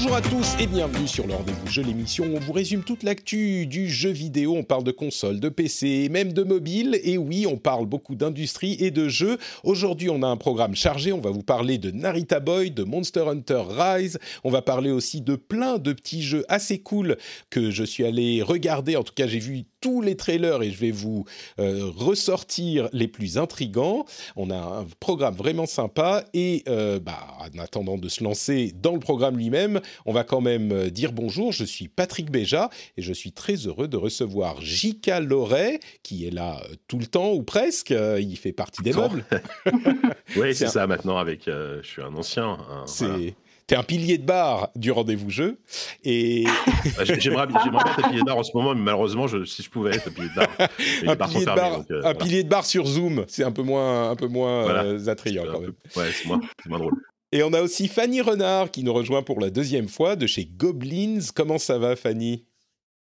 Bonjour 0.00 0.14
à 0.14 0.22
tous 0.22 0.54
et 0.60 0.68
bienvenue 0.68 1.08
sur 1.08 1.26
le 1.26 1.34
rendez-vous 1.34 1.66
jeu 1.66 1.82
l'émission. 1.82 2.24
où 2.24 2.36
On 2.36 2.38
vous 2.38 2.52
résume 2.52 2.84
toute 2.84 3.02
l'actu 3.02 3.66
du 3.66 3.90
jeu 3.90 4.10
vidéo. 4.10 4.54
On 4.54 4.62
parle 4.62 4.84
de 4.84 4.92
consoles, 4.92 5.40
de 5.40 5.48
PC, 5.48 6.08
même 6.08 6.32
de 6.32 6.44
mobile. 6.44 7.00
Et 7.02 7.18
oui, 7.18 7.48
on 7.48 7.56
parle 7.56 7.86
beaucoup 7.86 8.14
d'industrie 8.14 8.76
et 8.78 8.92
de 8.92 9.08
jeux. 9.08 9.38
Aujourd'hui, 9.64 10.08
on 10.08 10.22
a 10.22 10.28
un 10.28 10.36
programme 10.36 10.76
chargé. 10.76 11.12
On 11.12 11.20
va 11.20 11.30
vous 11.30 11.42
parler 11.42 11.78
de 11.78 11.90
Narita 11.90 12.38
Boy, 12.38 12.70
de 12.70 12.84
Monster 12.84 13.24
Hunter 13.26 13.64
Rise. 13.68 14.20
On 14.44 14.50
va 14.50 14.62
parler 14.62 14.92
aussi 14.92 15.20
de 15.20 15.34
plein 15.34 15.78
de 15.78 15.92
petits 15.92 16.22
jeux 16.22 16.44
assez 16.48 16.78
cool 16.78 17.16
que 17.50 17.72
je 17.72 17.82
suis 17.82 18.04
allé 18.04 18.40
regarder. 18.40 18.94
En 18.94 19.02
tout 19.02 19.14
cas, 19.14 19.26
j'ai 19.26 19.40
vu 19.40 19.64
tous 19.80 20.00
les 20.00 20.16
trailers 20.16 20.62
et 20.62 20.70
je 20.70 20.78
vais 20.78 20.90
vous 20.90 21.24
euh, 21.58 21.90
ressortir 21.96 22.88
les 22.92 23.08
plus 23.08 23.38
intrigants. 23.38 24.04
On 24.36 24.50
a 24.50 24.56
un 24.56 24.86
programme 25.00 25.34
vraiment 25.34 25.66
sympa 25.66 26.24
et 26.34 26.62
euh, 26.68 26.98
bah, 26.98 27.18
en 27.40 27.58
attendant 27.58 27.98
de 27.98 28.08
se 28.08 28.24
lancer 28.24 28.72
dans 28.80 28.92
le 28.92 29.00
programme 29.00 29.36
lui-même, 29.36 29.80
on 30.06 30.12
va 30.12 30.24
quand 30.24 30.40
même 30.40 30.72
euh, 30.72 30.90
dire 30.90 31.12
bonjour. 31.12 31.52
Je 31.52 31.64
suis 31.64 31.88
Patrick 31.88 32.30
Béja 32.30 32.70
et 32.96 33.02
je 33.02 33.12
suis 33.12 33.32
très 33.32 33.54
heureux 33.66 33.88
de 33.88 33.96
recevoir 33.96 34.60
Jika 34.60 35.20
Loret 35.20 35.80
qui 36.02 36.26
est 36.26 36.30
là 36.30 36.60
euh, 36.64 36.74
tout 36.88 36.98
le 36.98 37.06
temps 37.06 37.32
ou 37.32 37.42
presque. 37.42 37.90
Euh, 37.92 38.20
il 38.20 38.36
fait 38.36 38.52
partie 38.52 38.82
des 38.82 38.92
meubles. 38.92 39.24
oui, 40.36 40.54
c'est 40.54 40.66
un- 40.66 40.68
ça 40.68 40.86
maintenant. 40.86 41.18
Avec, 41.18 41.48
euh, 41.48 41.80
je 41.82 41.88
suis 41.88 42.02
un 42.02 42.14
ancien. 42.14 42.44
un- 42.70 42.86
C'est 42.86 43.06
voilà. 43.06 43.22
T'es 43.66 43.76
un 43.76 43.82
pilier 43.82 44.16
de 44.16 44.24
bar 44.24 44.70
du 44.76 44.90
rendez-vous 44.90 45.28
jeu 45.28 45.58
et 46.02 46.44
Bah, 46.96 47.04
j'ai- 47.04 47.20
J'aimerais 47.20 47.46
bien 47.46 47.56
être 47.62 47.98
un 47.98 48.08
pilier 48.08 48.20
de 48.20 48.24
bar 48.24 48.38
en 48.38 48.42
ce 48.42 48.52
moment, 48.54 48.74
mais 48.74 48.80
malheureusement, 48.80 49.26
je, 49.26 49.44
si 49.44 49.62
je 49.62 49.68
pouvais 49.68 49.94
être 49.94 50.08
un 50.08 50.10
pilier 50.10 50.30
de 50.30 50.34
bar, 50.36 50.48
mais 51.02 51.08
un 51.10 51.16
pilier 51.16 51.40
de 51.40 51.44
fermés, 51.44 51.60
bar, 51.60 51.76
donc, 51.76 51.90
euh, 51.90 51.98
un 51.98 52.00
voilà. 52.00 52.14
pilier 52.14 52.44
de 52.44 52.48
bar 52.48 52.64
sur 52.64 52.86
Zoom, 52.86 53.26
c'est 53.28 53.44
un 53.44 53.52
peu 53.52 53.60
moins 53.62 54.10
un 54.10 54.16
peu 54.16 54.26
moins 54.26 54.62
Voilà. 54.62 54.84
euh, 54.84 55.06
attrayant 55.08 55.44
quand 55.52 55.60
même. 55.60 55.74
Ouais, 55.96 56.06
c'est 56.14 56.26
moins, 56.26 56.40
c'est 56.62 56.68
moins 56.70 56.78
drôle. 56.78 56.94
Et 57.30 57.42
on 57.42 57.52
a 57.52 57.60
aussi 57.60 57.88
Fanny 57.88 58.22
Renard 58.22 58.70
qui 58.70 58.82
nous 58.82 58.92
rejoint 58.94 59.22
pour 59.22 59.38
la 59.38 59.50
deuxième 59.50 59.88
fois 59.88 60.16
de 60.16 60.26
chez 60.26 60.46
Goblins. 60.46 61.20
Comment 61.34 61.58
ça 61.58 61.78
va, 61.78 61.94
Fanny? 61.94 62.47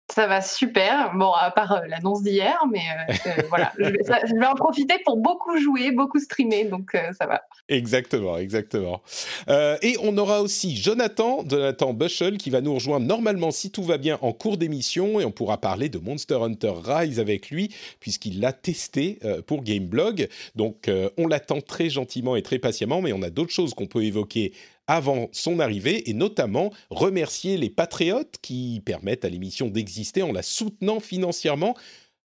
Ça 0.09 0.29
va 0.29 0.41
super. 0.41 1.13
Bon, 1.17 1.33
à 1.33 1.51
part 1.51 1.73
euh, 1.73 1.81
l'annonce 1.89 2.23
d'hier, 2.23 2.57
mais 2.71 2.79
euh, 2.79 3.13
euh, 3.27 3.43
voilà, 3.49 3.73
je 3.79 3.85
vais, 3.85 4.03
ça- 4.05 4.21
je 4.25 4.35
vais 4.35 4.47
en 4.47 4.55
profiter 4.55 4.95
pour 5.05 5.17
beaucoup 5.17 5.59
jouer, 5.59 5.91
beaucoup 5.91 6.21
streamer, 6.21 6.65
donc 6.67 6.95
euh, 6.95 7.13
ça 7.19 7.27
va. 7.27 7.43
Exactement, 7.69 8.39
exactement. 8.39 9.03
Et 9.49 9.97
on 10.03 10.17
aura 10.17 10.43
aussi 10.43 10.77
Jonathan, 10.77 11.43
Jonathan 11.49 11.93
Bushel, 11.93 12.39
qui 12.39 12.51
va 12.51 12.61
nous 12.61 12.75
rejoindre 12.75 13.05
normalement, 13.07 13.51
si 13.51 13.71
tout 13.73 13.83
va 13.83 13.99
bien, 13.99 14.19
en 14.23 14.33
cours 14.33 14.57
d'émission, 14.57 15.19
et 15.19 15.25
on 15.25 15.33
pourra 15.33 15.59
parler 15.59 15.89
de 15.89 15.99
Monster 15.99 16.37
Hunter 16.41 16.73
Rise 16.85 17.19
avec 17.19 17.51
lui, 17.51 17.75
puisqu'il 17.99 18.41
l'a 18.41 18.53
testé 18.53 19.19
pour 19.47 19.65
Gameblog. 19.65 20.29
Donc, 20.55 20.89
on 21.19 21.27
l'attend 21.27 21.61
très 21.61 21.91
gentiment 21.91 22.37
et 22.37 22.43
très 22.43 22.61
patiemment, 22.61 23.03
mais 23.03 23.13
on 23.13 23.23
a 23.23 23.31
d'autres 23.31 23.53
choses 23.53 23.75
qu'on 23.75 23.87
peut 23.87 24.05
évoquer 24.05 24.53
avant 24.87 25.29
son 25.33 25.61
arrivée, 25.61 26.09
et 26.09 26.15
notamment 26.15 26.73
remercier 26.91 27.57
les 27.57 27.71
patriotes 27.71 28.37
qui 28.43 28.81
permettent 28.85 29.25
à 29.25 29.29
l'émission 29.29 29.69
d'exister 29.69 30.23
en 30.23 30.33
la 30.33 30.43
soutenant 30.43 31.01
financièrement. 31.01 31.77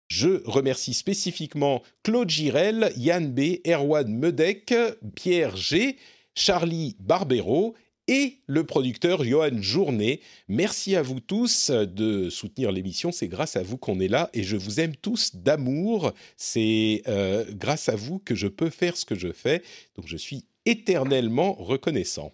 Je 0.07 0.41
remercie 0.45 0.93
spécifiquement 0.93 1.81
Claude 2.03 2.29
Girel, 2.29 2.91
Yann 2.95 3.33
B, 3.33 3.57
Erwan 3.67 4.07
Medek, 4.07 4.73
Pierre 5.15 5.57
G, 5.57 5.97
Charlie 6.35 6.95
Barbero 6.99 7.75
et 8.07 8.37
le 8.45 8.63
producteur 8.63 9.23
Johan 9.23 9.61
Journet. 9.61 10.19
Merci 10.47 10.95
à 10.95 11.01
vous 11.01 11.19
tous 11.19 11.71
de 11.71 12.29
soutenir 12.29 12.71
l'émission. 12.71 13.11
C'est 13.11 13.27
grâce 13.27 13.55
à 13.55 13.63
vous 13.63 13.77
qu'on 13.77 13.99
est 13.99 14.07
là 14.07 14.29
et 14.33 14.43
je 14.43 14.57
vous 14.57 14.79
aime 14.79 14.95
tous 14.95 15.35
d'amour. 15.35 16.13
C'est 16.37 17.01
euh, 17.07 17.45
grâce 17.51 17.89
à 17.89 17.95
vous 17.95 18.19
que 18.19 18.35
je 18.35 18.47
peux 18.47 18.69
faire 18.69 18.97
ce 18.97 19.05
que 19.05 19.15
je 19.15 19.31
fais. 19.31 19.63
Donc 19.95 20.07
je 20.07 20.17
suis 20.17 20.45
éternellement 20.65 21.53
reconnaissant. 21.53 22.33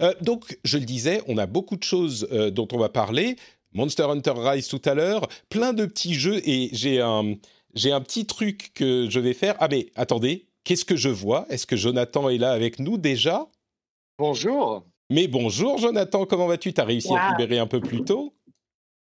Euh, 0.00 0.14
donc, 0.20 0.58
je 0.64 0.78
le 0.78 0.84
disais, 0.84 1.22
on 1.28 1.38
a 1.38 1.46
beaucoup 1.46 1.76
de 1.76 1.82
choses 1.82 2.28
euh, 2.32 2.50
dont 2.50 2.68
on 2.72 2.78
va 2.78 2.88
parler. 2.88 3.36
Monster 3.72 4.02
Hunter 4.02 4.34
Rise 4.34 4.66
tout 4.66 4.82
à 4.84 4.94
l'heure, 4.94 5.28
plein 5.48 5.72
de 5.72 5.86
petits 5.86 6.14
jeux 6.14 6.40
et 6.44 6.70
j'ai 6.72 7.00
un, 7.00 7.36
j'ai 7.74 7.92
un 7.92 8.00
petit 8.00 8.26
truc 8.26 8.72
que 8.74 9.08
je 9.08 9.20
vais 9.20 9.32
faire. 9.32 9.54
Ah 9.60 9.68
mais 9.70 9.86
attendez, 9.94 10.48
qu'est-ce 10.64 10.84
que 10.84 10.96
je 10.96 11.08
vois? 11.08 11.46
Est-ce 11.50 11.68
que 11.68 11.76
Jonathan 11.76 12.28
est 12.28 12.38
là 12.38 12.50
avec 12.50 12.80
nous 12.80 12.98
déjà? 12.98 13.46
Bonjour. 14.18 14.84
Mais 15.08 15.28
bonjour 15.28 15.78
Jonathan, 15.78 16.26
comment 16.26 16.48
vas-tu? 16.48 16.72
T'as 16.72 16.84
réussi 16.84 17.14
à 17.14 17.30
libérer 17.30 17.60
un 17.60 17.68
peu 17.68 17.80
plus 17.80 18.02
tôt? 18.02 18.34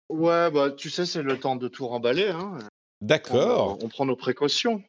Ouais, 0.08 0.52
bah 0.52 0.70
tu 0.70 0.88
sais, 0.88 1.04
c'est 1.04 1.22
le 1.22 1.40
temps 1.40 1.56
de 1.56 1.66
tout 1.66 1.88
remballer. 1.88 2.28
Hein. 2.28 2.58
D'accord. 3.00 3.78
On, 3.80 3.86
on 3.86 3.88
prend 3.88 4.04
nos 4.04 4.14
précautions. 4.14 4.84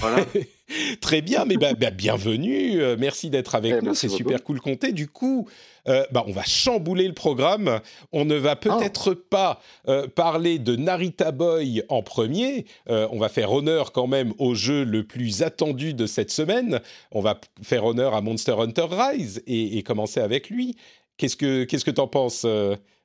Voilà. 0.00 0.24
Très 1.00 1.20
bien, 1.20 1.44
mais 1.44 1.56
bah, 1.56 1.74
bah, 1.74 1.90
bienvenue. 1.90 2.80
euh, 2.80 2.96
merci 2.98 3.28
d'être 3.30 3.54
avec 3.54 3.72
Eh, 3.72 3.76
nous. 3.76 3.84
merci 3.86 4.08
C'est 4.08 4.16
super 4.16 4.42
cool 4.42 4.60
compter. 4.60 4.92
Du 4.92 5.08
coup, 5.08 5.46
euh, 5.88 6.04
bah, 6.10 6.24
on 6.26 6.32
va 6.32 6.42
chambouler 6.44 7.06
le 7.06 7.12
programme. 7.12 7.80
On 8.12 8.24
ne 8.24 8.34
va 8.34 8.56
peut-être 8.56 9.12
pas 9.12 9.60
euh, 9.88 10.08
parler 10.08 10.58
de 10.58 10.74
Narita 10.74 11.32
Boy 11.32 11.82
en 11.90 12.02
premier. 12.02 12.64
On 12.88 13.18
va 13.18 13.28
faire 13.28 13.52
honneur 13.52 13.92
quand 13.92 14.06
même 14.06 14.32
au 14.38 14.54
jeu 14.54 14.84
le 14.84 15.04
plus 15.04 15.42
attendu 15.42 15.92
de 15.94 16.06
cette 16.06 16.30
semaine. 16.30 16.80
On 17.12 17.20
va 17.20 17.38
faire 17.62 17.84
honneur 17.84 18.14
à 18.14 18.20
Monster 18.22 18.54
Hunter 18.58 18.86
Rise 18.90 19.42
et, 19.46 19.76
et 19.78 19.82
commencer 19.82 20.20
avec 20.20 20.48
lui. 20.48 20.76
Qu'est-ce 21.18 21.36
que 21.36 21.64
qu'est-ce 21.64 21.84
que 21.84 21.90
t'en 21.90 22.08
penses, 22.08 22.46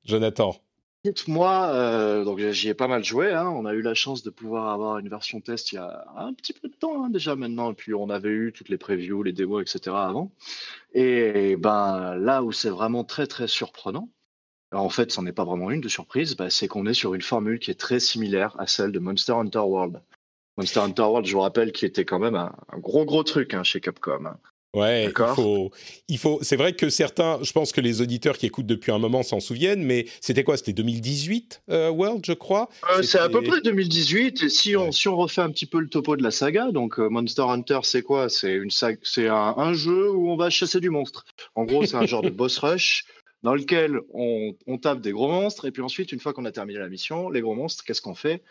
Jonathan? 0.06 0.56
Moi, 1.28 1.72
euh, 1.74 2.26
donc 2.26 2.40
j'y 2.40 2.68
ai 2.68 2.74
pas 2.74 2.88
mal 2.88 3.04
joué. 3.06 3.32
Hein. 3.32 3.48
On 3.48 3.66
a 3.66 3.74
eu 3.74 3.82
la 3.82 3.94
chance 3.94 4.22
de 4.22 4.30
pouvoir 4.30 4.70
avoir 4.70 4.98
une 4.98 5.08
version 5.08 5.40
test 5.40 5.72
il 5.72 5.76
y 5.76 5.78
a 5.78 6.06
un 6.18 6.34
petit 6.34 6.52
peu 6.52 6.68
de 6.68 6.76
temps 6.76 7.04
hein, 7.04 7.10
déjà 7.10 7.36
maintenant. 7.36 7.72
Et 7.72 7.74
puis 7.74 7.94
on 7.94 8.10
avait 8.10 8.30
eu 8.30 8.52
toutes 8.52 8.68
les 8.68 8.78
previews, 8.78 9.24
les 9.24 9.32
démos, 9.32 9.62
etc. 9.62 9.96
avant. 9.96 10.34
Et 10.94 11.56
ben 11.56 12.16
là 12.16 12.44
où 12.44 12.52
c'est 12.52 12.70
vraiment 12.70 13.06
très 13.06 13.28
très 13.28 13.48
surprenant, 13.48 14.10
en 14.72 14.90
fait, 14.90 15.12
c'en 15.12 15.26
est 15.26 15.32
pas 15.32 15.46
vraiment 15.46 15.72
une 15.72 15.82
de 15.82 15.90
surprise, 15.90 16.36
bah, 16.36 16.50
c'est 16.50 16.68
qu'on 16.68 16.86
est 16.86 16.94
sur 16.94 17.16
une 17.16 17.22
formule 17.22 17.60
qui 17.60 17.72
est 17.72 17.80
très 17.80 18.00
similaire 18.00 18.56
à 18.60 18.68
celle 18.68 18.92
de 18.92 19.00
Monster 19.00 19.34
Hunter 19.34 19.60
World. 19.60 20.02
Monster 20.58 20.82
Hunter 20.82 21.04
World, 21.04 21.26
je 21.26 21.34
vous 21.34 21.42
rappelle, 21.42 21.72
qui 21.72 21.86
était 21.86 22.06
quand 22.06 22.20
même 22.20 22.36
un, 22.36 22.54
un 22.72 22.78
gros 22.78 23.06
gros 23.06 23.24
truc 23.24 23.54
hein, 23.54 23.64
chez 23.64 23.80
Capcom. 23.80 24.36
Ouais, 24.76 25.06
il 25.06 25.34
faut, 25.36 25.72
il 26.08 26.18
faut. 26.20 26.38
C'est 26.44 26.56
vrai 26.56 26.74
que 26.74 26.90
certains, 26.90 27.40
je 27.42 27.52
pense 27.54 27.72
que 27.72 27.82
les 27.82 28.02
auditeurs 28.02 28.38
qui 28.38 28.46
écoutent 28.46 28.68
depuis 28.68 28.92
un 28.92 29.00
moment 29.00 29.24
s'en 29.24 29.40
souviennent, 29.40 29.82
mais 29.84 30.06
c'était 30.22 30.44
quoi? 30.44 30.58
C'était 30.58 30.74
2018 30.74 31.64
euh, 31.72 31.90
World, 31.90 32.24
je 32.24 32.34
crois? 32.34 32.70
Euh, 32.96 33.02
c'est 33.02 33.18
à 33.18 33.30
peu 33.30 33.42
près 33.42 33.62
2018. 33.62 34.44
Et 34.44 34.50
si 34.50 34.76
on, 34.76 34.86
Ouais. 34.86 34.92
si 34.92 35.08
on 35.08 35.16
refait 35.18 35.42
un 35.42 35.50
petit 35.50 35.66
peu 35.66 35.80
le 35.80 35.90
topo 35.90 36.16
de 36.16 36.22
la 36.22 36.30
saga, 36.30 36.72
donc 36.72 37.00
euh, 37.00 37.10
Monster 37.10 37.42
Hunter, 37.48 37.80
c'est 37.82 38.04
quoi? 38.04 38.30
C'est 38.30 38.54
une 38.54 38.70
c'est 38.70 39.28
un, 39.28 39.56
un 39.58 39.74
jeu 39.74 40.12
où 40.12 40.30
on 40.30 40.38
va 40.38 40.52
chasser 40.52 40.80
du 40.80 40.92
monstre. 40.92 41.26
En 41.56 41.66
gros, 41.66 41.84
c'est 41.86 41.98
un 41.98 42.06
genre 42.06 42.22
de 42.22 42.30
boss 42.30 42.60
rush 42.60 43.06
dans 43.42 43.56
lequel 43.56 44.00
on, 44.14 44.54
on 44.68 44.78
tape 44.78 45.02
des 45.02 45.12
gros 45.12 45.30
monstres 45.30 45.66
et 45.66 45.72
puis 45.72 45.82
ensuite, 45.82 46.12
une 46.12 46.20
fois 46.20 46.34
qu'on 46.34 46.46
a 46.46 46.52
terminé 46.52 46.78
la 46.78 46.90
mission, 46.90 47.30
les 47.32 47.42
gros 47.42 47.56
monstres, 47.56 47.84
qu'est-ce 47.86 48.02
qu'on 48.04 48.14
fait? 48.16 48.44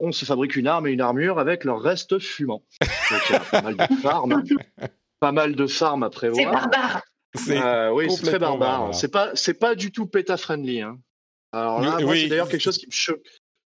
On 0.00 0.10
se 0.12 0.24
fabrique 0.24 0.56
une 0.56 0.66
arme 0.66 0.86
et 0.88 0.90
une 0.92 1.02
armure 1.02 1.38
avec 1.38 1.62
leur 1.62 1.80
reste 1.80 2.18
fumant. 2.18 2.64
Donc 2.80 3.20
il 3.28 3.32
y 3.34 3.36
a 3.36 3.40
pas 3.40 3.62
mal 3.62 3.76
de 3.76 3.94
farm, 4.02 4.32
hein. 4.32 4.88
Pas 5.20 5.32
mal 5.32 5.54
de 5.54 5.66
farm 5.66 6.02
à 6.02 6.06
C'est 6.06 6.16
prévoir. 6.16 6.52
barbare. 6.52 7.02
C'est 7.36 7.58
Euh, 7.62 7.92
oui, 7.92 8.10
c'est 8.10 8.22
très 8.22 8.38
barbare. 8.40 8.78
barbare. 8.78 8.94
C'est 8.94 9.08
pas, 9.12 9.30
c'est 9.34 9.54
pas 9.54 9.76
du 9.76 9.92
tout 9.92 10.06
péta 10.06 10.36
friendly. 10.36 10.80
Hein. 10.80 10.98
Alors 11.52 11.80
là, 11.80 11.98
Oui, 12.02 12.22
c'est 12.22 12.28
d'ailleurs 12.28 12.48
quelque 12.48 12.60
chose 12.62 12.78
qui 12.78 12.86
me 12.86 12.92
choque. 12.92 13.20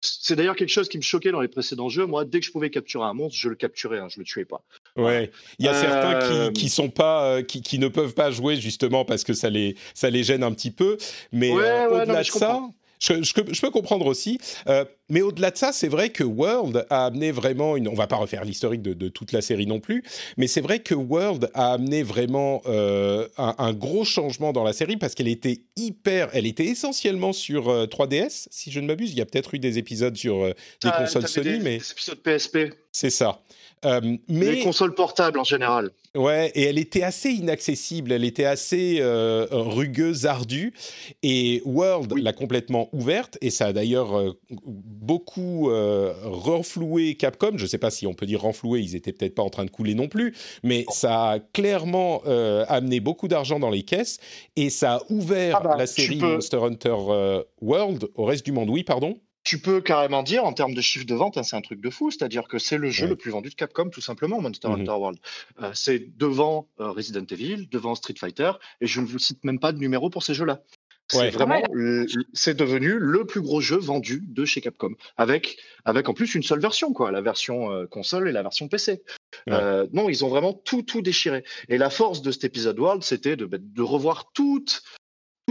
C'est 0.03 0.35
d'ailleurs 0.35 0.57
quelque 0.57 0.71
chose 0.71 0.89
qui 0.89 0.97
me 0.97 1.03
choquait 1.03 1.31
dans 1.31 1.43
les 1.43 1.49
précédents 1.49 1.91
jeux. 1.91 2.07
Moi, 2.07 2.25
dès 2.25 2.41
que 2.41 2.47
je 2.47 2.53
pouvais 2.53 2.71
capturer 2.71 3.05
un 3.05 3.13
monstre, 3.13 3.37
je 3.39 3.51
le 3.51 3.55
capturais, 3.55 3.99
hein, 3.99 4.09
je 4.09 4.19
le 4.19 4.25
tuais 4.25 4.47
pas. 4.47 4.63
Ouais, 4.97 5.31
il 5.59 5.67
y 5.67 5.69
a 5.69 5.75
Euh, 5.75 5.81
certains 5.81 6.49
qui, 6.53 6.61
qui 6.63 6.69
sont 6.71 6.89
pas, 6.89 7.25
euh, 7.27 7.43
qui, 7.43 7.61
qui 7.61 7.79
ne 7.79 7.89
peuvent 7.89 8.15
pas 8.15 8.31
jouer 8.31 8.57
justement 8.57 9.05
parce 9.05 9.25
que 9.25 9.35
ça 9.35 9.51
les, 9.51 9.77
ça 9.93 10.09
les 10.09 10.23
gêne 10.25 10.43
un 10.43 10.53
petit 10.53 10.71
peu. 10.71 10.97
Mais 11.33 11.53
Ouais, 11.53 11.63
euh, 11.63 11.89
ouais, 11.91 11.97
non, 11.97 11.97
au-delà 12.03 12.15
mais 12.15 12.21
de 12.21 12.25
ça, 12.29 12.47
comprends. 12.47 12.75
Je, 13.01 13.23
je, 13.23 13.33
je, 13.51 13.61
peux 13.61 13.71
comprendre 13.71 14.07
aussi. 14.07 14.39
Euh, 14.69 14.85
mais 15.09 15.23
au-delà 15.23 15.51
de 15.51 15.57
ça, 15.57 15.73
c'est 15.73 15.89
vrai 15.89 16.11
que 16.11 16.23
World 16.23 16.87
a 16.91 17.07
amené 17.07 17.33
vraiment 17.33 17.77
une. 17.77 17.89
On 17.89 17.95
va 17.95 18.07
pas 18.07 18.17
refaire 18.17 18.45
l'historique 18.45 18.83
de, 18.83 18.93
de, 18.93 19.09
toute 19.09 19.33
la 19.33 19.41
série 19.41 19.67
non 19.67 19.81
plus, 19.81 20.05
mais 20.37 20.47
c'est 20.47 20.61
vrai 20.61 20.81
que 20.81 20.95
World 20.95 21.51
a 21.55 21.73
amené 21.73 22.03
vraiment 22.03 22.63
euh, 22.67 23.27
un, 23.39 23.55
un, 23.59 23.73
gros 23.73 24.05
changement 24.05 24.53
dans 24.53 24.65
la 24.65 24.73
série 24.73 24.97
parce 24.97 25.15
qu'elle 25.15 25.29
était 25.29 25.63
hyper. 25.77 26.29
Elle 26.35 26.47
était 26.47 26.67
essentiellement 26.67 27.33
sur 27.33 27.69
3DS, 27.87 28.25
euh, 28.25 28.49
si 28.51 28.71
je 28.71 28.81
ne 28.81 28.87
m'abuse. 28.87 29.13
Il 29.13 29.19
y 29.19 29.23
a 29.23 29.27
peut-être 29.27 29.55
eu 29.55 29.59
des 29.59 29.79
épisodes 29.79 30.17
sur 30.17 30.45
des 30.45 30.55
ah, 30.85 30.93
consoles 30.99 31.27
Sony, 31.27 31.45
des, 31.45 31.59
mais. 31.59 31.79
Des 31.79 31.93
épisodes 31.93 32.19
PSP. 32.23 32.59
C'est 32.93 33.11
ça. 33.11 33.41
Euh, 33.85 34.17
mais 34.29 34.53
les 34.53 34.63
consoles 34.63 34.95
portables 34.95 35.39
en 35.39 35.45
général. 35.45 35.91
Ouais, 36.15 36.51
et 36.55 36.65
elle 36.65 36.79
était 36.79 37.03
assez 37.03 37.31
inaccessible, 37.31 38.13
elle 38.13 38.25
était 38.25 38.45
assez 38.45 38.99
euh, 39.01 39.47
rugueuse, 39.51 40.27
ardue. 40.27 40.75
Et 41.23 41.63
World 41.65 42.13
oui. 42.13 42.23
l'a 42.23 42.33
complètement 42.33 42.91
ouverte, 42.93 43.39
et 43.41 43.51
ça 43.51 43.67
a 43.67 43.73
d'ailleurs 43.73 44.19
euh, 44.19 44.39
beaucoup 44.51 45.71
renfloué 46.25 47.15
Capcom. 47.15 47.53
Je 47.57 47.63
ne 47.63 47.69
sais 47.69 47.79
pas 47.79 47.91
si 47.91 48.07
on 48.07 48.13
peut 48.13 48.27
dire 48.27 48.43
renfloué, 48.43 48.81
ils 48.81 48.97
étaient 48.97 49.13
peut-être 49.13 49.35
pas 49.35 49.43
en 49.43 49.51
train 49.51 49.65
de 49.65 49.71
couler 49.71 49.95
non 49.95 50.09
plus, 50.09 50.35
mais 50.63 50.85
ça 50.91 51.31
a 51.31 51.39
clairement 51.39 52.23
amené 52.69 53.01
beaucoup 53.01 53.29
d'argent 53.29 53.59
dans 53.59 53.71
les 53.71 53.83
caisses, 53.83 54.19
et 54.57 54.69
ça 54.69 54.97
a 54.97 55.01
ouvert 55.11 55.57
ah 55.61 55.65
bah, 55.65 55.77
la 55.79 55.87
série 55.87 56.19
peux... 56.19 56.35
Monster 56.35 56.59
Hunter 56.59 56.97
World 57.61 58.09
au 58.15 58.25
reste 58.25 58.45
du 58.45 58.53
monde. 58.53 58.69
Oui, 58.69 58.83
pardon? 58.85 59.17
Tu 59.43 59.59
peux 59.59 59.81
carrément 59.81 60.23
dire 60.23 60.45
en 60.45 60.53
termes 60.53 60.75
de 60.75 60.81
chiffre 60.81 61.07
de 61.07 61.15
vente, 61.15 61.39
hein, 61.39 61.43
c'est 61.43 61.57
un 61.57 61.61
truc 61.61 61.81
de 61.81 61.91
fou, 61.91 62.11
c'est-à-dire 62.11 62.47
que 62.49 62.59
c'est 62.59 62.79
le 62.79 62.91
jeu 62.91 63.05
ouais. 63.05 63.11
le 63.11 63.17
plus 63.17 63.31
vendu 63.31 63.49
de 63.49 63.55
Capcom, 63.55 63.89
tout 63.89 64.01
simplement, 64.01 64.41
Monster 64.41 64.69
mm 64.69 64.73
-hmm. 64.73 64.81
Hunter 64.81 64.99
World. 65.03 65.19
Euh, 65.63 65.71
c'est 65.75 66.17
devant 66.19 66.69
euh, 66.81 66.91
Resident 66.91 67.27
Evil, 67.31 67.69
devant 67.71 67.95
Street 67.95 68.19
Fighter, 68.19 68.53
et 68.81 68.87
je 68.87 69.01
ne 69.01 69.07
vous 69.07 69.19
cite 69.19 69.43
même 69.45 69.59
pas 69.59 69.73
de 69.73 69.79
numéro 69.79 70.11
pour 70.11 70.23
ces 70.23 70.35
jeux-là. 70.35 70.63
C'est 71.11 71.19
ouais. 71.19 71.31
vraiment, 71.31 71.61
c'est 72.33 72.57
devenu 72.57 72.97
le 72.99 73.25
plus 73.27 73.41
gros 73.41 73.61
jeu 73.61 73.77
vendu 73.79 74.23
de 74.29 74.45
chez 74.45 74.61
Capcom, 74.61 74.95
avec 75.17 75.59
avec 75.85 76.09
en 76.09 76.15
plus 76.15 76.37
une 76.37 76.45
seule 76.45 76.61
version, 76.61 76.93
quoi, 76.93 77.11
la 77.11 77.21
version 77.21 77.73
euh, 77.73 77.87
console 77.87 78.29
et 78.29 78.33
la 78.33 78.43
version 78.43 78.69
PC. 78.69 79.03
Ouais. 79.47 79.55
Euh, 79.55 79.87
non, 79.93 80.09
ils 80.09 80.25
ont 80.25 80.29
vraiment 80.29 80.53
tout 80.53 80.83
tout 80.83 81.03
déchiré. 81.03 81.43
Et 81.69 81.79
la 81.79 81.91
force 81.91 82.23
de 82.23 82.31
cet 82.31 82.45
épisode 82.45 82.79
World, 82.79 83.03
c'était 83.03 83.37
de, 83.37 83.47
de 83.51 83.83
revoir 83.83 84.31
toute 84.33 84.83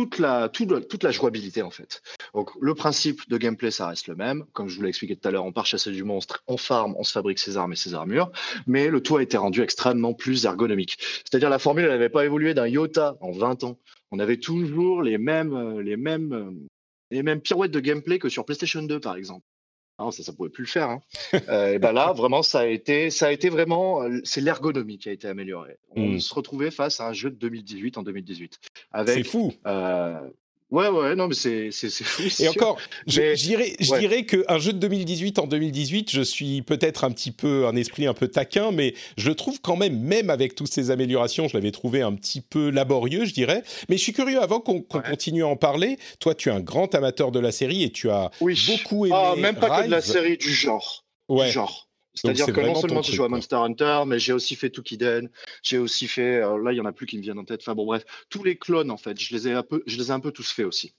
toute 0.07 1.03
la, 1.03 1.11
jouabilité 1.11 1.61
en 1.61 1.69
fait. 1.69 2.01
Donc 2.33 2.51
le 2.59 2.73
principe 2.75 3.27
de 3.29 3.37
gameplay 3.37 3.71
ça 3.71 3.87
reste 3.87 4.07
le 4.07 4.15
même, 4.15 4.45
comme 4.53 4.67
je 4.67 4.75
vous 4.75 4.83
l'ai 4.83 4.89
expliqué 4.89 5.15
tout 5.15 5.27
à 5.27 5.31
l'heure, 5.31 5.45
on 5.45 5.51
part 5.51 5.65
chasser 5.65 5.91
du 5.91 6.03
monstre, 6.03 6.43
on 6.47 6.57
farm, 6.57 6.95
on 6.97 7.03
se 7.03 7.11
fabrique 7.11 7.39
ses 7.39 7.57
armes 7.57 7.73
et 7.73 7.75
ses 7.75 7.93
armures, 7.93 8.31
mais 8.67 8.89
le 8.89 9.01
tout 9.01 9.17
a 9.17 9.23
été 9.23 9.37
rendu 9.37 9.61
extrêmement 9.61 10.13
plus 10.13 10.45
ergonomique. 10.45 10.97
C'est-à-dire 10.99 11.49
la 11.49 11.59
formule 11.59 11.87
n'avait 11.87 12.09
pas 12.09 12.25
évolué 12.25 12.53
d'un 12.53 12.67
iota 12.67 13.17
en 13.21 13.31
20 13.31 13.63
ans. 13.63 13.79
On 14.11 14.19
avait 14.19 14.37
toujours 14.37 15.03
les 15.03 15.17
mêmes, 15.17 15.79
les 15.79 15.97
mêmes, 15.97 16.67
les 17.11 17.23
mêmes 17.23 17.41
pirouettes 17.41 17.71
de 17.71 17.79
gameplay 17.79 18.19
que 18.19 18.29
sur 18.29 18.45
PlayStation 18.45 18.81
2 18.81 18.99
par 18.99 19.15
exemple. 19.15 19.45
Non, 19.99 20.11
ça, 20.11 20.23
ça 20.23 20.33
pouvait 20.33 20.49
plus 20.49 20.63
le 20.63 20.69
faire. 20.69 20.89
Hein. 20.89 21.01
euh, 21.49 21.73
et 21.73 21.79
ben 21.79 21.91
là, 21.91 22.13
vraiment, 22.13 22.41
ça 22.41 22.59
a 22.61 22.65
été, 22.65 23.09
ça 23.09 23.27
a 23.27 23.31
été 23.31 23.49
vraiment, 23.49 24.01
c'est 24.23 24.41
l'ergonomie 24.41 24.97
qui 24.97 25.09
a 25.09 25.11
été 25.11 25.27
améliorée. 25.27 25.77
On 25.95 26.13
mm. 26.13 26.19
se 26.19 26.33
retrouvait 26.33 26.71
face 26.71 26.99
à 26.99 27.07
un 27.07 27.13
jeu 27.13 27.29
de 27.29 27.35
2018 27.35 27.97
en 27.97 28.03
2018. 28.03 28.59
C'est 29.05 29.23
fou. 29.23 29.53
Euh, 29.67 30.19
Ouais, 30.71 30.87
ouais, 30.87 31.15
non, 31.15 31.27
mais 31.27 31.33
c'est 31.33 31.71
fou. 31.71 32.23
Et 32.23 32.29
sûr. 32.29 32.51
encore, 32.51 32.77
je, 33.07 33.21
mais, 33.21 33.33
dirais, 33.33 33.75
je 33.79 33.91
ouais. 33.91 33.99
dirais 33.99 34.23
qu'un 34.23 34.59
jeu 34.59 34.71
de 34.71 34.77
2018 34.77 35.39
en 35.39 35.47
2018, 35.47 36.11
je 36.11 36.21
suis 36.21 36.61
peut-être 36.61 37.03
un 37.03 37.11
petit 37.11 37.31
peu, 37.31 37.65
un 37.65 37.75
esprit 37.75 38.05
un 38.05 38.13
peu 38.13 38.27
taquin, 38.27 38.71
mais 38.71 38.93
je 39.17 39.29
le 39.29 39.35
trouve 39.35 39.59
quand 39.61 39.75
même, 39.75 39.99
même 39.99 40.29
avec 40.29 40.53
toutes 40.53 40.71
ces 40.71 40.91
améliorations, 40.91 41.47
je 41.47 41.57
l'avais 41.57 41.71
trouvé 41.71 42.03
un 42.03 42.13
petit 42.13 42.41
peu 42.41 42.69
laborieux, 42.69 43.25
je 43.25 43.33
dirais. 43.33 43.63
Mais 43.89 43.97
je 43.97 44.03
suis 44.03 44.13
curieux, 44.13 44.41
avant 44.41 44.59
qu'on 44.59 44.81
qu 44.81 44.97
ouais. 44.97 45.03
continue 45.09 45.43
à 45.43 45.47
en 45.47 45.55
parler, 45.55 45.97
toi, 46.19 46.35
tu 46.35 46.49
es 46.49 46.51
un 46.51 46.59
grand 46.59 46.93
amateur 46.93 47.31
de 47.31 47.39
la 47.39 47.51
série 47.51 47.83
et 47.83 47.91
tu 47.91 48.11
as 48.11 48.29
oui. 48.39 48.59
beaucoup 48.67 49.07
aimé. 49.07 49.15
Ah, 49.17 49.33
même 49.35 49.55
pas 49.55 49.73
Rise. 49.73 49.81
que 49.81 49.85
de 49.87 49.91
la 49.91 50.01
série, 50.01 50.37
du 50.37 50.53
genre. 50.53 51.03
Ouais. 51.29 51.47
Du 51.47 51.53
genre. 51.53 51.88
C'est-à-dire 52.21 52.47
que 52.47 52.61
non 52.61 52.75
seulement 52.75 53.01
j'ai 53.01 53.13
joué 53.13 53.25
à 53.25 53.29
Monster 53.29 53.55
Hunter, 53.55 54.03
mais 54.07 54.19
j'ai 54.19 54.33
aussi 54.33 54.55
fait 54.55 54.69
Tukiden, 54.69 55.29
j'ai 55.63 55.77
aussi 55.77 56.07
fait, 56.07 56.41
euh, 56.41 56.61
là 56.63 56.71
il 56.71 56.77
y 56.77 56.81
en 56.81 56.85
a 56.85 56.91
plus 56.91 57.05
qui 57.05 57.17
me 57.17 57.21
viennent 57.21 57.39
en 57.39 57.45
tête. 57.45 57.61
Enfin 57.61 57.75
bon 57.75 57.85
bref, 57.85 58.03
tous 58.29 58.43
les 58.43 58.57
clones 58.57 58.91
en 58.91 58.97
fait, 58.97 59.19
je 59.19 59.33
les 59.35 59.47
ai 59.47 59.53
un 59.53 59.63
peu, 59.63 59.83
je 59.85 59.97
les 59.97 60.07
ai 60.07 60.11
un 60.11 60.19
peu 60.19 60.31
tous 60.31 60.51
faits 60.51 60.65
aussi. 60.65 60.93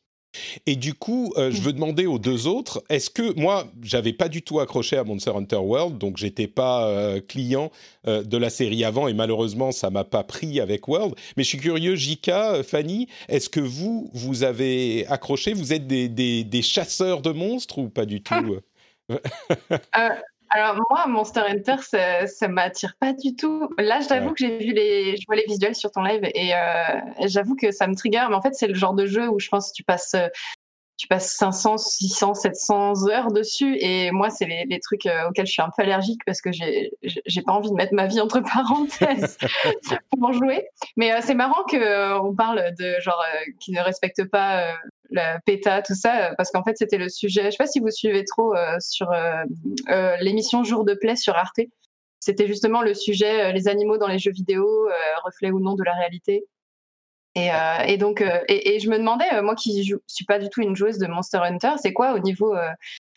Et 0.66 0.76
du 0.76 0.94
coup, 0.94 1.32
euh, 1.36 1.50
je 1.50 1.60
veux 1.60 1.72
demander 1.72 2.06
aux 2.06 2.18
deux 2.18 2.46
autres, 2.46 2.82
est-ce 2.88 3.10
que 3.10 3.34
moi, 3.38 3.66
j'avais 3.82 4.12
pas 4.12 4.28
du 4.28 4.42
tout 4.42 4.60
accroché 4.60 4.96
à 4.96 5.04
Monster 5.04 5.32
Hunter 5.34 5.56
World, 5.56 5.98
donc 5.98 6.18
j'étais 6.18 6.46
pas 6.46 6.86
euh, 6.88 7.20
client 7.20 7.70
euh, 8.06 8.22
de 8.22 8.36
la 8.36 8.50
série 8.50 8.84
avant, 8.84 9.08
et 9.08 9.14
malheureusement, 9.14 9.72
ça 9.72 9.90
m'a 9.90 10.04
pas 10.04 10.22
pris 10.22 10.60
avec 10.60 10.86
World. 10.86 11.14
Mais 11.36 11.42
je 11.42 11.48
suis 11.48 11.58
curieux, 11.58 11.96
Jika, 11.96 12.62
Fanny, 12.62 13.08
est-ce 13.28 13.48
que 13.48 13.60
vous, 13.60 14.10
vous 14.14 14.44
avez 14.44 15.06
accroché? 15.08 15.52
Vous 15.52 15.72
êtes 15.72 15.86
des, 15.86 16.08
des, 16.08 16.44
des, 16.44 16.62
chasseurs 16.62 17.22
de 17.22 17.30
monstres 17.30 17.78
ou 17.78 17.88
pas 17.88 18.06
du 18.06 18.22
tout? 18.22 18.58
alors 20.50 20.76
moi, 20.90 21.06
Monster 21.06 21.42
Hunter, 21.48 21.76
ça, 21.80 22.26
ça 22.26 22.48
m'attire 22.48 22.94
pas 22.98 23.12
du 23.12 23.36
tout. 23.36 23.68
Là, 23.78 24.00
j'avoue 24.00 24.28
ouais. 24.28 24.34
que 24.34 24.38
j'ai 24.38 24.58
vu 24.58 24.72
les, 24.72 25.16
je 25.16 25.24
vois 25.26 25.36
les 25.36 25.44
visuels 25.46 25.76
sur 25.76 25.90
ton 25.92 26.02
live 26.02 26.22
et 26.34 26.54
euh, 26.54 27.26
j'avoue 27.26 27.54
que 27.54 27.70
ça 27.70 27.86
me 27.86 27.94
trigger. 27.94 28.26
Mais 28.28 28.34
en 28.34 28.42
fait, 28.42 28.54
c'est 28.54 28.66
le 28.66 28.74
genre 28.74 28.94
de 28.94 29.06
jeu 29.06 29.28
où 29.28 29.38
je 29.38 29.48
pense 29.48 29.70
que 29.70 29.76
tu 29.76 29.84
passes, 29.84 30.16
tu 31.00 31.06
passes 31.06 31.32
500, 31.36 31.78
600, 31.78 32.34
700 32.34 33.08
heures 33.08 33.32
dessus. 33.32 33.76
Et 33.80 34.10
moi, 34.10 34.28
c'est 34.28 34.44
les, 34.44 34.64
les, 34.68 34.80
trucs 34.80 35.06
euh, 35.06 35.28
auxquels 35.28 35.46
je 35.46 35.52
suis 35.52 35.62
un 35.62 35.70
peu 35.74 35.82
allergique 35.82 36.20
parce 36.26 36.42
que 36.42 36.52
j'ai, 36.52 36.90
j'ai 37.02 37.42
pas 37.42 37.52
envie 37.52 37.70
de 37.70 37.74
mettre 37.74 37.94
ma 37.94 38.06
vie 38.06 38.20
entre 38.20 38.40
parenthèses 38.40 39.38
pour 40.10 40.28
en 40.28 40.32
jouer. 40.32 40.68
Mais 40.96 41.12
euh, 41.12 41.20
c'est 41.22 41.34
marrant 41.34 41.64
que 41.64 41.76
euh, 41.76 42.20
on 42.20 42.34
parle 42.34 42.74
de 42.78 43.00
genre 43.00 43.22
euh, 43.34 43.52
qui 43.60 43.72
ne 43.72 43.80
respecte 43.80 44.24
pas 44.24 44.74
la 45.10 45.40
PETA, 45.40 45.82
tout 45.82 45.94
ça, 45.94 46.34
parce 46.36 46.50
qu'en 46.50 46.62
fait, 46.62 46.76
c'était 46.76 46.98
le 46.98 47.08
sujet. 47.08 47.46
Je 47.46 47.50
sais 47.50 47.56
pas 47.56 47.66
si 47.66 47.80
vous 47.80 47.90
suivez 47.90 48.24
trop 48.24 48.54
euh, 48.54 48.76
sur 48.80 49.10
euh, 49.12 49.42
euh, 49.88 50.16
l'émission 50.20 50.64
Jour 50.64 50.84
de 50.84 50.94
Play 50.94 51.16
sur 51.16 51.36
Arte. 51.36 51.60
C'était 52.20 52.46
justement 52.46 52.82
le 52.82 52.94
sujet 52.94 53.52
les 53.52 53.66
animaux 53.66 53.96
dans 53.96 54.06
les 54.06 54.18
jeux 54.18 54.32
vidéo, 54.32 54.88
reflet 55.24 55.50
ou 55.50 55.58
non 55.58 55.74
de 55.74 55.82
la 55.82 55.94
réalité. 55.94 56.44
Et, 57.34 57.48
et 57.86 57.96
donc, 57.96 58.22
et, 58.48 58.78
je 58.78 58.90
me 58.90 58.98
demandais, 58.98 59.24
moi 59.40 59.54
qui 59.54 59.84
joue, 59.84 60.00
suis 60.06 60.26
pas 60.26 60.38
du 60.38 60.50
tout 60.50 60.60
une 60.60 60.76
joueuse 60.76 60.98
de 60.98 61.06
Monster 61.06 61.38
Hunter, 61.38 61.72
c'est 61.80 61.94
quoi 61.94 62.12
au 62.12 62.18
niveau 62.18 62.54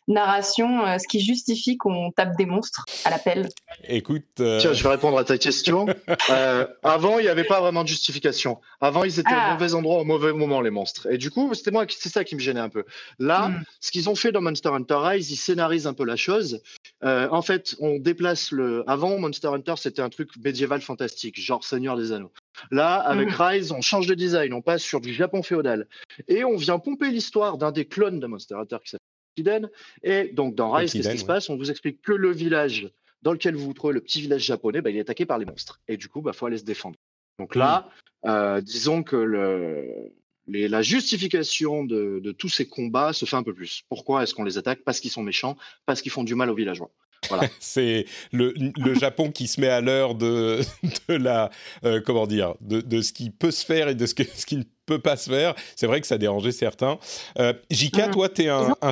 narration, 0.08 0.86
euh, 0.86 0.98
ce 0.98 1.08
qui 1.08 1.20
justifie 1.22 1.78
qu'on 1.78 2.12
tape 2.12 2.36
des 2.38 2.46
monstres 2.46 2.86
à 3.06 3.10
l'appel 3.10 3.50
Écoute. 3.88 4.24
Euh... 4.40 4.60
Tiens, 4.60 4.74
je 4.74 4.84
vais 4.84 4.90
répondre 4.90 5.18
à 5.18 5.24
ta 5.24 5.38
question. 5.38 5.86
euh, 6.30 6.68
avant, 6.84 7.20
il 7.20 7.24
n'y 7.24 7.30
avait 7.30 7.44
pas 7.44 7.62
vraiment 7.62 7.84
de 7.84 7.88
justification. 7.88 8.60
Avant, 8.82 9.04
ils 9.04 9.20
étaient 9.20 9.30
ah. 9.32 9.50
au 9.50 9.54
mauvais 9.54 9.74
endroit 9.74 10.02
au 10.02 10.04
mauvais 10.04 10.34
moment, 10.34 10.62
les 10.62 10.70
monstres. 10.70 11.08
Et 11.12 11.18
du 11.18 11.32
coup, 11.32 11.54
c'était 11.54 11.72
moi, 11.72 11.86
c'est 11.90 12.10
ça 12.10 12.24
qui 12.24 12.36
me 12.36 12.40
gênait 12.40 12.60
un 12.60 12.70
peu. 12.70 12.84
Là, 13.20 13.50
mm. 13.50 13.64
ce 13.80 13.92
qu'ils 13.92 14.10
ont 14.10 14.16
fait 14.16 14.32
dans 14.32 14.42
Monster 14.42 14.70
Hunter 14.70 14.98
Rise, 14.98 15.32
ils 15.32 15.38
scénarisent 15.38 15.88
un 15.88 15.94
peu 15.94 16.06
la 16.06 16.16
chose. 16.16 16.62
Euh, 17.04 17.28
en 17.32 17.42
fait, 17.42 17.76
on 17.80 18.00
déplace 18.00 18.52
le. 18.52 18.84
Avant, 18.88 19.18
Monster 19.18 19.50
Hunter, 19.50 19.76
c'était 19.78 20.02
un 20.02 20.10
truc 20.10 20.30
médiéval 20.44 20.82
fantastique, 20.82 21.40
genre 21.40 21.64
Seigneur 21.64 21.98
des 21.98 22.12
Anneaux. 22.12 22.32
Là, 22.72 22.96
avec 22.96 23.30
mmh. 23.30 23.42
Rise, 23.42 23.72
on 23.72 23.82
change 23.82 24.08
de 24.08 24.14
design, 24.14 24.54
on 24.54 24.62
passe 24.62 24.84
sur 24.84 25.02
du 25.02 25.14
Japon 25.14 25.44
féodal. 25.44 25.88
Et 26.28 26.44
on 26.44 26.56
vient 26.56 26.80
pomper 26.80 27.10
l'histoire 27.10 27.58
d'un 27.58 27.72
des 27.72 27.86
clones 27.86 28.20
de 28.20 28.28
Monster 28.28 28.56
Hunter 28.56 28.78
qui 28.84 28.92
s'appelle 28.92 29.13
Kiden. 29.36 29.70
Et 30.04 30.30
donc, 30.34 30.56
dans 30.56 30.72
Rise, 30.72 30.94
qu'est-ce 30.94 31.10
qui 31.10 31.18
se 31.18 31.26
passe? 31.26 31.50
On 31.50 31.58
vous 31.58 31.72
explique 31.72 32.02
que 32.02 32.14
le 32.14 32.32
village 32.32 32.90
dans 33.24 33.32
lequel 33.32 33.56
vous 33.56 33.66
vous 33.66 33.74
trouvez, 33.74 33.94
le 33.94 34.02
petit 34.02 34.22
village 34.22 34.44
japonais, 34.44 34.82
bah, 34.82 34.90
il 34.90 34.98
est 34.98 35.02
attaqué 35.02 35.26
par 35.26 35.40
les 35.40 35.46
monstres. 35.46 35.80
Et 35.88 35.98
du 35.98 36.10
coup, 36.10 36.20
il 36.20 36.24
bah, 36.24 36.34
faut 36.34 36.46
aller 36.46 36.58
se 36.58 36.66
défendre. 36.66 36.98
Donc 37.40 37.56
là, 37.56 37.90
mmh. 38.24 38.30
euh, 38.30 38.62
disons 38.62 39.02
que 39.02 39.16
le, 39.16 40.12
les, 40.46 40.68
la 40.68 40.82
justification 40.82 41.84
de, 41.84 42.20
de, 42.22 42.32
tous 42.32 42.50
ces 42.50 42.68
combats 42.68 43.14
se 43.14 43.26
fait 43.26 43.38
un 43.38 43.44
peu 43.44 43.54
plus. 43.54 43.84
Pourquoi 43.90 44.24
est-ce 44.24 44.36
qu'on 44.36 44.44
les 44.44 44.58
attaque? 44.58 44.82
Parce 44.84 45.00
qu'ils 45.00 45.10
sont 45.10 45.24
méchants, 45.24 45.58
parce 45.86 46.02
qu'ils 46.02 46.12
font 46.12 46.24
du 46.24 46.36
mal 46.36 46.50
aux 46.50 46.56
villageois. 46.56 46.92
Voilà. 47.30 47.48
c'est 47.60 48.06
le, 48.34 48.54
le 48.78 48.94
Japon 48.94 49.32
qui 49.32 49.48
se 49.48 49.62
met 49.62 49.70
à 49.70 49.80
l'heure 49.80 50.16
de, 50.16 50.60
de 51.08 51.16
la 51.16 51.50
euh, 51.86 52.02
comment 52.06 52.28
dire 52.28 52.56
de, 52.60 52.82
de, 52.82 53.02
ce 53.02 53.14
qui 53.14 53.30
peut 53.30 53.52
se 53.52 53.66
faire 53.66 53.88
et 53.88 53.96
de 53.96 54.06
ce, 54.06 54.14
que, 54.14 54.24
ce 54.24 54.46
qui 54.46 54.58
ne 54.58 54.64
peut 54.86 55.00
pas 55.00 55.16
se 55.16 55.30
faire. 55.30 55.56
C'est 55.78 55.88
vrai 55.88 56.02
que 56.02 56.08
ça 56.08 56.18
dérangeait 56.18 56.52
certains. 56.52 57.00
Euh, 57.40 57.54
Jika, 57.70 58.10
toi, 58.10 58.28
tu 58.28 58.44
es 58.44 58.50
un, 58.50 58.76
un... 58.82 58.92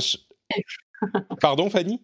Pardon, 1.42 1.70
Fanny? 1.70 2.02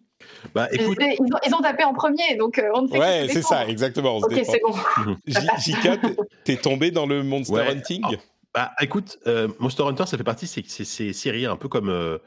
Bah, 0.54 0.68
écoute... 0.72 0.98
ils, 1.00 1.22
ont, 1.22 1.38
ils, 1.46 1.54
ont, 1.54 1.60
tapé 1.60 1.84
en 1.84 1.94
premier, 1.94 2.36
donc 2.36 2.58
euh, 2.58 2.70
on 2.74 2.82
ne 2.82 2.88
fait 2.88 2.98
Ouais, 2.98 3.28
c'est 3.30 3.42
ça, 3.42 3.66
exactement. 3.68 4.16
ok, 4.16 4.40
c'est 4.44 4.60
bon. 4.60 5.16
Jika, 5.58 5.96
t'es 6.44 6.56
tombé 6.56 6.90
dans 6.90 7.06
le 7.06 7.22
Monster 7.22 7.54
ouais. 7.54 7.68
Hunting? 7.68 8.02
Oh, 8.08 8.14
Bah, 8.52 8.72
écoute, 8.80 9.18
euh, 9.26 9.48
Monster 9.60 9.84
Hunter, 9.84 10.06
ça 10.06 10.16
fait 10.16 10.24
partie 10.24 10.46
de 10.46 10.66
ces, 10.66 11.12
séries 11.12 11.46
un 11.46 11.56
peu 11.56 11.68
comme 11.68 11.88
euh, 11.88 12.18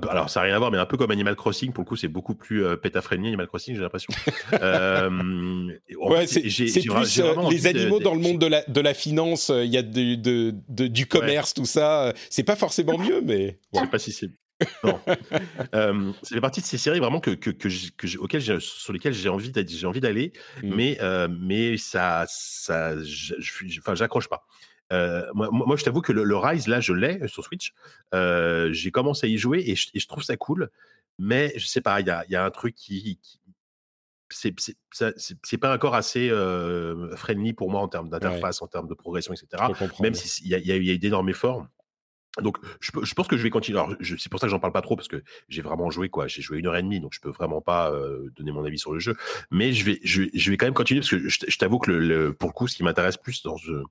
peu, 0.00 0.08
alors 0.08 0.30
ça 0.30 0.40
n'a 0.40 0.46
rien 0.46 0.56
à 0.56 0.58
voir, 0.58 0.70
mais 0.70 0.78
un 0.78 0.86
peu 0.86 0.96
comme 0.96 1.10
Animal 1.10 1.36
Crossing, 1.36 1.72
pour 1.72 1.84
le 1.84 1.88
coup, 1.88 1.96
c'est 1.96 2.08
beaucoup 2.08 2.34
plus 2.34 2.64
euh, 2.64 2.76
pétafrénie 2.76 3.28
Animal 3.28 3.46
Crossing, 3.46 3.74
j'ai 3.74 3.80
l'impression. 3.80 4.12
euh, 4.60 5.70
ouais, 6.00 6.26
c'est 6.26 6.40
plus 6.40 7.20
euh, 7.20 7.34
les 7.50 7.66
animaux 7.66 7.98
de, 7.98 8.04
dans 8.04 8.14
le 8.14 8.20
monde 8.20 8.38
de 8.38 8.46
la, 8.46 8.62
de 8.66 8.80
la 8.80 8.94
finance, 8.94 9.50
il 9.54 9.70
y 9.70 9.76
a 9.76 9.82
de, 9.82 10.14
de, 10.16 10.54
de 10.68 10.86
du 10.86 11.06
commerce, 11.06 11.50
ouais. 11.50 11.62
tout 11.62 11.66
ça. 11.66 12.12
C'est 12.30 12.44
pas 12.44 12.56
forcément 12.56 12.98
mieux, 12.98 13.20
mais. 13.22 13.58
Je 13.74 13.80
sais 13.80 13.86
pas 13.86 13.98
si 13.98 14.12
c'est. 14.12 14.30
Non. 14.84 15.00
euh, 15.74 16.12
ça 16.22 16.34
fait 16.34 16.40
partie 16.40 16.60
de 16.60 16.66
ces 16.66 16.78
séries 16.78 16.98
vraiment 16.98 17.20
que, 17.20 17.30
que, 17.30 17.50
que, 17.50 17.68
que 17.96 18.18
auxquelles 18.18 18.60
sur 18.60 18.92
lesquelles 18.92 19.12
j'ai 19.12 19.28
envie 19.28 19.52
j'ai 19.54 19.86
envie 19.86 20.00
d'aller, 20.00 20.32
mmh. 20.62 20.74
mais 20.74 20.98
euh, 21.00 21.28
mais 21.28 21.76
ça 21.76 22.24
ça 22.28 22.94
enfin 23.78 23.94
j'accroche 23.94 24.28
pas. 24.28 24.46
moi, 24.90 25.50
moi, 25.50 25.76
je 25.76 25.84
t'avoue 25.84 26.00
que 26.00 26.12
le, 26.12 26.36
Rise, 26.36 26.68
là, 26.68 26.80
je 26.80 26.92
l'ai 26.92 27.26
sur 27.28 27.44
Switch. 27.44 27.74
J'ai 28.12 28.90
commencé 28.90 29.26
à 29.26 29.30
y 29.30 29.38
jouer 29.38 29.62
et 29.66 29.74
je, 29.76 30.06
trouve 30.06 30.22
ça 30.22 30.36
cool. 30.36 30.70
Mais 31.18 31.52
je 31.56 31.66
sais 31.66 31.80
pas, 31.80 32.00
il 32.00 32.06
y 32.06 32.10
a, 32.10 32.24
y 32.28 32.36
a, 32.36 32.44
un 32.44 32.50
truc 32.50 32.74
qui, 32.74 33.18
c'est 34.28 35.58
pas 35.58 35.74
encore 35.74 35.94
assez 35.94 36.30
friendly 37.16 37.52
pour 37.52 37.70
moi 37.70 37.80
en 37.80 37.88
termes 37.88 38.08
d'interface, 38.08 38.62
en 38.62 38.66
termes 38.68 38.88
de 38.88 38.94
progression, 38.94 39.34
etc. 39.34 39.64
Même 40.00 40.14
s'il 40.14 40.48
y, 40.48 40.54
a, 40.54 40.58
y 40.58 40.90
a 40.90 40.96
d'énormes 40.98 41.28
efforts. 41.28 41.66
Donc, 42.42 42.58
je, 42.80 42.90
je, 43.02 43.14
pense 43.14 43.28
que 43.28 43.36
je 43.36 43.42
vais 43.42 43.50
continuer. 43.50 43.80
c'est 44.00 44.28
pour 44.30 44.40
ça 44.40 44.46
que 44.46 44.50
j'en 44.50 44.58
parle 44.58 44.72
pas 44.72 44.82
trop 44.82 44.96
parce 44.96 45.08
que 45.08 45.22
j'ai 45.48 45.62
vraiment 45.62 45.90
joué 45.90 46.08
quoi. 46.08 46.26
J'ai 46.26 46.42
joué 46.42 46.58
une 46.58 46.66
heure 46.66 46.76
et 46.76 46.82
demie, 46.82 47.00
donc 47.00 47.14
je 47.14 47.20
peux 47.20 47.30
vraiment 47.30 47.60
pas 47.60 47.92
donner 48.36 48.52
mon 48.52 48.64
avis 48.64 48.78
sur 48.78 48.92
le 48.92 48.98
jeu. 48.98 49.16
Mais 49.50 49.72
je 49.72 49.84
vais, 49.84 50.00
je, 50.04 50.24
je 50.32 50.50
vais 50.50 50.56
quand 50.56 50.66
même 50.66 50.74
continuer 50.74 51.00
parce 51.00 51.10
que 51.10 51.28
je, 51.28 51.58
t'avoue 51.58 51.78
que 51.78 51.90
le, 51.90 52.32
pour 52.32 52.48
le 52.50 52.52
coup, 52.52 52.68
ce 52.68 52.76
qui 52.76 52.84
m'intéresse 52.84 53.16
plus 53.16 53.42
dans 53.42 53.56
ce, 53.56 53.82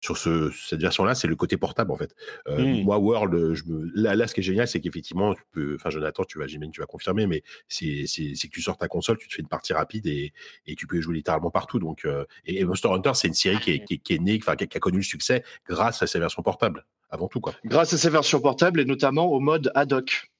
sur 0.00 0.16
ce, 0.16 0.50
cette 0.50 0.80
version-là, 0.80 1.14
c'est 1.14 1.26
le 1.26 1.36
côté 1.36 1.56
portable 1.56 1.90
en 1.90 1.96
fait. 1.96 2.14
Euh, 2.48 2.58
mmh. 2.58 2.84
Moi, 2.84 2.98
World, 2.98 3.54
je 3.54 3.64
me... 3.64 3.90
là, 3.94 4.14
là, 4.14 4.26
ce 4.26 4.34
qui 4.34 4.40
est 4.40 4.44
génial, 4.44 4.68
c'est 4.68 4.80
qu'effectivement, 4.80 5.34
tu 5.34 5.42
peux, 5.50 5.74
enfin, 5.74 5.90
Jonathan, 5.90 6.24
tu 6.24 6.38
vas, 6.38 6.46
j'imagine, 6.46 6.70
tu 6.70 6.80
vas 6.80 6.86
confirmer, 6.86 7.26
mais 7.26 7.42
c'est, 7.68 8.04
que 8.04 8.48
tu 8.48 8.62
sors 8.62 8.76
ta 8.76 8.88
console, 8.88 9.18
tu 9.18 9.28
te 9.28 9.34
fais 9.34 9.42
une 9.42 9.48
partie 9.48 9.72
rapide 9.72 10.06
et, 10.06 10.32
et 10.66 10.76
tu 10.76 10.86
peux 10.86 11.00
jouer 11.00 11.16
littéralement 11.16 11.50
partout. 11.50 11.78
Donc, 11.78 12.04
euh, 12.04 12.24
et, 12.44 12.64
Monster 12.64 12.88
Hunter, 12.88 13.12
c'est 13.14 13.28
une 13.28 13.34
série 13.34 13.58
qui 13.58 13.72
est, 13.72 13.84
qui, 13.84 13.98
qui 13.98 14.14
est 14.14 14.18
née, 14.18 14.38
enfin, 14.40 14.54
qui, 14.54 14.64
a 14.64 14.80
connu 14.80 14.98
le 14.98 15.02
succès 15.02 15.42
grâce 15.68 16.02
à 16.02 16.06
sa 16.06 16.18
version 16.18 16.42
portable, 16.42 16.84
avant 17.10 17.28
tout 17.28 17.40
quoi. 17.40 17.54
Grâce 17.64 17.92
à 17.92 17.98
sa 17.98 18.10
version 18.10 18.40
portable 18.40 18.80
et 18.80 18.84
notamment 18.84 19.26
au 19.26 19.40
mode 19.40 19.72
ad 19.74 19.92
hoc. 19.92 20.30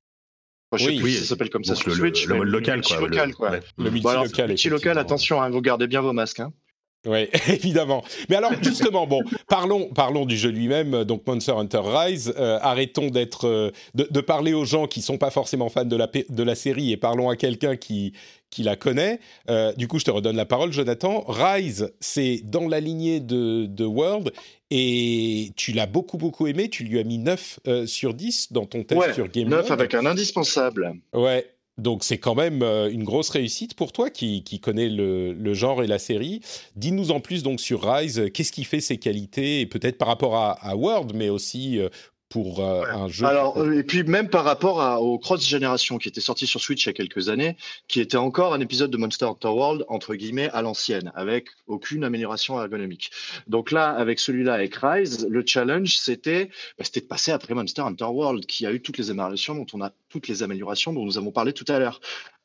oui, 0.73 1.01
oui, 1.03 1.15
ça 1.15 1.25
s'appelle 1.25 1.51
comme 1.51 1.65
ça 1.65 1.75
sur 1.75 1.89
le, 1.89 1.97
Switch. 1.97 2.27
Le, 2.27 2.37
mode 2.37 2.49
local, 2.49 2.83
quoi. 2.83 3.01
Local, 3.01 3.35
quoi. 3.35 3.51
Le, 3.77 3.91
multi-local. 3.91 4.49
multi-local, 4.49 4.99
attention, 4.99 5.43
hein, 5.43 5.51
vous 5.51 5.63
gardez 5.63 5.89
bien 5.89 6.01
vos 6.01 6.13
masques. 6.13 6.41
Hein. 6.41 6.53
Oui, 7.07 7.29
évidemment. 7.49 8.03
Mais 8.29 8.37
alors, 8.37 8.53
justement, 8.63 9.07
bon, 9.07 9.23
parlons, 9.47 9.89
parlons 9.95 10.27
du 10.27 10.37
jeu 10.37 10.51
lui-même, 10.51 11.05
donc 11.05 11.27
Monster 11.27 11.53
Hunter 11.53 11.81
Rise. 11.85 12.35
Euh, 12.37 12.59
arrêtons 12.61 13.09
d'être, 13.09 13.47
euh, 13.47 13.71
de, 13.95 14.21
parler 14.21 14.53
aux 14.53 14.65
gens 14.65 14.87
qui 14.87 15.01
sont 15.01 15.17
pas 15.17 15.31
forcément 15.31 15.69
fans 15.69 15.85
de 15.85 15.97
la, 15.97 16.07
de 16.07 16.43
la 16.43 16.55
série 16.55 16.93
et 16.93 16.97
parlons 16.97 17.31
à 17.31 17.37
quelqu'un 17.37 17.77
qui, 17.77 18.15
qui 18.51 18.65
la 18.65 18.75
connaît. 18.75 19.21
Euh, 19.49 19.73
du 19.75 19.87
coup, 19.87 20.01
je 20.01 20.07
te 20.07 20.11
redonne 20.11 20.37
la 20.37 20.45
parole, 20.45 20.73
Jonathan. 20.73 21.25
Rise, 21.29 21.93
c'est 22.01 22.41
dans 22.45 22.67
la 22.67 22.81
lignée 22.81 23.21
de, 23.21 23.67
de 23.67 23.85
World 23.85 24.33
et 24.71 25.53
tu 25.57 25.73
l'as 25.73 25.87
beaucoup, 25.87 26.19
beaucoup 26.19 26.49
aimé. 26.49 26.69
Tu 26.69 26.83
lui 26.83 26.99
as 26.99 27.05
mis 27.05 27.19
9 27.19 27.61
sur 27.87 28.13
10 28.13 28.53
dans 28.53 28.67
ton 28.67 28.83
test 28.83 29.15
sur 29.15 29.29
Game 29.29 29.49
9 29.49 29.71
avec 29.71 29.95
un 29.95 30.05
indispensable. 30.05 30.95
Ouais, 31.15 31.47
donc 31.79 32.05
c'est 32.05 32.19
quand 32.19 32.35
même 32.35 32.63
euh, 32.63 32.91
une 32.91 33.05
grosse 33.05 33.31
réussite 33.31 33.75
pour 33.75 33.93
toi 33.93 34.11
qui, 34.11 34.43
connais 34.61 34.89
le, 34.89 35.55
genre 35.55 35.83
et 35.83 35.87
la 35.87 35.99
série. 35.99 36.41
Dis-nous 36.77 37.11
en 37.11 37.21
plus 37.21 37.43
donc 37.43 37.61
sur 37.61 37.83
Rise, 37.83 38.31
qu'est-ce 38.35 38.53
qui 38.53 38.65
fait 38.65 38.81
ses 38.81 38.99
qualités 38.99 39.65
peut-être 39.67 39.97
par 39.97 40.09
rapport 40.09 40.37
à, 40.37 40.53
à 40.53 40.75
World, 40.75 41.13
mais 41.15 41.29
aussi 41.29 41.79
euh, 41.79 41.89
pour 42.29 42.61
euh, 42.61 42.85
un 42.87 43.09
jeu. 43.09 43.27
Alors, 43.27 43.59
euh, 43.59 43.79
et 43.79 43.83
puis 43.83 44.03
même 44.03 44.29
par 44.29 44.45
rapport 44.45 44.83
à, 44.83 45.01
au 45.01 45.19
Cross 45.19 45.47
Génération 45.47 45.99
qui 45.99 46.09
était 46.09 46.21
sorti 46.21 46.47
sur 46.47 46.61
Switch 46.61 46.85
il 46.85 46.89
y 46.89 46.91
a 46.91 46.93
quelques 46.93 47.29
années, 47.29 47.57
qui 47.89 48.01
était 48.01 48.17
encore 48.17 48.53
un 48.53 48.61
épisode 48.61 48.91
de 48.91 48.97
Monster 48.97 49.27
Hunter 49.27 49.49
World 49.49 49.85
entre 49.89 50.15
guillemets 50.15 50.51
à 50.51 50.63
l'ancienne, 50.63 51.11
avec 51.15 51.49
aucune 51.67 52.05
amélioration 52.05 52.61
ergonomique. 52.61 53.11
Donc 53.47 53.71
là, 53.71 53.91
avec 53.91 54.21
celui-là, 54.21 54.55
avec 54.55 54.77
Rise, 54.77 55.27
le 55.29 55.43
challenge 55.47 55.97
c'était, 55.97 56.51
bah, 56.79 56.85
de 56.95 57.01
passer 57.01 57.33
après 57.33 57.55
Monster 57.55 57.83
Hunter 57.83 58.05
World, 58.05 58.45
qui 58.47 58.67
a 58.67 58.73
eu 58.73 58.81
toutes 58.81 58.99
les 58.99 59.11
améliorations 59.11 59.55
dont 59.55 59.67
on 59.73 59.81
a 59.81 59.93
toutes 60.11 60.29
les 60.29 60.43
améliorations 60.43 60.93
dont 60.93 61.05
nous 61.05 61.19
avons 61.19 61.31
parlé 61.31 61.53
tout 61.53 61.67
à 61.69 61.79
l'heure. 61.79 62.01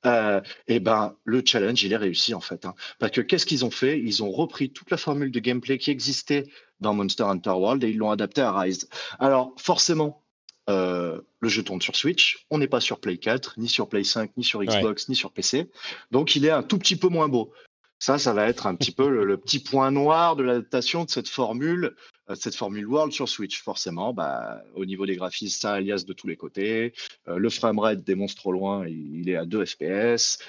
Euh, 0.06 0.42
et 0.68 0.80
ben 0.80 1.16
le 1.24 1.42
challenge 1.46 1.82
il 1.84 1.94
est 1.94 1.98
réussi 1.98 2.34
en 2.34 2.42
fait, 2.42 2.66
hein. 2.66 2.76
parce 3.00 3.14
que 3.14 3.22
qu'est-ce 3.22 3.46
qu'ils 3.46 3.64
ont 3.64 3.72
fait? 3.72 4.00
Ils 4.00 4.22
ont 4.22 4.32
repris 4.32 4.70
toute 4.70 4.92
la 4.92 4.98
formule 4.98 5.32
de 5.32 5.40
gameplay 5.40 5.78
qui 5.78 5.92
existait 5.92 6.46
dans 6.82 6.94
Monster 6.94 7.24
Hunter 7.24 7.52
World 7.52 7.84
et 7.84 7.90
ils 7.90 7.98
l'ont 7.98 8.12
adapté 8.12 8.42
à 8.42 8.52
Rise. 8.52 8.90
Alors 9.20 9.54
forcément, 9.58 10.22
euh, 10.70 11.22
le 11.40 11.50
jeu 11.50 11.64
tourne 11.64 11.82
sur 11.82 11.96
Switch, 11.96 12.46
on 12.50 12.58
n'est 12.58 12.68
pas 12.68 12.82
sur 12.82 13.00
Play 13.00 13.18
4, 13.18 13.56
ni 13.58 13.70
sur 13.70 13.88
Play 13.88 14.04
5, 14.04 14.32
ni 14.36 14.44
sur 14.44 14.62
Xbox, 14.64 15.08
ni 15.08 15.16
sur 15.16 15.32
PC, 15.32 15.70
donc 16.12 16.36
il 16.36 16.46
est 16.46 16.52
un 16.52 16.64
tout 16.64 16.78
petit 16.78 16.96
peu 16.96 17.08
moins 17.08 17.30
beau. 17.30 17.54
Ça, 18.00 18.18
ça 18.18 18.34
va 18.34 18.48
être 18.48 18.68
un 18.68 18.76
petit 18.76 18.92
peu 18.92 19.10
le, 19.10 19.38
petit 19.38 19.60
point 19.60 19.92
noir 19.92 20.36
de 20.36 20.44
l'adaptation 20.44 21.06
de 21.06 21.10
cette 21.10 21.30
formule, 21.30 21.96
euh, 22.30 22.36
cette 22.36 22.56
formule 22.56 22.86
World 22.86 23.14
sur 23.14 23.30
Switch. 23.30 23.62
Forcément, 23.62 24.14
bah, 24.14 24.62
au 24.76 24.86
niveau 24.86 25.06
des 25.06 25.16
graphismes, 25.16 25.60
ça 25.60 25.74
alias 25.74 26.04
de 26.06 26.14
tous 26.14 26.28
les 26.28 26.36
côtés. 26.36 26.94
Euh, 27.28 27.38
le 27.38 27.50
framerate 27.50 28.04
des 28.04 28.16
monstres 28.16 28.52
loin, 28.52 28.86
il, 28.88 29.30
est 29.30 29.38
à 29.38 29.46
2 29.46 29.66
FPS. 29.66 30.40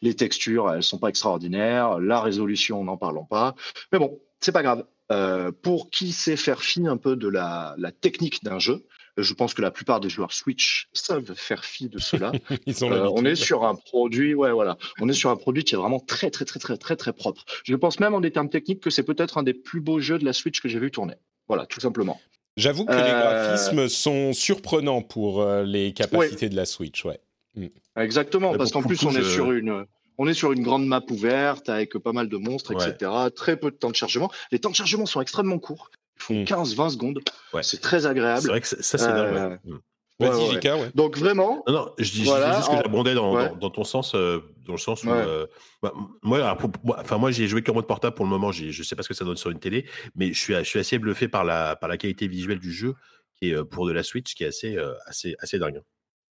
les 0.00 0.14
textures, 0.14 0.70
elles 0.70 0.82
sont 0.82 0.98
pas 0.98 1.08
extraordinaires. 1.08 1.98
La 1.98 2.20
résolution, 2.20 2.84
n'en 2.84 2.96
parlons 2.96 3.24
pas. 3.24 3.54
Mais 3.92 3.98
bon, 3.98 4.20
c'est 4.40 4.52
pas 4.52 4.62
grave. 4.62 4.84
Euh, 5.12 5.52
pour 5.52 5.90
qui 5.90 6.12
sait 6.12 6.36
faire 6.36 6.62
fi 6.62 6.86
un 6.86 6.96
peu 6.96 7.14
de 7.14 7.28
la, 7.28 7.76
technique 8.00 8.42
d'un 8.42 8.58
jeu, 8.58 8.86
je 9.16 9.34
pense 9.34 9.54
que 9.54 9.62
la 9.62 9.70
plupart 9.70 10.00
des 10.00 10.08
joueurs 10.08 10.32
Switch 10.32 10.88
savent 10.92 11.34
faire 11.34 11.64
fi 11.64 11.88
de 11.88 11.98
cela. 11.98 12.32
Euh, 12.82 13.08
on 13.14 13.24
est 13.24 13.34
sur 13.34 13.64
un 13.64 13.74
produit, 13.74 14.34
ouais, 14.34 14.50
voilà, 14.50 14.76
on 15.00 15.08
est 15.08 15.14
sur 15.14 15.30
un 15.30 15.36
produit 15.36 15.64
qui 15.64 15.74
est 15.74 15.78
vraiment 15.78 16.00
très, 16.00 16.30
très, 16.30 16.44
très, 16.44 16.58
très, 16.58 16.76
très, 16.76 16.96
très 16.96 17.12
propre. 17.12 17.44
Je 17.64 17.74
pense 17.74 18.00
même 18.00 18.14
en 18.14 18.20
des 18.20 18.30
termes 18.30 18.48
techniques 18.48 18.80
que 18.80 18.90
c'est 18.90 19.02
peut-être 19.02 19.38
un 19.38 19.42
des 19.42 19.54
plus 19.54 19.80
beaux 19.80 20.00
jeux 20.00 20.18
de 20.18 20.24
la 20.24 20.32
Switch 20.32 20.60
que 20.60 20.68
j'ai 20.68 20.78
vu 20.78 20.90
tourner. 20.90 21.14
Voilà, 21.48 21.66
tout 21.66 21.80
simplement. 21.80 22.20
J'avoue 22.56 22.84
que 22.84 22.92
les 22.92 22.98
euh, 22.98 23.50
graphismes 23.50 23.88
sont 23.88 24.32
surprenants 24.32 25.02
pour 25.02 25.44
les 25.64 25.92
capacités 25.92 26.48
de 26.48 26.56
la 26.56 26.64
Switch, 26.64 27.04
ouais. 27.04 27.20
Mm. 27.54 27.66
Exactement, 27.96 28.56
parce 28.56 28.72
qu'en 28.72 28.82
plus 28.82 29.02
on 29.04 29.14
est 29.14 29.24
sur 29.24 29.52
une 29.52 29.86
on 30.18 30.28
est 30.28 30.34
sur 30.34 30.52
une 30.52 30.62
grande 30.62 30.86
map 30.86 31.02
ouverte 31.10 31.68
avec 31.68 31.96
pas 31.98 32.12
mal 32.12 32.28
de 32.28 32.36
monstres, 32.36 32.72
etc. 32.72 33.10
Très 33.34 33.56
peu 33.56 33.70
de 33.70 33.76
temps 33.76 33.90
de 33.90 33.96
chargement. 33.96 34.30
Les 34.52 34.58
temps 34.58 34.70
de 34.70 34.76
chargement 34.76 35.06
sont 35.06 35.20
extrêmement 35.20 35.58
courts. 35.58 35.90
Ils 36.16 36.22
font 36.22 36.44
15-20 36.44 36.86
hmm. 36.86 36.90
secondes. 36.90 37.20
C'est 37.62 37.80
très 37.80 38.06
agréable. 38.06 38.42
C'est 38.42 38.48
vrai 38.48 38.60
que 38.60 38.66
ça, 38.66 38.76
c'est 38.82 39.06
dingue. 39.06 39.36
Euh, 39.36 39.56
hmm. 39.64 39.78
Vas-y, 40.20 40.70
ouais, 40.70 40.90
Donc 40.94 41.18
vraiment. 41.18 41.64
Non, 41.66 41.72
non, 41.72 41.92
je 41.98 42.10
dis, 42.12 42.24
juste 42.24 42.70
que 42.70 42.76
j'abondais 42.76 43.14
dans, 43.14 43.56
dans, 43.56 43.70
ton 43.70 43.82
sens, 43.82 44.14
euh, 44.14 44.38
dans 44.64 44.74
le 44.74 44.78
sens 44.78 45.02
où, 45.02 45.10
euh, 45.10 45.46
bah, 45.82 45.92
moi, 46.22 46.56
enfin 47.00 47.18
moi, 47.18 47.32
j'ai 47.32 47.48
joué 47.48 47.62
qu'en 47.62 47.74
mode 47.74 47.88
portable 47.88 48.14
pour 48.14 48.24
le 48.24 48.30
moment. 48.30 48.52
Je 48.52 48.82
sais 48.84 48.94
pas 48.94 49.02
ce 49.02 49.08
que 49.08 49.14
ça 49.14 49.24
donne 49.24 49.36
sur 49.36 49.50
une 49.50 49.58
télé, 49.58 49.86
mais 50.14 50.32
je 50.32 50.38
suis, 50.38 50.54
je 50.54 50.62
suis 50.62 50.78
assez 50.78 50.98
bluffé 50.98 51.26
par 51.26 51.42
la, 51.42 51.74
par 51.74 51.88
la 51.88 51.96
qualité 51.96 52.28
visuelle 52.28 52.60
du 52.60 52.72
jeu, 52.72 52.94
qui 53.34 53.50
est 53.50 53.64
pour 53.64 53.86
de 53.86 53.92
la 53.92 54.04
Switch, 54.04 54.34
qui 54.34 54.44
est 54.44 54.48
assez, 54.48 54.78
assez, 55.08 55.34
assez 55.40 55.58
dingue. 55.58 55.82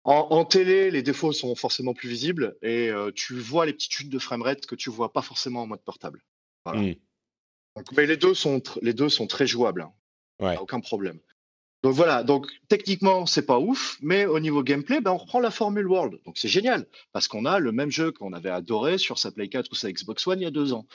En, 0.03 0.45
télé, 0.45 0.89
les 0.89 1.03
défauts 1.03 1.31
sont 1.31 1.53
forcément 1.53 1.93
plus 1.93 2.09
visibles 2.09 2.57
et 2.63 2.89
euh, 2.89 3.11
tu 3.13 3.35
vois 3.35 3.67
les 3.67 3.73
petites 3.73 3.91
chutes 3.91 4.09
de 4.09 4.17
framerate 4.17 4.65
que 4.65 4.73
tu 4.73 4.89
vois 4.89 5.13
pas 5.13 5.21
forcément 5.21 5.61
en 5.61 5.67
mode 5.67 5.83
portable. 5.83 6.23
Mmh. 6.65 6.93
Mais 7.95 8.05
les 8.05 8.17
deux 8.17 8.33
sont 8.33 8.61
les 8.81 8.93
deux 8.93 9.09
sont 9.09 9.27
très 9.27 9.47
jouables. 9.47 9.87
Hein. 10.41 10.55
Aucun 10.59 10.79
problème. 10.79 11.19
Donc 11.83 11.93
voilà, 11.93 12.23
donc 12.23 12.47
techniquement 12.67 13.25
c'est 13.25 13.45
pas 13.45 13.59
ouf, 13.59 13.97
mais 14.01 14.25
au 14.25 14.39
niveau 14.39 14.61
gameplay, 14.61 15.01
ben, 15.01 15.11
on 15.11 15.17
reprend 15.17 15.39
la 15.39 15.49
formule 15.49 15.87
World. 15.87 16.19
Donc 16.25 16.37
c'est 16.37 16.47
génial 16.47 16.85
parce 17.11 17.27
qu'on 17.27 17.45
a 17.45 17.59
le 17.59 17.71
même 17.71 17.89
jeu 17.89 18.11
qu'on 18.11 18.33
avait 18.33 18.51
adoré 18.51 18.97
sur 18.97 19.17
sa 19.17 19.31
Play 19.31 19.49
4 19.49 19.71
ou 19.71 19.75
sa 19.75 19.91
Xbox 19.91 20.25
One 20.27 20.39
il 20.39 20.43
y 20.43 20.47
a 20.47 20.51
deux 20.51 20.73
ans. 20.73 20.85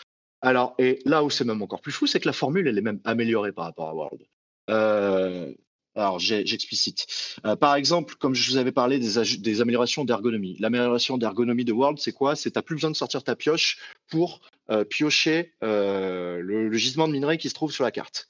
Alors 0.43 0.75
et 0.79 1.01
là 1.05 1.25
où 1.25 1.31
c'est 1.31 1.45
même 1.45 1.63
encore 1.63 1.81
plus 1.81 1.93
fou, 1.93 2.07
c'est 2.07 2.21
que 2.21 2.29
la 2.29 2.33
formule 2.33 2.69
elle 2.69 2.79
est 2.79 2.83
même 2.83 3.01
améliorée 3.05 3.53
par 3.53 3.65
rapport 3.65 3.89
à 3.89 3.95
World. 3.95 4.23
Euh, 4.71 5.53
alors, 5.97 6.19
j'explicite. 6.19 7.07
Euh, 7.47 7.57
par 7.57 7.75
exemple, 7.75 8.17
comme 8.17 8.35
je 8.35 8.51
vous 8.51 8.59
avais 8.59 8.73
parlé 8.73 8.99
des, 8.99 9.61
améliorations 9.61 10.05
d'ergonomie. 10.05 10.57
L'amélioration 10.61 11.17
d'ergonomie 11.17 11.65
de 11.65 11.73
World, 11.73 11.99
c'est 11.99 12.13
quoi? 12.13 12.37
C'est 12.37 12.51
tu 12.51 12.59
n'as 12.59 12.63
plus 12.63 12.77
besoin 12.77 12.91
de 12.91 12.97
sortir 12.97 13.25
ta 13.25 13.35
pioche 13.35 13.79
pour 14.11 14.41
euh, 14.71 14.85
piocher 14.85 15.55
euh, 15.63 16.41
le, 16.43 16.73
gisement 16.77 17.09
de 17.09 17.13
minerai 17.13 17.39
qui 17.39 17.49
se 17.49 17.55
trouve 17.55 17.73
sur 17.73 17.85
la 17.85 17.91
carte 17.91 18.29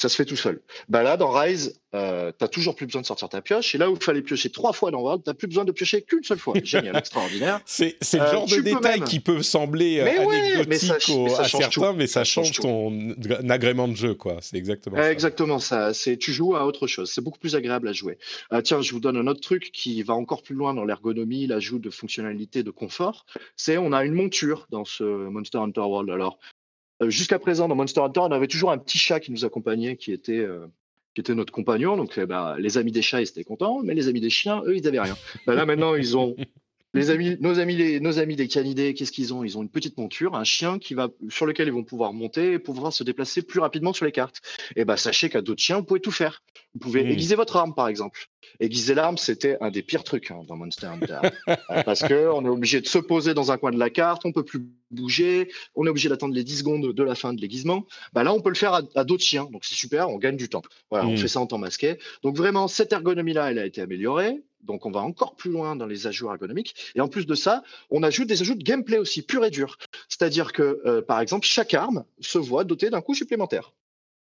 ça 0.00 0.08
se 0.08 0.16
fait 0.16 0.24
tout 0.24 0.36
seul. 0.36 0.60
Bah 0.88 1.02
là, 1.02 1.16
dans 1.16 1.30
Rise, 1.30 1.80
euh, 1.94 2.30
tu 2.38 2.48
toujours 2.48 2.76
plus 2.76 2.86
besoin 2.86 3.02
de 3.02 3.06
sortir 3.06 3.28
ta 3.28 3.40
pioche. 3.40 3.74
Et 3.74 3.78
là 3.78 3.90
où 3.90 3.96
il 3.96 4.02
fallait 4.02 4.22
piocher 4.22 4.50
trois 4.50 4.72
fois 4.72 4.90
dans 4.92 5.00
World, 5.00 5.22
tu 5.26 5.34
plus 5.34 5.48
besoin 5.48 5.64
de 5.64 5.72
piocher 5.72 6.02
qu'une 6.02 6.22
seule 6.22 6.38
fois. 6.38 6.54
Génial, 6.62 6.96
extraordinaire. 6.98 7.60
C'est 7.66 7.96
le 8.12 8.20
euh, 8.20 8.32
genre 8.32 8.46
de 8.46 8.60
détail 8.60 9.00
qui 9.02 9.18
peut 9.18 9.42
sembler 9.42 9.98
euh, 9.98 10.28
anecdotique 10.28 10.92
à 11.38 11.48
certains, 11.48 11.94
mais 11.94 12.06
ça, 12.06 12.22
change, 12.22 12.52
ton 12.52 13.14
agrément 13.48 13.88
de 13.88 13.96
jeu. 13.96 14.14
quoi. 14.14 14.36
C'est 14.40 14.56
exactement 14.56 14.96
ça. 14.96 15.10
Exactement 15.10 15.58
ça. 15.58 15.92
Tu 15.92 16.32
joues 16.32 16.54
à 16.54 16.64
autre 16.64 16.86
chose. 16.86 17.10
C'est 17.10 17.22
beaucoup 17.22 17.38
plus 17.38 17.56
agréable 17.56 17.88
à 17.88 17.92
jouer. 17.92 18.18
Euh, 18.52 18.60
tiens, 18.60 18.80
je 18.80 18.92
vous 18.92 19.00
donne 19.00 19.16
un 19.16 19.26
autre 19.26 19.40
truc 19.40 19.70
qui 19.72 20.02
va 20.02 20.14
encore 20.14 20.42
plus 20.42 20.54
loin 20.54 20.74
dans 20.74 20.84
l'ergonomie, 20.84 21.46
l'ajout 21.48 21.80
de 21.80 21.90
fonctionnalités, 21.90 22.62
de 22.62 22.70
confort. 22.70 23.26
C'est 23.56 23.78
on 23.78 23.92
a 23.92 24.04
une 24.04 24.14
monture 24.14 24.66
dans 24.70 24.84
ce 24.84 25.02
Monster 25.02 25.58
Hunter 25.58 25.80
World. 25.80 26.10
Alors, 26.10 26.38
euh, 26.38 26.57
jusqu'à 27.06 27.38
présent, 27.38 27.68
dans 27.68 27.76
Monster 27.76 28.00
Hunter, 28.00 28.20
on 28.20 28.32
avait 28.32 28.48
toujours 28.48 28.70
un 28.70 28.78
petit 28.78 28.98
chat 28.98 29.20
qui 29.20 29.30
nous 29.32 29.44
accompagnait, 29.44 29.96
qui 29.96 30.12
était, 30.12 30.38
euh, 30.38 30.66
qui 31.14 31.20
était 31.20 31.34
notre 31.34 31.52
compagnon. 31.52 31.96
Donc, 31.96 32.14
eh 32.16 32.26
ben, 32.26 32.56
les 32.58 32.78
amis 32.78 32.92
des 32.92 33.02
chats, 33.02 33.20
ils 33.20 33.28
étaient 33.28 33.44
contents, 33.44 33.80
mais 33.82 33.94
les 33.94 34.08
amis 34.08 34.20
des 34.20 34.30
chiens, 34.30 34.62
eux, 34.66 34.76
ils 34.76 34.82
n'avaient 34.82 35.00
rien. 35.00 35.16
Ben 35.46 35.54
là, 35.54 35.66
maintenant, 35.66 35.94
ils 35.94 36.16
ont 36.16 36.36
Les 36.94 37.10
amis, 37.10 37.36
nos 37.40 37.58
amis, 37.58 37.76
les, 37.76 38.00
nos 38.00 38.18
amis 38.18 38.34
des 38.34 38.48
canidés, 38.48 38.94
qu'est-ce 38.94 39.12
qu'ils 39.12 39.34
ont? 39.34 39.44
Ils 39.44 39.58
ont 39.58 39.62
une 39.62 39.68
petite 39.68 39.98
monture, 39.98 40.34
un 40.34 40.44
chien 40.44 40.78
qui 40.78 40.94
va 40.94 41.08
sur 41.28 41.44
lequel 41.44 41.68
ils 41.68 41.72
vont 41.72 41.84
pouvoir 41.84 42.14
monter 42.14 42.54
et 42.54 42.58
pouvoir 42.58 42.94
se 42.94 43.04
déplacer 43.04 43.42
plus 43.42 43.60
rapidement 43.60 43.92
sur 43.92 44.06
les 44.06 44.12
cartes. 44.12 44.40
Et 44.74 44.86
ben 44.86 44.96
sachez 44.96 45.28
qu'à 45.28 45.42
d'autres 45.42 45.60
chiens, 45.60 45.76
vous 45.76 45.84
pouvez 45.84 46.00
tout 46.00 46.10
faire. 46.10 46.42
Vous 46.78 46.84
pouvez 46.84 47.02
mmh. 47.02 47.08
aiguiser 47.08 47.34
votre 47.34 47.56
arme, 47.56 47.74
par 47.74 47.88
exemple. 47.88 48.28
Aiguiser 48.60 48.94
l'arme, 48.94 49.18
c'était 49.18 49.58
un 49.60 49.72
des 49.72 49.82
pires 49.82 50.04
trucs 50.04 50.30
hein, 50.30 50.42
dans 50.46 50.54
Monster 50.54 50.86
Hunter, 50.86 51.18
euh, 51.48 51.82
parce 51.84 52.02
que 52.02 52.30
on 52.32 52.44
est 52.44 52.48
obligé 52.48 52.80
de 52.80 52.86
se 52.86 52.98
poser 52.98 53.34
dans 53.34 53.50
un 53.50 53.58
coin 53.58 53.72
de 53.72 53.78
la 53.80 53.90
carte, 53.90 54.24
on 54.24 54.30
peut 54.30 54.44
plus 54.44 54.64
bouger, 54.92 55.50
on 55.74 55.84
est 55.86 55.88
obligé 55.88 56.08
d'attendre 56.08 56.34
les 56.34 56.44
10 56.44 56.58
secondes 56.58 56.92
de 56.92 57.02
la 57.02 57.16
fin 57.16 57.34
de 57.34 57.40
l'aiguisement. 57.40 57.84
Bah 58.12 58.22
là, 58.22 58.32
on 58.32 58.40
peut 58.40 58.50
le 58.50 58.54
faire 58.54 58.74
à, 58.94 59.04
d'autres 59.04 59.24
chiens, 59.24 59.48
donc 59.50 59.64
c'est 59.64 59.74
super, 59.74 60.08
on 60.08 60.18
gagne 60.18 60.36
du 60.36 60.48
temps. 60.48 60.62
Voilà, 60.88 61.08
on 61.08 61.14
mmh. 61.14 61.16
fait 61.16 61.26
ça 61.26 61.40
en 61.40 61.48
temps 61.48 61.58
masqué. 61.58 61.98
Donc 62.22 62.36
vraiment, 62.36 62.68
cette 62.68 62.92
ergonomie-là, 62.92 63.50
elle 63.50 63.58
a 63.58 63.66
été 63.66 63.80
améliorée. 63.80 64.40
Donc 64.62 64.86
on 64.86 64.92
va 64.92 65.00
encore 65.00 65.34
plus 65.34 65.50
loin 65.50 65.74
dans 65.74 65.86
les 65.86 66.06
ajouts 66.06 66.30
ergonomiques. 66.30 66.76
Et 66.94 67.00
en 67.00 67.08
plus 67.08 67.26
de 67.26 67.34
ça, 67.34 67.64
on 67.90 68.04
ajoute 68.04 68.28
des 68.28 68.40
ajouts 68.40 68.54
de 68.54 68.62
gameplay 68.62 68.98
aussi, 68.98 69.22
pur 69.22 69.44
et 69.44 69.50
dur. 69.50 69.78
C'est-à-dire 70.08 70.52
que, 70.52 70.80
euh, 70.86 71.02
par 71.02 71.20
exemple, 71.20 71.44
chaque 71.44 71.74
arme 71.74 72.04
se 72.20 72.38
voit 72.38 72.62
dotée 72.62 72.90
d'un 72.90 73.00
coup 73.00 73.14
supplémentaire 73.14 73.72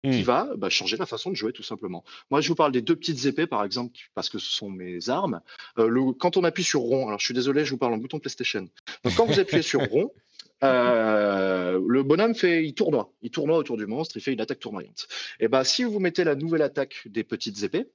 qui 0.04 0.20
mmh. 0.20 0.24
va 0.24 0.48
bah, 0.56 0.68
changer 0.68 0.96
la 0.96 1.06
façon 1.06 1.30
de 1.30 1.36
jouer 1.36 1.52
tout 1.52 1.62
simplement. 1.62 2.04
Moi, 2.30 2.40
je 2.40 2.48
vous 2.48 2.54
parle 2.54 2.72
des 2.72 2.82
deux 2.82 2.96
petites 2.96 3.24
épées, 3.26 3.46
par 3.46 3.64
exemple, 3.64 3.96
parce 4.14 4.28
que 4.28 4.38
ce 4.38 4.50
sont 4.50 4.68
mes 4.68 5.08
armes. 5.08 5.40
Euh, 5.78 5.86
le, 5.86 6.12
quand 6.12 6.36
on 6.36 6.44
appuie 6.44 6.64
sur 6.64 6.80
rond, 6.80 7.06
alors 7.06 7.20
je 7.20 7.24
suis 7.24 7.34
désolé, 7.34 7.64
je 7.64 7.70
vous 7.70 7.78
parle 7.78 7.94
en 7.94 7.98
bouton 7.98 8.18
PlayStation. 8.18 8.68
Donc 9.04 9.14
quand 9.16 9.26
vous 9.26 9.38
appuyez 9.38 9.62
sur 9.62 9.80
rond, 9.80 10.12
euh, 10.64 11.80
le 11.86 12.02
bonhomme 12.02 12.34
fait, 12.34 12.64
il 12.64 12.74
tournoie, 12.74 13.12
il 13.22 13.30
tournoie 13.30 13.58
autour 13.58 13.76
du 13.76 13.86
monstre, 13.86 14.16
il 14.16 14.22
fait 14.22 14.32
une 14.32 14.40
attaque 14.40 14.60
tournoyante. 14.60 15.06
Et 15.38 15.48
ben, 15.48 15.62
si 15.62 15.84
vous 15.84 16.00
mettez 16.00 16.24
la 16.24 16.34
nouvelle 16.34 16.62
attaque 16.62 17.02
des 17.06 17.22
petites 17.22 17.62
épées, 17.62 17.86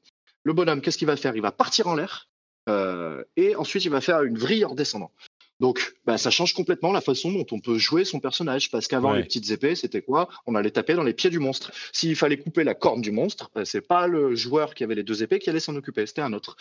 le 0.44 0.54
bonhomme, 0.54 0.82
qu'est-ce 0.82 0.98
qu'il 0.98 1.08
va 1.08 1.18
faire? 1.18 1.36
Il 1.36 1.42
va 1.42 1.52
partir 1.52 1.88
en 1.88 1.96
l'air 1.96 2.30
euh, 2.70 3.24
et 3.36 3.56
ensuite 3.56 3.86
il 3.86 3.92
va 3.92 4.02
faire 4.02 4.24
une 4.24 4.38
vrille 4.38 4.66
en 4.66 4.76
descendant. 4.76 5.12
Donc, 5.60 5.96
bah, 6.06 6.18
ça 6.18 6.30
change 6.30 6.54
complètement 6.54 6.92
la 6.92 7.02
façon 7.02 7.32
dont 7.32 7.46
on 7.52 7.60
peut 7.60 7.78
jouer 7.78 8.06
son 8.06 8.20
personnage. 8.20 8.70
Parce 8.70 8.88
qu'avant, 8.88 9.14
les 9.14 9.24
petites 9.24 9.50
épées, 9.50 9.76
c'était 9.76 10.02
quoi? 10.02 10.30
On 10.46 10.56
allait 10.56 10.72
taper 10.72 10.94
dans 10.94 11.04
les 11.04 11.14
pieds 11.14 11.30
du 11.30 11.40
monstre. 11.40 11.72
S'il 11.94 12.16
fallait 12.16 12.38
couper 12.38 12.64
la 12.64 12.76
corne 12.76 13.02
du 13.02 13.12
monstre, 13.12 13.50
bah, 13.56 13.66
c'est 13.66 13.82
pas 13.82 14.08
le 14.08 14.36
joueur 14.36 14.76
qui 14.76 14.84
avait 14.84 14.96
les 14.96 15.04
deux 15.04 15.24
épées 15.24 15.40
qui 15.40 15.50
allait 15.50 15.60
s'en 15.60 15.76
occuper, 15.76 16.06
c'était 16.06 16.22
un 16.22 16.34
autre. 16.34 16.58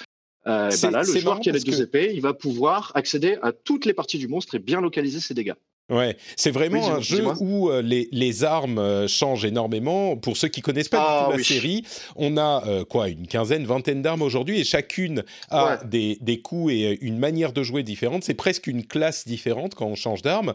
Euh, 0.46 0.70
bah 0.80 0.90
là, 0.90 1.02
le 1.02 1.18
joueur 1.18 1.40
qui 1.40 1.50
a 1.50 1.52
les 1.52 1.60
deux 1.60 1.82
épées, 1.82 2.12
il 2.14 2.20
va 2.20 2.32
pouvoir 2.32 2.92
accéder 2.94 3.36
à 3.42 3.52
toutes 3.52 3.84
les 3.84 3.92
parties 3.92 4.18
du 4.18 4.28
monstre 4.28 4.54
et 4.54 4.58
bien 4.60 4.80
localiser 4.80 5.18
ses 5.18 5.34
dégâts. 5.34 5.54
Ouais, 5.88 6.16
c'est 6.34 6.50
vraiment 6.50 6.96
un 6.96 7.00
jeu 7.00 7.24
où 7.38 7.70
euh, 7.70 7.80
les, 7.80 8.08
les, 8.10 8.42
armes 8.42 8.78
euh, 8.78 9.06
changent 9.06 9.44
énormément. 9.44 10.16
Pour 10.16 10.36
ceux 10.36 10.48
qui 10.48 10.60
connaissent 10.60 10.88
pas 10.88 10.96
du 10.98 11.04
tout 11.04 11.32
ah 11.32 11.36
la 11.36 11.44
série, 11.44 11.84
on 12.16 12.36
a 12.36 12.64
euh, 12.66 12.84
quoi 12.84 13.08
une 13.08 13.28
quinzaine, 13.28 13.64
vingtaine 13.64 14.02
d'armes 14.02 14.22
aujourd'hui 14.22 14.58
et 14.58 14.64
chacune 14.64 15.22
a 15.50 15.78
des, 15.84 16.18
des 16.20 16.40
coups 16.40 16.72
et 16.72 16.98
une 17.02 17.18
manière 17.18 17.52
de 17.52 17.62
jouer 17.62 17.84
différente. 17.84 18.24
C'est 18.24 18.34
presque 18.34 18.66
une 18.66 18.84
classe 18.84 19.28
différente 19.28 19.76
quand 19.76 19.86
on 19.86 19.94
change 19.94 20.22
d'arme. 20.22 20.54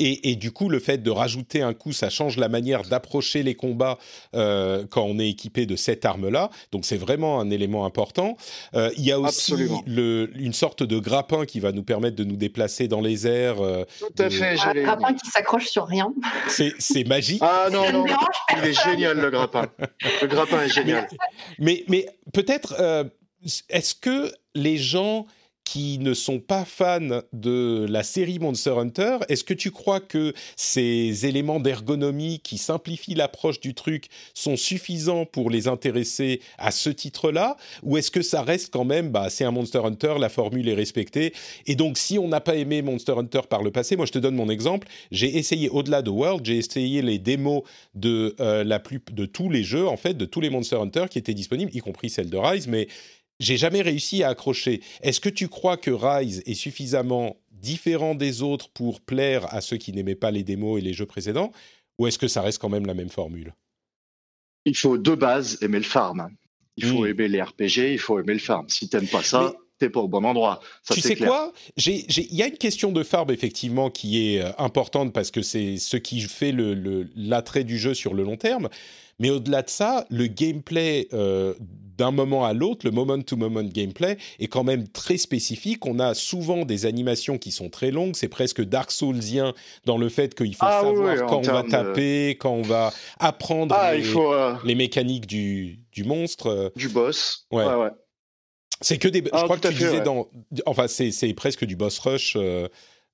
Et, 0.00 0.36
du 0.36 0.50
coup, 0.50 0.68
le 0.68 0.78
fait 0.78 1.02
de 1.02 1.10
rajouter 1.10 1.62
un 1.62 1.74
coup, 1.74 1.92
ça 1.92 2.10
change 2.10 2.36
la 2.36 2.48
manière 2.48 2.82
d'approcher 2.82 3.42
les 3.42 3.54
combats 3.54 3.98
euh, 4.34 4.86
quand 4.88 5.02
on 5.04 5.18
est 5.18 5.28
équipé 5.28 5.66
de 5.66 5.76
cette 5.76 6.04
arme-là. 6.04 6.50
Donc 6.72 6.84
c'est 6.84 6.96
vraiment 6.96 7.40
un 7.40 7.50
élément 7.50 7.84
important. 7.84 8.36
Euh, 8.74 8.90
il 8.96 9.04
y 9.04 9.12
a 9.12 9.20
aussi 9.20 9.54
le, 9.86 10.30
une 10.34 10.52
sorte 10.52 10.82
de 10.82 10.98
grappin 10.98 11.44
qui 11.44 11.60
va 11.60 11.72
nous 11.72 11.82
permettre 11.82 12.16
de 12.16 12.24
nous 12.24 12.36
déplacer 12.36 12.88
dans 12.88 13.00
les 13.00 13.26
airs. 13.26 13.60
Euh, 13.60 13.84
Tout 13.98 14.22
à 14.22 14.30
fait. 14.30 14.58
Un 14.60 14.82
grappin 14.82 15.14
qui 15.14 15.28
s'accroche 15.30 15.66
sur 15.66 15.86
rien. 15.86 16.12
C'est 16.48 17.06
magique. 17.06 17.42
Ah 17.42 17.68
non, 17.72 17.90
non, 17.92 18.04
il 18.56 18.68
est 18.68 18.84
génial 18.84 19.18
le 19.18 19.30
grappin. 19.30 19.66
Le 20.22 20.26
grappin 20.26 20.62
est 20.62 20.68
génial. 20.74 21.08
Mais, 21.58 21.84
mais, 21.88 22.06
mais 22.06 22.06
peut-être, 22.32 22.74
est-ce 23.68 23.94
que 23.94 24.32
les 24.54 24.76
gens 24.76 25.26
qui 25.64 25.98
ne 25.98 26.14
sont 26.14 26.40
pas 26.40 26.64
fans 26.64 27.22
de 27.32 27.86
la 27.88 28.02
série 28.02 28.38
Monster 28.38 28.74
Hunter, 28.78 29.18
est-ce 29.28 29.44
que 29.44 29.54
tu 29.54 29.70
crois 29.70 30.00
que 30.00 30.34
ces 30.56 31.26
éléments 31.26 31.58
d'ergonomie 31.58 32.40
qui 32.40 32.58
simplifient 32.58 33.14
l'approche 33.14 33.60
du 33.60 33.74
truc 33.74 34.06
sont 34.34 34.56
suffisants 34.56 35.24
pour 35.24 35.50
les 35.50 35.66
intéresser 35.66 36.40
à 36.58 36.70
ce 36.70 36.90
titre-là 36.90 37.56
Ou 37.82 37.96
est-ce 37.96 38.10
que 38.10 38.22
ça 38.22 38.42
reste 38.42 38.72
quand 38.72 38.84
même, 38.84 39.10
bah, 39.10 39.30
c'est 39.30 39.44
un 39.44 39.50
Monster 39.50 39.80
Hunter, 39.84 40.14
la 40.18 40.28
formule 40.28 40.68
est 40.68 40.74
respectée 40.74 41.32
Et 41.66 41.76
donc, 41.76 41.98
si 41.98 42.18
on 42.18 42.28
n'a 42.28 42.40
pas 42.40 42.56
aimé 42.56 42.82
Monster 42.82 43.14
Hunter 43.16 43.40
par 43.48 43.62
le 43.62 43.70
passé, 43.70 43.96
moi 43.96 44.06
je 44.06 44.12
te 44.12 44.18
donne 44.18 44.36
mon 44.36 44.50
exemple, 44.50 44.86
j'ai 45.10 45.38
essayé 45.38 45.70
au-delà 45.70 46.02
de 46.02 46.10
World, 46.10 46.44
j'ai 46.44 46.58
essayé 46.58 47.02
les 47.02 47.18
démos 47.18 47.62
de, 47.94 48.36
euh, 48.40 48.64
la 48.64 48.78
plus, 48.80 49.00
de 49.12 49.24
tous 49.24 49.48
les 49.50 49.64
jeux, 49.64 49.88
en 49.88 49.96
fait, 49.96 50.14
de 50.14 50.26
tous 50.26 50.40
les 50.40 50.50
Monster 50.50 50.76
Hunter 50.76 51.06
qui 51.10 51.18
étaient 51.18 51.34
disponibles, 51.34 51.74
y 51.74 51.80
compris 51.80 52.10
celle 52.10 52.28
de 52.28 52.36
Rise, 52.36 52.68
mais 52.68 52.88
j'ai 53.40 53.56
jamais 53.56 53.82
réussi 53.82 54.22
à 54.22 54.28
accrocher. 54.28 54.80
Est-ce 55.02 55.20
que 55.20 55.28
tu 55.28 55.48
crois 55.48 55.76
que 55.76 55.90
Rise 55.90 56.42
est 56.46 56.54
suffisamment 56.54 57.36
différent 57.50 58.14
des 58.14 58.42
autres 58.42 58.68
pour 58.70 59.00
plaire 59.00 59.52
à 59.52 59.60
ceux 59.60 59.76
qui 59.76 59.92
n'aimaient 59.92 60.14
pas 60.14 60.30
les 60.30 60.44
démos 60.44 60.78
et 60.78 60.82
les 60.82 60.92
jeux 60.92 61.06
précédents 61.06 61.52
Ou 61.98 62.06
est-ce 62.06 62.18
que 62.18 62.28
ça 62.28 62.42
reste 62.42 62.60
quand 62.60 62.68
même 62.68 62.86
la 62.86 62.94
même 62.94 63.08
formule? 63.08 63.54
Il 64.64 64.76
faut 64.76 64.98
de 64.98 65.14
base 65.14 65.58
aimer 65.62 65.78
le 65.78 65.84
farm. 65.84 66.30
Il 66.76 66.86
faut 66.86 67.04
hmm. 67.04 67.08
aimer 67.08 67.28
les 67.28 67.42
RPG, 67.42 67.92
il 67.92 67.98
faut 67.98 68.18
aimer 68.18 68.32
le 68.32 68.40
farm. 68.40 68.68
Si 68.68 68.88
tu 68.88 68.96
n'aimes 68.96 69.08
pas 69.08 69.22
ça, 69.22 69.54
tu 69.78 69.84
n'es 69.84 69.90
pas 69.90 70.00
au 70.00 70.08
bon 70.08 70.24
endroit. 70.24 70.60
tu 70.90 71.00
sais 71.00 71.16
quoi? 71.16 71.52
Il 71.76 72.34
y 72.34 72.42
a 72.42 72.46
une 72.46 72.58
question 72.58 72.92
de 72.92 73.02
farm 73.02 73.30
effectivement 73.30 73.90
qui 73.90 74.34
est 74.34 74.42
euh, 74.42 74.50
importante 74.58 75.12
parce 75.12 75.30
que 75.30 75.42
c'est 75.42 75.78
ce 75.78 75.96
qui 75.96 76.20
fait 76.20 76.54
l'attrait 77.16 77.60
le, 77.60 77.64
du 77.64 77.78
jeu 77.78 77.94
sur 77.94 78.14
le 78.14 78.22
long 78.22 78.36
terme. 78.36 78.68
Mais 79.18 79.30
au-delà 79.30 79.62
de 79.62 79.70
ça, 79.70 80.06
le 80.10 80.26
gameplay 80.26 81.08
euh, 81.12 81.54
d'un 81.96 82.10
moment 82.10 82.44
à 82.44 82.52
l'autre, 82.52 82.84
le 82.84 82.90
moment-to-moment 82.90 83.62
gameplay 83.62 84.16
est 84.40 84.48
quand 84.48 84.64
même 84.64 84.88
très 84.88 85.16
spécifique. 85.16 85.86
On 85.86 86.00
a 86.00 86.14
souvent 86.14 86.64
des 86.64 86.86
animations 86.86 87.38
qui 87.38 87.52
sont 87.52 87.70
très 87.70 87.90
longues. 87.90 88.16
C'est 88.16 88.28
presque 88.28 88.62
Dark 88.62 88.90
Soulsien 88.90 89.54
dans 89.84 89.98
le 89.98 90.08
fait 90.08 90.34
qu'il 90.34 90.54
faut 90.54 90.66
ah 90.66 90.82
savoir 90.82 91.26
quand 91.26 91.48
on 91.48 91.52
va 91.52 91.62
taper, 91.62 92.30
quand 92.30 92.52
on 92.52 92.62
va 92.62 92.92
apprendre 93.20 93.74
ah, 93.78 93.92
euh, 93.92 94.54
les, 94.64 94.74
mécaniques 94.74 95.26
du, 95.26 95.78
du, 95.92 96.02
monstre. 96.02 96.72
Du 96.74 96.88
boss. 96.88 97.46
Ouais. 97.52 97.64
ouais, 97.64 97.90
C'est 98.84 98.98
que 98.98 99.08
des. 99.08 99.20
je 99.20 99.30
ah, 99.32 99.42
crois 99.44 99.56
que 99.56 99.66
tu 99.68 99.74
disais 99.74 100.02
dans. 100.02 100.28
Enfin, 100.66 100.86
c'est 100.88 101.34
presque 101.34 101.64
du 101.64 101.74
boss 101.74 101.98
rush. 101.98 102.36
Euh, 102.36 102.68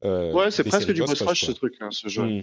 euh, 0.04 0.32
ouais, 0.32 0.50
c'est 0.50 0.64
presque 0.64 0.92
du 0.92 1.02
boss 1.02 1.20
rush, 1.20 1.44
ce 1.44 1.52
truc, 1.52 1.74
hein, 1.80 1.90
ce 1.90 2.08
jeu. 2.08 2.22
Hmm. 2.22 2.40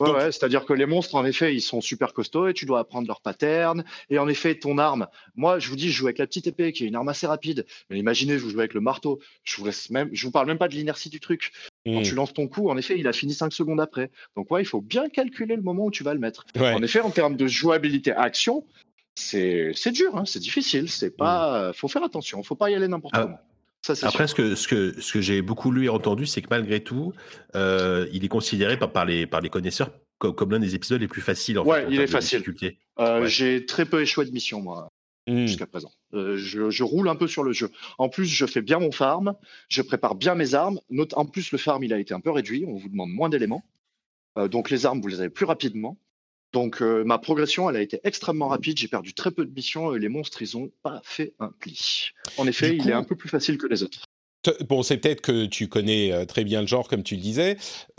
Ouais, 0.00 0.30
c'est-à-dire 0.30 0.64
que 0.64 0.74
les 0.74 0.86
monstres, 0.86 1.14
en 1.14 1.24
effet, 1.24 1.54
ils 1.54 1.62
sont 1.62 1.80
super 1.80 2.12
costauds 2.12 2.48
et 2.48 2.54
tu 2.54 2.66
dois 2.66 2.80
apprendre 2.80 3.08
leur 3.08 3.20
pattern. 3.20 3.82
Et 4.10 4.18
en 4.18 4.28
effet, 4.28 4.54
ton 4.54 4.78
arme, 4.78 5.08
moi, 5.34 5.58
je 5.58 5.70
vous 5.70 5.76
dis, 5.76 5.90
je 5.90 5.96
joue 5.96 6.06
avec 6.06 6.18
la 6.18 6.26
petite 6.26 6.46
épée 6.46 6.72
qui 6.72 6.84
est 6.84 6.86
une 6.86 6.96
arme 6.96 7.08
assez 7.08 7.26
rapide. 7.26 7.66
Mais 7.88 7.98
imaginez, 7.98 8.36
vous 8.36 8.50
jouez 8.50 8.60
avec 8.60 8.74
le 8.74 8.80
marteau. 8.80 9.20
Je 9.42 9.56
vous 9.56 9.64
laisse 9.64 9.90
même, 9.90 10.10
je 10.12 10.24
vous 10.26 10.30
parle 10.30 10.46
même 10.46 10.58
pas 10.58 10.68
de 10.68 10.74
l'inertie 10.74 11.08
du 11.08 11.18
truc. 11.18 11.52
Quand 11.86 12.00
hmm. 12.00 12.02
tu 12.02 12.14
lances 12.14 12.34
ton 12.34 12.46
coup, 12.46 12.68
en 12.68 12.76
effet, 12.76 12.98
il 12.98 13.08
a 13.08 13.12
fini 13.12 13.32
5 13.32 13.52
secondes 13.52 13.80
après. 13.80 14.10
Donc, 14.36 14.50
ouais, 14.50 14.60
il 14.60 14.66
faut 14.66 14.82
bien 14.82 15.08
calculer 15.08 15.56
le 15.56 15.62
moment 15.62 15.86
où 15.86 15.90
tu 15.90 16.04
vas 16.04 16.12
le 16.12 16.20
mettre. 16.20 16.44
En 16.58 16.82
effet, 16.82 17.00
en 17.00 17.10
termes 17.10 17.36
de 17.36 17.46
jouabilité 17.46 18.12
action, 18.12 18.64
c'est 19.18 19.92
dur, 19.92 20.16
hein, 20.16 20.24
c'est 20.24 20.40
difficile. 20.40 20.88
C'est 20.88 21.16
pas, 21.16 21.70
hmm. 21.70 21.72
faut 21.74 21.88
faire 21.88 22.04
attention. 22.04 22.42
Faut 22.42 22.56
pas 22.56 22.70
y 22.70 22.74
aller 22.74 22.88
n'importe 22.88 23.14
ah, 23.16 23.22
comment. 23.22 23.38
Après, 24.02 24.26
ce 24.26 24.34
que, 24.34 24.54
ce 24.54 24.68
que, 24.68 25.00
ce 25.00 25.12
que 25.12 25.20
j'ai 25.20 25.40
beaucoup 25.40 25.70
lu 25.70 25.86
et 25.86 25.88
entendu, 25.88 26.26
c'est 26.26 26.42
que 26.42 26.48
malgré 26.50 26.80
tout, 26.82 27.12
euh, 27.54 28.06
il 28.12 28.24
est 28.24 28.28
considéré 28.28 28.78
par, 28.78 28.92
par, 28.92 29.04
les, 29.04 29.26
par 29.26 29.40
les 29.40 29.48
connaisseurs 29.48 29.90
comme, 30.18 30.50
l'un 30.50 30.58
des 30.58 30.74
épisodes 30.74 31.00
les 31.00 31.08
plus 31.08 31.22
faciles. 31.22 31.58
En 31.58 31.64
ouais, 31.64 31.86
il 31.88 32.00
est 32.00 32.08
facile. 32.08 32.42
Euh, 32.98 33.26
j'ai 33.26 33.64
très 33.66 33.86
peu 33.86 34.02
échoué 34.02 34.24
de 34.24 34.32
mission, 34.32 34.60
moi, 34.60 34.88
mmh. 35.28 35.46
jusqu'à 35.46 35.66
présent. 35.66 35.92
Euh, 36.12 36.36
je, 36.36 36.70
je, 36.70 36.82
roule 36.82 37.08
un 37.08 37.14
peu 37.14 37.28
sur 37.28 37.44
le 37.44 37.52
jeu. 37.52 37.70
En 37.98 38.08
plus, 38.08 38.26
je 38.26 38.44
fais 38.44 38.60
bien 38.60 38.80
mon 38.80 38.90
farm, 38.90 39.34
je 39.68 39.80
prépare 39.80 40.16
bien 40.16 40.34
mes 40.34 40.54
armes. 40.54 40.80
en 41.12 41.24
plus, 41.24 41.52
le 41.52 41.58
farm, 41.58 41.84
il 41.84 41.92
a 41.92 41.98
été 41.98 42.14
un 42.14 42.20
peu 42.20 42.30
réduit, 42.30 42.64
on 42.66 42.74
vous 42.74 42.88
demande 42.88 43.10
moins 43.10 43.28
d'éléments. 43.28 43.64
donc 44.50 44.70
les 44.70 44.86
armes, 44.86 45.00
vous 45.00 45.08
les 45.08 45.20
avez 45.20 45.30
plus 45.30 45.46
rapidement. 45.46 45.96
Donc 46.52 46.80
euh, 46.80 47.04
ma 47.04 47.18
progression, 47.18 47.68
elle 47.68 47.76
a 47.76 47.82
été 47.82 48.00
extrêmement 48.04 48.48
rapide. 48.48 48.78
J'ai 48.78 48.88
perdu 48.88 49.12
très 49.14 49.30
peu 49.30 49.44
de 49.44 49.52
missions 49.52 49.94
et 49.94 49.98
les 49.98 50.08
monstres, 50.08 50.40
ils 50.42 50.56
ont 50.56 50.70
pas 50.82 51.00
fait 51.04 51.34
un 51.38 51.52
pli. 51.60 52.10
En 52.36 52.46
effet, 52.46 52.76
il 52.76 52.88
est 52.88 52.94
un 52.94 53.04
peu 53.04 53.16
plus 53.16 53.28
facile 53.28 53.58
que 53.58 53.66
les 53.66 53.82
autres. 53.82 54.00
Bon, 54.68 54.82
c'est 54.82 54.96
peut-être 54.96 55.20
que 55.20 55.46
tu 55.46 55.68
connais 55.68 56.12
euh, 56.12 56.24
très 56.24 56.44
bien 56.44 56.60
le 56.62 56.66
genre, 56.66 56.88
comme 56.88 57.02
tu 57.02 57.16
le 57.16 57.20
disais. 57.20 57.56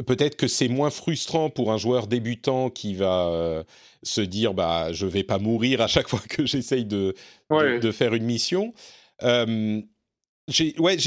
Peut-être 0.08 0.36
que 0.36 0.48
c'est 0.48 0.70
moins 0.70 0.90
frustrant 0.90 1.50
pour 1.50 1.72
un 1.72 1.78
joueur 1.78 2.08
débutant 2.08 2.70
qui 2.70 2.96
va 2.96 3.28
euh, 3.28 3.64
se 4.04 4.22
dire, 4.22 4.54
bah, 4.54 4.92
je 4.94 5.06
vais 5.06 5.24
pas 5.24 5.38
mourir 5.38 5.82
à 5.82 5.88
chaque 5.88 6.08
fois 6.10 6.22
que 6.28 6.46
j'essaye 6.46 6.86
de, 6.86 7.14
de, 7.52 7.92
faire 7.92 8.16
une 8.16 8.24
mission. 8.24 8.74
j'ai, 9.22 10.76
ouais, 10.80 10.98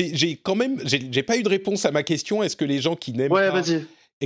quand 0.45 0.55
même, 0.55 0.81
j'ai 0.85 1.23
pas 1.23 1.37
eu 1.37 1.43
de 1.43 1.49
réponse 1.49 1.87
à 1.87 1.91
ma 1.91 2.05
question. 2.05 2.43
Est-ce 2.43 2.57
que 2.57 2.67
les 2.67 2.81
gens 2.81 2.95
qui 2.95 3.13
n'aiment 3.13 3.33
ouais, 3.33 3.51
pas 3.51 3.63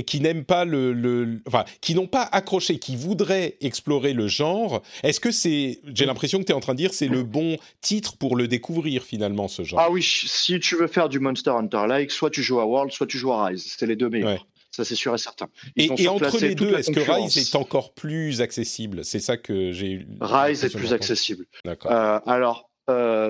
qui 0.03 0.19
n'aiment 0.19 0.45
pas 0.45 0.65
le, 0.65 1.41
enfin, 1.47 1.65
qui 1.81 1.95
n'ont 1.95 2.07
pas 2.07 2.23
accroché, 2.23 2.79
qui 2.79 2.95
voudraient 2.95 3.57
explorer 3.61 4.13
le 4.13 4.27
genre, 4.27 4.81
est-ce 5.03 5.19
que 5.19 5.31
c'est, 5.31 5.79
j'ai 5.93 6.05
l'impression 6.05 6.39
que 6.39 6.45
tu 6.45 6.51
es 6.51 6.55
en 6.55 6.59
train 6.59 6.73
de 6.73 6.77
dire, 6.77 6.93
c'est 6.93 7.07
le 7.07 7.23
bon 7.23 7.57
titre 7.81 8.17
pour 8.17 8.35
le 8.35 8.47
découvrir 8.47 9.03
finalement 9.03 9.47
ce 9.47 9.63
genre? 9.63 9.79
Ah 9.79 9.91
oui, 9.91 10.03
si 10.03 10.59
tu 10.59 10.75
veux 10.75 10.87
faire 10.87 11.09
du 11.09 11.19
Monster 11.19 11.51
Hunter-like, 11.51 12.11
soit 12.11 12.29
tu 12.29 12.43
joues 12.43 12.59
à 12.59 12.65
World, 12.65 12.91
soit 12.91 13.07
tu 13.07 13.17
joues 13.17 13.33
à 13.33 13.45
Rise. 13.45 13.65
C'est 13.77 13.85
les 13.85 13.95
deux 13.95 14.09
meilleurs. 14.09 14.47
Ça, 14.71 14.85
c'est 14.85 14.95
sûr 14.95 15.15
et 15.15 15.17
certain. 15.17 15.47
et, 15.75 16.07
entre 16.07 16.39
les 16.39 16.53
deux, 16.53 16.75
est-ce 16.75 16.91
que 16.91 16.99
Rise 16.99 17.37
est 17.37 17.55
encore 17.55 17.93
plus 17.93 18.41
accessible? 18.41 19.03
C'est 19.03 19.19
ça 19.19 19.37
que 19.37 19.71
j'ai. 19.71 20.05
Rise 20.21 20.63
est 20.63 20.75
plus 20.75 20.93
accessible. 20.93 21.45
D'accord. 21.65 21.91
Euh, 21.91 22.19
alors, 22.27 22.69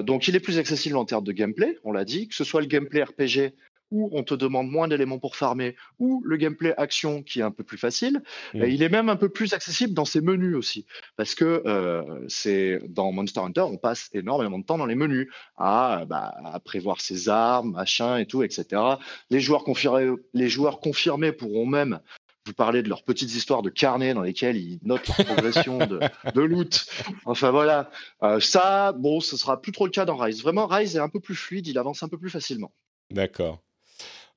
donc, 0.04 0.28
il 0.28 0.36
est 0.36 0.40
plus 0.40 0.58
accessible 0.58 0.98
en 0.98 1.06
termes 1.06 1.24
de 1.24 1.32
gameplay, 1.32 1.78
on 1.84 1.92
l'a 1.92 2.06
dit, 2.06 2.28
que 2.28 2.36
ce 2.36 2.44
soit 2.44 2.62
le 2.62 2.68
gameplay 2.68 3.04
RPG 3.04 3.54
où 3.92 4.10
on 4.12 4.24
te 4.24 4.34
demande 4.34 4.70
moins 4.70 4.88
d'éléments 4.88 5.20
pour 5.20 5.36
farmer, 5.36 5.76
ou 6.00 6.22
le 6.26 6.38
gameplay 6.38 6.74
action 6.78 7.24
qui 7.24 7.40
est 7.40 7.44
un 7.44 7.52
peu 7.52 7.64
plus 7.64 7.78
facile. 7.78 8.22
Mmh. 8.54 8.64
il 8.68 8.84
est 8.84 8.90
même 8.90 9.10
un 9.10 9.16
peu 9.16 9.30
plus 9.30 9.54
accessible 9.54 9.94
dans 9.94 10.06
ses 10.06 10.22
menus 10.22 10.56
aussi, 10.56 10.86
parce 11.16 11.36
que 11.36 11.64
euh, 11.66 12.26
c'est 12.28 12.82
dans 12.88 13.12
Monster 13.12 13.42
Hunter, 13.42 13.62
on 13.62 13.78
passe 13.78 14.10
énormément 14.14 14.60
de 14.60 14.66
temps 14.66 14.78
dans 14.78 14.86
les 14.86 14.96
menus 14.96 15.30
à, 15.58 16.06
bah, 16.08 16.36
à 16.44 16.60
prévoir 16.60 17.02
ses 17.02 17.30
armes, 17.30 17.72
machin 17.72 18.18
et 18.18 18.26
tout, 18.26 18.44
etc. 18.44 18.82
Les 19.30 19.40
joueurs 19.40 19.64
confirmés, 19.64 20.14
les 20.34 20.50
joueurs 20.50 20.80
confirmés 20.80 21.32
pourront 21.32 21.66
même 21.66 22.00
vous 22.48 22.54
parler 22.54 22.82
de 22.82 22.90
leurs 22.90 23.04
petites 23.04 23.36
histoires 23.36 23.62
de 23.62 23.70
carnet 23.70 24.14
dans 24.14 24.22
lesquelles 24.22 24.58
ils 24.58 24.80
notent 24.84 25.08
leur 25.08 25.28
progression 25.28 25.78
de, 25.80 26.00
de, 26.34 26.42
loot. 26.42 26.86
Enfin 27.26 27.52
voilà, 27.52 27.90
euh, 28.24 28.40
ça, 28.40 28.94
bon, 28.94 29.20
ce 29.20 29.36
sera 29.38 29.62
plus 29.62 29.72
trop 29.72 29.86
le 29.86 29.92
cas 29.92 30.06
dans 30.06 30.16
Rise. 30.16 30.42
Vraiment, 30.42 30.66
Rise 30.66 30.96
est 30.96 31.00
un 31.00 31.10
peu 31.10 31.20
plus 31.20 31.36
fluide, 31.36 31.68
il 31.68 31.78
avance 31.78 32.04
un 32.04 32.08
peu 32.08 32.18
plus 32.18 32.30
facilement. 32.30 32.72
D'accord. 33.12 33.60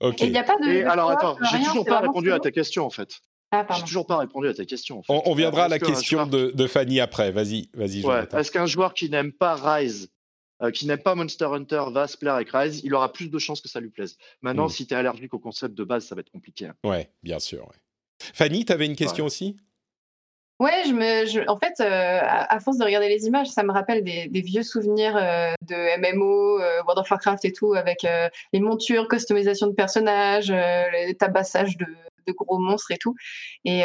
Ok. 0.00 0.22
Et, 0.22 0.28
y 0.28 0.38
a 0.38 0.44
pas 0.44 0.56
de, 0.56 0.84
alors 0.86 1.10
attends, 1.10 1.36
j'ai 1.50 1.62
toujours 1.62 1.84
pas 1.84 2.00
répondu 2.00 2.32
à 2.32 2.40
ta 2.40 2.50
question 2.50 2.84
en 2.84 2.90
fait. 2.90 3.20
Ah, 3.52 3.66
j'ai 3.76 3.82
toujours 3.82 4.06
pas 4.06 4.18
répondu 4.18 4.46
à 4.48 4.54
ta 4.54 4.64
question. 4.64 4.98
En 4.98 5.02
fait. 5.02 5.12
on, 5.26 5.34
viendra 5.34 5.64
à 5.64 5.68
la 5.68 5.80
question 5.80 6.26
de, 6.26 6.52
de, 6.54 6.66
Fanny 6.68 7.00
après. 7.00 7.32
Vas-y, 7.32 7.68
vas-y. 7.74 8.04
Ouais. 8.04 8.24
Est-ce 8.32 8.50
qu'un 8.50 8.66
joueur 8.66 8.94
qui 8.94 9.10
n'aime 9.10 9.32
pas 9.32 9.56
Rise, 9.56 10.08
euh, 10.62 10.70
qui 10.70 10.86
n'aime 10.86 11.02
pas 11.02 11.16
Monster 11.16 11.46
Hunter, 11.46 11.82
va 11.90 12.06
se 12.06 12.16
plaire 12.16 12.34
avec 12.34 12.50
Rise 12.50 12.80
Il 12.84 12.94
aura 12.94 13.12
plus 13.12 13.28
de 13.28 13.38
chances 13.40 13.60
que 13.60 13.68
ça 13.68 13.80
lui 13.80 13.90
plaise. 13.90 14.16
Maintenant, 14.40 14.66
hmm. 14.66 14.70
si 14.70 14.86
tu 14.86 14.94
es 14.94 14.96
allergique 14.96 15.34
au 15.34 15.40
concept 15.40 15.74
de 15.74 15.82
base, 15.82 16.06
ça 16.06 16.14
va 16.14 16.20
être 16.20 16.30
compliqué. 16.30 16.66
Hein. 16.66 16.74
Ouais, 16.84 17.10
bien 17.24 17.40
sûr. 17.40 17.68
Fanny, 18.34 18.64
tu 18.64 18.72
avais 18.72 18.86
une 18.86 18.96
question 18.96 19.24
aussi? 19.24 19.56
Ouais, 20.60 20.82
je 20.86 20.92
me, 20.92 21.50
en 21.50 21.58
fait, 21.58 21.80
euh, 21.80 22.20
à, 22.22 22.60
force 22.60 22.76
de 22.76 22.84
regarder 22.84 23.08
les 23.08 23.26
images, 23.26 23.46
ça 23.46 23.62
me 23.62 23.72
rappelle 23.72 24.04
des, 24.04 24.28
vieux 24.42 24.62
souvenirs 24.62 25.16
euh, 25.16 25.54
de 25.62 26.14
MMO, 26.14 26.60
euh, 26.60 26.82
World 26.82 26.98
of 26.98 27.10
Warcraft 27.10 27.46
et 27.46 27.52
tout, 27.52 27.72
avec 27.72 28.06
les 28.52 28.60
montures, 28.60 29.08
customisation 29.08 29.68
de 29.68 29.72
personnages, 29.72 30.50
les 30.50 31.16
tabassages 31.18 31.78
de, 31.78 31.86
gros 32.32 32.58
monstres 32.58 32.92
et 32.92 32.98
tout, 32.98 33.16
et, 33.64 33.80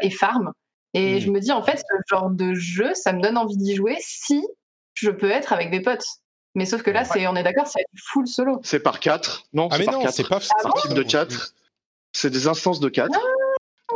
et 0.00 0.10
farm. 0.10 0.52
Et 0.94 1.20
je 1.20 1.30
me 1.30 1.40
dis, 1.40 1.52
en 1.52 1.62
fait, 1.62 1.76
ce 1.76 1.94
genre 2.08 2.30
de 2.30 2.54
jeu, 2.54 2.94
ça 2.94 3.12
me 3.12 3.20
donne 3.20 3.36
envie 3.36 3.58
d'y 3.58 3.76
jouer 3.76 3.96
si 4.00 4.42
je 4.94 5.10
peux 5.10 5.30
être 5.30 5.52
avec 5.52 5.70
des 5.70 5.80
potes. 5.80 6.06
Mais 6.54 6.64
sauf 6.64 6.82
que 6.82 6.90
là, 6.90 7.04
c'est, 7.04 7.26
on 7.26 7.36
est 7.36 7.42
d'accord, 7.42 7.66
c'est 7.66 7.84
full 7.96 8.26
solo. 8.26 8.60
C'est 8.62 8.80
par 8.80 8.98
4 8.98 9.44
Non, 9.52 9.68
ah 9.70 9.76
c'est 9.76 9.84
par 9.84 9.98
4. 9.98 10.14
C'est 10.14 10.28
pas 10.28 10.40
ah 10.64 10.70
type 10.80 10.94
de 10.94 11.02
4. 11.02 11.54
C'est 12.12 12.30
des 12.30 12.46
instances 12.46 12.80
de 12.80 12.88
4. 12.88 13.10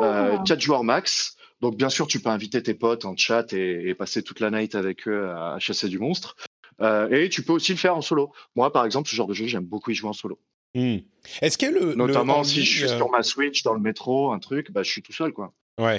Ah. 0.01 0.43
4 0.45 0.61
joueurs 0.61 0.85
max. 0.85 1.38
Donc 1.61 1.77
bien 1.77 1.89
sûr, 1.89 2.07
tu 2.07 2.21
peux 2.21 2.31
inviter 2.31 2.63
tes 2.63 2.75
potes 2.75 3.05
en 3.05 3.17
chat 3.17 3.53
et, 3.53 3.95
passer 3.95 4.23
toute 4.23 4.41
la 4.41 4.51
night 4.51 4.75
avec 4.75 5.09
eux 5.09 5.29
à, 5.31 5.59
chasser 5.59 5.89
du 5.89 5.99
monstre. 5.99 6.37
Euh, 6.81 7.09
et 7.11 7.29
tu 7.29 7.43
peux 7.43 7.53
aussi 7.53 7.73
le 7.73 7.79
faire 7.79 7.97
en 7.97 8.01
solo. 8.01 8.33
Moi, 8.55 8.73
par 8.73 8.85
exemple, 8.85 9.09
ce 9.09 9.17
genre 9.17 9.27
de 9.27 9.35
jeu, 9.35 9.47
j'aime 9.47 9.65
beaucoup 9.65 9.91
y 9.91 9.95
jouer 9.95 10.11
en 10.11 10.13
solo. 10.13 10.39
Hmm. 10.75 10.99
Est-ce 11.43 11.59
que 11.59 11.67
le 11.67 11.95
notamment 11.95 12.45
si 12.45 12.63
je 12.63 12.79
suis 12.79 12.89
sur 12.89 13.07
euh, 13.07 13.11
ma 13.11 13.23
Switch 13.23 13.63
dans 13.63 13.73
le 13.73 13.81
métro, 13.81 14.33
un 14.33 14.39
truc, 14.39 14.71
bah 14.71 14.83
je 14.83 14.91
suis 14.91 15.03
tout 15.03 15.15
seul 15.15 15.33
quoi. 15.33 15.53
Ouais. 15.81 15.99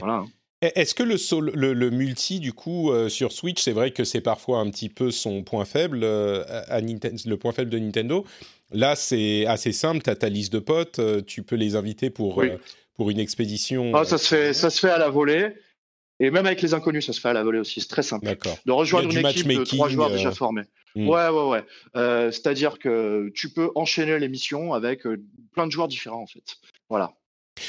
Est-ce 0.62 0.93
que 0.93 1.04
le, 1.04 1.74
le, 1.74 1.89
multi, 1.89 2.41
du 2.41 2.52
coup, 2.52 2.91
euh, 2.91 3.08
sur 3.08 3.32
Switch, 3.32 3.62
c'est 3.62 3.72
vrai 3.72 3.91
que 3.91 4.04
c'est 4.04 4.19
parfois 4.19 4.60
un 4.60 4.69
petit 4.69 4.89
peu 4.89 5.10
son 5.10 5.41
point 5.41 5.63
faible, 5.63 6.04
à 6.04 6.82
le 6.82 7.36
point 7.36 7.54
faible 7.54 7.69
de 7.69 7.80
Nintendo. 7.80 8.26
Là, 8.72 8.98
c'est 8.98 9.45
assez 9.45 9.72
simple, 9.72 10.04
tu 10.04 10.10
as 10.10 10.17
ta 10.17 10.28
liste 10.28 10.52
de 10.52 10.60
potes, 10.60 11.00
tu 11.26 11.43
peux 11.43 11.56
les 11.56 11.78
inviter 11.78 12.10
pour, 12.10 12.43
pour 13.00 13.10
une 13.10 13.20
expédition 13.22 13.94
ah, 13.96 14.04
ça, 14.04 14.18
se 14.18 14.28
fait, 14.28 14.52
ça 14.52 14.70
se 14.70 14.78
fait 14.78 14.90
à 14.90 14.98
la 14.98 15.08
volée. 15.08 15.54
Et 16.20 16.32
même 16.32 16.46
avec 16.46 16.62
les 16.62 16.74
inconnus, 16.74 17.06
ça 17.06 17.14
se 17.14 17.22
fait 17.22 17.30
à 17.30 17.34
la 17.34 17.44
volée 17.46 17.60
aussi. 17.60 17.80
C'est 17.80 17.88
très 17.88 18.04
simple. 18.04 18.28
De 18.66 18.72
rejoindre 18.74 19.10
une 19.10 19.26
équipe 19.26 19.48
de 19.48 19.64
trois 19.64 19.88
joueurs 19.88 20.10
déjà 20.10 20.28
euh, 20.28 20.34
formés. 20.34 20.64
Hmm. 20.96 21.08
Ouais, 21.08 21.30
ouais, 21.30 21.48
ouais. 21.48 21.64
Euh, 21.96 22.30
c'est-à-dire 22.30 22.78
que 22.78 23.32
tu 23.34 23.54
peux 23.54 23.72
enchaîner 23.76 24.20
les 24.20 24.28
missions 24.28 24.74
avec 24.74 25.08
euh, 25.08 25.24
plein 25.54 25.66
de 25.66 25.72
joueurs 25.72 25.88
différents, 25.88 26.22
en 26.22 26.28
fait. 26.28 26.58
Voilà. 26.90 27.14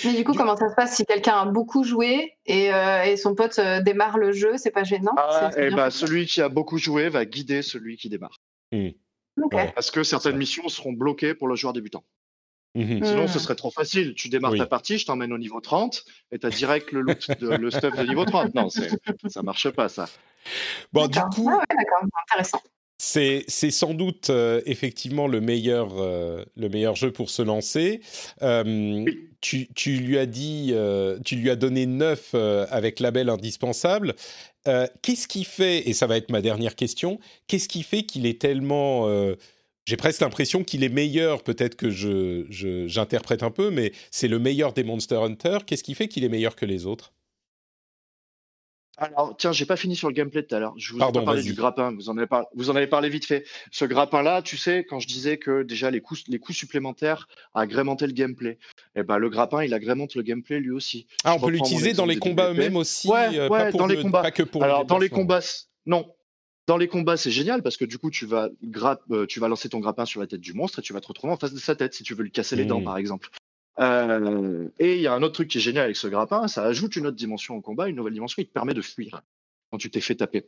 Mais 0.05 0.15
du 0.15 0.25
coup, 0.25 0.35
comment 0.35 0.57
ça 0.57 0.69
se 0.69 0.75
passe 0.75 0.97
si 0.97 1.07
quelqu'un 1.07 1.43
a 1.43 1.47
beaucoup 1.47 1.85
joué 1.85 2.33
et, 2.47 2.71
et 3.07 3.17
son 3.17 3.37
pote 3.37 3.61
démarre 3.85 4.19
le 4.19 4.33
jeu 4.33 4.55
C'est 4.57 4.73
pas 4.73 4.83
gênant? 4.83 5.13
Ah, 5.17 5.53
et 5.57 5.69
eh 5.69 5.71
bah, 5.71 5.93
Celui 5.93 6.27
qui 6.27 6.41
a 6.43 6.49
beaucoup 6.49 6.79
joué 6.79 7.09
va 7.09 7.25
guider 7.25 7.63
celui 7.63 7.97
qui 7.97 8.09
démarre. 8.09 8.41
Hmm. 8.73 8.89
Parce 9.77 9.93
que 9.93 10.03
certaines 10.03 10.37
missions 10.37 10.69
seront 10.69 10.93
bloquées 10.93 11.35
pour 11.35 11.47
le 11.47 11.55
joueur 11.55 11.73
débutant. 11.73 12.03
Mmh 12.75 13.05
Sinon, 13.05 13.27
ce 13.27 13.39
serait 13.39 13.57
trop 13.57 13.71
facile. 13.71 14.15
Tu 14.15 14.29
démarres 14.29 14.57
ta 14.57 14.67
partie, 14.67 14.99
je 14.99 15.07
t'emmène 15.07 15.33
au 15.33 15.39
niveau 15.39 15.61
30 15.61 16.05
et 16.31 16.39
tu 16.39 16.47
as 16.47 16.51
direct 16.51 16.93
le 16.93 17.01
loot, 17.01 17.29
de, 17.41 17.49
le 17.49 17.71
stuff 17.71 17.97
de 17.97 18.07
niveau 18.07 18.25
30. 18.25 18.55
Non, 18.55 18.69
ça 18.71 19.43
marche 19.43 19.71
pas, 19.71 19.89
ça. 19.89 20.09
Bon, 20.93 21.07
du 21.07 21.19
coup. 21.35 21.51
Ah 21.51 21.65
d'accord, 21.69 22.09
intéressant. 22.29 22.61
C'est, 23.03 23.49
sans 23.49 23.95
doute 23.95 24.29
euh, 24.29 24.61
effectivement 24.67 25.27
le 25.27 25.41
meilleur, 25.41 25.99
euh, 25.99 26.45
le 26.55 26.69
meilleur 26.69 26.97
jeu 26.97 27.11
pour 27.11 27.31
se 27.31 27.41
lancer. 27.41 28.03
Euh, 28.43 29.07
tu, 29.41 29.69
tu, 29.73 29.97
lui 29.97 30.19
as 30.19 30.27
dit, 30.27 30.75
tu 31.25 31.37
lui 31.37 31.49
as 31.49 31.57
donné 31.57 31.87
9 31.87 32.35
avec 32.71 33.01
label 33.01 33.31
indispensable. 33.31 34.15
qu'est-ce 35.01 35.27
qui 35.29 35.45
fait, 35.45 35.89
et 35.89 35.95
ça 35.95 36.07
va 36.07 36.19
être 36.19 36.31
ma 36.31 36.43
dernière 36.43 36.77
question, 36.77 37.19
qu'est-ce 37.49 37.69
qui 37.69 37.83
fait 37.83 38.03
qu'il 38.03 38.27
est 38.27 38.39
tellement 38.39 39.09
j'ai 39.87 39.97
presque 39.97 40.21
l'impression 40.21 40.63
qu'il 40.63 40.85
est 40.85 40.89
meilleur, 40.89 41.43
peut-être 41.43 41.77
que 41.77 41.91
je, 41.91 42.45
j'interprète 42.87 43.43
un 43.43 43.51
peu, 43.51 43.71
mais 43.71 43.93
c'est 44.11 44.29
le 44.29 44.39
meilleur 44.39 44.73
des 44.73 44.85
Monster 44.85 45.17
Hunter. 45.17 45.59
Qu'est-ce 45.67 45.83
qui 45.83 45.95
fait 45.95 46.09
qu'il 46.09 46.25
est 46.25 46.29
meilleur 46.29 46.57
que 46.57 46.67
les 46.67 46.87
autres? 46.87 47.13
Alors, 49.01 49.35
tiens, 49.39 49.51
j'ai 49.51 49.65
pas 49.65 49.77
fini 49.77 49.97
sur 49.97 50.09
le 50.09 50.15
gameplay 50.15 50.43
tout 50.43 50.55
à 50.55 50.59
l'heure. 50.59 50.75
Je 50.77 50.93
vous 50.93 51.01
ai 51.01 51.25
parlé 51.25 51.43
du 51.43 51.55
grappin. 51.55 51.91
Vous 51.91 52.11
en, 52.11 52.19
avez 52.19 52.27
vous 52.55 52.69
en 52.69 52.77
avez 52.77 52.87
parlé 52.87 53.09
vite 53.09 53.25
fait. 53.25 53.47
Ce 53.73 53.87
grappin-là, 53.87 54.43
tu 54.43 54.59
sais, 54.59 54.85
quand 54.85 55.01
je 55.01 55.09
disais 55.09 55.39
que 55.39 55.63
déjà 55.63 55.91
les 55.91 56.03
coûts, 56.03 56.17
les 56.29 56.39
coûts 56.39 56.53
supplémentaires 56.53 57.27
agrémentaient 57.55 58.07
le 58.07 58.13
gameplay, 58.13 58.59
eh 58.97 59.03
ben, 59.03 59.17
le 59.17 59.31
grappin, 59.31 59.65
il 59.65 59.73
agrémente 59.73 60.15
le 60.17 60.23
gameplay 60.23 60.61
lui 60.61 60.73
aussi. 60.73 61.07
Ah, 61.25 61.35
on 61.35 61.41
peut 61.41 61.51
l'utiliser 61.51 61.95
dans 61.95 62.05
les 62.05 62.19
combats 62.19 62.51
eux-mêmes 62.51 62.77
aussi 62.77 63.09
Ouais, 63.09 63.39
euh, 63.39 63.49
pas 63.49 63.71
pour 63.71 63.81
dans 63.81 63.87
les 63.87 64.03
combats. 64.03 64.21
Pas 64.21 64.33
que 64.33 64.43
pour 64.43 64.63
Alors, 64.63 64.85
dans 64.85 64.99
les 64.99 65.09
combats, 65.09 65.41
non. 65.87 66.07
Dans 66.71 66.77
les 66.77 66.87
combats, 66.87 67.17
c'est 67.17 67.33
génial 67.33 67.65
parce 67.65 67.77
que 67.77 67.85
du 67.85 67.99
coup, 67.99 68.11
tu 68.11 68.27
vas, 68.27 68.49
euh, 69.11 69.27
tu 69.27 69.41
vas 69.41 69.49
lancer 69.49 69.69
ton 69.69 69.81
grappin 69.81 70.05
sur 70.05 70.21
la 70.21 70.29
tête 70.29 70.41
du 70.41 70.53
monstre 70.53 70.79
et 70.79 70.83
tu 70.83 70.93
vas 70.93 71.01
te 71.01 71.09
retrouver 71.09 71.33
en 71.33 71.37
face 71.37 71.53
de 71.53 71.59
sa 71.59 71.75
tête 71.75 71.95
si 71.95 72.05
tu 72.05 72.15
veux 72.15 72.23
lui 72.23 72.31
casser 72.31 72.55
les 72.55 72.65
dents, 72.65 72.81
par 72.81 72.97
exemple. 72.97 73.29
Euh, 73.81 74.69
et 74.79 74.95
il 74.95 75.01
y 75.01 75.09
a 75.09 75.13
un 75.13 75.21
autre 75.25 75.35
truc 75.35 75.49
qui 75.49 75.59
est 75.59 75.61
génial 75.61 75.83
avec 75.83 75.97
ce 75.97 76.07
grappin, 76.07 76.47
ça 76.47 76.63
ajoute 76.63 76.95
une 76.95 77.09
autre 77.09 77.17
dimension 77.17 77.57
au 77.57 77.61
combat, 77.61 77.89
une 77.89 77.97
nouvelle 77.97 78.13
dimension, 78.13 78.41
il 78.41 78.47
te 78.47 78.53
permet 78.53 78.73
de 78.73 78.83
fuir 78.83 79.21
quand 79.73 79.79
tu 79.79 79.91
t'es 79.91 80.01
fait 80.01 80.15
taper. 80.15 80.47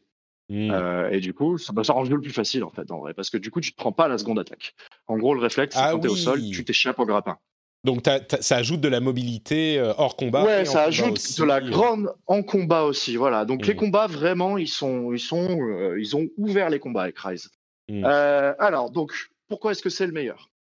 Mmh. 0.48 0.70
Euh, 0.70 1.10
et 1.10 1.18
du 1.18 1.34
coup, 1.34 1.58
ça, 1.58 1.72
bah, 1.72 1.82
ça 1.82 1.92
rend 1.92 2.04
le 2.04 2.20
plus 2.20 2.30
facile 2.30 2.62
en 2.62 2.70
fait, 2.70 2.92
en 2.92 3.00
vrai, 3.00 3.14
parce 3.14 3.28
que 3.28 3.36
du 3.36 3.50
coup, 3.50 3.60
tu 3.60 3.72
te 3.72 3.76
prends 3.76 3.90
pas 3.90 4.06
la 4.06 4.16
seconde 4.16 4.38
attaque. 4.38 4.76
En 5.08 5.18
gros, 5.18 5.34
le 5.34 5.40
réflexe, 5.40 5.74
c'est 5.74 5.82
ah 5.82 5.90
quand 5.90 5.98
tu 5.98 6.06
es 6.06 6.10
au 6.10 6.14
sol, 6.14 6.40
tu 6.52 6.64
t'échappes 6.64 7.00
au 7.00 7.06
grappin. 7.06 7.36
Donc 7.84 8.02
ça 8.40 8.56
ajoute 8.56 8.80
de 8.80 8.88
la 8.88 9.00
mobilité 9.00 9.78
euh, 9.78 9.92
hors 9.98 10.16
combat. 10.16 10.44
Ouais, 10.44 10.64
ça 10.64 10.84
ajoute 10.84 11.38
de 11.38 11.44
la 11.44 11.60
grande 11.60 12.14
en 12.26 12.42
combat 12.42 12.84
aussi. 12.84 13.16
Voilà. 13.16 13.44
Donc 13.44 13.66
les 13.66 13.74
mmh. 13.74 13.78
combats 13.78 14.06
vraiment, 14.06 14.56
ils 14.56 14.68
sont, 14.68 15.12
ils 15.12 15.20
sont, 15.20 15.60
euh, 15.60 16.00
ils 16.00 16.16
ont 16.16 16.28
ouvert 16.36 16.70
les 16.70 16.78
combats 16.78 17.02
avec 17.02 17.18
Rise. 17.18 17.50
Mmh. 17.88 18.04
Euh, 18.04 18.54
alors 18.60 18.90
donc 18.90 19.12
pourquoi 19.48 19.72
est-ce 19.72 19.82
que 19.82 19.90
c'est 19.90 20.06
le 20.06 20.12
meilleur? 20.12 20.50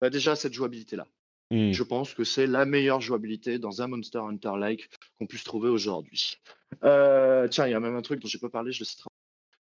Bah, 0.00 0.08
Déjà 0.08 0.36
cette 0.36 0.52
jouabilité 0.52 0.94
là. 0.94 1.06
Mmh. 1.50 1.72
Je 1.72 1.82
pense 1.82 2.14
que 2.14 2.22
c'est 2.22 2.46
la 2.46 2.64
meilleure 2.64 3.00
jouabilité 3.00 3.58
dans 3.58 3.82
un 3.82 3.88
Monster 3.88 4.18
Hunter 4.18 4.52
like 4.58 4.88
qu'on 5.18 5.26
puisse 5.26 5.44
trouver 5.44 5.68
aujourd'hui. 5.70 6.38
tiens, 6.82 7.66
il 7.66 7.70
y 7.70 7.74
a 7.74 7.80
même 7.80 7.96
un 7.96 8.02
truc 8.02 8.20
dont 8.20 8.28
j'ai 8.28 8.38
pas 8.38 8.50
parlé, 8.50 8.70
je 8.70 8.80
le 8.80 8.84
citerai 8.84 9.08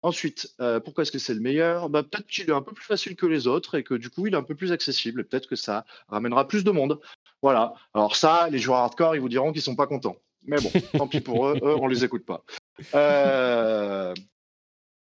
Ensuite, 0.02 0.54
euh, 0.60 0.80
pourquoi 0.80 1.02
est-ce 1.02 1.12
que 1.12 1.18
c'est 1.18 1.34
le 1.34 1.40
meilleur? 1.40 1.90
Bah, 1.90 2.02
Peut-être 2.02 2.26
qu'il 2.26 2.48
est 2.48 2.52
un 2.52 2.62
peu 2.62 2.72
plus 2.72 2.84
facile 2.84 3.16
que 3.16 3.26
les 3.26 3.46
autres 3.46 3.76
et 3.76 3.82
que 3.82 3.94
du 3.94 4.08
coup, 4.08 4.26
il 4.26 4.34
est 4.34 4.36
un 4.36 4.42
peu 4.42 4.54
plus 4.54 4.72
accessible. 4.72 5.24
Peut-être 5.24 5.46
que 5.46 5.56
ça 5.56 5.84
ramènera 6.08 6.48
plus 6.48 6.64
de 6.64 6.70
monde. 6.70 7.00
Voilà. 7.42 7.74
Alors 7.94 8.16
ça, 8.16 8.48
les 8.50 8.58
joueurs 8.58 8.78
hardcore, 8.78 9.14
ils 9.14 9.20
vous 9.20 9.28
diront 9.28 9.52
qu'ils 9.52 9.62
sont 9.62 9.76
pas 9.76 9.86
contents. 9.86 10.16
Mais 10.42 10.58
bon, 10.60 10.70
tant 10.96 11.06
pis 11.06 11.20
pour 11.20 11.48
eux, 11.48 11.58
eux, 11.62 11.76
on 11.76 11.86
les 11.86 12.04
écoute 12.04 12.24
pas. 12.24 12.44
Euh, 12.94 14.14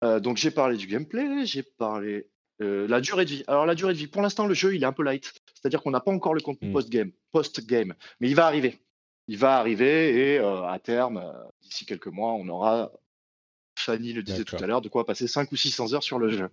euh, 0.05 0.21
donc 0.21 0.37
j'ai 0.37 0.51
parlé 0.51 0.77
du 0.77 0.87
gameplay, 0.87 1.47
j'ai 1.47 1.63
parlé 1.63 2.27
euh, 2.61 2.89
la 2.89 3.01
durée 3.01 3.25
de 3.25 3.31
vie. 3.31 3.45
Alors 3.47 3.67
la 3.67 3.75
durée 3.75 3.93
de 3.93 3.99
vie, 3.99 4.07
pour 4.07 4.23
l'instant, 4.23 4.47
le 4.47 4.55
jeu, 4.55 4.75
il 4.75 4.83
est 4.83 4.87
un 4.87 4.93
peu 4.93 5.03
light. 5.03 5.33
C'est-à-dire 5.55 5.83
qu'on 5.83 5.91
n'a 5.91 6.01
pas 6.01 6.13
encore 6.13 6.35
le 6.35 6.41
contenu 6.41 6.69
mmh. 6.69 6.73
post-game, 6.73 7.13
post-game. 7.33 7.95
Mais 8.21 8.29
il 8.29 8.35
va 8.35 8.47
arriver. 8.47 8.79
Il 9.29 9.39
va 9.39 9.59
arriver 9.59 10.35
et 10.35 10.39
à 10.39 10.79
terme, 10.83 11.23
d'ici 11.61 11.85
quelques 11.85 12.07
mois, 12.07 12.33
on 12.33 12.49
aura 12.49 12.91
Fanny 13.81 14.13
le 14.13 14.23
disait 14.23 14.45
tout 14.45 14.57
à 14.57 14.67
l'heure, 14.67 14.81
de 14.81 14.89
quoi 14.89 15.07
passer 15.07 15.27
5 15.27 15.51
ou 15.53 15.57
600 15.57 15.95
heures 15.95 16.03
sur 16.03 16.19
le 16.19 16.31
jeu. 16.31 16.49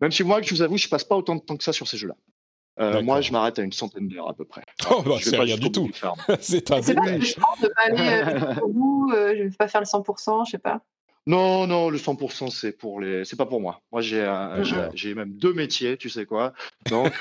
Même 0.00 0.12
si 0.12 0.22
moi, 0.22 0.40
je 0.42 0.50
vous 0.50 0.62
avoue, 0.62 0.76
je 0.76 0.88
passe 0.88 1.04
pas 1.04 1.16
autant 1.16 1.36
de 1.36 1.40
temps 1.40 1.56
que 1.56 1.64
ça 1.64 1.72
sur 1.72 1.88
ces 1.88 1.96
jeux-là. 1.96 2.14
Euh, 2.80 3.02
moi, 3.02 3.20
je 3.20 3.32
m'arrête 3.32 3.58
à 3.58 3.62
une 3.62 3.72
centaine 3.72 4.08
d'heures 4.08 4.28
à 4.28 4.34
peu 4.34 4.44
près. 4.44 4.62
Oh, 4.90 5.02
bah, 5.02 5.16
c'est 5.20 5.36
rien 5.36 5.56
du 5.56 5.72
tout. 5.72 5.90
c'est 6.40 6.70
un 6.70 6.80
dépêche. 6.80 7.36
de 7.36 7.68
pas 7.68 7.82
aller 7.82 8.22
euh, 8.22 8.54
au 8.62 8.68
bout, 8.68 9.12
euh, 9.12 9.34
je 9.36 9.42
vais 9.44 9.50
pas 9.50 9.68
faire 9.68 9.80
le 9.80 9.86
100%, 9.86 10.46
je 10.46 10.52
sais 10.52 10.58
pas. 10.58 10.80
Non, 11.26 11.66
non, 11.66 11.90
le 11.90 11.98
100% 11.98 12.48
c'est 12.48 12.72
pour 12.72 13.00
les, 13.00 13.22
c'est 13.26 13.36
pas 13.36 13.44
pour 13.44 13.60
moi. 13.60 13.82
Moi 13.92 14.00
j'ai, 14.00 14.24
j'ai 14.94 15.14
même 15.14 15.36
deux 15.36 15.52
métiers, 15.52 15.98
tu 15.98 16.08
sais 16.08 16.24
quoi. 16.24 16.54
Donc, 16.88 17.12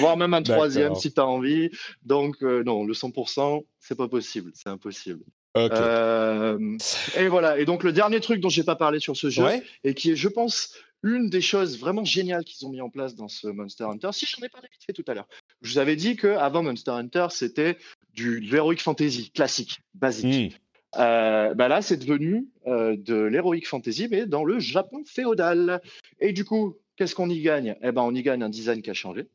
voire 0.00 0.16
même 0.16 0.34
un 0.34 0.42
troisième 0.42 0.96
si 0.96 1.12
tu 1.12 1.20
as 1.20 1.26
envie. 1.26 1.70
Donc 2.02 2.42
non, 2.42 2.84
le 2.84 2.94
100% 2.94 3.64
c'est 3.78 3.96
pas 3.96 4.08
possible, 4.08 4.50
c'est 4.54 4.70
impossible. 4.70 5.22
Et 5.56 7.28
voilà. 7.28 7.58
Et 7.58 7.64
donc 7.64 7.82
le 7.82 7.92
dernier 7.92 8.20
truc 8.20 8.40
dont 8.40 8.48
j'ai 8.48 8.64
pas 8.64 8.76
parlé 8.76 9.00
sur 9.00 9.16
ce 9.16 9.30
jeu 9.30 9.44
et 9.84 9.94
qui 9.94 10.12
est, 10.12 10.16
je 10.16 10.28
pense, 10.28 10.74
une 11.02 11.30
des 11.30 11.40
choses 11.40 11.78
vraiment 11.78 12.04
géniales 12.04 12.44
qu'ils 12.44 12.66
ont 12.66 12.70
mis 12.70 12.80
en 12.80 12.90
place 12.90 13.14
dans 13.14 13.28
ce 13.28 13.46
Monster 13.48 13.84
Hunter. 13.84 14.10
Si 14.12 14.26
j'en 14.26 14.44
ai 14.44 14.48
parlé 14.48 14.68
vite 14.70 14.82
fait 14.84 14.92
tout 14.92 15.04
à 15.06 15.14
l'heure, 15.14 15.28
je 15.62 15.72
vous 15.72 15.78
avais 15.78 15.96
dit 15.96 16.16
que 16.16 16.28
avant 16.28 16.62
Monster 16.62 16.90
Hunter, 16.92 17.26
c'était 17.30 17.76
du, 18.14 18.48
heroic 18.52 18.78
fantasy 18.78 19.30
classique, 19.30 19.80
basique. 19.94 20.60
Euh, 20.96 21.54
bah 21.54 21.68
là, 21.68 21.82
c'est 21.82 21.98
devenu 21.98 22.48
euh, 22.66 22.96
de 22.96 23.14
l'heroic 23.14 23.66
fantasy, 23.66 24.08
mais 24.10 24.26
dans 24.26 24.44
le 24.44 24.58
Japon 24.58 25.02
féodal. 25.04 25.80
Et 26.18 26.32
du 26.32 26.44
coup, 26.44 26.76
qu'est-ce 26.96 27.14
qu'on 27.14 27.28
y 27.28 27.40
gagne? 27.40 27.76
Eh 27.82 27.92
ben, 27.92 28.02
on 28.02 28.14
y 28.14 28.22
gagne 28.22 28.42
un 28.42 28.48
design 28.48 28.82
qui 28.82 28.90
a 28.90 28.94
changé. 28.94 29.28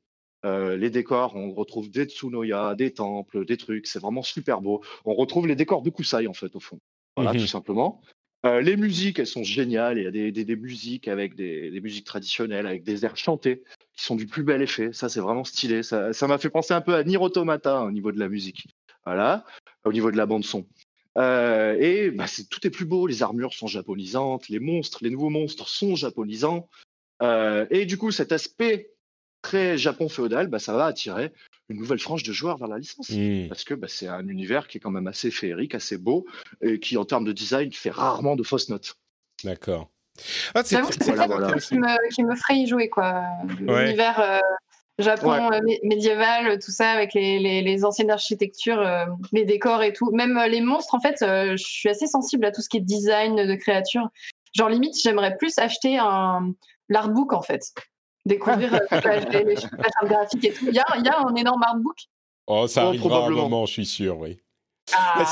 Euh, 0.46 0.76
les 0.76 0.90
décors, 0.90 1.36
on 1.36 1.52
retrouve 1.54 1.90
des 1.90 2.06
Tsunoya, 2.06 2.76
des 2.76 2.92
temples, 2.92 3.46
des 3.46 3.58
trucs, 3.58 3.88
c'est 3.88 4.00
vraiment 4.00 4.24
super 4.24 4.62
beau. 4.62 4.82
On 5.06 5.14
retrouve 5.14 5.48
les 5.48 5.56
décors 5.56 5.82
de 5.82 5.90
Kusai, 5.90 6.28
en 6.28 6.34
fait, 6.34 6.56
au 6.56 6.60
fond. 6.60 6.80
Voilà, 7.16 7.34
mhm. 7.34 7.40
tout 7.40 7.48
simplement. 7.48 8.02
les 8.44 8.76
musiques, 8.76 9.20
elles 9.20 9.28
sont 9.28 9.44
géniales. 9.44 9.98
Il 9.98 10.04
y 10.04 10.08
a 10.08 10.12
des, 10.12 10.32
des, 10.32 10.56
musiques 10.56 11.08
avec 11.08 11.36
des, 11.36 11.72
des, 11.72 11.80
musiques 11.80 12.06
traditionnelles, 12.06 12.68
avec 12.68 12.84
des 12.84 13.06
airs 13.06 13.16
chantés, 13.16 13.64
qui 13.96 14.04
sont 14.04 14.16
du 14.16 14.26
plus 14.26 14.44
bel 14.44 14.62
effet. 14.62 14.92
Ça, 14.92 15.08
c'est 15.08 15.22
vraiment 15.22 15.46
stylé. 15.46 15.82
Ça 15.84 16.28
m'a 16.28 16.38
fait 16.38 16.50
penser 16.50 16.74
un 16.74 16.82
peu 16.82 16.96
à 16.96 17.04
Nier 17.04 17.18
Automata 17.18 17.78
hein, 17.78 17.88
au 17.88 17.92
niveau 17.92 18.12
de 18.12 18.20
la 18.20 18.28
musique. 18.28 18.68
Voilà, 19.06 19.46
au 19.86 19.92
niveau 19.92 20.12
de 20.12 20.18
la 20.18 20.26
bande 20.26 20.46
son. 20.46 20.66
Euh, 21.18 21.76
et 21.80 22.10
bah, 22.12 22.26
tout 22.50 22.66
est 22.66 22.70
plus 22.70 22.86
beau, 22.86 23.06
les 23.06 23.22
armures 23.22 23.54
sont 23.54 23.68
japonisantes, 23.68 24.50
les 24.50 24.60
monstres, 24.60 25.00
les 25.02 25.10
nouveaux 25.10 25.30
monstres 25.30 25.68
sont 25.68 25.96
japonisants. 25.96 26.70
Euh, 27.22 27.66
et 27.70 27.86
du 27.86 27.98
coup, 27.98 28.12
cet 28.12 28.32
aspect 28.32 28.93
très 29.44 29.78
Japon 29.78 30.10
féodal, 30.10 30.48
bah, 30.48 30.58
ça 30.58 30.74
va 30.74 30.86
attirer 30.86 31.32
une 31.70 31.78
nouvelle 31.78 32.00
frange 32.00 32.24
de 32.24 32.34
joueurs 32.34 32.58
vers 32.58 32.68
la 32.68 32.80
licence. 32.80 33.10
Mmh. 33.10 33.50
Parce 33.50 33.64
que 33.64 33.76
bah, 33.76 33.88
c'est 33.88 34.08
un 34.08 34.28
univers 34.28 34.68
qui 34.68 34.80
est 34.80 34.82
quand 34.82 34.92
même 34.92 35.08
assez 35.08 35.30
féerique, 35.30 35.76
assez 35.76 35.98
beau, 35.98 36.26
et 36.62 36.80
qui, 36.80 36.98
en 36.98 37.06
termes 37.06 37.26
de 37.26 37.32
design, 37.32 37.72
fait 37.72 37.92
rarement 37.92 38.36
de 38.36 38.44
fausses 38.44 38.70
notes. 38.70 38.96
D'accord. 39.44 39.92
Ah, 40.56 40.62
c'est 40.64 40.80
voilà, 40.82 41.54
qui, 41.54 41.76
me, 41.76 42.14
qui 42.14 42.24
me 42.24 42.36
ferait 42.36 42.58
y 42.58 42.68
jouer, 42.68 42.90
quoi. 42.90 43.24
L'univers 43.60 44.20
euh, 44.20 44.40
Japon 45.00 45.52
euh, 45.52 45.60
médiéval, 45.84 46.60
tout 46.60 46.72
ça, 46.72 46.92
avec 46.92 47.14
les, 47.14 47.40
les, 47.62 47.86
anciennes 47.86 48.12
architectures, 48.12 48.80
euh, 48.80 49.06
les 49.32 49.44
décors 49.44 49.82
et 49.82 49.92
tout. 49.92 50.12
Même 50.12 50.38
euh, 50.38 50.48
les 50.48 50.62
monstres, 50.62 50.94
en 50.94 51.00
fait, 51.00 51.18
je 51.22 51.64
suis 51.64 51.90
assez 51.90 52.06
sensible 52.06 52.46
à 52.46 52.52
tout 52.52 52.62
ce 52.62 52.70
qui 52.70 52.78
est 52.78 52.82
design 52.82 53.48
de 53.48 53.56
créatures. 53.56 54.10
Genre, 54.56 54.70
limite, 54.70 54.96
j'aimerais 55.02 55.36
plus 55.36 55.58
acheter 55.58 55.98
un 55.98 56.54
l'artbook, 56.90 57.34
en 57.34 57.42
fait. 57.42 57.74
Découvrir 58.26 58.72
les, 59.32 59.44
les 59.44 59.56
graphiques 60.04 60.46
et 60.46 60.54
tout. 60.54 60.66
Il 60.68 60.76
y 60.76 60.80
a, 60.80 60.86
il 60.98 61.06
y 61.06 61.10
a 61.10 61.20
un 61.20 61.36
énorme 61.36 61.64
artbook? 61.64 61.98
Oh, 62.48 62.68
ça 62.68 62.88
arrivera 62.88 63.28
un 63.28 63.30
moment, 63.30 63.66
je 63.66 63.74
suis 63.74 63.86
sûr, 63.86 64.20
oui. 64.20 64.38
Ah, 64.92 65.26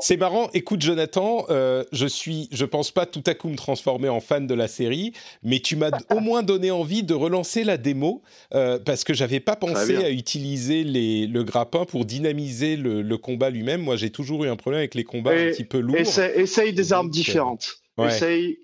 c'est 0.00 0.16
marrant. 0.18 0.50
Écoute, 0.52 0.82
Jonathan, 0.82 1.46
euh, 1.48 1.82
je 1.92 2.06
suis, 2.06 2.48
je 2.52 2.64
pense 2.64 2.90
pas 2.90 3.06
tout 3.06 3.22
à 3.26 3.34
coup 3.34 3.48
me 3.48 3.56
transformer 3.56 4.08
en 4.08 4.20
fan 4.20 4.46
de 4.46 4.54
la 4.54 4.68
série, 4.68 5.12
mais 5.42 5.60
tu 5.60 5.76
m'as 5.76 5.90
au 6.10 6.20
moins 6.20 6.42
donné 6.42 6.70
envie 6.70 7.02
de 7.02 7.14
relancer 7.14 7.64
la 7.64 7.78
démo 7.78 8.22
euh, 8.54 8.78
parce 8.78 9.04
que 9.04 9.14
j'avais 9.14 9.40
pas 9.40 9.56
pensé 9.56 9.96
à 9.96 10.10
utiliser 10.10 10.84
les, 10.84 11.26
le 11.26 11.42
grappin 11.42 11.84
pour 11.84 12.04
dynamiser 12.04 12.76
le, 12.76 13.16
combat 13.16 13.50
lui-même. 13.50 13.80
Moi, 13.80 13.96
j'ai 13.96 14.10
toujours 14.10 14.44
eu 14.44 14.48
un 14.48 14.56
problème 14.56 14.80
avec 14.80 14.94
les 14.94 15.04
combats 15.04 15.32
un 15.32 15.50
petit 15.50 15.64
peu 15.64 15.78
lourds. 15.78 15.96
Essaye, 15.96 16.72
des 16.72 16.92
armes 16.92 17.08
euh, 17.08 17.10
différentes. 17.10 17.80
Essaye. 17.98 18.58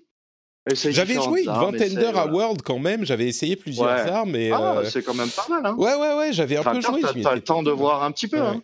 J'avais 0.73 1.15
joué 1.15 1.43
une 1.43 1.51
vingtaine 1.51 1.93
d'heures 1.93 2.17
à 2.17 2.27
World 2.27 2.61
quand 2.63 2.79
même, 2.79 3.05
j'avais 3.05 3.27
essayé 3.27 3.55
plusieurs 3.55 3.87
armes. 4.11 4.35
Et, 4.35 4.51
ah, 4.51 4.81
c'est 4.89 5.03
quand 5.03 5.13
même 5.13 5.29
pas 5.29 5.45
mal. 5.49 5.65
Hein. 5.65 5.75
Ouais, 5.77 5.93
ouais, 5.95 6.15
ouais, 6.15 6.33
j'avais 6.33 6.57
un 6.57 6.63
peu 6.63 6.81
joué. 6.81 7.01
T'as 7.21 7.35
le 7.35 7.41
temps 7.41 7.63
de 7.63 7.71
voir 7.71 8.03
un 8.03 8.11
petit 8.11 8.27
peu. 8.27 8.41
Hein. 8.41 8.61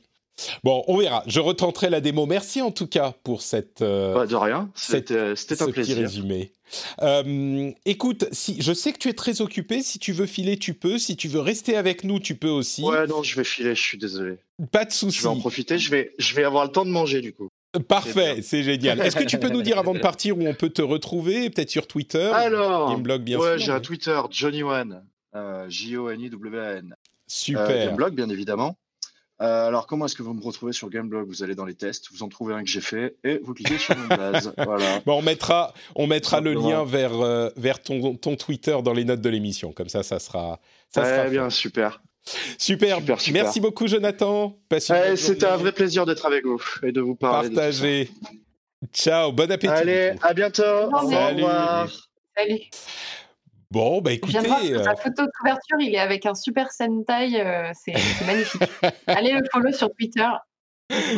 Bon, 0.64 0.84
on 0.88 0.98
verra. 0.98 1.24
Je 1.28 1.40
retenterai 1.40 1.90
la 1.90 2.02
démo. 2.02 2.26
Merci 2.26 2.62
en 2.62 2.72
tout 2.72 2.88
cas 2.88 3.14
pour 3.24 3.42
cette. 3.42 3.82
Euh, 3.82 4.26
de 4.26 4.36
rien. 4.36 4.70
C'était 4.76 5.14
un 5.20 5.72
plaisir. 5.72 5.96
Petit 5.96 6.02
résumé. 6.02 6.52
Euh, 7.02 7.72
écoute, 7.86 8.26
si 8.32 8.62
je 8.62 8.74
sais 8.74 8.94
que 8.94 8.98
tu 8.98 9.10
es 9.10 9.14
très 9.14 9.42
occupé. 9.42 9.84
Si 9.84 10.00
tu 10.00 10.14
veux 10.14 10.26
filer, 10.26 10.58
tu 10.58 10.74
peux. 10.74 10.98
Si 10.98 11.16
tu 11.16 11.28
veux 11.28 11.42
rester 11.42 11.76
avec 11.76 12.04
nous, 12.04 12.20
tu 12.20 12.36
peux 12.36 12.50
aussi. 12.50 12.82
Ouais, 12.82 13.06
non, 13.08 13.24
je 13.24 13.36
vais 13.36 13.44
filer. 13.44 13.76
Je 13.76 13.82
suis 13.82 13.98
désolé. 13.98 14.38
Pas 14.72 14.86
de 14.86 14.92
souci. 14.92 15.18
Je 15.18 15.24
vais 15.24 15.30
en 15.30 15.40
profiter. 15.40 15.78
Je 15.78 15.92
vais, 15.92 16.12
je 16.18 16.34
vais 16.34 16.44
avoir 16.44 16.66
le 16.66 16.72
temps 16.72 16.86
de 16.86 16.92
manger 16.92 17.22
du 17.22 17.34
coup. 17.34 17.50
Parfait, 17.88 18.42
c'est 18.42 18.64
génial. 18.64 19.00
Est-ce 19.00 19.16
que 19.16 19.24
tu 19.24 19.40
peux 19.40 19.50
nous 19.50 19.62
dire 19.62 19.80
avant 19.80 19.94
de 19.94 20.00
partir 20.00 20.38
où 20.38 20.46
on 20.46 20.54
peut 20.54 20.70
te 20.70 20.82
retrouver, 20.82 21.50
peut-être 21.50 21.70
sur 21.70 21.88
Twitter 21.88 22.32
Alors, 22.34 22.92
Gameblog 22.92 23.22
bien 23.22 23.40
ouais, 23.40 23.58
j'ai 23.60 23.72
un 23.72 23.80
Twitter, 23.80 24.20
Johnny 24.30 24.64
One, 24.64 25.04
euh, 25.36 25.70
J-O-N-I-W-A-N. 25.70 26.96
Super. 27.28 27.88
Gameblog, 27.88 28.14
bien 28.14 28.30
évidemment. 28.30 28.78
Euh, 29.42 29.68
alors, 29.68 29.88
comment 29.88 30.06
est-ce 30.06 30.16
que 30.16 30.22
vous 30.22 30.34
me 30.34 30.44
retrouvez 30.44 30.74
sur 30.74 30.90
Gameblog? 30.90 31.28
Vous 31.28 31.42
allez 31.42 31.56
dans 31.56 31.66
les 31.66 31.74
tests, 31.74 32.10
vous 32.12 32.22
en 32.22 32.30
trouvez 32.30 32.54
un 32.54 32.64
que 32.64 32.70
j'ai 32.70 32.82
fait 32.82 33.16
et 33.24 33.40
vous 33.44 33.54
cliquez 33.54 33.78
sur 33.78 33.98
mon 33.98 34.08
base. 34.08 34.54
Voilà. 34.58 35.00
Bon, 35.06 35.18
on 35.18 35.22
mettra, 35.22 35.74
on 35.96 36.06
mettra 36.06 36.42
le 36.42 36.54
lien 36.54 36.84
vers, 36.84 37.20
euh, 37.20 37.50
vers 37.56 37.82
ton, 37.82 38.16
ton, 38.16 38.36
Twitter 38.36 38.78
dans 38.84 38.94
les 38.94 39.04
notes 39.04 39.22
de 39.22 39.30
l'émission. 39.30 39.72
Comme 39.72 39.90
ça, 39.90 40.04
ça 40.04 40.20
sera. 40.20 40.60
Ça 40.90 41.06
sera 41.06 41.30
bien, 41.30 41.50
super. 41.50 42.02
Super. 42.58 43.00
Merci 43.32 43.60
beaucoup, 43.60 43.88
Jonathan. 43.88 44.58
C'était 44.80 45.46
un 45.46 45.58
vrai 45.58 45.72
plaisir 45.72 46.06
d'être 46.06 46.26
avec 46.26 46.46
vous 46.46 46.62
et 46.84 46.92
de 46.92 47.02
vous 47.02 47.16
parler. 47.16 47.50
Partager. 47.50 48.10
Ciao, 48.94 49.32
bon 49.32 49.52
appétit. 49.52 49.72
Allez, 49.72 50.14
à 50.22 50.34
bientôt. 50.34 50.64
Au 50.64 51.00
revoir. 51.00 51.88
Salut. 52.36 52.60
Bon, 53.72 54.02
bah 54.02 54.12
écoutez. 54.12 54.38
Euh... 54.38 54.84
Sa 54.84 54.96
photo 54.96 55.24
de 55.24 55.32
couverture, 55.40 55.78
il 55.80 55.96
est 55.96 56.00
avec 56.00 56.26
un 56.26 56.36
super 56.36 56.72
Sentai, 56.72 57.40
euh, 57.40 57.72
c'est 57.74 57.94
magnifique. 58.26 58.62
Allez 59.08 59.32
le 59.32 59.42
follow 59.52 59.72
sur 59.72 59.90
Twitter. 59.94 60.28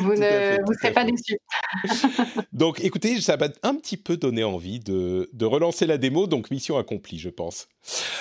Vous 0.01 0.13
ne 0.13 0.65
vous 0.65 0.73
serez 0.73 0.93
pas 0.93 1.03
déçus. 1.03 1.37
donc, 2.53 2.83
écoutez, 2.83 3.19
ça 3.21 3.37
m'a 3.37 3.47
un 3.63 3.75
petit 3.75 3.97
peu 3.97 4.17
donné 4.17 4.43
envie 4.43 4.79
de, 4.79 5.29
de, 5.33 5.45
relancer 5.45 5.85
la 5.85 5.97
démo, 5.97 6.27
donc 6.27 6.51
mission 6.51 6.77
accomplie, 6.77 7.19
je 7.19 7.29
pense. 7.29 7.67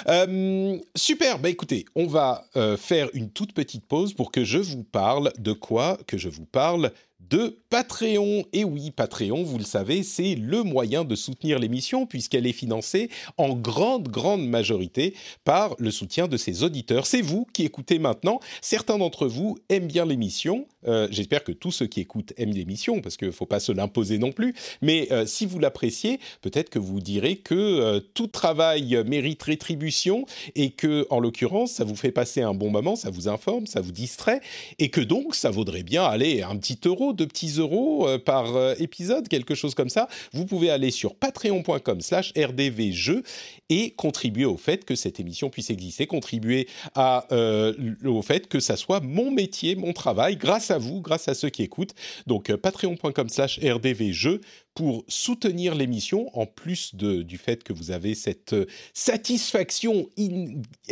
Euh, 0.09 0.79
super, 0.97 1.39
bah 1.39 1.49
écoutez, 1.49 1.85
on 1.95 2.07
va 2.07 2.45
euh, 2.57 2.77
faire 2.77 3.09
une 3.15 3.31
toute 3.31 3.53
petite 3.53 3.87
pause 3.87 4.15
pour 4.15 4.33
que 4.33 4.45
je 4.45 4.59
vous 4.59 4.85
parle 4.85 5.33
de 5.39 5.53
quoi 5.53 5.99
Que 6.07 6.19
je 6.19 6.29
vous 6.29 6.47
parle 6.47 6.93
de 7.33 7.57
Patreon. 7.71 8.45
Et 8.53 8.63
oui, 8.63 8.91
Patreon, 8.91 9.43
vous 9.43 9.57
le 9.57 9.65
savez, 9.65 10.03
c'est 10.03 10.35
le 10.35 10.63
moyen 10.63 11.03
de 11.03 11.15
soutenir 11.15 11.59
l'émission 11.59 12.05
puisqu'elle 12.05 12.47
est 12.47 12.53
financée 12.53 13.09
en 13.39 13.55
grande, 13.55 14.09
grande 14.09 14.47
majorité 14.47 15.15
par 15.43 15.75
le 15.79 15.91
soutien 15.91 16.29
de 16.29 16.37
ses 16.37 16.63
auditeurs. 16.63 17.07
C'est 17.07 17.23
vous 17.23 17.47
qui 17.55 17.65
écoutez 17.65 17.99
maintenant. 17.99 18.39
Certains 18.61 18.99
d'entre 18.99 19.27
vous 19.27 19.57
aiment 19.71 19.87
bien 19.87 20.05
l'émission. 20.05 20.67
Euh, 20.87 21.09
j'espère 21.11 21.43
que 21.43 21.53
tous 21.53 21.71
ceux 21.71 21.87
qui 21.87 22.01
écoutent 22.01 22.35
aiment 22.37 22.53
l'émission 22.53 23.01
parce 23.01 23.17
qu'il 23.17 23.29
ne 23.29 23.33
faut 23.33 23.47
pas 23.47 23.61
se 23.61 23.73
l'imposer 23.73 24.19
non 24.19 24.33
plus. 24.33 24.55
Mais 24.83 25.09
euh, 25.11 25.25
si 25.25 25.47
vous 25.47 25.59
l'appréciez, 25.59 26.21
peut-être 26.43 26.69
que 26.69 26.79
vous 26.79 27.01
direz 27.01 27.37
que 27.37 27.55
euh, 27.55 28.01
tout 28.13 28.27
travail 28.27 29.03
mérite 29.07 29.43
rétribution 29.43 30.27
et 30.55 30.71
que, 30.71 31.07
en 31.09 31.19
l'occurrence, 31.19 31.73
ça 31.73 31.85
vous 31.85 31.97
fait 31.97 32.13
passer 32.13 32.43
un 32.43 32.53
bon 32.53 32.71
moment, 32.71 32.95
ça 32.95 33.09
vous 33.09 33.29
informe, 33.29 33.67
ça 33.67 33.81
vous 33.81 33.93
distrait 33.93 34.43
et 34.79 34.91
que 34.91 35.01
donc 35.01 35.35
ça 35.35 35.51
vaudrait 35.51 35.83
bien 35.83 36.05
aller 36.05 36.43
un 36.43 36.57
petit 36.57 36.79
euro 36.85 37.15
de 37.15 37.22
petits 37.25 37.59
euros 37.59 38.09
euh, 38.09 38.19
par 38.19 38.57
euh, 38.57 38.75
épisode, 38.79 39.29
quelque 39.29 39.55
chose 39.55 39.75
comme 39.75 39.89
ça, 39.89 40.09
vous 40.33 40.47
pouvez 40.47 40.71
aller 40.71 40.91
sur 40.91 41.15
patreon.com 41.15 42.01
slash 42.01 42.33
rdvjeux 42.37 43.23
et 43.69 43.91
contribuer 43.91 44.45
au 44.45 44.57
fait 44.57 44.85
que 44.85 44.95
cette 44.95 45.21
émission 45.21 45.51
puisse 45.51 45.71
exister, 45.71 46.07
contribuer 46.07 46.69
euh, 46.99 47.73
au 48.05 48.23
fait 48.23 48.49
que 48.49 48.61
ça 48.61 48.77
soit 48.77 49.01
mon 49.01 49.31
métier, 49.31 49.77
mon 49.77 49.93
travail, 49.93 50.37
grâce 50.37 50.71
à 50.71 50.79
vous, 50.79 51.01
grâce 51.01 51.29
à 51.29 51.35
ceux 51.35 51.49
qui 51.49 51.63
écoutent. 51.63 51.95
Donc 52.27 52.55
patreon.com 52.55 53.29
slash 53.29 53.59
rdvjeux 53.61 54.41
pour 54.75 55.05
soutenir 55.09 55.75
l'émission, 55.75 56.31
en 56.39 56.47
plus 56.47 56.95
de, 56.95 57.23
du 57.23 57.37
fait 57.37 57.63
que 57.63 57.73
vous 57.73 57.91
avez 57.91 58.15
cette 58.15 58.55
euh, 58.55 58.67
satisfaction 58.95 60.09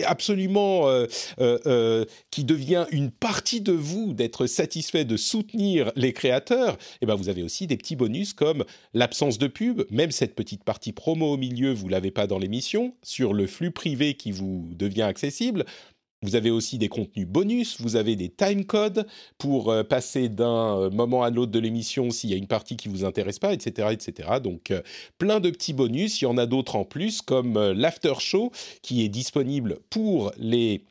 absolument 0.05 0.89
euh, 0.89 1.07
euh, 1.41 2.05
qui 2.31 2.45
devient 2.45 2.87
une 2.91 3.11
partie 3.11 3.61
de 3.61 3.73
vous 3.73 4.13
d'être 4.13 4.47
satisfait 4.47 5.05
de 5.05 5.17
soutenir 5.17 5.93
les 5.97 6.13
créateurs, 6.13 6.75
et 6.75 6.99
eh 7.03 7.07
ben 7.07 7.15
vous 7.15 7.29
avez 7.29 7.43
aussi 7.43 7.67
des 7.67 7.77
petits 7.77 7.97
bonus 7.97 8.35
comme 8.35 8.65
l'absence 8.93 9.39
de 9.39 9.47
pub, 9.47 9.83
même 9.91 10.11
cette 10.11 10.35
petite 10.35 10.65
partie 10.65 10.93
promo 10.93 11.33
au 11.33 11.37
milieu, 11.37 11.73
vous 11.73 11.89
l'avez 11.89 12.11
pas 12.11 12.27
dans 12.27 12.39
l'émission, 12.39 12.95
sur 13.03 13.33
le 13.33 13.47
flux 13.47 13.71
privé 13.71 14.15
qui 14.15 14.33
vous 14.33 14.69
devient 14.73 15.03
accessible. 15.03 15.65
Vous 16.23 16.35
avez 16.35 16.51
aussi 16.51 16.77
des 16.77 16.91
contenus 16.91 17.27
bonus, 17.27 17.81
vous 17.81 17.97
avez 17.97 18.15
des 18.15 18.29
time 18.29 18.67
codes 18.67 19.07
pour 19.39 19.71
euh, 19.71 19.83
passer 19.83 20.29
d'un 20.29 20.77
euh, 20.77 20.91
moment 20.91 21.23
à 21.23 21.31
l'autre 21.31 21.51
de 21.51 21.59
l'émission 21.59 22.11
s'il 22.11 22.29
y 22.29 22.35
a 22.35 22.37
une 22.37 22.47
partie 22.47 22.77
qui 22.77 22.89
vous 22.89 23.07
intéresse 23.07 23.39
pas, 23.39 23.55
etc., 23.55 23.89
etc. 23.91 24.29
Donc 24.43 24.71
euh, 24.71 24.83
plein 25.17 25.41
de 25.41 25.49
petits 25.49 25.73
bonus. 25.73 26.21
Il 26.21 26.25
y 26.25 26.27
en 26.27 26.37
a 26.37 26.45
d'autres 26.45 26.77
en 26.77 26.85
plus, 26.85 27.23
comme 27.23 27.59
l'after 27.73 28.13
show 28.19 28.53
qui 28.83 29.03
est 29.03 29.09
disponible 29.09 29.79
pour 29.89 30.31
les 30.37 30.85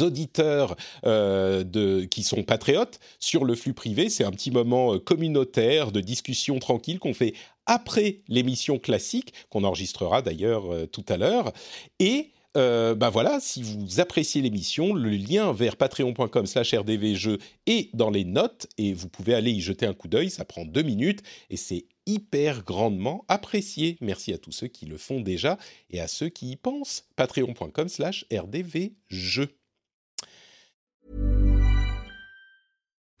auditeurs 0.00 0.74
de, 1.04 2.04
qui 2.04 2.24
sont 2.24 2.42
patriotes 2.42 2.98
sur 3.20 3.44
le 3.44 3.54
flux 3.54 3.74
privé. 3.74 4.08
C'est 4.08 4.24
un 4.24 4.32
petit 4.32 4.50
moment 4.50 4.98
communautaire 4.98 5.92
de 5.92 6.00
discussion 6.00 6.58
tranquille 6.58 6.98
qu'on 6.98 7.14
fait 7.14 7.34
après 7.66 8.22
l'émission 8.26 8.80
classique, 8.80 9.34
qu'on 9.50 9.62
enregistrera 9.62 10.20
d'ailleurs 10.20 10.64
tout 10.90 11.04
à 11.08 11.16
l'heure. 11.16 11.52
Et 12.00 12.31
bah 12.54 13.10
voilà, 13.10 13.40
si 13.40 13.62
vous 13.62 14.00
appréciez 14.00 14.42
l'émission, 14.42 14.94
le 14.94 15.10
lien 15.10 15.52
vers 15.52 15.76
patreon.com 15.76 16.46
slash 16.46 16.74
rdvjeux 16.74 17.38
est 17.66 17.94
dans 17.94 18.10
les 18.10 18.24
notes 18.24 18.66
et 18.78 18.92
vous 18.92 19.08
pouvez 19.08 19.34
aller 19.34 19.50
y 19.50 19.60
jeter 19.60 19.86
un 19.86 19.94
coup 19.94 20.08
d'œil, 20.08 20.30
ça 20.30 20.44
prend 20.44 20.64
deux 20.64 20.82
minutes 20.82 21.22
et 21.50 21.56
c'est 21.56 21.86
hyper 22.06 22.64
grandement 22.64 23.24
apprécié. 23.28 23.96
Merci 24.00 24.32
à 24.32 24.38
tous 24.38 24.52
ceux 24.52 24.68
qui 24.68 24.86
le 24.86 24.98
font 24.98 25.20
déjà 25.20 25.58
et 25.90 26.00
à 26.00 26.08
ceux 26.08 26.28
qui 26.28 26.50
y 26.50 26.56
pensent. 26.56 27.04
patreon.com 27.16 27.88
slash 27.88 28.26
rdvjeux. 28.32 29.56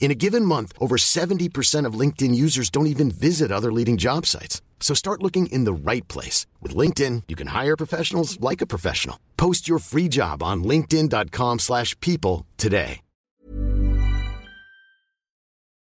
In 0.00 0.10
a 0.10 0.14
given 0.14 0.44
month, 0.44 0.72
over 0.80 0.96
70% 0.96 1.84
of 1.84 1.98
LinkedIn 2.00 2.34
users 2.34 2.70
don't 2.70 2.86
even 2.86 3.10
visit 3.10 3.52
other 3.52 3.70
leading 3.70 3.98
job 3.98 4.24
sites. 4.24 4.62
So 4.80 4.94
start 4.94 5.22
looking 5.22 5.52
in 5.52 5.64
the 5.64 5.90
right 5.90 6.06
place. 6.08 6.46
With 6.62 6.74
LinkedIn, 6.74 7.24
you 7.28 7.36
can 7.36 7.48
hire 7.48 7.76
professionals 7.76 8.40
like 8.40 8.62
a 8.62 8.66
professional. 8.66 9.18
Post 9.36 9.68
your 9.68 9.80
free 9.80 10.08
job 10.08 10.42
on 10.42 10.64
linkedin.com 10.64 11.58
slash 11.58 11.94
people 12.00 12.46
today. 12.56 13.00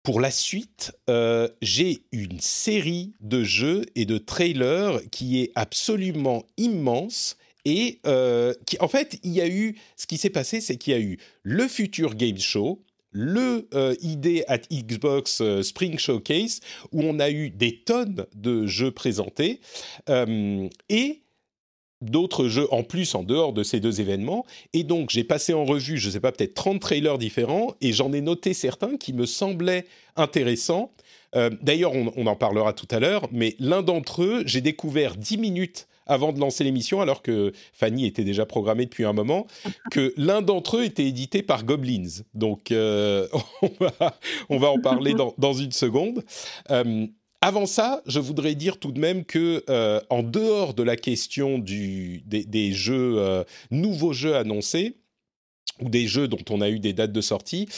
Pour 0.05 0.21
la 0.21 0.33
suite, 0.33 0.91
euh, 1.09 1.49
j'ai 1.63 2.03
une 2.11 2.41
série 2.41 3.13
de 3.21 3.45
jeux 3.45 3.85
et 3.95 4.05
de 4.05 4.19
trailers 4.19 5.01
qui 5.13 5.41
est 5.41 5.53
absolument 5.55 6.45
immense 6.57 7.37
et 7.65 8.01
euh, 8.05 8.53
qui, 8.67 8.77
en 8.81 8.89
fait, 8.89 9.21
il 9.23 9.31
y 9.31 9.41
a 9.41 9.47
eu, 9.47 9.77
ce 9.97 10.09
qui 10.09 10.19
s'est 10.19 10.29
passé, 10.29 10.61
c'est 10.61 10.77
qu'il 10.77 10.93
y 10.93 10.97
a 10.97 11.01
eu 11.01 11.19
le 11.45 11.69
Future 11.69 12.17
Game 12.17 12.37
Show, 12.37 12.83
le 13.13 13.69
euh, 13.75 13.95
ID 14.03 14.45
at 14.49 14.63
Xbox 14.73 15.41
euh, 15.41 15.63
Spring 15.63 15.99
Showcase, 15.99 16.61
où 16.91 17.03
on 17.03 17.21
a 17.21 17.31
eu 17.31 17.51
des 17.51 17.79
tonnes 17.79 18.27
de 18.35 18.67
jeux 18.67 18.91
présentés, 18.91 19.61
euh, 20.09 20.69
et 20.89 21.21
d'autres 22.01 22.49
jeux 22.49 22.67
en 22.73 22.83
plus 22.83 23.15
en 23.15 23.23
dehors 23.23 23.53
de 23.53 23.63
ces 23.63 23.79
deux 23.79 24.01
événements. 24.01 24.45
Et 24.73 24.83
donc 24.83 25.11
j'ai 25.11 25.25
passé 25.25 25.53
en 25.55 25.65
revue, 25.65 25.99
je 25.99 26.09
ne 26.09 26.13
sais 26.13 26.21
pas, 26.21 26.33
peut-être 26.33 26.55
30 26.55 26.81
trailers 26.81 27.19
différents, 27.19 27.75
et 27.81 27.93
j'en 27.93 28.13
ai 28.13 28.21
noté 28.21 28.55
certains 28.55 28.97
qui 28.97 29.13
me 29.13 29.27
semblaient 29.27 29.87
intéressants. 30.17 30.93
D'ailleurs, 31.63 31.95
on, 31.95 32.13
on, 32.17 32.27
en 32.27 32.37
parlera 32.37 32.75
tout 32.75 32.89
à 32.91 33.01
l'heure, 33.01 33.27
mais 33.33 33.57
l'un 33.59 33.81
d'entre 33.81 34.23
eux, 34.23 34.43
j'ai 34.45 34.61
découvert 34.61 35.17
10 35.17 35.39
minutes 35.39 35.89
avant 36.13 36.33
de 36.33 36.39
lancer 36.39 36.63
l'émission, 36.63 37.01
alors 37.01 37.23
que 37.23 37.53
Fanny 37.73 38.07
était 38.07 38.25
déjà 38.25 38.45
programmée 38.45 38.85
depuis 38.85 39.05
un 39.05 39.13
moment, 39.13 39.47
que 39.91 40.13
l'un 40.17 40.43
d'entre 40.43 40.79
eux 40.79 40.85
était 40.85 41.07
édité 41.07 41.43
par 41.43 41.65
Goblins. 41.65 42.23
Donc, 42.35 42.71
euh, 42.71 43.27
on, 44.49 44.59
va, 44.59 44.71
en 44.71 44.79
parler 44.79 45.15
dans, 45.15 45.53
une 45.55 45.73
seconde. 45.73 46.23
Euh, 46.71 47.07
avant 47.41 47.67
ça, 47.67 48.03
je 48.07 48.21
voudrais 48.21 48.55
dire 48.55 48.79
tout 48.79 48.93
de 48.93 49.01
même 49.01 49.25
que, 49.25 49.65
euh, 49.69 50.01
en 50.11 50.23
dehors 50.23 50.75
de 50.75 50.83
la 50.83 50.97
question 50.97 51.59
des, 51.59 52.23
des 52.27 52.73
jeux, 52.73 53.45
nouveaux 53.71 54.13
jeux 54.13 54.37
annoncés, 54.37 54.99
ou 55.81 55.89
des 55.89 56.07
jeux 56.07 56.29
dont 56.29 56.45
on 56.51 56.61
a 56.61 56.69
eu 56.69 56.79
des 56.79 56.93
dates 56.93 57.13
de 57.13 57.21
sortie, 57.23 57.69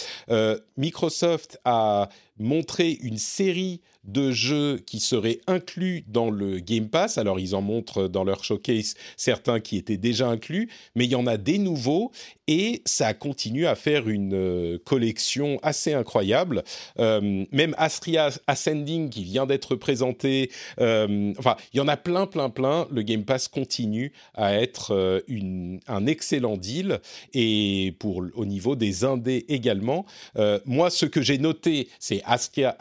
Microsoft 0.77 1.61
a 1.65 2.09
montré 2.39 2.99
une 3.01 3.17
série 3.17 3.81
de 4.05 4.31
jeux 4.31 4.79
qui 4.85 5.01
seraient 5.01 5.41
inclus 5.47 6.05
dans 6.09 6.31
le 6.31 6.59
Game 6.59 6.89
Pass. 6.89 7.19
Alors, 7.19 7.41
ils 7.41 7.55
en 7.55 7.63
montrent 7.63 8.09
dans 8.09 8.25
leur 8.25 8.45
showcase 8.45 8.95
certains 9.17 9.61
qui 9.61 9.77
étaient 9.77 9.97
déjà 9.97 10.29
inclus, 10.29 10.71
mais 10.95 11.05
il 11.05 11.11
y 11.11 11.17
en 11.17 11.27
a 11.27 11.37
des 11.37 11.59
nouveaux 11.59 12.13
et 12.47 12.83
ça 12.85 13.15
continue 13.15 13.67
à 13.67 13.75
faire 13.75 14.09
une 14.09 14.35
euh, 14.35 14.79
collection 14.85 15.59
assez 15.63 15.95
incroyable. 15.95 16.63
Euh, 16.99 17.45
même 17.53 17.75
Astria 17.79 18.31
Ascending 18.47 19.09
qui 19.09 19.25
vient 19.25 19.47
d'être 19.47 19.77
présenté, 19.77 20.51
euh, 20.81 21.33
enfin, 21.39 21.57
il 21.73 21.79
y 21.79 21.81
en 21.81 21.89
a 21.89 21.97
plein, 21.97 22.27
plein, 22.27 22.51
plein. 22.51 22.87
Le 22.91 23.03
Game 23.03 23.25
Pass 23.25 23.49
continue 23.49 24.13
à 24.35 24.55
être 24.55 25.23
un 25.89 26.07
excellent 26.07 26.57
deal 26.57 27.01
et 27.33 27.95
pour 27.99 28.23
au 28.35 28.45
niveau 28.45 28.77
des 28.77 29.05
indés 29.05 29.45
également. 29.49 30.05
Moi, 30.65 30.91
ce 30.91 31.07
que 31.07 31.23
j'ai 31.23 31.39
noté, 31.39 31.89
c'est 31.99 32.23
Astria 32.25 32.77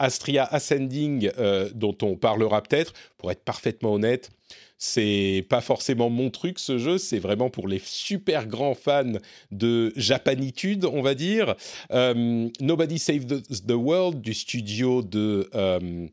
Ascending 0.50 1.13
euh, 1.38 1.68
dont 1.74 1.96
on 2.02 2.16
parlera 2.16 2.62
peut-être. 2.62 2.92
Pour 3.18 3.30
être 3.30 3.44
parfaitement 3.44 3.94
honnête, 3.94 4.30
c'est 4.78 5.46
pas 5.48 5.60
forcément 5.60 6.10
mon 6.10 6.30
truc 6.30 6.58
ce 6.58 6.78
jeu, 6.78 6.98
c'est 6.98 7.18
vraiment 7.18 7.48
pour 7.48 7.68
les 7.68 7.80
super 7.82 8.46
grands 8.46 8.74
fans 8.74 9.12
de 9.50 9.92
japanitude, 9.96 10.84
on 10.84 11.00
va 11.00 11.14
dire. 11.14 11.54
Euh, 11.92 12.48
Nobody 12.60 12.98
Save 12.98 13.26
the, 13.26 13.66
the, 13.66 13.72
World 13.72 14.20
du 14.20 14.34
studio 14.34 15.02
de 15.02 15.48
euh, 15.54 16.06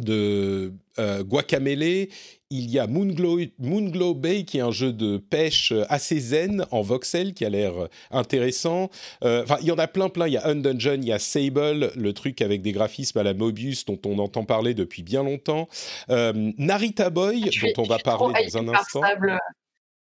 de 0.00 0.72
euh, 0.98 1.22
Guacamele. 1.22 2.08
Il 2.50 2.70
y 2.70 2.78
a 2.78 2.86
Moonglow, 2.86 3.40
Moonglow, 3.58 4.14
Bay 4.14 4.44
qui 4.44 4.56
est 4.56 4.62
un 4.62 4.70
jeu 4.70 4.92
de 4.92 5.18
pêche 5.18 5.74
assez 5.90 6.18
zen 6.18 6.64
en 6.70 6.80
voxel 6.80 7.34
qui 7.34 7.44
a 7.44 7.50
l'air 7.50 7.74
intéressant. 8.10 8.88
Euh, 9.22 9.42
enfin, 9.42 9.58
il 9.60 9.66
y 9.66 9.70
en 9.70 9.78
a 9.78 9.86
plein, 9.86 10.08
plein. 10.08 10.26
Il 10.26 10.32
y 10.32 10.38
a 10.38 10.46
Undungeon, 10.46 10.96
il 11.02 11.08
y 11.08 11.12
a 11.12 11.18
Sable, 11.18 11.92
le 11.94 12.12
truc 12.14 12.40
avec 12.40 12.62
des 12.62 12.72
graphismes 12.72 13.18
à 13.18 13.22
la 13.22 13.34
Mobius 13.34 13.84
dont 13.84 14.00
on 14.06 14.18
entend 14.18 14.44
parler 14.44 14.72
depuis 14.72 15.02
bien 15.02 15.22
longtemps. 15.22 15.68
Euh, 16.08 16.52
Narita 16.56 17.10
Boy, 17.10 17.50
je 17.52 17.66
dont 17.66 17.82
on 17.82 17.86
va 17.86 17.98
parler 17.98 18.46
dans 18.46 18.58
un 18.58 18.68
instant. 18.68 19.02
Sable. 19.02 19.38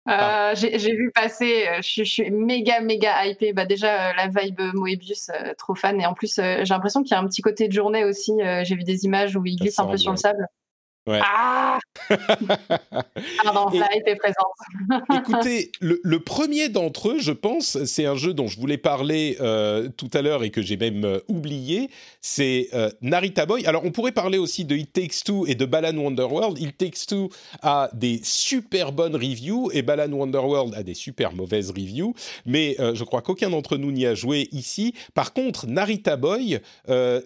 Euh. 0.08 0.54
J'ai 0.54 0.94
vu 0.94 1.10
passer, 1.14 1.66
je, 1.76 2.04
je, 2.04 2.04
suis 2.04 2.30
méga, 2.30 2.80
méga 2.80 3.26
hypée. 3.26 3.52
Bah, 3.52 3.64
déjà, 3.64 4.10
euh, 4.10 4.12
la 4.16 4.28
vibe 4.28 4.60
Moebius, 4.74 5.30
euh, 5.30 5.54
trop 5.56 5.74
fan. 5.74 6.00
Et 6.00 6.06
en 6.06 6.14
plus, 6.14 6.34
j'ai 6.36 6.64
l'impression 6.64 7.02
qu'il 7.02 7.12
y 7.12 7.14
a 7.14 7.20
un 7.20 7.26
petit 7.26 7.42
côté 7.42 7.68
de 7.68 7.72
journée 7.72 8.04
aussi. 8.04 8.32
J'ai 8.62 8.74
vu 8.74 8.84
des 8.84 9.04
images 9.04 9.36
où 9.36 9.44
il 9.46 9.56
glisse 9.56 9.78
un 9.78 9.86
peu 9.86 9.96
sur 9.96 10.10
le 10.10 10.16
sable. 10.16 10.46
Ouais. 11.06 11.20
Ah 11.22 11.78
Pardon, 13.42 13.70
et, 13.72 13.78
ça 13.78 13.88
a 13.90 13.96
été 13.96 14.16
présente. 14.16 15.04
écoutez, 15.20 15.70
le, 15.80 16.00
le 16.02 16.20
premier 16.20 16.70
d'entre 16.70 17.10
eux, 17.10 17.18
je 17.18 17.32
pense, 17.32 17.82
c'est 17.84 18.06
un 18.06 18.16
jeu 18.16 18.32
dont 18.32 18.46
je 18.46 18.58
voulais 18.58 18.78
parler 18.78 19.36
euh, 19.40 19.88
tout 19.96 20.10
à 20.14 20.22
l'heure 20.22 20.44
et 20.44 20.50
que 20.50 20.62
j'ai 20.62 20.76
même 20.76 21.04
euh, 21.04 21.20
oublié, 21.28 21.90
c'est 22.20 22.68
euh, 22.72 22.90
Narita 23.02 23.44
Boy. 23.44 23.66
Alors, 23.66 23.84
on 23.84 23.90
pourrait 23.90 24.12
parler 24.12 24.38
aussi 24.38 24.64
de 24.64 24.76
It 24.76 24.92
Takes 24.92 25.24
Two 25.24 25.46
et 25.46 25.54
de 25.54 25.66
Balan 25.66 25.96
Wonderworld. 25.96 26.58
It 26.58 26.78
Takes 26.78 27.06
Two 27.06 27.28
a 27.62 27.90
des 27.92 28.20
super 28.22 28.92
bonnes 28.92 29.16
reviews 29.16 29.70
et 29.72 29.82
Balan 29.82 30.12
Wonderworld 30.12 30.74
a 30.74 30.82
des 30.82 30.94
super 30.94 31.34
mauvaises 31.34 31.70
reviews, 31.70 32.14
mais 32.46 32.76
je 32.78 33.04
crois 33.04 33.22
qu'aucun 33.22 33.50
d'entre 33.50 33.76
nous 33.76 33.92
n'y 33.92 34.06
a 34.06 34.14
joué 34.14 34.48
ici. 34.52 34.94
Par 35.14 35.32
contre, 35.32 35.66
Narita 35.66 36.16
Boy, 36.16 36.60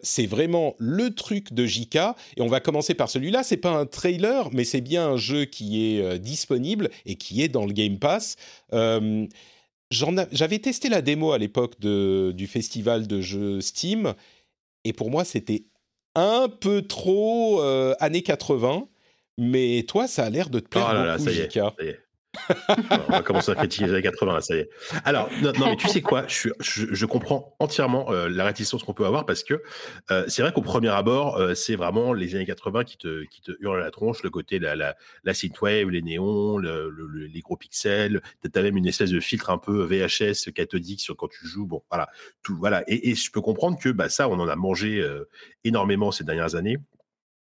c'est 0.03 0.27
vraiment 0.27 0.75
le 0.79 1.11
truc 1.11 1.53
de 1.53 1.67
JK 1.67 1.97
et 2.37 2.41
on 2.41 2.49
va 2.49 2.61
commencer 2.61 2.95
par 2.95 3.09
celui-là. 3.09 3.43
C'est 3.43 3.57
pas 3.57 3.68
un 3.69 3.87
trailer, 3.87 4.51
mais 4.53 4.65
c'est 4.65 4.81
bien 4.81 5.09
un 5.09 5.17
jeu 5.17 5.45
qui 5.45 5.97
est 5.97 6.03
euh, 6.03 6.19
disponible 6.19 6.91
et 7.07 7.17
qui 7.17 7.43
est 7.43 7.49
dans 7.49 7.67
le 7.67 7.73
Game 7.73 7.99
Pass. 7.99 8.37
Euh, 8.73 9.27
J'avais 9.91 10.59
testé 10.59 10.89
la 10.89 11.03
démo 11.03 11.33
à 11.33 11.39
l'époque 11.39 11.81
du 11.81 12.47
festival 12.47 13.07
de 13.07 13.21
jeux 13.21 13.61
Steam, 13.61 14.15
et 14.85 14.93
pour 14.93 15.11
moi 15.11 15.25
c'était 15.25 15.65
un 16.15 16.49
peu 16.49 16.83
trop 16.83 17.63
euh, 17.63 17.95
années 18.01 18.23
80. 18.23 18.89
Mais 19.41 19.85
toi, 19.87 20.09
ça 20.09 20.25
a 20.25 20.31
l'air 20.31 20.51
de 20.51 20.59
te 20.59 20.69
plaire 20.69 20.89
oh 20.91 20.93
là 20.93 21.17
beaucoup, 21.17 21.27
là, 21.27 21.33
ça 21.33 21.39
y 21.39 21.39
est, 21.39 21.45
JK. 21.45 21.53
ça 21.53 21.85
y 21.85 21.89
est. 21.89 22.08
on 23.09 23.13
va 23.13 23.23
commencer 23.23 23.53
à 23.53 23.55
critiquer 23.55 23.87
les 23.87 23.93
années 23.93 24.03
80, 24.03 24.41
ça 24.41 24.57
y 24.57 24.59
est. 24.59 24.71
Alors, 25.05 25.29
non, 25.43 25.53
mais 25.67 25.77
tu 25.77 25.89
sais 25.89 26.01
quoi, 26.01 26.25
je, 26.29 27.07
comprends 27.07 27.57
entièrement 27.59 28.13
euh, 28.13 28.29
la 28.29 28.45
réticence 28.45 28.83
qu'on 28.83 28.95
peut 28.95 29.07
avoir 29.07 29.27
parce 29.27 29.43
que 29.43 29.63
euh, 30.11 30.25
c'est 30.29 30.43
vrai 30.43 30.53
qu'au 30.53 30.63
premier 30.63 30.89
abord, 30.89 31.37
euh, 31.37 31.55
c'est 31.55 31.77
vraiment 31.77 32.13
les 32.13 32.35
années 32.35 32.47
80 32.47 32.85
qui 32.85 32.99
te, 32.99 33.25
qui 33.25 33.41
te 33.41 33.53
hurlent 33.61 33.81
à 33.81 33.85
la 33.85 33.91
tronche, 33.91 34.23
le 34.23 34.31
côté 34.31 34.59
la, 34.59 34.77
la, 34.77 34.97
la 35.25 35.35
synthwave, 35.35 35.91
les 35.91 36.03
néons, 36.03 36.59
le, 36.59 36.91
le, 36.91 37.27
les 37.27 37.41
gros 37.41 37.57
pixels, 37.57 38.23
t'as 38.53 38.63
même 38.63 38.77
une 38.77 38.87
espèce 38.87 39.11
de 39.11 39.21
filtre 39.21 39.51
un 39.51 39.59
peu 39.59 39.85
VHS 39.85 40.53
cathodique 40.53 41.01
sur 41.01 41.17
quand 41.17 41.29
tu 41.29 41.47
joues, 41.47 41.67
bon, 41.67 41.83
voilà, 41.91 42.09
tout, 42.43 42.57
voilà. 42.59 42.85
Et, 42.87 43.11
et 43.11 43.15
je 43.15 43.31
peux 43.31 43.41
comprendre 43.41 43.79
que 43.79 43.89
bah, 43.89 44.09
ça, 44.09 44.29
on 44.29 44.39
en 44.39 44.49
a 44.49 44.57
mangé 44.57 45.05
énormément 45.65 46.11
ces 46.11 46.25
dernières 46.25 46.55
années 46.55 46.79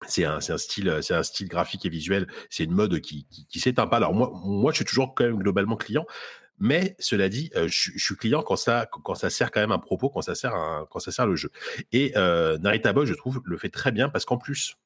c'est 0.06 0.24
un, 0.24 0.36
un, 0.36 0.58
style, 0.58 0.98
c'est 1.02 1.14
un 1.14 1.22
style 1.22 1.48
graphique 1.48 1.84
et 1.86 1.88
visuel. 1.88 2.26
C'est 2.50 2.64
une 2.64 2.72
mode 2.72 3.00
qui, 3.00 3.26
qui, 3.48 3.60
s'éteint 3.60 3.86
pas. 3.86 3.96
Alors 3.96 4.14
moi, 4.14 4.72
je 4.72 4.76
suis 4.76 4.84
toujours 4.84 5.14
quand 5.14 5.24
même 5.24 5.38
globalement 5.38 5.76
client. 5.76 6.04
Mais 6.58 6.94
cela 7.00 7.28
dit, 7.28 7.50
euh, 7.56 7.66
je, 7.68 7.90
suis 7.96 8.16
client 8.16 8.42
quand 8.42 8.56
ça, 8.56 8.86
sert 9.28 9.50
quand 9.50 9.60
même 9.60 9.72
un 9.72 9.78
propos, 9.78 10.08
quand 10.08 10.22
ça 10.22 10.34
sert, 10.34 10.54
quand 10.90 11.00
ça 11.00 11.10
sert 11.10 11.26
le 11.26 11.36
jeu. 11.36 11.50
Et 11.92 12.12
euh, 12.16 12.58
Narita 12.58 12.92
Boy, 12.92 13.06
je 13.06 13.14
trouve, 13.14 13.42
le 13.44 13.56
fait 13.58 13.70
très 13.70 13.90
bien 13.90 14.08
parce 14.08 14.24
qu'en 14.24 14.38
plus, 14.38 14.76
euh, 14.76 14.83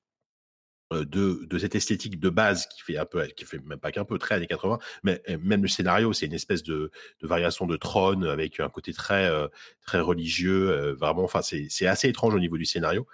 de, 0.90 1.44
de, 1.44 1.58
cette 1.58 1.74
esthétique 1.74 2.18
de 2.18 2.30
base 2.30 2.66
qui 2.66 2.80
fait 2.82 2.96
un 2.96 3.04
peu, 3.04 3.24
qui 3.26 3.44
fait 3.44 3.60
même 3.64 3.78
pas 3.78 3.92
qu'un 3.92 4.04
peu 4.04 4.18
très 4.18 4.36
années 4.36 4.46
80, 4.46 4.78
mais 5.02 5.22
euh, 5.28 5.36
même 5.42 5.62
le 5.62 5.68
scénario, 5.68 6.12
c'est 6.12 6.26
une 6.26 6.34
espèce 6.34 6.62
de, 6.62 6.90
variation 7.22 7.66
de 7.66 7.76
trône 7.76 8.24
avec 8.24 8.58
un 8.60 8.68
côté 8.68 8.92
très, 8.92 9.26
euh, 9.26 9.48
très 9.84 10.00
religieux, 10.00 10.92
vraiment. 10.98 11.24
Enfin, 11.24 11.42
c'est 11.42 11.86
assez 11.86 12.08
étrange 12.08 12.34
au 12.34 12.40
niveau 12.40 12.56
du 12.56 12.64
scénario. 12.64 13.06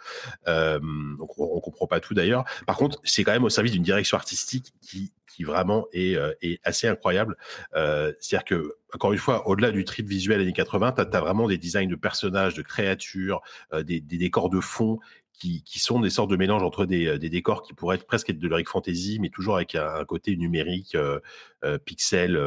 Euh, 0.46 0.78
donc 1.18 1.38
on, 1.38 1.60
comprend 1.60 1.86
pas 1.86 2.00
tout 2.00 2.14
d'ailleurs. 2.14 2.44
Par 2.66 2.76
contre, 2.76 3.00
c'est 3.04 3.24
quand 3.24 3.32
même 3.32 3.44
au 3.44 3.48
service 3.48 3.72
d'une 3.72 3.82
direction 3.82 4.16
artistique 4.16 4.72
qui, 4.82 5.12
qui 5.26 5.44
vraiment 5.44 5.86
est, 5.92 6.16
est 6.42 6.60
assez 6.62 6.86
incroyable. 6.86 7.36
C'est-à-dire 7.72 8.44
que 8.44 8.76
encore 8.92 9.12
une 9.12 9.18
fois, 9.18 9.48
au-delà 9.48 9.72
du 9.72 9.84
trip 9.84 10.06
visuel 10.06 10.40
années 10.40 10.52
80, 10.52 10.92
tu 10.92 11.18
vraiment 11.18 11.48
des 11.48 11.58
designs 11.58 11.88
de 11.88 11.96
personnages, 11.96 12.54
de 12.54 12.62
créatures, 12.62 13.40
des, 13.72 14.00
décors 14.00 14.50
de 14.50 14.60
fond 14.60 15.00
qui, 15.34 15.62
qui, 15.64 15.78
sont 15.78 16.00
des 16.00 16.10
sortes 16.10 16.30
de 16.30 16.36
mélanges 16.36 16.62
entre 16.62 16.86
des, 16.86 17.06
euh, 17.06 17.18
des, 17.18 17.28
décors 17.28 17.62
qui 17.62 17.74
pourraient 17.74 17.98
presque 17.98 18.30
être 18.30 18.38
de 18.38 18.48
l'heroic 18.48 18.64
fantasy, 18.66 19.18
mais 19.20 19.28
toujours 19.28 19.56
avec 19.56 19.74
un, 19.74 20.04
côté 20.04 20.36
numérique, 20.36 20.94
euh, 20.94 21.20
euh, 21.64 21.78
pixel, 21.78 22.40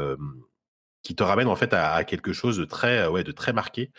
qui 1.03 1.15
te 1.15 1.23
ramène 1.23 1.47
en 1.47 1.55
fait 1.55 1.73
à, 1.73 2.03
quelque 2.03 2.33
chose 2.33 2.57
de 2.57 2.65
très, 2.65 3.07
ouais, 3.07 3.23
de 3.23 3.31
très 3.31 3.53
marqué. 3.53 3.91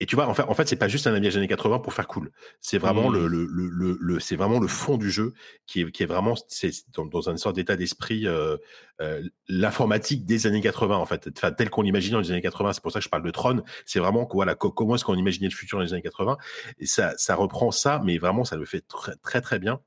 Et 0.00 0.06
tu 0.06 0.14
vois, 0.14 0.28
en 0.28 0.34
fait, 0.34 0.42
en 0.42 0.54
fait, 0.54 0.68
c'est 0.68 0.76
pas 0.76 0.86
juste 0.86 1.08
un 1.08 1.14
habillage 1.14 1.36
années 1.36 1.48
80 1.48 1.80
pour 1.80 1.92
faire 1.92 2.06
cool. 2.06 2.30
C'est 2.60 2.78
vraiment 2.78 3.10
mmh. 3.10 3.14
le, 3.16 3.26
le, 3.26 3.46
le, 3.46 3.98
le 4.00 4.20
c'est 4.20 4.36
vraiment 4.36 4.60
le 4.60 4.68
fond 4.68 4.96
du 4.96 5.10
jeu 5.10 5.32
qui 5.66 5.80
est, 5.80 5.90
qui 5.90 6.04
est 6.04 6.06
vraiment, 6.06 6.34
c'est 6.46 6.70
dans, 6.94 7.04
dans 7.04 7.28
une 7.28 7.36
sorte 7.36 7.56
d'état 7.56 7.74
d'esprit, 7.74 8.28
euh, 8.28 8.56
euh, 9.00 9.22
l'informatique 9.48 10.24
des 10.24 10.46
années 10.46 10.60
80, 10.60 10.96
en 10.96 11.04
fait, 11.04 11.28
enfin, 11.36 11.50
tel 11.50 11.68
qu'on 11.68 11.82
l'imaginait 11.82 12.12
dans 12.12 12.20
les 12.20 12.30
années 12.30 12.42
80. 12.42 12.74
C'est 12.74 12.82
pour 12.82 12.92
ça 12.92 13.00
que 13.00 13.04
je 13.04 13.08
parle 13.08 13.24
de 13.24 13.30
Tron. 13.32 13.62
C'est 13.86 13.98
vraiment, 13.98 14.28
voilà, 14.32 14.54
comment 14.54 14.94
est-ce 14.94 15.04
qu'on 15.04 15.16
imaginait 15.16 15.48
le 15.48 15.54
futur 15.54 15.78
dans 15.78 15.84
les 15.84 15.92
années 15.92 16.02
80. 16.02 16.38
Et 16.78 16.86
ça, 16.86 17.14
ça 17.16 17.34
reprend 17.34 17.72
ça, 17.72 18.00
mais 18.04 18.18
vraiment, 18.18 18.44
ça 18.44 18.54
le 18.54 18.64
fait 18.66 18.82
très, 18.86 19.16
très, 19.16 19.40
très 19.40 19.58
bien. 19.58 19.80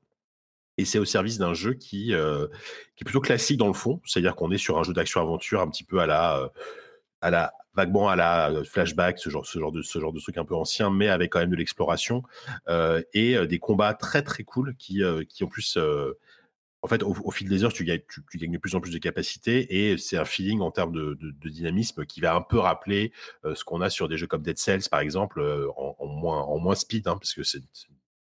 Et 0.76 0.84
c'est 0.84 0.98
au 0.98 1.04
service 1.06 1.38
d'un 1.38 1.54
jeu 1.54 1.74
qui, 1.74 2.12
euh, 2.12 2.48
qui 2.96 3.04
est 3.04 3.06
plutôt 3.06 3.20
classique 3.20 3.58
dans 3.58 3.66
le 3.66 3.72
fond. 3.72 4.00
C'est-à-dire 4.04 4.34
qu'on 4.34 4.50
est 4.50 4.58
sur 4.58 4.78
un 4.78 4.82
jeu 4.82 4.92
d'action-aventure 4.92 5.62
un 5.62 5.68
petit 5.68 5.84
peu 5.84 6.00
à 6.00 6.06
la, 6.06 6.50
à 7.22 7.30
la, 7.30 7.54
vaguement 7.74 8.08
à 8.08 8.16
la 8.16 8.50
euh, 8.50 8.64
flashback, 8.64 9.18
ce 9.18 9.30
genre, 9.30 9.46
ce 9.46 9.58
genre 9.58 9.72
de, 9.72 9.82
ce 9.82 9.98
genre 9.98 10.12
de 10.12 10.20
truc 10.20 10.36
un 10.36 10.44
peu 10.44 10.54
ancien, 10.54 10.90
mais 10.90 11.08
avec 11.08 11.32
quand 11.32 11.40
même 11.40 11.50
de 11.50 11.56
l'exploration 11.56 12.22
euh, 12.68 13.02
et 13.14 13.36
euh, 13.36 13.46
des 13.46 13.58
combats 13.58 13.94
très 13.94 14.22
très 14.22 14.44
cool 14.44 14.74
qui, 14.76 15.02
euh, 15.02 15.24
qui 15.24 15.44
en 15.44 15.46
plus, 15.46 15.76
euh, 15.76 16.18
en 16.82 16.88
fait, 16.88 17.02
au, 17.02 17.14
au, 17.24 17.30
fil 17.30 17.48
des 17.48 17.64
heures, 17.64 17.72
tu 17.72 17.84
gagnes, 17.84 18.02
tu, 18.08 18.20
tu, 18.30 18.38
gagnes 18.38 18.52
de 18.52 18.58
plus 18.58 18.74
en 18.74 18.80
plus 18.80 18.92
de 18.92 18.98
capacités 18.98 19.90
et 19.90 19.96
c'est 19.96 20.18
un 20.18 20.24
feeling 20.24 20.60
en 20.60 20.70
termes 20.70 20.92
de, 20.92 21.14
de, 21.14 21.30
de, 21.30 21.48
dynamisme 21.48 22.04
qui 22.04 22.20
va 22.20 22.34
un 22.34 22.42
peu 22.42 22.58
rappeler 22.58 23.12
ce 23.54 23.62
qu'on 23.64 23.80
a 23.80 23.88
sur 23.88 24.08
des 24.08 24.16
jeux 24.16 24.26
comme 24.26 24.42
Dead 24.42 24.58
Cells 24.58 24.88
par 24.90 25.00
exemple, 25.00 25.40
en, 25.76 25.96
en, 25.98 26.06
moins, 26.06 26.42
en 26.42 26.58
moins 26.58 26.74
speed, 26.74 27.06
hein, 27.06 27.16
parce 27.16 27.34
que 27.34 27.44
c'est 27.44 27.60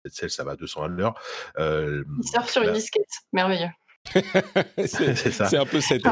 Dead 0.07 0.15
Cells 0.15 0.31
ça 0.31 0.45
va 0.45 0.53
à 0.53 0.57
200 0.57 0.83
à 0.83 0.89
l'heure. 0.89 1.21
Euh, 1.59 2.05
Il 2.23 2.29
surfe 2.29 2.51
sur 2.51 2.63
là, 2.63 2.69
une 2.69 2.75
disquette, 2.75 3.05
merveilleux. 3.33 3.69
c'est 4.87 5.57
un 5.57 5.67
peu 5.67 5.81
cette. 5.81 6.05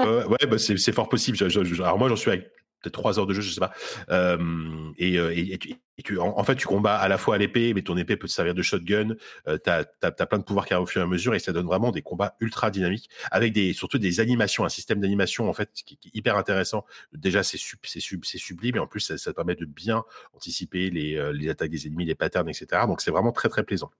Euh, 0.00 0.26
ouais, 0.28 0.46
bah 0.48 0.58
c'est 0.58 0.92
fort 0.92 1.08
possible. 1.08 1.36
Je, 1.36 1.48
je, 1.48 1.64
je, 1.64 1.82
alors 1.82 1.98
moi, 1.98 2.08
j'en 2.08 2.16
suis 2.16 2.30
avec 2.30 2.50
peut-être 2.82 2.94
trois 2.94 3.18
heures 3.18 3.26
de 3.26 3.34
jeu, 3.34 3.42
je 3.42 3.52
sais 3.52 3.60
pas. 3.60 3.72
Euh, 4.10 4.92
et, 4.98 5.14
et, 5.14 5.54
et, 5.54 5.58
tu, 5.58 5.70
et 5.70 6.02
tu, 6.02 6.18
en, 6.18 6.38
en, 6.38 6.44
fait, 6.44 6.56
tu 6.56 6.66
combats 6.66 6.96
à 6.96 7.08
la 7.08 7.18
fois 7.18 7.36
à 7.36 7.38
l'épée, 7.38 7.74
mais 7.74 7.82
ton 7.82 7.96
épée 7.96 8.16
peut 8.16 8.28
te 8.28 8.32
servir 8.32 8.54
de 8.54 8.62
shotgun. 8.62 9.16
Euh, 9.48 9.58
t'as 9.58 9.84
as, 10.02 10.06
as, 10.06 10.26
plein 10.26 10.38
de 10.38 10.44
pouvoirs 10.44 10.66
qui 10.66 10.74
arrivent 10.74 10.84
au 10.84 10.86
fur 10.86 11.00
et 11.00 11.04
à 11.04 11.06
mesure, 11.06 11.34
et 11.34 11.38
ça 11.38 11.52
donne 11.52 11.66
vraiment 11.66 11.90
des 11.90 12.02
combats 12.02 12.36
ultra 12.40 12.70
dynamiques, 12.70 13.08
avec 13.30 13.52
des 13.52 13.72
surtout 13.72 13.98
des 13.98 14.20
animations, 14.20 14.64
un 14.64 14.68
système 14.68 15.00
d'animation 15.00 15.48
en 15.48 15.52
fait 15.52 15.70
qui, 15.72 15.96
qui, 15.96 16.08
est 16.08 16.16
hyper 16.16 16.36
intéressant. 16.36 16.84
Déjà, 17.12 17.42
c'est 17.42 17.58
sub, 17.58 17.78
c'est 17.84 18.00
sub, 18.00 18.24
c'est 18.24 18.38
sublime, 18.38 18.76
et 18.76 18.80
en 18.80 18.86
plus, 18.86 19.00
ça, 19.00 19.18
ça, 19.18 19.30
te 19.32 19.36
permet 19.36 19.54
de 19.54 19.64
bien 19.64 20.04
anticiper 20.34 20.90
les, 20.90 21.16
euh, 21.16 21.32
les 21.32 21.48
attaques 21.48 21.70
des 21.70 21.86
ennemis, 21.86 22.04
les 22.04 22.14
patterns, 22.14 22.48
etc. 22.48 22.82
Donc, 22.86 23.00
c'est 23.00 23.10
vraiment 23.10 23.32
très 23.32 23.48
très 23.48 23.64
plaisant. 23.64 23.90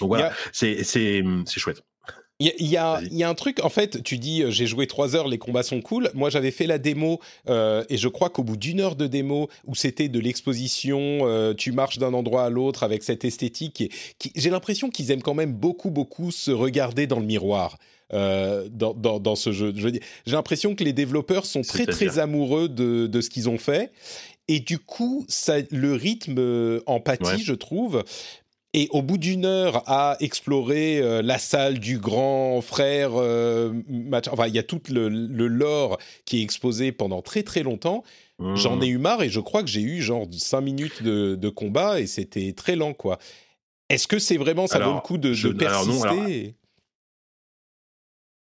Donc 0.00 0.08
voilà, 0.08 0.32
c'est 0.52 0.84
c'est 0.84 1.22
chouette. 1.56 1.82
Il 2.38 2.68
y, 2.68 2.76
a, 2.76 3.00
y 3.10 3.22
a 3.22 3.28
un 3.30 3.34
truc, 3.34 3.64
en 3.64 3.70
fait, 3.70 4.02
tu 4.02 4.18
dis 4.18 4.42
euh, 4.42 4.50
j'ai 4.50 4.66
joué 4.66 4.86
trois 4.86 5.16
heures, 5.16 5.26
les 5.26 5.38
combats 5.38 5.62
sont 5.62 5.80
cool. 5.80 6.10
Moi, 6.12 6.28
j'avais 6.28 6.50
fait 6.50 6.66
la 6.66 6.76
démo 6.76 7.18
euh, 7.48 7.82
et 7.88 7.96
je 7.96 8.08
crois 8.08 8.28
qu'au 8.28 8.44
bout 8.44 8.58
d'une 8.58 8.80
heure 8.80 8.94
de 8.94 9.06
démo 9.06 9.48
où 9.64 9.74
c'était 9.74 10.08
de 10.08 10.20
l'exposition, 10.20 11.20
euh, 11.22 11.54
tu 11.54 11.72
marches 11.72 11.96
d'un 11.96 12.12
endroit 12.12 12.44
à 12.44 12.50
l'autre 12.50 12.82
avec 12.82 13.04
cette 13.04 13.24
esthétique, 13.24 13.80
et, 13.80 13.90
qui, 14.18 14.32
j'ai 14.36 14.50
l'impression 14.50 14.90
qu'ils 14.90 15.10
aiment 15.12 15.22
quand 15.22 15.32
même 15.32 15.54
beaucoup, 15.54 15.90
beaucoup 15.90 16.30
se 16.30 16.50
regarder 16.50 17.06
dans 17.06 17.20
le 17.20 17.26
miroir. 17.26 17.78
Euh, 18.12 18.68
dans, 18.70 18.94
dans, 18.94 19.18
dans, 19.18 19.34
ce 19.34 19.50
jeu. 19.50 19.72
Je 19.74 19.88
j'ai 19.88 20.32
l'impression 20.32 20.76
que 20.76 20.84
les 20.84 20.92
développeurs 20.92 21.44
sont 21.44 21.62
très 21.62 21.86
très 21.86 22.20
amoureux 22.20 22.68
de, 22.68 23.08
de 23.08 23.20
ce 23.20 23.28
qu'ils 23.28 23.48
ont 23.48 23.58
fait 23.58 23.90
et 24.48 24.60
du 24.60 24.78
coup, 24.78 25.24
ça, 25.28 25.56
le 25.70 25.94
rythme 25.94 26.36
euh, 26.38 26.80
empathie, 26.86 27.24
ouais. 27.24 27.38
je 27.38 27.52
trouve. 27.52 28.04
Et 28.78 28.88
au 28.90 29.00
bout 29.00 29.16
d'une 29.16 29.46
heure 29.46 29.82
à 29.86 30.18
explorer 30.20 30.98
euh, 30.98 31.22
la 31.22 31.38
salle 31.38 31.78
du 31.78 31.98
grand 31.98 32.60
frère, 32.60 33.12
euh, 33.14 33.72
enfin, 34.30 34.48
il 34.48 34.54
y 34.54 34.58
a 34.58 34.62
tout 34.62 34.82
le, 34.90 35.08
le, 35.08 35.46
lore 35.48 35.96
qui 36.26 36.40
est 36.40 36.42
exposé 36.42 36.92
pendant 36.92 37.22
très 37.22 37.42
très 37.42 37.62
longtemps. 37.62 38.04
Mmh. 38.38 38.54
J'en 38.54 38.82
ai 38.82 38.88
eu 38.88 38.98
marre 38.98 39.22
et 39.22 39.30
je 39.30 39.40
crois 39.40 39.62
que 39.62 39.70
j'ai 39.70 39.80
eu 39.80 40.02
genre 40.02 40.26
5 40.30 40.60
minutes 40.60 41.02
de, 41.02 41.36
de 41.36 41.48
combat 41.48 42.00
et 42.00 42.06
c'était 42.06 42.52
très 42.52 42.76
lent, 42.76 42.92
quoi. 42.92 43.18
Est-ce 43.88 44.06
que 44.06 44.18
c'est 44.18 44.36
vraiment, 44.36 44.66
ça 44.66 44.76
alors, 44.76 44.90
vaut 44.90 44.94
le 44.96 45.00
coup 45.00 45.16
de, 45.16 45.32
je, 45.32 45.48
de 45.48 45.54
persister 45.54 45.90
alors 45.90 46.12
non, 46.14 46.20
alors, 46.20 46.52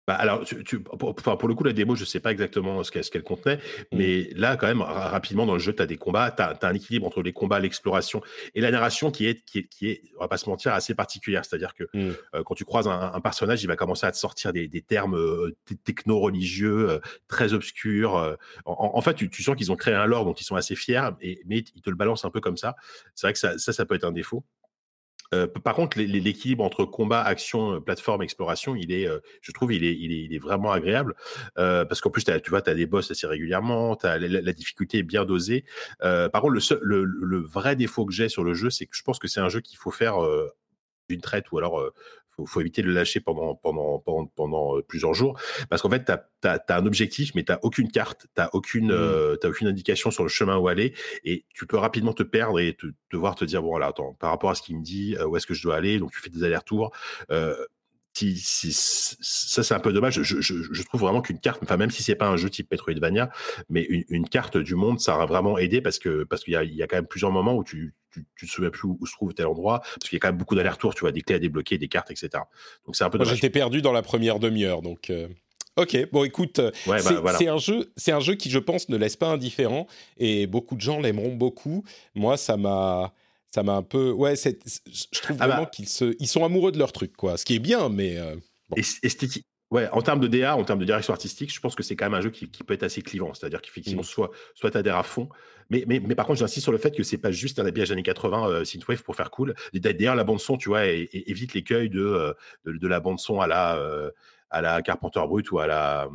bah 0.09 0.15
alors, 0.15 0.43
tu, 0.43 0.63
tu, 0.63 0.79
pour, 0.79 1.13
pour, 1.13 1.47
le 1.47 1.53
coup, 1.53 1.63
la 1.63 1.71
démo, 1.71 1.95
je 1.95 2.03
sais 2.03 2.19
pas 2.19 2.31
exactement 2.31 2.83
ce 2.83 2.89
qu'elle 2.89 3.03
qu 3.03 3.21
contenait, 3.21 3.57
mmh. 3.57 3.95
mais 3.95 4.29
là, 4.35 4.57
quand 4.57 4.65
même, 4.65 4.81
rapidement, 4.81 5.45
dans 5.45 5.53
le 5.53 5.59
jeu, 5.59 5.71
tu 5.71 5.83
as 5.83 5.85
des 5.85 5.97
combats, 5.97 6.31
tu 6.31 6.41
as, 6.41 6.57
as, 6.59 6.67
un 6.67 6.73
équilibre 6.73 7.05
entre 7.05 7.21
les 7.21 7.31
combats, 7.31 7.59
l'exploration 7.59 8.19
et 8.55 8.61
la 8.61 8.71
narration 8.71 9.11
qui 9.11 9.27
est, 9.27 9.45
qui 9.45 9.59
est, 9.59 9.67
qui 9.67 9.87
est, 9.87 10.01
on 10.17 10.21
va 10.21 10.27
pas 10.27 10.39
se 10.39 10.49
mentir, 10.49 10.73
assez 10.73 10.95
particulière. 10.95 11.45
C'est-à-dire 11.45 11.75
que 11.75 11.83
mmh. 11.93 12.13
euh, 12.33 12.43
quand 12.43 12.55
tu 12.55 12.65
croises 12.65 12.87
un, 12.87 13.11
un, 13.13 13.21
personnage, 13.21 13.61
il 13.61 13.67
va 13.67 13.75
commencer 13.75 14.07
à 14.07 14.11
te 14.11 14.17
sortir 14.17 14.51
des, 14.51 14.67
des 14.67 14.81
termes 14.81 15.15
euh, 15.15 15.55
techno-religieux, 15.83 16.89
euh, 16.89 16.99
très 17.27 17.53
obscurs. 17.53 18.35
En, 18.65 18.91
en, 18.95 19.01
fait, 19.01 19.13
tu, 19.13 19.29
tu 19.29 19.43
sens 19.43 19.55
qu'ils 19.55 19.71
ont 19.71 19.75
créé 19.75 19.93
un 19.93 20.07
lore 20.07 20.25
dont 20.25 20.33
ils 20.33 20.43
sont 20.43 20.55
assez 20.55 20.75
fiers, 20.75 21.11
et, 21.21 21.39
mais 21.45 21.59
ils 21.59 21.83
te 21.83 21.89
le 21.91 21.95
balancent 21.95 22.25
un 22.25 22.31
peu 22.31 22.41
comme 22.41 22.57
ça. 22.57 22.75
C'est 23.13 23.27
vrai 23.27 23.33
que 23.33 23.39
ça, 23.39 23.59
ça, 23.59 23.73
ça 23.73 23.85
peut 23.85 23.93
être 23.93 24.05
un 24.05 24.11
défaut. 24.11 24.43
Euh, 25.33 25.47
par 25.47 25.75
contre, 25.75 25.99
l'équilibre 25.99 26.63
entre 26.63 26.85
combat, 26.85 27.21
action, 27.21 27.75
euh, 27.75 27.79
plateforme, 27.79 28.21
exploration, 28.21 28.75
il 28.75 28.91
est, 28.91 29.07
euh, 29.07 29.19
je 29.41 29.51
trouve, 29.51 29.73
il 29.73 29.83
est, 29.83 30.39
vraiment 30.39 30.71
agréable 30.71 31.15
parce 31.55 31.99
qu'en 32.01 32.09
plus, 32.09 32.23
tu 32.23 32.49
vois, 32.49 32.61
tu 32.61 32.69
as 32.69 32.73
des 32.73 32.85
boss 32.85 33.11
assez 33.11 33.27
régulièrement, 33.27 33.97
la, 34.03 34.53
difficulté 34.53 34.99
est 34.99 35.03
bien 35.03 35.25
dosée. 35.25 35.65
Par 35.99 36.41
contre, 36.41 36.53
le, 36.81 37.39
vrai 37.39 37.75
défaut 37.75 38.05
que 38.05 38.13
j'ai 38.13 38.29
sur 38.29 38.43
le 38.43 38.53
jeu, 38.53 38.69
c'est 38.69 38.85
que 38.85 38.95
je 38.95 39.03
pense 39.03 39.19
que 39.19 39.27
c'est 39.27 39.41
un 39.41 39.49
jeu 39.49 39.59
qu'il 39.59 39.77
faut 39.77 39.91
faire 39.91 40.17
d'une 41.09 41.21
traite 41.21 41.51
ou 41.51 41.57
alors 41.57 41.83
faut, 42.39 42.45
faut 42.45 42.61
éviter 42.61 42.81
de 42.81 42.87
le 42.87 42.93
lâcher 42.93 43.19
pendant, 43.19 43.55
pendant, 43.55 43.99
pendant, 43.99 44.25
pendant 44.27 44.77
euh, 44.77 44.81
plusieurs 44.81 45.13
jours. 45.13 45.39
Parce 45.69 45.81
qu'en 45.81 45.89
fait, 45.89 46.05
tu 46.05 46.47
as, 46.47 46.63
un 46.69 46.85
objectif, 46.85 47.35
mais 47.35 47.43
tu 47.43 47.53
aucune 47.61 47.91
carte, 47.91 48.27
tu 48.35 48.43
aucune, 48.53 48.87
mmh. 48.87 48.91
euh, 48.91 49.35
aucune 49.43 49.67
indication 49.67 50.11
sur 50.11 50.23
le 50.23 50.29
chemin 50.29 50.57
où 50.57 50.67
aller. 50.67 50.93
Et 51.23 51.45
tu 51.53 51.65
peux 51.65 51.77
rapidement 51.77 52.13
te 52.13 52.23
perdre 52.23 52.59
et 52.59 52.75
te, 52.75 52.87
devoir 53.11 53.35
te 53.35 53.45
dire, 53.45 53.61
bon, 53.61 53.69
voilà, 53.69 53.87
attends, 53.87 54.13
par 54.19 54.29
rapport 54.29 54.49
à 54.49 54.55
ce 54.55 54.61
qu'il 54.61 54.77
me 54.77 54.83
dit, 54.83 55.15
euh, 55.17 55.25
où 55.25 55.37
est-ce 55.37 55.47
que 55.47 55.53
je 55.53 55.63
dois 55.63 55.75
aller 55.75 55.99
Donc, 55.99 56.11
tu 56.11 56.19
fais 56.19 56.29
des 56.29 56.43
allers-retours. 56.43 56.91
Euh, 57.31 57.55
si, 58.13 58.37
si, 58.37 58.73
ça 58.73 59.63
c'est 59.63 59.73
un 59.73 59.79
peu 59.79 59.93
dommage. 59.93 60.21
Je, 60.23 60.41
je, 60.41 60.55
je 60.71 60.83
trouve 60.83 61.01
vraiment 61.01 61.21
qu'une 61.21 61.39
carte, 61.39 61.61
enfin 61.63 61.77
même 61.77 61.89
si 61.89 62.03
c'est 62.03 62.15
pas 62.15 62.27
un 62.27 62.35
jeu 62.35 62.49
type 62.49 62.69
Metroidvania, 62.69 63.29
mais 63.69 63.83
une, 63.83 64.03
une, 64.09 64.27
carte 64.27 64.57
du 64.57 64.75
monde, 64.75 64.99
ça 64.99 65.15
a 65.15 65.25
vraiment 65.25 65.57
aidé 65.57 65.79
parce 65.79 65.99
que 65.99 66.25
parce 66.25 66.43
qu'il 66.43 66.53
y 66.53 66.75
y 66.75 66.83
a 66.83 66.87
quand 66.87 66.97
même 66.97 67.07
plusieurs 67.07 67.31
moments 67.31 67.55
où 67.55 67.63
tu 67.63 67.93
tu, 68.11 68.25
tu 68.35 68.47
te 68.47 68.51
souviens 68.51 68.69
plus 68.69 68.87
où, 68.87 68.97
où, 68.99 69.05
se 69.05 69.13
trouve 69.13 69.33
tel 69.33 69.47
endroit 69.47 69.79
parce 69.79 70.09
qu'il 70.09 70.13
y 70.13 70.17
a 70.17 70.19
quand 70.19 70.29
même 70.29 70.37
beaucoup 70.37 70.55
d'allers-retours, 70.55 70.95
tu 70.95 71.01
vois, 71.01 71.11
des 71.11 71.21
clés 71.21 71.35
à 71.35 71.39
débloquer, 71.39 71.77
des 71.77 71.87
cartes, 71.87 72.11
etc. 72.11 72.29
Donc 72.85 72.95
c'est 72.95 73.03
un 73.03 73.09
peu. 73.09 73.17
Moi 73.17 73.27
j'étais 73.27 73.49
perdu 73.49 73.81
dans 73.81 73.91
la 73.91 74.01
première 74.01 74.39
demi-heure, 74.39 74.81
donc. 74.81 75.09
Euh... 75.09 75.27
Ok, 75.75 75.95
bon 76.11 76.25
écoute, 76.25 76.59
ouais, 76.87 76.99
c'est 76.99 77.13
bah, 77.13 77.21
voilà. 77.21 77.53
un 77.53 77.57
jeu, 77.57 77.93
c'est 77.95 78.11
un 78.11 78.19
jeu 78.19 78.35
qui 78.35 78.49
je 78.49 78.59
pense 78.59 78.89
ne 78.89 78.97
laisse 78.97 79.15
pas 79.15 79.27
indifférent 79.27 79.87
et 80.17 80.45
beaucoup 80.45 80.75
de 80.75 80.81
gens 80.81 80.99
l'aimeront 80.99 81.35
beaucoup. 81.35 81.85
Moi, 82.15 82.35
ça 82.35 82.57
m'a, 82.57 83.13
ça 83.51 83.63
m'a 83.63 83.73
un 83.73 83.83
peu, 83.83 84.11
ouais, 84.11 84.35
je 84.35 85.19
trouve 85.21 85.37
ah 85.39 85.47
vraiment 85.47 85.63
bah. 85.63 85.69
qu'ils 85.71 85.87
se, 85.87 86.15
ils 86.19 86.27
sont 86.27 86.43
amoureux 86.43 86.71
de 86.73 86.79
leur 86.79 86.91
truc, 86.91 87.15
quoi. 87.15 87.37
Ce 87.37 87.45
qui 87.45 87.55
est 87.55 87.59
bien, 87.59 87.87
mais 87.87 88.17
euh, 88.17 88.35
bon. 88.67 88.75
Ouais, 89.71 89.87
en 89.91 90.01
termes 90.01 90.19
de 90.19 90.27
DA, 90.27 90.55
en 90.55 90.63
termes 90.63 90.79
de 90.79 90.85
direction 90.85 91.13
artistique, 91.13 91.53
je 91.53 91.59
pense 91.59 91.75
que 91.75 91.83
c'est 91.83 91.95
quand 91.95 92.05
même 92.05 92.15
un 92.15 92.21
jeu 92.21 92.31
qui, 92.31 92.49
qui 92.49 92.63
peut 92.63 92.73
être 92.73 92.83
assez 92.83 93.03
clivant. 93.03 93.33
C'est-à-dire 93.35 93.61
qu'effectivement, 93.61 94.01
mmh. 94.01 94.05
soit, 94.05 94.31
soit 94.55 94.71
tu 94.71 94.77
adhères 94.77 94.97
à 94.97 95.03
fond, 95.03 95.29
mais, 95.69 95.83
mais, 95.87 95.99
mais 95.99 96.15
par 96.15 96.25
contre, 96.25 96.39
j'insiste 96.39 96.63
sur 96.63 96.71
le 96.71 96.79
fait 96.79 96.95
que 96.95 97.03
c'est 97.03 97.19
pas 97.19 97.29
juste 97.29 97.59
un 97.59 97.65
habillage 97.65 97.91
années 97.91 98.01
80 98.01 98.49
euh, 98.49 98.65
synthwave 98.65 99.03
pour 99.03 99.15
faire 99.15 99.29
cool. 99.29 99.53
D'ailleurs, 99.73 100.15
la 100.15 100.23
bande 100.23 100.39
son, 100.39 100.57
tu 100.57 100.69
vois, 100.69 100.85
évite 100.85 101.53
l'écueil 101.53 101.89
de, 101.89 102.35
de, 102.65 102.71
de, 102.71 102.87
la 102.87 102.99
bande 102.99 103.19
son 103.19 103.41
à 103.41 103.47
la, 103.47 103.77
euh, 103.77 104.09
à 104.49 104.61
la 104.61 104.81
Carpenter 104.81 105.21
Brut 105.27 105.51
ou 105.51 105.59
à 105.59 105.67
la, 105.67 106.09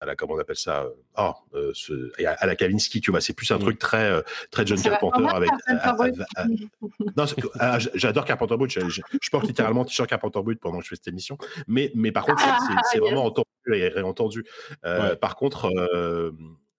à 0.00 0.06
la 0.06 0.16
comment 0.16 0.34
on 0.34 0.38
appelle 0.38 0.56
ça 0.56 0.86
ah 1.14 1.36
à, 2.24 2.46
la 2.46 2.56
Kavinsky 2.56 3.00
tu 3.00 3.10
vois 3.10 3.20
c'est 3.20 3.32
plus 3.32 3.50
un 3.50 3.58
truc 3.58 3.78
très 3.78 4.22
très 4.50 4.66
John 4.66 4.80
Carpenter 4.80 5.26
avec 5.32 5.50
j'adore 7.94 8.24
Carpenter 8.24 8.56
Brut 8.56 8.70
je, 8.70 9.30
porte 9.30 9.46
littéralement 9.46 9.84
t-shirt 9.84 10.08
Carpenter 10.08 10.42
Brut 10.42 10.60
pendant 10.60 10.78
que 10.78 10.84
je 10.84 10.90
fais 10.90 10.96
cette 10.96 11.08
émission 11.08 11.38
mais 11.66 11.92
mais 11.94 12.12
par 12.12 12.24
contre 12.24 12.40
c'est 12.90 12.98
ah, 12.98 13.00
vraiment 13.00 13.24
entendu 13.24 13.46
et 13.72 13.88
réentendu 13.88 14.44
par 15.20 15.36
contre 15.36 15.70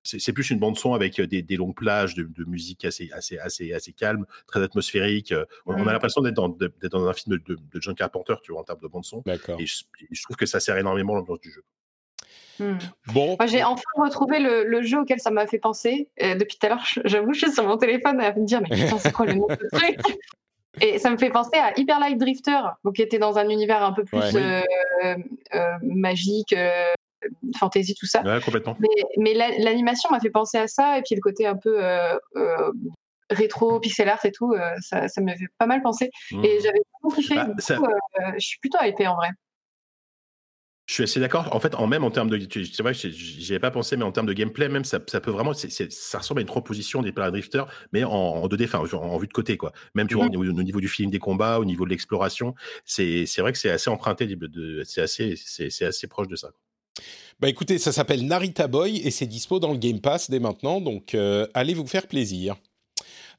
c'est 0.04 0.34
plus 0.34 0.50
une 0.50 0.60
bande 0.60 0.78
son 0.78 0.94
avec 0.94 1.22
des, 1.22 1.58
longues 1.58 1.76
plages 1.76 2.16
de, 2.16 2.44
musique 2.46 2.86
assez, 2.86 3.10
assez, 3.12 3.38
assez, 3.38 3.74
assez 3.74 3.94
calme, 3.94 4.26
très 4.48 4.62
atmosphérique. 4.62 5.34
On, 5.66 5.74
a 5.74 5.78
mmh. 5.78 5.86
l'impression 5.86 6.22
d'être 6.22 6.36
dans, 6.36 6.50
dans, 6.50 7.08
un 7.08 7.14
film 7.14 7.38
de, 7.38 7.58
John 7.80 7.96
Carpenter, 7.96 8.36
tu 8.44 8.52
vois, 8.52 8.62
en 8.62 8.64
termes 8.64 8.80
de 8.82 8.88
bande 8.88 9.06
son. 9.06 9.24
Et 9.60 9.66
je, 9.66 10.24
trouve 10.24 10.38
que 10.38 10.46
ça 10.46 10.60
sert 10.60 10.78
énormément 10.78 11.16
l'ambiance 11.16 11.40
du 11.42 11.52
jeu. 11.52 11.64
Mmh. 12.60 12.78
Bon. 13.14 13.38
j'ai 13.48 13.64
enfin 13.64 13.82
retrouvé 13.96 14.40
le, 14.40 14.82
jeu 14.84 15.00
auquel 15.00 15.20
ça 15.20 15.32
m'a 15.32 15.48
fait 15.48 15.60
penser. 15.60 16.10
depuis 16.20 16.58
tout 16.58 16.66
à 16.68 16.70
l'heure, 16.70 16.86
j'avoue, 17.06 17.34
je 17.34 17.46
suis 17.46 17.52
sur 17.52 17.66
mon 17.66 17.78
téléphone 17.78 18.20
à 18.22 18.34
me 18.34 18.46
dire, 18.46 18.62
mais 18.62 18.76
putain, 18.76 18.98
c'est 18.98 19.12
quoi 19.12 19.26
le 19.26 19.34
nom 19.34 19.48
de 19.48 19.58
ce 19.60 19.78
truc? 19.78 20.00
Et 20.80 21.00
ça 21.00 21.10
me 21.10 21.18
fait 21.18 21.30
penser 21.30 21.58
à 21.58 21.78
Hyper 21.78 22.00
Light 22.00 22.18
Drifter, 22.18 22.62
qui 22.96 23.02
était 23.02 23.20
dans 23.20 23.38
un 23.38 23.50
univers 23.50 23.84
un 23.84 23.92
peu 23.92 24.06
plus 24.06 24.20
euh, 24.36 24.62
euh, 25.04 25.16
magique, 25.84 26.54
euh, 26.54 26.94
fantasy, 27.58 27.94
tout 27.96 28.06
ça. 28.06 28.24
complètement. 28.40 28.78
Mais, 29.18 29.34
l'animation 29.34 30.10
m'a 30.12 30.20
fait 30.20 30.30
penser 30.30 30.58
à 30.58 30.68
ça, 30.68 30.98
et 30.98 31.02
puis 31.02 31.16
le 31.16 31.22
côté 31.22 31.46
un 31.46 31.58
peu 31.58 31.78
rétro, 33.30 33.80
pixel 33.80 34.10
art 34.10 34.26
et 34.26 34.32
tout, 34.32 34.54
ça, 34.80 35.08
ça 35.08 35.22
me 35.22 35.34
fait 35.36 35.48
pas 35.58 35.66
mal 35.66 35.82
penser. 35.82 36.10
Mmh. 36.32 36.46
Et 36.46 36.60
j'avais 36.62 36.82
beaucoup 37.02 37.16
kiffé. 37.16 37.36
Bah, 37.36 37.48
je 38.38 38.46
suis 38.46 38.60
plutôt 38.60 38.78
hypée 38.82 39.08
en 39.08 39.16
vrai. 39.16 39.30
Je 40.92 40.96
suis 40.96 41.04
assez 41.04 41.22
d'accord. 41.22 41.56
En 41.56 41.62
fait, 41.62 41.74
en 41.76 41.88
même 41.88 42.04
en 42.04 42.12
termes 42.12 42.30
de, 42.30 42.38
c'est 42.52 42.84
vrai, 42.84 42.94
j'y 42.94 43.54
avais 43.54 43.62
pas 43.62 43.72
pensé, 43.72 43.96
mais 43.96 44.04
en 44.04 44.12
termes 44.12 44.26
de 44.26 44.34
gameplay, 44.34 44.68
même 44.68 44.84
ça, 44.84 45.00
ça 45.08 45.22
peut 45.22 45.32
vraiment, 45.32 45.54
ça 45.54 46.18
ressemble 46.18 46.40
à 46.40 46.42
une 46.42 46.48
proposition 46.48 47.02
des 47.02 47.14
Drifter, 47.14 47.64
mais 47.94 48.04
en, 48.04 48.12
en 48.12 48.46
2D, 48.50 48.66
enfin, 48.66 48.80
en, 48.98 49.18
vue 49.18 49.28
de 49.28 49.32
côté, 49.32 49.56
quoi. 49.56 49.72
Même 49.96 50.10
tu 50.10 50.16
vois, 50.16 50.26
au, 50.26 50.30
niveau, 50.30 50.82
du 50.82 50.90
film 50.90 51.10
des 51.10 51.18
combats, 51.18 51.60
au 51.62 51.64
niveau 51.64 51.86
de 51.86 51.92
l'exploration, 51.92 52.56
c'est, 52.84 53.24
vrai 53.38 53.54
que 53.54 53.58
c'est 53.58 53.70
assez 53.70 53.90
emprunté, 53.90 54.28
de, 54.28 54.84
c'est 54.84 55.00
assez, 55.00 55.36
c'est, 55.38 55.86
assez 55.86 56.08
proche 56.08 56.28
de 56.28 56.36
ça. 56.36 56.52
Bah 57.40 57.48
écoutez, 57.48 57.78
ça 57.78 57.94
s'appelle 57.94 58.28
Narita 58.28 58.68
Boy 58.68 58.98
et 58.98 59.12
c'est 59.12 59.28
dispo 59.28 59.62
dans 59.62 59.72
le 59.72 59.78
Game 59.78 60.02
Pass 60.02 60.30
dès 60.30 60.40
maintenant, 60.40 60.82
donc 60.82 61.16
euh, 61.16 61.48
allez 61.54 61.74
vous 61.74 61.88
faire 61.88 62.06
plaisir. 62.06 62.58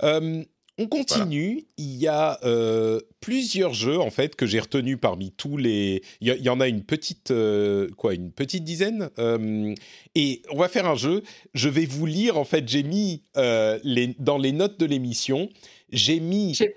Euh, 0.03 0.43
on 0.79 0.87
continue. 0.87 1.67
Il 1.77 1.97
y 1.97 2.09
a 2.09 2.39
euh, 2.45 3.01
plusieurs 3.21 3.75
jeux 3.75 3.99
en 3.99 4.11
fait 4.11 4.37
que 4.37 4.47
j'ai 4.47 4.61
retenus 4.61 4.99
parmi 5.01 5.33
tous 5.33 5.57
les. 5.57 6.03
Il 6.21 6.29
y, 6.29 6.49
en 6.49 6.61
a 6.61 6.69
une 6.69 6.83
petite 6.83 7.31
euh, 7.31 7.89
quoi, 7.97 8.15
une 8.15 8.33
petite 8.33 8.65
dizaine. 8.65 9.11
Euh, 9.19 9.75
et 10.15 10.43
on 10.51 10.57
va 10.59 10.69
faire 10.69 10.87
un 10.87 10.95
jeu. 10.95 11.23
Je 11.55 11.69
vais 11.69 11.85
vous 11.85 12.07
lire 12.07 12.39
en 12.39 12.45
fait. 12.45 12.69
J'ai 12.69 12.83
mis 12.83 13.23
les 13.37 14.15
dans 14.19 14.39
les 14.39 14.53
notes 14.53 14.81
de 14.81 14.87
l'émission. 14.87 15.51
J'ai 15.91 16.21
mis. 16.21 16.55
J'ai 16.55 16.69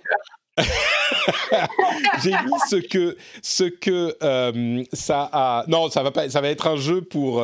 mis 2.25 2.59
ce 2.69 2.75
que 2.75 3.17
ce 3.41 3.63
que 3.63 4.17
ça 4.91 5.29
a. 5.31 5.63
Non, 5.69 5.89
ça 5.89 6.03
va 6.03 6.11
pas. 6.11 6.29
Ça 6.29 6.41
va 6.41 6.49
être 6.49 6.67
un 6.67 6.77
jeu 6.77 7.01
pour 7.01 7.43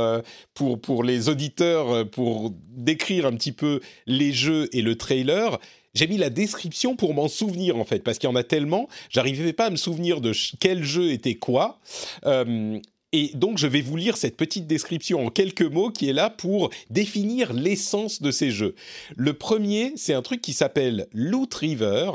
pour 0.54 0.82
pour 0.82 1.04
les 1.04 1.30
auditeurs 1.30 2.10
pour 2.10 2.52
décrire 2.70 3.26
un 3.26 3.34
petit 3.34 3.54
peu 3.54 3.80
les 4.06 4.34
jeux 4.34 4.68
et 4.74 4.82
le 4.82 4.97
trailer 4.97 5.60
j'ai 5.94 6.08
mis 6.08 6.18
la 6.18 6.30
description 6.30 6.96
pour 6.96 7.14
m'en 7.14 7.28
souvenir 7.28 7.78
en 7.78 7.86
fait, 7.86 8.00
parce 8.00 8.18
qu'il 8.18 8.30
y 8.30 8.32
en 8.32 8.36
a 8.36 8.44
tellement, 8.44 8.88
j'arrivais 9.10 9.54
pas 9.54 9.66
à 9.66 9.70
me 9.70 9.76
souvenir 9.76 10.22
de 10.22 10.32
quel 10.60 10.84
jeu 10.84 11.12
était 11.12 11.36
quoi. 11.36 11.80
Euh, 12.26 12.80
et 13.14 13.32
donc, 13.34 13.58
je 13.58 13.68
vais 13.68 13.82
vous 13.82 13.98
lire 13.98 14.16
cette 14.16 14.38
petite 14.38 14.68
description 14.68 15.26
en 15.26 15.30
quelques 15.30 15.64
mots 15.64 15.89
qui 15.89 16.10
est 16.10 16.14
là 16.14 16.30
pour 16.30 16.70
définir 16.89 17.52
l'essence 17.52 18.22
de 18.22 18.32
ces 18.32 18.52
jeux. 18.52 18.74
Le 19.18 19.34
premier, 19.34 19.92
c'est 19.98 20.14
un 20.14 20.22
truc 20.22 20.42
qui 20.42 20.54
s'appelle 20.54 21.08
Loot 21.12 21.54
River, 21.54 22.12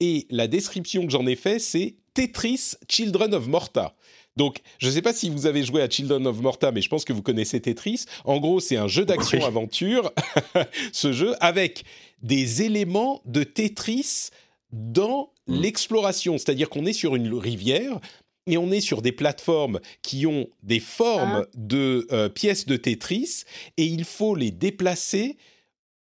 et 0.00 0.26
la 0.30 0.46
description 0.46 1.04
que 1.04 1.12
j'en 1.12 1.26
ai 1.26 1.36
fait, 1.36 1.58
c'est 1.58 1.96
Tetris 2.14 2.76
Children 2.88 3.34
of 3.34 3.46
Morta. 3.46 3.94
Donc, 4.38 4.60
je 4.78 4.86
ne 4.86 4.92
sais 4.92 5.02
pas 5.02 5.12
si 5.12 5.30
vous 5.30 5.46
avez 5.46 5.64
joué 5.64 5.82
à 5.82 5.90
Children 5.90 6.24
of 6.28 6.40
Morta, 6.40 6.70
mais 6.70 6.80
je 6.80 6.88
pense 6.88 7.04
que 7.04 7.12
vous 7.12 7.22
connaissez 7.22 7.60
Tetris. 7.60 8.04
En 8.24 8.38
gros, 8.38 8.60
c'est 8.60 8.76
un 8.76 8.86
jeu 8.86 9.04
d'action-aventure, 9.04 10.12
ce 10.92 11.12
jeu, 11.12 11.34
avec 11.40 11.82
des 12.22 12.62
éléments 12.62 13.20
de 13.24 13.42
Tetris 13.42 14.28
dans 14.70 15.32
hmm. 15.48 15.60
l'exploration. 15.60 16.38
C'est-à-dire 16.38 16.70
qu'on 16.70 16.86
est 16.86 16.92
sur 16.92 17.16
une 17.16 17.34
rivière 17.34 17.98
et 18.46 18.56
on 18.58 18.70
est 18.70 18.80
sur 18.80 19.02
des 19.02 19.10
plateformes 19.10 19.80
qui 20.02 20.24
ont 20.24 20.46
des 20.62 20.80
formes 20.80 21.44
ah. 21.44 21.50
de 21.56 22.06
euh, 22.12 22.28
pièces 22.28 22.66
de 22.66 22.76
Tetris 22.76 23.42
et 23.76 23.86
il 23.86 24.04
faut 24.04 24.36
les 24.36 24.52
déplacer 24.52 25.36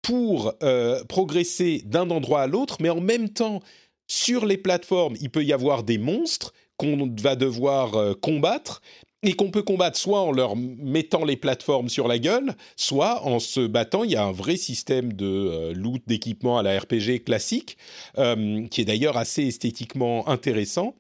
pour 0.03 0.55
euh, 0.63 1.03
progresser 1.05 1.83
d'un 1.85 2.11
endroit 2.11 2.43
à 2.43 2.47
l'autre, 2.47 2.77
mais 2.79 2.91
en 2.91 3.01
même 3.01 3.29
temps, 3.29 3.61
sur 4.07 4.47
les 4.47 4.57
plateformes, 4.57 5.17
il 5.21 5.31
peut 5.31 5.45
y 5.45 5.53
avoir 5.53 5.83
des 5.83 5.99
monstres 5.99 6.55
qu'on 6.81 7.15
va 7.21 7.37
devoir 7.37 7.95
euh, 7.95 8.15
combattre 8.15 8.81
et 9.23 9.35
qu'on 9.35 9.51
peut 9.51 9.63
combattre 9.63 9.99
soit 9.99 10.23
en 10.23 10.33
leur 10.33 10.57
mettant 10.57 11.27
les 11.27 11.37
plateformes 11.37 11.91
sur 11.91 12.09
la 12.09 12.19
gueule, 12.19 12.55
soit 12.75 13.27
en 13.27 13.39
se 13.39 13.67
battant. 13.67 14.03
Il 14.03 14.13
y 14.13 14.17
a 14.17 14.25
un 14.25 14.33
vrai 14.33 14.57
système 14.57 15.13
de 15.13 15.27
euh, 15.27 15.75
loot 15.75 16.03
d'équipement 16.07 16.57
à 16.57 16.63
la 16.63 16.79
RPG 16.79 17.25
classique, 17.27 17.77
euh, 18.17 18.67
qui 18.69 18.81
est 18.81 18.87
d'ailleurs 18.87 19.19
assez 19.19 19.47
esthétiquement 19.47 20.27
intéressant. 20.27 20.95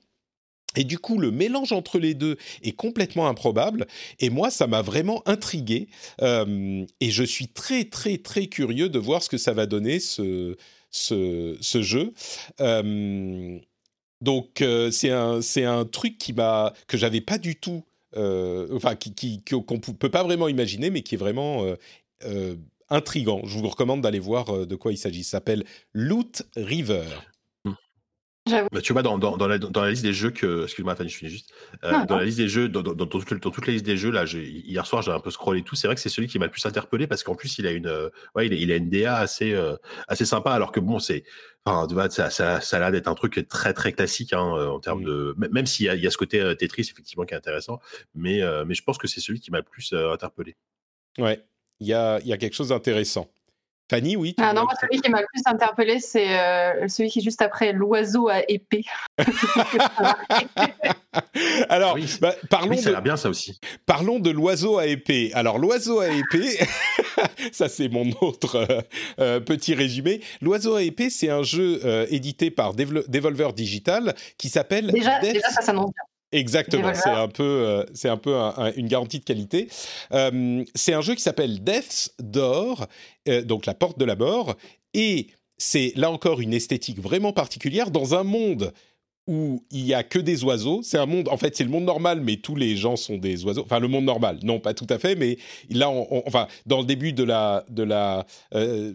Et 0.77 0.85
du 0.85 0.99
coup, 0.99 1.19
le 1.19 1.31
mélange 1.31 1.73
entre 1.73 1.99
les 1.99 2.13
deux 2.13 2.37
est 2.63 2.73
complètement 2.73 3.27
improbable. 3.27 3.87
Et 4.21 4.29
moi, 4.29 4.51
ça 4.51 4.67
m'a 4.67 4.83
vraiment 4.83 5.27
intrigué. 5.27 5.89
et 6.21 7.11
je 7.11 7.25
suis 7.25 7.49
très, 7.49 7.85
très, 7.85 8.19
très 8.19 8.47
curieux 8.47 8.89
de 8.89 8.99
voir 9.01 9.21
ce 9.21 9.29
que 9.29 9.39
ça 9.39 9.53
va 9.53 9.67
donner, 9.67 9.99
ce, 9.99 10.55
jeu. 10.93 12.13
Donc 14.21 14.61
euh, 14.61 14.91
c'est 14.91 15.11
un 15.11 15.41
un 15.57 15.85
truc 15.85 16.19
qui 16.19 16.33
m'a 16.33 16.73
que 16.87 16.97
j'avais 16.97 17.21
pas 17.21 17.39
du 17.39 17.57
tout 17.57 17.85
euh, 18.17 18.69
enfin 18.75 18.97
qui 18.97 19.43
qu'on 19.45 19.75
ne 19.75 19.79
peut 19.79 20.11
pas 20.11 20.23
vraiment 20.23 20.49
imaginer 20.49 20.91
mais 20.91 21.03
qui 21.03 21.15
est 21.15 21.19
vraiment 21.19 21.65
euh, 22.25 22.57
intrigant. 22.89 23.43
Je 23.45 23.59
vous 23.59 23.69
recommande 23.69 24.03
d'aller 24.03 24.19
voir 24.19 24.67
de 24.67 24.77
quoi 24.77 24.93
il 24.93 24.99
s'agit. 24.99 25.25
Ça 25.25 25.33
s'appelle 25.33 25.65
Loot 25.95 26.43
River. 26.57 27.07
Bah, 28.73 28.81
tu 28.81 28.93
vois, 28.93 29.03
dans, 29.03 29.19
dans, 29.19 29.47
la, 29.47 29.59
dans, 29.59 29.83
la, 29.83 29.91
liste 29.91 30.03
des 30.03 30.13
jeux 30.13 30.31
que. 30.31 30.65
Excuse-moi, 30.65 30.95
Fanny, 30.95 31.09
je 31.09 31.17
finis 31.17 31.31
juste. 31.31 31.53
Euh, 31.85 32.05
dans 32.07 32.17
la 32.17 32.25
liste 32.25 32.39
des 32.39 32.49
jeux, 32.49 32.69
dans, 32.69 32.83
dans, 32.83 33.07
toute, 33.07 33.33
dans 33.35 33.51
toute 33.51 33.67
la 33.67 33.73
liste 33.73 33.85
des 33.85 33.97
jeux, 33.97 34.11
là, 34.11 34.25
hier 34.25 34.87
soir, 34.87 35.03
j'ai 35.03 35.11
un 35.11 35.21
peu 35.21 35.31
scrollé 35.31 35.63
tout. 35.63 35.77
C'est 35.77 35.87
vrai 35.87 35.95
que 35.95 36.01
c'est 36.01 36.09
celui 36.09 36.29
qui 36.29 36.39
m'a 36.39 36.47
le 36.47 36.51
plus 36.51 36.65
interpellé 36.67 37.07
parce 37.07 37.23
qu'en 37.23 37.35
plus, 37.35 37.59
il 37.59 37.67
a 37.67 37.73
une, 37.73 37.87
euh, 37.87 38.09
ouais, 38.35 38.47
il 38.47 38.53
a, 38.53 38.57
il 38.57 38.73
a, 38.73 38.77
une 38.77 38.91
DA 38.91 39.17
assez, 39.17 39.53
euh, 39.53 39.77
assez 40.09 40.25
sympa, 40.25 40.53
alors 40.53 40.73
que 40.73 40.81
bon, 40.81 40.99
c'est. 40.99 41.25
Enfin, 41.65 41.87
tu 41.87 41.95
vois, 41.95 42.09
ça, 42.09 42.31
ça, 42.31 42.61
ça 42.61 42.77
a 42.77 42.81
l'air 42.81 42.93
d'être 42.93 43.09
un 43.09 43.15
truc 43.15 43.47
très, 43.49 43.75
très 43.75 43.93
classique 43.93 44.33
hein, 44.33 44.41
en 44.41 44.81
termes 44.81 45.05
de. 45.05 45.35
Même 45.37 45.67
s'il 45.67 45.87
y 45.87 45.89
a, 45.89 45.95
il 45.95 46.03
y 46.03 46.07
a 46.07 46.11
ce 46.11 46.17
côté 46.17 46.39
Tetris, 46.57 46.89
effectivement, 46.91 47.25
qui 47.25 47.35
est 47.35 47.37
intéressant. 47.37 47.81
Mais, 48.15 48.41
mais 48.67 48.75
je 48.75 48.83
pense 48.83 48.99
que 48.99 49.07
c'est 49.07 49.21
celui 49.21 49.41
qui 49.41 49.51
m'a 49.51 49.59
le 49.59 49.65
plus 49.65 49.93
interpellé. 49.93 50.57
Ouais, 51.19 51.45
il 51.81 51.87
y 51.87 51.93
a, 51.93 52.19
y 52.21 52.33
a 52.33 52.39
quelque 52.39 52.55
chose 52.55 52.69
d'intéressant. 52.69 53.31
Fanny, 53.91 54.15
oui. 54.15 54.37
Ah 54.39 54.53
non, 54.53 54.67
celui 54.81 55.01
qui 55.01 55.11
m'a 55.11 55.21
le 55.21 55.27
plus 55.33 55.43
interpellé, 55.47 55.99
c'est 55.99 56.39
euh, 56.39 56.87
celui 56.87 57.11
qui 57.11 57.19
est 57.19 57.23
juste 57.23 57.43
après 57.43 57.73
l'oiseau 57.73 58.29
à 58.29 58.49
épée. 58.49 58.85
Alors, 61.69 61.99
bah, 62.21 62.37
parlons 62.49 62.77
de... 62.77 63.01
bien 63.01 63.17
ça 63.17 63.29
aussi. 63.29 63.59
Parlons 63.87 64.21
de 64.21 64.31
l'oiseau 64.31 64.79
à 64.79 64.87
épée. 64.87 65.33
Alors, 65.35 65.59
l'oiseau 65.59 65.99
à 65.99 66.07
épée, 66.09 66.57
ça 67.53 67.69
c'est 67.69 67.89
mon 67.89 68.09
autre 68.21 68.55
euh, 68.55 68.81
euh, 69.19 69.41
petit 69.41 69.75
résumé. 69.75 70.21
L'oiseau 70.41 70.77
à 70.77 70.85
épée, 70.85 71.11
c'est 71.11 71.31
un 71.31 71.43
jeu 71.43 71.81
édité 72.13 72.53
par 72.53 72.75
Devolver 72.75 73.53
Digital 73.53 74.15
qui 74.39 74.51
s'appelle. 74.51 74.93
Déjà, 74.93 75.19
déjà 75.19 75.51
ça 75.51 75.63
s'annonce 75.63 75.91
bien. 75.91 76.05
Exactement, 76.33 76.93
c'est 76.95 77.11
un 77.11 77.29
peu, 77.29 77.43
euh, 77.43 77.85
c'est 77.93 78.09
un 78.09 78.17
peu 78.17 78.35
une 78.77 78.87
garantie 78.87 79.19
de 79.19 79.25
qualité. 79.25 79.69
Euh, 80.13 80.65
c'est 80.75 80.93
un 80.93 81.01
jeu 81.01 81.15
qui 81.15 81.23
s'appelle 81.23 81.63
Death's 81.65 82.15
Door, 82.21 82.87
euh, 83.29 83.43
donc 83.43 83.67
la 83.67 83.75
porte 83.75 83.99
de 83.99 84.05
la 84.05 84.15
mort, 84.15 84.57
et 84.95 85.29
c'est 85.59 85.93
là 85.97 86.11
encore 86.11 86.41
une 86.41 86.55
esthétique 86.55 87.01
vraiment 87.01 87.33
particulière 87.33 87.91
dans 87.91 88.15
un 88.15 88.23
monde 88.23 88.73
où 89.27 89.65
il 89.71 89.85
y 89.85 89.93
a 89.93 90.03
que 90.03 90.19
des 90.19 90.43
oiseaux. 90.45 90.81
C'est 90.83 90.99
un 90.99 91.07
monde, 91.07 91.29
en 91.29 91.37
fait, 91.37 91.55
c'est 91.55 91.63
le 91.63 91.71
monde 91.71 91.85
normal, 91.85 92.21
mais 92.21 92.37
tous 92.37 92.57
les 92.57 92.75
gens 92.77 92.97
sont 92.97 93.19
des 93.19 93.45
oiseaux. 93.45 93.63
Enfin, 93.63 93.79
le 93.79 93.87
monde 93.87 94.05
normal, 94.05 94.39
non, 94.43 94.59
pas 94.59 94.73
tout 94.73 94.87
à 94.89 94.99
fait, 94.99 95.15
mais 95.15 95.37
là, 95.69 95.91
enfin, 95.91 96.49
dans 96.67 96.81
le 96.81 96.87
début 96.87 97.13
de 97.13 97.23
la 97.25 97.65
de 97.69 97.83
la 97.83 98.25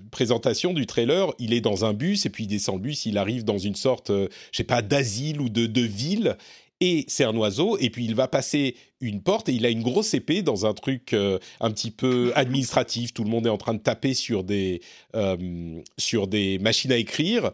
présentation 0.10 0.74
du 0.74 0.86
trailer, 0.88 1.34
il 1.38 1.54
est 1.54 1.62
dans 1.62 1.84
un 1.86 1.94
bus 1.94 2.26
et 2.26 2.30
puis 2.30 2.46
il 2.46 2.48
descend 2.48 2.76
le 2.76 2.82
bus, 2.82 3.06
il 3.06 3.18
arrive 3.18 3.44
dans 3.44 3.58
une 3.58 3.76
sorte, 3.76 4.10
je 4.10 4.30
sais 4.52 4.64
pas, 4.64 4.82
d'asile 4.82 5.42
ou 5.42 5.50
de, 5.50 5.68
de 5.68 5.82
ville 5.82 6.38
et 6.82 7.06
c'est 7.08 7.24
un 7.24 7.36
oiseau, 7.36 7.78
et 7.80 7.90
puis 7.90 8.06
il 8.06 8.16
va 8.16 8.28
passer 8.28 8.76
une 9.00 9.22
porte, 9.22 9.50
et 9.50 9.54
il 9.54 9.66
a 9.66 9.70
une 9.70 9.84
grosse 9.84 10.14
épée 10.14 10.42
dans 10.42 10.66
un 10.66 10.74
truc 10.74 11.14
euh, 11.14 11.40
un 11.62 11.72
petit 11.72 11.92
peu 11.92 12.32
administratif, 12.36 13.14
tout 13.14 13.24
le 13.24 13.30
monde 13.30 13.48
est 13.48 13.52
en 13.52 13.58
train 13.58 13.74
de 13.74 13.80
taper 13.80 14.14
sur 14.14 14.44
des, 14.44 14.82
euh, 15.16 15.82
sur 15.98 16.28
des 16.28 16.60
machines 16.60 16.92
à 16.92 16.98
écrire, 16.98 17.52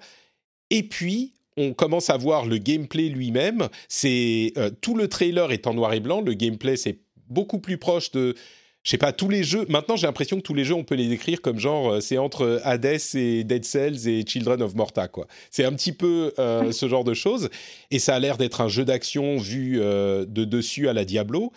et 0.69 0.83
puis 0.83 1.33
on 1.57 1.73
commence 1.73 2.09
à 2.09 2.17
voir 2.17 2.45
le 2.45 2.57
gameplay 2.57 3.09
lui-même, 3.09 3.67
c'est 3.89 4.53
euh, 4.57 4.71
tout 4.81 4.95
le 4.95 5.07
trailer 5.07 5.51
est 5.51 5.67
en 5.67 5.73
noir 5.73 5.93
et 5.93 5.99
blanc, 5.99 6.21
le 6.21 6.33
gameplay 6.33 6.77
c'est 6.77 6.99
beaucoup 7.27 7.59
plus 7.59 7.77
proche 7.77 8.11
de 8.11 8.35
je 8.83 8.89
sais 8.89 8.97
pas, 8.97 9.13
tous 9.13 9.29
les 9.29 9.43
jeux. 9.43 9.65
Maintenant, 9.69 9.95
j'ai 9.95 10.07
l'impression 10.07 10.37
que 10.37 10.41
tous 10.41 10.53
les 10.55 10.65
jeux, 10.65 10.73
on 10.73 10.83
peut 10.83 10.95
les 10.95 11.07
décrire 11.07 11.41
comme 11.41 11.59
genre, 11.59 11.93
euh, 11.93 11.99
c'est 11.99 12.17
entre 12.17 12.59
Hades 12.63 12.99
et 13.13 13.43
Dead 13.43 13.63
Cells 13.63 14.07
et 14.07 14.25
Children 14.25 14.61
of 14.63 14.75
Morta, 14.75 15.07
quoi. 15.07 15.27
C'est 15.51 15.65
un 15.65 15.73
petit 15.73 15.91
peu 15.91 16.33
euh, 16.39 16.71
ce 16.71 16.87
genre 16.87 17.03
de 17.03 17.13
choses. 17.13 17.49
Et 17.91 17.99
ça 17.99 18.15
a 18.15 18.19
l'air 18.19 18.37
d'être 18.37 18.61
un 18.61 18.67
jeu 18.67 18.83
d'action 18.83 19.37
vu 19.37 19.79
euh, 19.79 20.25
de 20.25 20.45
dessus 20.45 20.87
à 20.87 20.93
la 20.93 21.05
Diablo, 21.05 21.51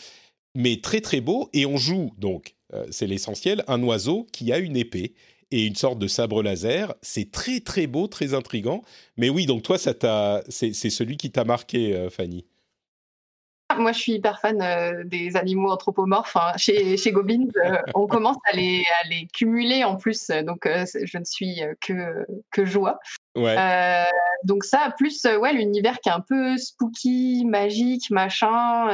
mais 0.55 0.81
très 0.83 1.01
très 1.01 1.20
beau. 1.20 1.49
Et 1.55 1.64
on 1.64 1.77
joue, 1.77 2.12
donc, 2.18 2.55
c'est 2.91 3.07
l'essentiel, 3.07 3.62
un 3.68 3.81
oiseau 3.85 4.27
qui 4.33 4.53
a 4.53 4.59
une 4.59 4.77
épée 4.77 5.14
et 5.53 5.64
une 5.64 5.77
sorte 5.77 6.01
de 6.01 6.09
sabre 6.09 6.43
laser. 6.43 6.93
C'est 7.03 7.31
très 7.31 7.61
très 7.61 7.87
beau, 7.87 8.09
très 8.09 8.35
intrigant. 8.35 8.83
Mais 9.16 9.29
oui, 9.29 9.47
donc 9.47 9.62
toi, 9.62 9.79
ça 9.79 9.95
t'a, 9.95 10.43
c'est 10.49 10.72
celui 10.72 11.16
qui 11.16 11.31
t'a 11.31 11.45
marqué, 11.45 12.09
Fanny. 12.11 12.45
Moi, 13.79 13.93
je 13.93 13.99
suis 13.99 14.12
hyper 14.12 14.41
fan 14.41 14.61
euh, 14.62 15.03
des 15.05 15.37
animaux 15.37 15.70
anthropomorphes. 15.70 16.37
Hein. 16.37 16.53
Chez, 16.57 16.97
chez 16.97 17.12
Goblins, 17.12 17.47
euh, 17.64 17.77
on 17.95 18.07
commence 18.07 18.37
à 18.51 18.57
les, 18.57 18.83
à 19.03 19.09
les 19.09 19.27
cumuler 19.33 19.85
en 19.85 19.97
plus. 19.97 20.29
Donc, 20.29 20.66
euh, 20.66 20.85
je 21.03 21.18
ne 21.18 21.25
suis 21.25 21.61
que, 21.81 22.27
que 22.51 22.64
joie. 22.64 22.99
Ouais. 23.37 23.57
donc 24.45 24.62
ça, 24.62 24.95
plus 24.97 25.25
ouais, 25.25 25.53
l'univers 25.53 25.99
qui 25.99 26.09
est 26.09 26.12
un 26.12 26.20
peu 26.20 26.57
spooky, 26.57 27.45
magique, 27.45 28.09
machin, 28.11 28.89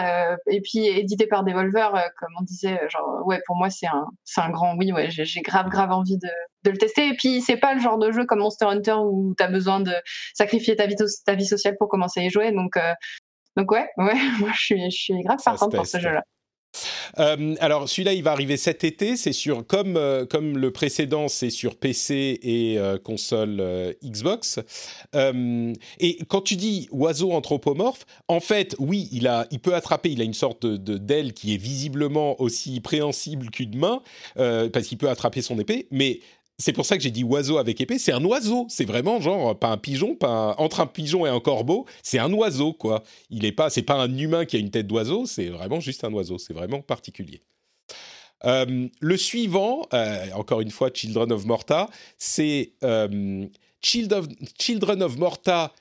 et 0.46 0.62
puis 0.62 0.86
édité 0.86 1.26
par 1.26 1.44
Devolver, 1.44 1.90
comme 2.18 2.30
on 2.40 2.42
disait, 2.44 2.80
genre 2.88 3.20
ouais, 3.26 3.42
pour 3.46 3.56
moi 3.56 3.68
c'est 3.68 3.86
un, 3.86 4.06
c'est 4.24 4.40
un 4.40 4.48
grand 4.48 4.76
oui, 4.78 4.92
ouais, 4.92 5.10
j'ai, 5.10 5.42
grave 5.42 5.68
grave 5.68 5.90
envie 5.90 6.16
de, 6.16 6.30
de 6.64 6.70
le 6.70 6.78
tester. 6.78 7.08
Et 7.08 7.14
puis 7.14 7.42
c'est 7.42 7.58
pas 7.58 7.74
le 7.74 7.80
genre 7.80 7.98
de 7.98 8.12
jeu 8.12 8.24
comme 8.24 8.38
Monster 8.38 8.64
Hunter 8.64 8.96
où 9.04 9.34
tu 9.36 9.44
as 9.44 9.48
besoin 9.48 9.80
de 9.80 9.92
sacrifier 10.32 10.74
ta 10.74 10.86
vie, 10.86 10.96
ta 11.26 11.34
vie 11.34 11.44
sociale 11.44 11.76
pour 11.78 11.90
commencer 11.90 12.20
à 12.20 12.22
y 12.22 12.30
jouer. 12.30 12.50
Donc 12.50 12.78
donc 13.60 13.70
ouais, 13.72 13.86
ouais, 13.98 14.14
moi 14.40 14.50
je 14.54 14.60
suis, 14.60 14.90
je 14.90 14.96
suis 14.96 15.22
grave 15.22 15.38
partante 15.44 15.74
pour 15.74 15.86
ce 15.86 16.00
jeu-là. 16.00 16.24
Euh, 17.18 17.56
alors 17.58 17.88
celui-là, 17.88 18.12
il 18.12 18.22
va 18.22 18.30
arriver 18.30 18.56
cet 18.56 18.84
été. 18.84 19.16
C'est 19.16 19.32
sur 19.32 19.66
comme 19.66 19.96
euh, 19.96 20.24
comme 20.24 20.56
le 20.56 20.70
précédent, 20.70 21.26
c'est 21.26 21.50
sur 21.50 21.76
PC 21.76 22.38
et 22.42 22.78
euh, 22.78 22.96
console 22.96 23.60
Xbox. 24.04 24.60
et 25.12 26.18
quand 26.28 26.42
tu 26.42 26.54
dis 26.54 26.88
oiseau 26.92 27.32
anthropomorphe, 27.32 28.06
en 28.28 28.38
fait, 28.38 28.76
oui, 28.78 29.08
il 29.10 29.26
a, 29.26 29.46
il 29.50 29.58
peut 29.58 29.74
attraper. 29.74 30.10
Il 30.10 30.20
a 30.20 30.24
une 30.24 30.32
sorte 30.32 30.64
de 30.64 30.96
d'aile 30.96 31.32
qui 31.32 31.54
est 31.54 31.58
visiblement 31.58 32.40
aussi 32.40 32.80
préhensible 32.80 33.50
qu'une 33.50 33.76
main 33.76 34.00
parce 34.36 34.86
qu'il 34.86 34.96
peut 34.98 35.10
attraper 35.10 35.42
son 35.42 35.58
épée. 35.58 35.88
Mais 35.90 36.20
c'est 36.60 36.72
pour 36.72 36.84
ça 36.86 36.96
que 36.96 37.02
j'ai 37.02 37.10
dit 37.10 37.24
oiseau 37.24 37.58
avec 37.58 37.80
épée. 37.80 37.98
C'est 37.98 38.12
un 38.12 38.24
oiseau. 38.24 38.66
C'est 38.68 38.84
vraiment 38.84 39.20
genre 39.20 39.58
pas 39.58 39.68
un 39.68 39.78
pigeon, 39.78 40.14
pas 40.14 40.54
entre 40.58 40.80
un 40.80 40.86
pigeon 40.86 41.26
et 41.26 41.30
un 41.30 41.40
corbeau. 41.40 41.86
C'est 42.02 42.18
un 42.18 42.32
oiseau 42.32 42.72
quoi. 42.72 43.02
Il 43.30 43.44
est 43.44 43.52
pas, 43.52 43.70
c'est 43.70 43.82
pas 43.82 43.94
un 43.94 44.16
humain 44.16 44.44
qui 44.44 44.56
a 44.56 44.58
une 44.58 44.70
tête 44.70 44.86
d'oiseau. 44.86 45.26
C'est 45.26 45.48
vraiment 45.48 45.80
juste 45.80 46.04
un 46.04 46.12
oiseau. 46.12 46.38
C'est 46.38 46.52
vraiment 46.52 46.82
particulier. 46.82 47.40
Euh, 48.44 48.88
le 49.00 49.16
suivant, 49.16 49.86
euh, 49.92 50.26
encore 50.34 50.60
une 50.60 50.70
fois, 50.70 50.90
Children 50.92 51.32
of 51.32 51.44
Morta, 51.44 51.88
c'est 52.18 52.72
euh, 52.84 53.46
Children 53.82 55.02
of 55.02 55.16
Morta 55.16 55.72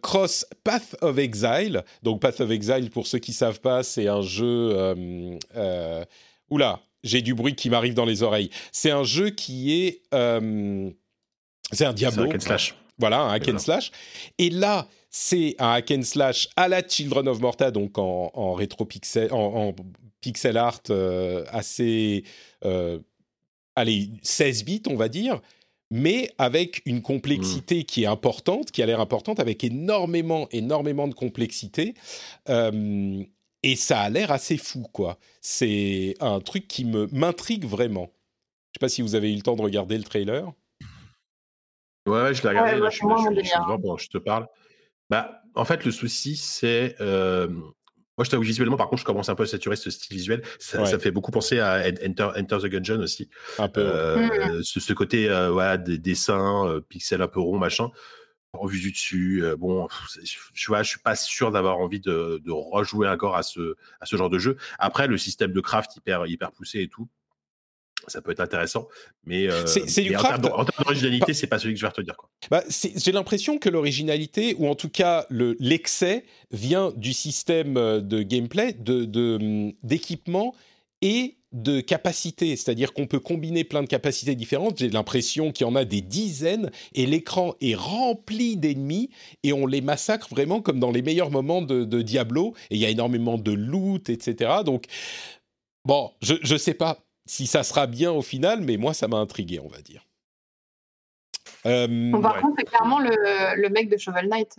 cross 0.00 0.46
Path 0.64 0.96
of 1.02 1.18
Exile. 1.18 1.84
Donc 2.02 2.20
Path 2.20 2.40
of 2.40 2.50
Exile, 2.50 2.90
pour 2.90 3.06
ceux 3.06 3.18
qui 3.18 3.32
savent 3.34 3.60
pas, 3.60 3.82
c'est 3.82 4.08
un 4.08 4.22
jeu. 4.22 4.74
oula, 6.50 6.80
j'ai 7.02 7.22
du 7.22 7.34
bruit 7.34 7.54
qui 7.54 7.70
m'arrive 7.70 7.94
dans 7.94 8.04
les 8.04 8.22
oreilles. 8.22 8.50
C'est 8.70 8.90
un 8.90 9.04
jeu 9.04 9.30
qui 9.30 9.72
est. 9.72 10.02
Euh, 10.14 10.90
c'est 11.72 11.84
un 11.84 11.92
Diablo. 11.92 12.24
Un 12.24 12.26
hack 12.26 12.36
and 12.36 12.40
slash. 12.40 12.74
Voilà, 12.98 13.20
un 13.20 13.32
hack 13.32 13.48
and 13.48 13.58
slash. 13.58 13.90
Et 14.38 14.50
là, 14.50 14.88
c'est 15.10 15.56
un 15.58 15.72
hack 15.72 15.90
and 15.90 16.02
slash 16.02 16.48
à 16.56 16.68
la 16.68 16.86
Children 16.86 17.28
of 17.28 17.40
Morta, 17.40 17.70
donc 17.70 17.98
en, 17.98 18.30
en 18.34 18.54
rétro 18.54 18.84
pixel, 18.84 19.32
en, 19.32 19.74
pixel 20.20 20.56
art 20.56 20.82
euh, 20.90 21.44
assez. 21.48 22.24
Euh, 22.64 22.98
allez, 23.74 24.10
16 24.22 24.64
bits, 24.64 24.82
on 24.88 24.96
va 24.96 25.08
dire 25.08 25.40
mais 25.94 26.30
avec 26.38 26.80
une 26.86 27.02
complexité 27.02 27.80
mm. 27.80 27.84
qui 27.84 28.04
est 28.04 28.06
importante, 28.06 28.70
qui 28.70 28.82
a 28.82 28.86
l'air 28.86 28.98
importante, 28.98 29.38
avec 29.40 29.62
énormément, 29.62 30.48
énormément 30.50 31.06
de 31.06 31.12
complexité. 31.12 31.92
Et 33.62 33.76
ça 33.76 34.00
a 34.00 34.10
l'air 34.10 34.30
assez 34.30 34.56
fou, 34.56 34.82
quoi. 34.92 35.18
C'est 35.40 36.16
un 36.20 36.40
truc 36.40 36.66
qui 36.66 36.84
me 36.84 37.06
m'intrigue 37.12 37.64
vraiment. 37.64 38.12
Je 38.72 38.78
sais 38.78 38.80
pas 38.80 38.88
si 38.88 39.02
vous 39.02 39.14
avez 39.14 39.32
eu 39.32 39.36
le 39.36 39.42
temps 39.42 39.56
de 39.56 39.62
regarder 39.62 39.96
le 39.96 40.04
trailer. 40.04 40.52
Ouais, 42.06 42.34
je 42.34 42.42
l'ai 42.42 42.48
regardé. 42.48 42.80
je, 42.84 42.90
suis, 42.90 43.06
je, 43.06 44.02
je 44.04 44.08
te 44.08 44.18
parle. 44.18 44.48
Bah, 45.10 45.42
en 45.54 45.64
fait, 45.64 45.84
le 45.84 45.92
souci, 45.92 46.36
c'est. 46.36 46.96
Euh, 47.00 47.48
moi, 48.18 48.24
je 48.24 48.30
t'avoue 48.30 48.42
visuellement, 48.42 48.76
par 48.76 48.88
contre, 48.88 49.00
je 49.00 49.06
commence 49.06 49.30
un 49.30 49.34
peu 49.34 49.44
à 49.44 49.46
saturer 49.46 49.76
ce 49.76 49.90
style 49.90 50.16
visuel. 50.16 50.42
Ça, 50.58 50.84
ça 50.84 50.98
fait 50.98 51.10
beaucoup 51.10 51.30
penser 51.30 51.60
à 51.60 51.82
Enter, 52.06 52.28
Enter 52.36 52.58
the 52.58 52.66
Gungeon 52.66 53.00
aussi. 53.00 53.30
Un 53.58 53.68
peu. 53.68 53.80
Euh, 53.80 54.60
ce, 54.62 54.92
côté 54.92 55.30
euh, 55.30 55.76
des 55.78 55.96
dessins, 55.96 56.66
euh, 56.68 56.80
pixels 56.80 57.22
un 57.22 57.28
peu 57.28 57.40
ronds, 57.40 57.58
machin 57.58 57.90
en 58.52 58.66
vue 58.66 58.80
du 58.80 58.92
dessus. 58.92 59.42
Euh, 59.42 59.56
bon, 59.56 59.88
je, 60.52 60.66
vois, 60.66 60.82
je 60.82 60.88
suis 60.90 61.00
pas 61.00 61.16
sûr 61.16 61.50
d'avoir 61.50 61.78
envie 61.78 62.00
de, 62.00 62.40
de, 62.44 62.50
rejouer 62.50 63.08
encore 63.08 63.36
à 63.36 63.42
ce, 63.42 63.76
à 64.00 64.06
ce 64.06 64.16
genre 64.16 64.30
de 64.30 64.38
jeu. 64.38 64.56
Après, 64.78 65.06
le 65.06 65.18
système 65.18 65.52
de 65.52 65.60
craft 65.60 65.96
hyper, 65.96 66.26
hyper 66.26 66.52
poussé 66.52 66.80
et 66.80 66.88
tout, 66.88 67.08
ça 68.08 68.20
peut 68.20 68.32
être 68.32 68.40
intéressant, 68.40 68.88
mais, 69.24 69.48
euh, 69.48 69.64
c'est, 69.66 70.02
du 70.02 70.12
craft. 70.12 70.44
En 70.46 70.64
termes 70.64 70.84
d'originalité, 70.84 71.34
c'est 71.34 71.46
pas 71.46 71.58
celui 71.58 71.74
que 71.74 71.80
je 71.80 71.86
vais 71.86 71.92
te 71.92 72.00
dire. 72.00 72.16
Quoi. 72.16 72.28
Bah, 72.50 72.64
j'ai 72.68 73.12
l'impression 73.12 73.58
que 73.58 73.68
l'originalité, 73.68 74.56
ou 74.58 74.66
en 74.66 74.74
tout 74.74 74.88
cas 74.88 75.24
le, 75.30 75.56
l'excès, 75.60 76.24
vient 76.50 76.92
du 76.96 77.12
système 77.12 77.76
euh, 77.76 78.00
de 78.00 78.22
gameplay, 78.22 78.72
de, 78.72 79.04
de, 79.04 79.38
hum, 79.40 79.72
d'équipement 79.84 80.54
et 81.00 81.36
de 81.52 81.80
capacités, 81.80 82.56
c'est-à-dire 82.56 82.92
qu'on 82.92 83.06
peut 83.06 83.20
combiner 83.20 83.64
plein 83.64 83.82
de 83.82 83.86
capacités 83.86 84.34
différentes. 84.34 84.78
J'ai 84.78 84.88
l'impression 84.88 85.52
qu'il 85.52 85.66
y 85.66 85.70
en 85.70 85.76
a 85.76 85.84
des 85.84 86.00
dizaines 86.00 86.70
et 86.94 87.06
l'écran 87.06 87.54
est 87.60 87.74
rempli 87.74 88.56
d'ennemis 88.56 89.10
et 89.42 89.52
on 89.52 89.66
les 89.66 89.80
massacre 89.80 90.28
vraiment 90.30 90.60
comme 90.60 90.80
dans 90.80 90.90
les 90.90 91.02
meilleurs 91.02 91.30
moments 91.30 91.62
de, 91.62 92.02
Diablo. 92.02 92.54
Et 92.70 92.76
il 92.76 92.80
y 92.80 92.86
a 92.86 92.90
énormément 92.90 93.38
de 93.38 93.52
loot, 93.52 94.08
etc. 94.08 94.50
Donc, 94.64 94.86
bon, 95.84 96.10
je 96.22 96.34
ne 96.52 96.58
sais 96.58 96.74
pas 96.74 96.98
si 97.26 97.46
ça 97.46 97.62
sera 97.62 97.86
bien 97.86 98.12
au 98.12 98.22
final, 98.22 98.62
mais 98.62 98.76
moi, 98.76 98.94
ça 98.94 99.08
m'a 99.08 99.18
intrigué, 99.18 99.60
on 99.60 99.68
va 99.68 99.80
dire. 99.80 100.06
Euh, 101.66 102.20
par 102.20 102.40
contre, 102.40 102.56
c'est 102.58 102.64
clairement 102.64 102.98
le, 102.98 103.10
le, 103.60 103.68
mec 103.68 103.88
de 103.88 103.96
Shovel 103.96 104.28
Knight 104.28 104.56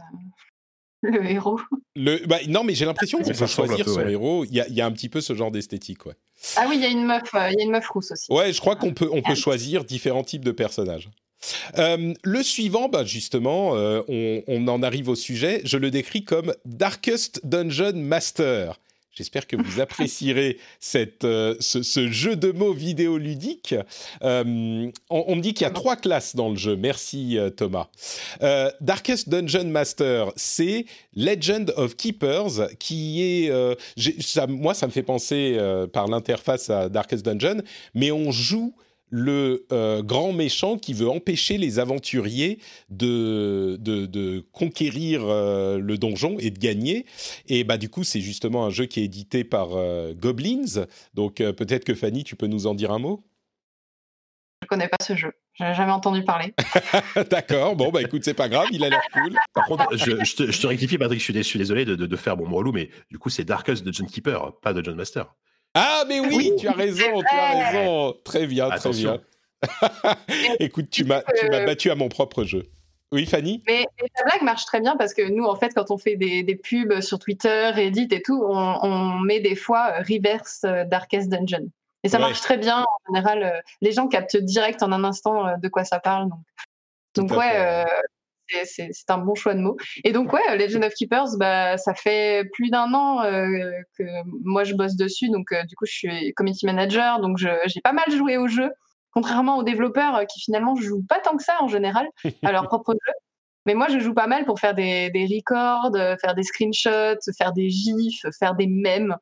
le 1.04 1.26
héros. 1.26 1.60
Le, 1.96 2.26
bah, 2.28 2.38
non, 2.48 2.64
mais 2.64 2.76
j'ai 2.76 2.86
l'impression 2.86 3.20
qu'on 3.20 3.32
peut 3.32 3.46
choisir 3.46 3.88
son 3.88 4.08
héros. 4.08 4.46
Il 4.46 4.54
y, 4.54 4.62
a, 4.62 4.68
y, 4.70 4.80
a, 4.80 4.86
un 4.86 4.92
petit 4.92 5.10
peu 5.10 5.20
ce 5.20 5.36
genre 5.36 5.52
d'esthétique, 5.52 6.06
ouais. 6.06 6.16
Ah 6.56 6.66
oui, 6.68 6.76
il 6.76 6.82
y 6.82 6.86
a 6.86 6.90
une 6.90 7.06
meuf, 7.06 7.34
euh, 7.34 7.50
il 7.52 7.58
y 7.58 7.62
a 7.62 7.64
une 7.64 7.72
meuf 7.72 7.88
rousse 7.88 8.12
aussi. 8.12 8.32
Ouais, 8.32 8.52
je 8.52 8.60
crois 8.60 8.76
qu'on 8.76 8.94
peut, 8.94 9.10
on 9.12 9.22
peut 9.22 9.36
choisir 9.36 9.84
différents 9.84 10.24
types 10.24 10.44
de 10.44 10.52
personnages. 10.52 11.10
Euh, 11.78 12.14
le 12.24 12.44
suivant, 12.44 12.88
bah 12.90 13.04
justement, 13.04 13.76
euh, 13.76 14.02
on, 14.08 14.44
on, 14.48 14.68
en 14.68 14.82
arrive 14.82 15.10
au 15.10 15.16
sujet. 15.16 15.62
Je 15.66 15.78
le 15.78 15.92
décris 15.92 16.24
comme 16.24 16.54
Darkest 16.66 17.42
Dungeon 17.46 17.94
Master. 17.96 18.80
J'espère 19.16 19.46
que 19.46 19.56
vous 19.56 19.80
apprécierez 19.80 20.58
cette, 20.80 21.24
euh, 21.24 21.56
ce, 21.60 22.10
jeu 22.10 22.36
de 22.36 22.52
mots 22.52 22.74
vidéoludique. 22.74 23.76
Euh, 24.24 24.92
on, 25.12 25.36
me 25.36 25.42
dit 25.42 25.54
qu'il 25.54 25.66
y 25.66 25.70
a 25.70 25.72
trois 25.72 25.96
classes 25.96 26.36
dans 26.36 26.50
le 26.50 26.56
jeu. 26.56 26.76
Merci 26.76 27.38
euh, 27.38 27.52
Thomas. 27.52 27.90
Darkest 28.82 29.30
Dungeon 29.30 29.66
Master, 29.66 30.32
c'est 30.36 30.86
Legend 31.16 31.72
of 31.78 31.96
Keepers, 31.96 32.70
qui 32.80 33.22
est... 33.22 33.52
Ça, 34.20 34.48
moi, 34.48 34.74
ça 34.74 34.88
me 34.88 34.92
fait 34.92 35.04
penser 35.04 35.58
par 35.94 36.08
l'interface 36.08 36.70
à 36.70 36.90
Darkest 36.90 37.24
Dungeon, 37.24 37.62
mais 37.94 38.12
on 38.12 38.32
joue 38.32 38.74
le 39.14 39.68
euh, 39.72 40.02
grand 40.02 40.34
méchant 40.34 40.76
qui 40.76 40.96
veut 40.96 41.08
empêcher 41.08 41.60
les 41.60 41.78
aventuriers 41.78 42.58
de, 42.90 43.78
de, 43.80 44.44
conquérir 44.52 45.22
euh, 45.24 45.78
le 45.78 46.00
donjon 46.00 46.38
et 46.40 46.50
de 46.50 46.58
gagner. 46.58 47.06
Et 47.48 47.64
bah, 47.64 47.78
du 47.78 47.90
coup, 47.90 48.04
c'est 48.04 48.22
justement 48.22 48.66
un 48.66 48.72
jeu 48.72 48.88
qui 48.88 49.02
est 49.02 49.04
édité 49.04 49.44
par 49.44 49.74
euh, 49.74 50.16
Goblins. 50.16 50.88
Donc 51.14 51.36
peut-être 51.36 51.86
que 51.86 51.94
Fanny, 51.94 52.24
tu 52.24 52.36
peux 52.36 52.48
nous 52.48 52.66
en 52.66 52.74
dire 52.74 52.92
un 52.92 52.98
mot? 52.98 53.24
Je 54.64 54.68
connais 54.68 54.88
pas 54.88 54.98
ce 55.00 55.16
jeu. 55.16 55.32
J'en 55.60 55.70
ai 55.70 55.76
jamais 55.76 55.92
entendu 55.92 56.24
parler. 56.24 56.56
D'accord, 57.30 57.76
bon, 57.76 57.92
bah 57.92 58.02
écoute, 58.02 58.24
c'est 58.24 58.34
pas 58.34 58.50
grave, 58.50 58.66
il 58.72 58.84
a 58.84 58.90
l'air 58.90 59.04
cool. 59.14 59.36
Par 59.54 59.66
contre, 59.66 59.96
je, 59.96 60.36
te, 60.36 60.68
rectifie, 60.68 60.98
Patrick, 60.98 61.20
je 61.20 61.42
suis, 61.44 61.60
désolé 61.60 61.86
de, 61.86 61.96
de, 61.96 62.16
faire 62.16 62.36
mon 62.36 62.56
relou, 62.56 62.72
mais 62.72 62.90
du 63.12 63.20
coup, 63.20 63.30
c'est 63.30 63.44
Darkest 63.44 63.84
de 63.84 63.94
John 63.94 64.08
Keeper, 64.08 64.60
pas 64.62 64.74
de 64.74 64.84
John 64.84 64.96
Master. 64.96 65.36
Ah, 65.74 66.04
mais 66.08 66.20
oui, 66.20 66.54
tu 66.60 66.68
as 66.68 66.74
raison, 66.74 67.20
tu 67.20 67.36
as 67.36 67.72
raison. 67.72 68.16
Très 68.24 68.46
bien, 68.46 68.70
très 68.70 68.92
bien. 68.92 69.22
Écoute, 70.60 70.90
tu 70.90 71.04
m'as, 71.04 71.22
tu 71.40 71.50
m'as 71.50 71.66
battu 71.66 71.90
à 71.90 71.96
mon 71.96 72.10
propre 72.10 72.44
jeu. 72.44 72.70
Oui, 73.14 73.28
Fanny? 73.28 73.64
Mais, 73.68 73.86
ta 74.16 74.24
blague 74.24 74.42
marche 74.42 74.66
très 74.66 74.82
bien 74.82 74.98
parce 74.98 75.14
que 75.14 75.22
nous, 75.22 75.46
en 75.46 75.56
fait, 75.56 75.72
quand 75.76 75.92
on 75.92 76.00
fait 76.00 76.16
des, 76.16 76.42
des 76.42 76.56
pubs 76.56 77.00
sur 77.02 77.20
Twitter, 77.20 77.70
Reddit 77.70 78.08
et 78.10 78.24
tout, 78.24 78.44
on, 78.44 79.20
met 79.20 79.40
des 79.40 79.56
fois 79.56 79.94
euh, 79.94 80.00
reverse 80.00 80.62
euh, 80.66 80.84
Darkest 80.84 81.30
Dungeon. 81.30 81.70
Et 82.04 82.10
ça 82.10 82.18
marche 82.18 82.42
très 82.42 82.58
bien. 82.58 82.82
En 82.82 83.14
général, 83.14 83.44
euh, 83.44 83.62
les 83.82 83.92
gens 83.92 84.08
captent 84.08 84.38
direct 84.38 84.82
en 84.82 84.92
un 84.92 85.04
instant 85.04 85.58
de 85.58 85.68
quoi 85.70 85.84
ça 85.86 86.00
parle. 86.00 86.28
Donc, 86.28 86.40
donc 87.30 87.38
ouais, 87.38 87.86
c'est 88.66 89.10
un 89.10 89.18
bon 89.18 89.36
choix 89.36 89.54
de 89.54 89.60
mots. 89.60 89.78
Et 90.04 90.12
donc, 90.12 90.34
ouais, 90.34 90.58
Legend 90.58 90.84
of 90.84 90.94
Keepers, 90.94 91.38
bah, 91.38 91.78
ça 91.78 91.94
fait 91.94 92.50
plus 92.54 92.70
d'un 92.70 92.94
an 92.94 93.24
que 93.98 94.04
moi 94.44 94.64
je 94.64 94.74
bosse 94.76 94.96
dessus. 94.96 95.30
Donc, 95.30 95.54
du 95.68 95.76
coup, 95.76 95.86
je 95.86 95.94
suis 95.94 96.34
community 96.34 96.66
manager. 96.66 97.20
Donc, 97.20 97.38
j'ai 97.38 97.82
pas 97.84 97.94
mal 97.94 98.10
joué 98.10 98.38
au 98.38 98.48
jeu, 98.48 98.72
contrairement 99.12 99.58
aux 99.58 99.64
développeurs 99.64 100.26
qui 100.28 100.42
finalement 100.42 100.76
jouent 100.76 101.06
pas 101.08 101.20
tant 101.20 101.38
que 101.38 101.44
ça 101.44 101.56
en 101.62 101.68
général 101.68 102.08
à 102.44 102.52
leur 102.52 102.64
propre 102.68 102.94
jeu. 102.94 103.14
Mais 103.66 103.76
moi, 103.76 103.88
je 103.88 104.00
joue 104.00 104.14
pas 104.14 104.28
mal 104.28 104.46
pour 104.46 104.60
faire 104.60 104.74
des, 104.74 105.10
des 105.12 105.26
records, 105.26 105.92
faire 106.20 106.36
des 106.36 106.44
screenshots, 106.44 107.20
faire 107.38 107.54
des 107.54 107.70
gifs, 107.70 108.26
faire 108.40 108.56
des 108.56 108.68
mèmes. 108.68 109.16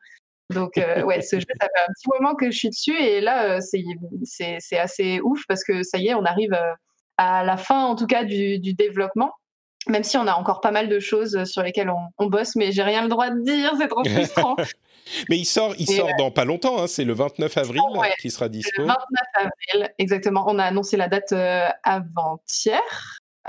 Donc, 0.51 0.77
euh, 0.77 1.03
ouais, 1.03 1.21
ce 1.21 1.37
jeu, 1.37 1.45
ça 1.59 1.67
fait 1.67 1.81
un 1.81 1.93
petit 1.93 2.09
moment 2.19 2.35
que 2.35 2.51
je 2.51 2.57
suis 2.57 2.69
dessus. 2.69 2.97
Et 2.97 3.21
là, 3.21 3.57
euh, 3.57 3.59
c'est 3.61 4.77
assez 4.77 5.19
ouf 5.21 5.43
parce 5.47 5.63
que 5.63 5.83
ça 5.83 5.97
y 5.97 6.07
est, 6.07 6.13
on 6.13 6.25
arrive 6.25 6.53
euh, 6.53 6.73
à 7.21 7.43
la 7.43 7.57
fin, 7.57 7.85
en 7.85 7.95
tout 7.95 8.07
cas, 8.07 8.23
du, 8.23 8.59
du 8.59 8.73
développement. 8.73 9.31
Même 9.87 10.03
si 10.03 10.15
on 10.17 10.27
a 10.27 10.33
encore 10.33 10.61
pas 10.61 10.71
mal 10.71 10.89
de 10.89 10.99
choses 10.99 11.43
sur 11.45 11.63
lesquelles 11.63 11.89
on, 11.89 12.01
on 12.19 12.27
bosse, 12.27 12.55
mais 12.55 12.71
j'ai 12.71 12.83
rien 12.83 13.01
le 13.01 13.07
droit 13.07 13.31
de 13.31 13.41
dire, 13.43 13.73
c'est 13.79 13.87
trop 13.87 14.03
frustrant. 14.03 14.55
mais 15.29 15.37
il 15.37 15.45
sort, 15.45 15.73
il 15.79 15.87
sort 15.87 16.09
dans 16.19 16.29
pas 16.29 16.45
longtemps, 16.45 16.79
hein, 16.83 16.87
c'est 16.87 17.03
le 17.03 17.13
29 17.13 17.57
avril 17.57 17.81
qui 18.19 18.29
sera 18.29 18.47
dispo. 18.47 18.83
Le 18.83 18.87
29 18.87 18.99
avril, 19.35 19.93
exactement. 19.97 20.45
On 20.47 20.59
a 20.59 20.65
annoncé 20.65 20.97
la 20.97 21.07
date 21.07 21.33
avant-hier, 21.83 22.81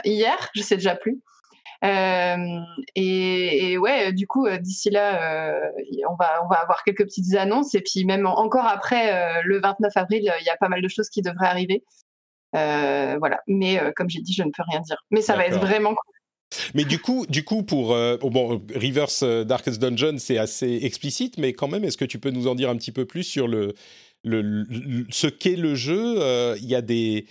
hier, 0.05 0.49
je 0.55 0.63
sais 0.63 0.77
déjà 0.77 0.97
plus. 0.97 1.21
Euh, 1.85 2.61
et, 2.95 3.77
ouais, 3.79 4.13
du 4.13 4.27
coup, 4.27 4.47
euh, 4.47 4.59
d'ici 4.59 4.91
là, 4.91 5.51
euh, 5.53 5.71
on, 6.09 6.15
va, 6.15 6.45
on 6.45 6.49
va 6.49 6.61
avoir 6.61 6.85
quelques 6.85 7.05
petites 7.05 7.35
annonces. 7.35 7.75
Et 7.75 7.81
puis 7.81 8.05
même 8.05 8.27
encore 8.27 8.67
après 8.67 9.43
le 9.45 9.61
29 9.61 9.97
avril, 9.97 10.21
il 10.41 10.47
y 10.47 10.51
a 10.51 10.57
pas 10.57 10.69
mal 10.69 10.83
de 10.83 10.89
choses 10.89 11.09
qui 11.09 11.23
devraient 11.23 11.47
arriver. 11.47 11.85
Voilà. 12.53 13.41
Mais 13.47 13.81
comme 13.97 14.09
j'ai 14.09 14.21
dit, 14.21 14.33
je 14.33 14.43
ne 14.43 14.51
peux 14.51 14.63
rien 14.71 14.81
dire. 14.81 14.97
Mais 15.11 15.23
ça 15.23 15.37
va 15.37 15.47
être 15.47 15.59
vraiment 15.59 15.91
cool. 15.91 16.15
Mais 16.75 16.85
du 16.85 16.99
coup, 16.99 17.25
du 17.27 17.45
coup 17.45 17.63
pour 17.63 17.89
bon, 17.89 18.63
Reverse 18.75 19.25
Darkest 19.25 19.81
Dungeon, 19.81 20.19
c'est 20.19 20.39
assez 20.39 20.81
explicite, 20.83 21.39
mais 21.39 21.55
quand 21.55 21.69
même, 21.69 21.85
est-ce 21.85 21.97
que 21.97 22.05
tu 22.05 22.19
peux 22.19 22.31
nous 22.31 22.47
en 22.47 22.55
dire 22.55 22.69
un 22.69 22.77
petit 22.77 22.93
peu 22.93 23.07
plus 23.07 23.25
sur 23.25 23.49
le, 23.49 23.75
le 24.23 24.67
ce 25.11 25.27
qu'est 25.27 25.57
le 25.57 25.75
jeu 25.75 26.17
Il 26.59 26.67
y 26.67 26.75
a 26.75 26.83
des 26.83 27.27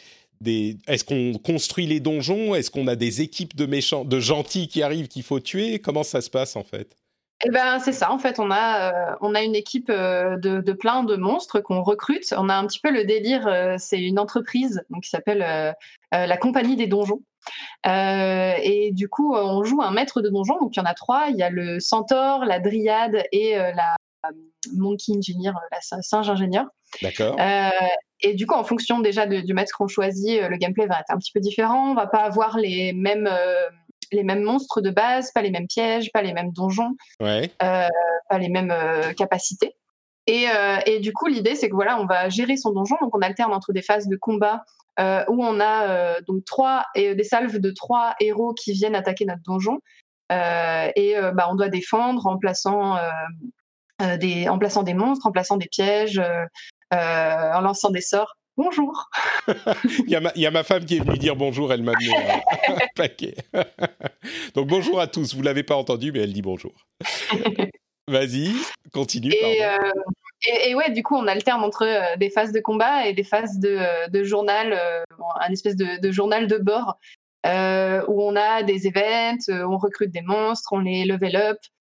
est-ce 0.87 1.03
qu'on 1.03 1.33
construit 1.37 1.85
les 1.85 1.99
donjons? 1.99 2.55
Est-ce 2.55 2.71
qu'on 2.71 2.87
a 2.87 2.95
des 2.95 3.21
équipes 3.21 3.55
de 3.55 3.65
méchants, 3.65 4.05
de 4.05 4.19
gentils 4.19 4.67
qui 4.67 4.81
arrivent 4.81 5.07
qu'il 5.07 5.23
faut 5.23 5.39
tuer? 5.39 5.79
Comment 5.79 6.03
ça 6.03 6.21
se 6.21 6.29
passe 6.29 6.55
en 6.55 6.63
fait? 6.63 6.95
Eh 7.45 7.49
ben, 7.49 7.79
c'est 7.79 7.91
ça, 7.91 8.11
en 8.11 8.19
fait, 8.19 8.39
on 8.39 8.51
a, 8.51 8.91
euh, 8.91 9.15
on 9.21 9.33
a 9.33 9.41
une 9.41 9.55
équipe 9.55 9.89
euh, 9.89 10.37
de, 10.37 10.61
de, 10.61 10.73
plein 10.73 11.03
de 11.03 11.15
monstres 11.15 11.59
qu'on 11.59 11.81
recrute. 11.81 12.33
On 12.37 12.49
a 12.49 12.55
un 12.55 12.67
petit 12.67 12.79
peu 12.79 12.91
le 12.91 13.03
délire, 13.03 13.47
euh, 13.47 13.75
c'est 13.77 13.99
une 13.99 14.19
entreprise 14.19 14.83
donc, 14.89 15.03
qui 15.03 15.09
s'appelle 15.09 15.75
la 16.11 16.37
Compagnie 16.37 16.75
des 16.75 16.87
Donjons. 16.87 17.21
et 17.85 18.91
du 18.93 19.09
coup, 19.09 19.35
on 19.35 19.63
joue 19.63 19.81
un 19.81 19.91
maître 19.91 20.21
de 20.21 20.29
donjon, 20.29 20.57
donc 20.59 20.75
il 20.75 20.79
y 20.79 20.81
en 20.81 20.85
a 20.85 20.93
trois. 20.93 21.27
Il 21.29 21.37
y 21.37 21.43
a 21.43 21.49
le 21.49 21.79
centaure, 21.79 22.45
la 22.45 22.59
dryade 22.59 23.23
et 23.31 23.55
la 23.55 23.95
monkey 24.73 25.13
engineer, 25.15 25.53
la 25.71 26.01
singe 26.01 26.29
ingénieur. 26.29 26.65
D'accord. 27.01 27.37
Et 28.23 28.35
du 28.35 28.45
coup, 28.45 28.53
en 28.53 28.63
fonction 28.63 28.99
déjà 28.99 29.25
du 29.25 29.53
maître 29.53 29.75
qu'on 29.75 29.87
choisit, 29.87 30.41
le 30.41 30.57
gameplay 30.57 30.85
va 30.85 30.99
être 30.99 31.09
un 31.09 31.17
petit 31.17 31.31
peu 31.31 31.39
différent. 31.39 31.91
On 31.91 31.95
va 31.95 32.05
pas 32.05 32.23
avoir 32.23 32.57
les 32.57 32.93
mêmes, 32.93 33.29
les 34.11 34.23
mêmes 34.23 34.43
monstres 34.43 34.81
de 34.81 34.89
base, 34.89 35.31
pas 35.31 35.41
les 35.41 35.51
mêmes 35.51 35.67
pièges, 35.67 36.11
pas 36.11 36.21
les 36.21 36.33
mêmes 36.33 36.51
donjons, 36.51 36.95
euh, 37.21 37.47
pas 38.29 38.37
les 38.37 38.49
mêmes 38.49 38.73
capacités. 39.17 39.75
Et, 40.27 40.45
et, 40.85 40.99
du 40.99 41.13
coup, 41.13 41.27
l'idée, 41.27 41.55
c'est 41.55 41.67
que 41.67 41.73
voilà, 41.73 41.99
on 41.99 42.05
va 42.05 42.29
gérer 42.29 42.55
son 42.55 42.71
donjon. 42.71 42.95
Donc, 43.01 43.15
on 43.15 43.21
alterne 43.21 43.53
entre 43.53 43.73
des 43.73 43.81
phases 43.81 44.07
de 44.07 44.15
combat 44.15 44.63
où 44.99 45.43
on 45.43 45.59
a 45.59 46.21
donc 46.21 46.45
trois 46.45 46.85
et 46.95 47.15
des 47.15 47.23
salves 47.23 47.57
de 47.57 47.71
trois 47.71 48.15
héros 48.19 48.53
qui 48.53 48.73
viennent 48.73 48.95
attaquer 48.95 49.25
notre 49.25 49.41
donjon. 49.41 49.79
et 50.29 51.15
bah, 51.33 51.47
on 51.49 51.55
doit 51.55 51.69
défendre 51.69 52.27
en 52.27 52.37
plaçant 52.37 52.97
des, 54.19 54.47
en 54.47 54.59
plaçant 54.59 54.83
des 54.83 54.93
monstres, 54.93 55.25
en 55.25 55.31
plaçant 55.31 55.57
des 55.57 55.67
pièges, 55.67 56.21
euh, 56.93 57.51
en 57.53 57.61
lançant 57.61 57.89
des 57.89 58.01
sorts. 58.01 58.35
Bonjour. 58.57 59.09
il, 60.05 60.09
y 60.09 60.45
a 60.45 60.51
ma, 60.51 60.63
femme 60.63 60.85
qui 60.85 60.97
est 60.97 60.99
venue 60.99 61.17
dire 61.17 61.35
bonjour, 61.35 61.71
elle 61.71 61.83
m'a 61.83 61.93
mis 61.97 62.13
un, 62.67 62.77
paquet. 62.95 63.35
Donc 64.55 64.67
bonjour 64.67 64.99
à 64.99 65.07
tous, 65.07 65.33
vous 65.35 65.41
l'avez 65.41 65.63
pas 65.63 65.75
entendu, 65.75 66.11
mais 66.11 66.19
elle 66.19 66.33
dit 66.33 66.41
bonjour. 66.41 66.73
Vas-y, 68.07 68.51
continue. 68.91 69.31
Euh, 69.31 69.77
et, 70.65 70.75
ouais, 70.75 70.91
du 70.91 71.01
coup, 71.01 71.15
on 71.15 71.27
alterne 71.27 71.63
entre 71.63 71.85
euh, 71.85 72.17
des 72.17 72.29
phases 72.29 72.51
de 72.51 72.59
combat 72.59 73.07
et 73.07 73.13
des 73.13 73.23
phases 73.23 73.57
de, 73.59 74.23
journal, 74.23 74.77
un 75.39 75.51
espèce 75.51 75.77
de, 75.77 76.11
journal 76.11 76.47
de 76.47 76.57
bord, 76.57 76.99
où 77.45 78.21
on 78.21 78.35
a 78.35 78.63
des 78.63 78.85
events, 78.87 79.49
on 79.49 79.77
recrute 79.77 80.11
des 80.11 80.21
monstres, 80.21 80.73
on 80.73 80.79
les 80.79 81.05
level 81.05 81.37
up. 81.37 81.57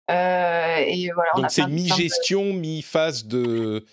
et 0.10 1.10
voilà, 1.16 1.32
Donc 1.36 1.46
c'est 1.50 1.68
mi-gestion, 1.68 2.54
mi-phase 2.54 3.26
de 3.26 3.86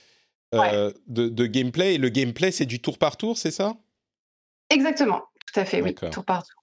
euh, 0.55 0.93
de, 1.07 1.47
gameplay. 1.47 1.95
Et 1.95 1.99
le 1.99 2.09
gameplay, 2.09 2.51
c'est 2.51 2.67
du 2.67 2.81
tour 2.81 2.99
par 2.99 3.17
tour, 3.17 3.39
c'est 3.39 3.51
ça? 3.51 3.75
Exactement, 4.69 5.23
tout 5.53 5.61
à 5.61 5.65
fait, 5.65 5.83
oui, 5.83 5.95
tour 5.95 6.25
par 6.25 6.45
tour. 6.45 6.57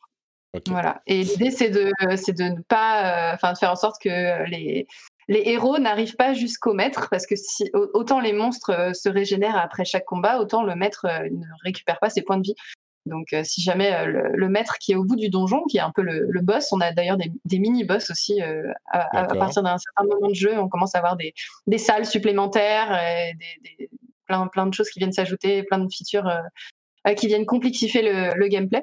Voilà. 0.68 1.02
Et 1.06 1.24
l'idée, 1.24 1.52
c'est 1.52 1.70
de, 1.70 1.92
de 2.02 2.44
ne 2.44 2.62
pas, 2.64 3.32
euh, 3.32 3.36
enfin, 3.36 3.54
de 3.54 3.58
faire 3.58 3.72
en 3.72 3.76
sorte 3.76 4.02
que 4.02 4.50
les, 4.50 4.88
les 5.28 5.42
héros 5.46 5.78
n'arrivent 5.78 6.16
pas 6.16 6.34
jusqu'au 6.34 6.74
maître, 6.74 7.10
parce 7.12 7.28
que 7.28 7.36
si, 7.36 7.70
autant 7.94 8.20
les 8.20 8.34
monstres 8.34 8.72
euh, 8.72 8.94
se 8.94 9.10
régénèrent 9.10 9.58
après 9.58 9.86
chaque 9.86 10.06
combat, 10.06 10.40
autant 10.40 10.64
le 10.64 10.76
maître 10.76 11.06
ne 11.06 11.46
récupère 11.64 12.00
pas 12.00 12.10
ses 12.10 12.22
points 12.22 12.38
de 12.38 12.44
vie. 12.44 12.56
Donc, 13.08 13.34
euh, 13.34 13.44
si 13.44 13.62
jamais 13.62 13.94
euh, 13.94 14.30
le, 14.34 14.50
maître 14.50 14.78
qui 14.80 14.92
est 14.92 14.96
au 14.96 15.04
bout 15.04 15.16
du 15.16 15.30
donjon, 15.30 15.64
qui 15.70 15.78
est 15.78 15.82
un 15.82 15.92
peu 15.92 16.02
le, 16.02 16.42
boss, 16.42 16.72
on 16.72 16.82
a 16.82 16.92
d'ailleurs 16.92 17.18
des, 17.18 17.60
mini-boss 17.60 18.12
aussi 18.12 18.42
euh, 18.42 18.72
à, 18.92 19.26
partir 19.36 19.64
d'un 19.64 19.78
certain 19.78 20.04
moment 20.04 20.30
de 20.30 20.36
jeu. 20.36 20.58
On 20.60 20.70
commence 20.70 20.96
à 20.96 21.00
avoir 21.00 21.18
des, 21.18 21.34
salles 21.78 22.06
supplémentaires, 22.06 23.00
des, 23.40 23.90
plein, 24.26 24.48
plein 24.48 24.68
de 24.68 24.74
choses 24.74 24.90
qui 24.90 25.00
viennent 25.00 25.14
s'ajouter, 25.14 25.64
plein 25.64 25.80
de 25.80 25.88
features 25.92 26.30
qui 27.16 27.28
viennent 27.28 27.46
complexifier 27.46 28.02
le, 28.02 28.48
gameplay. 28.48 28.82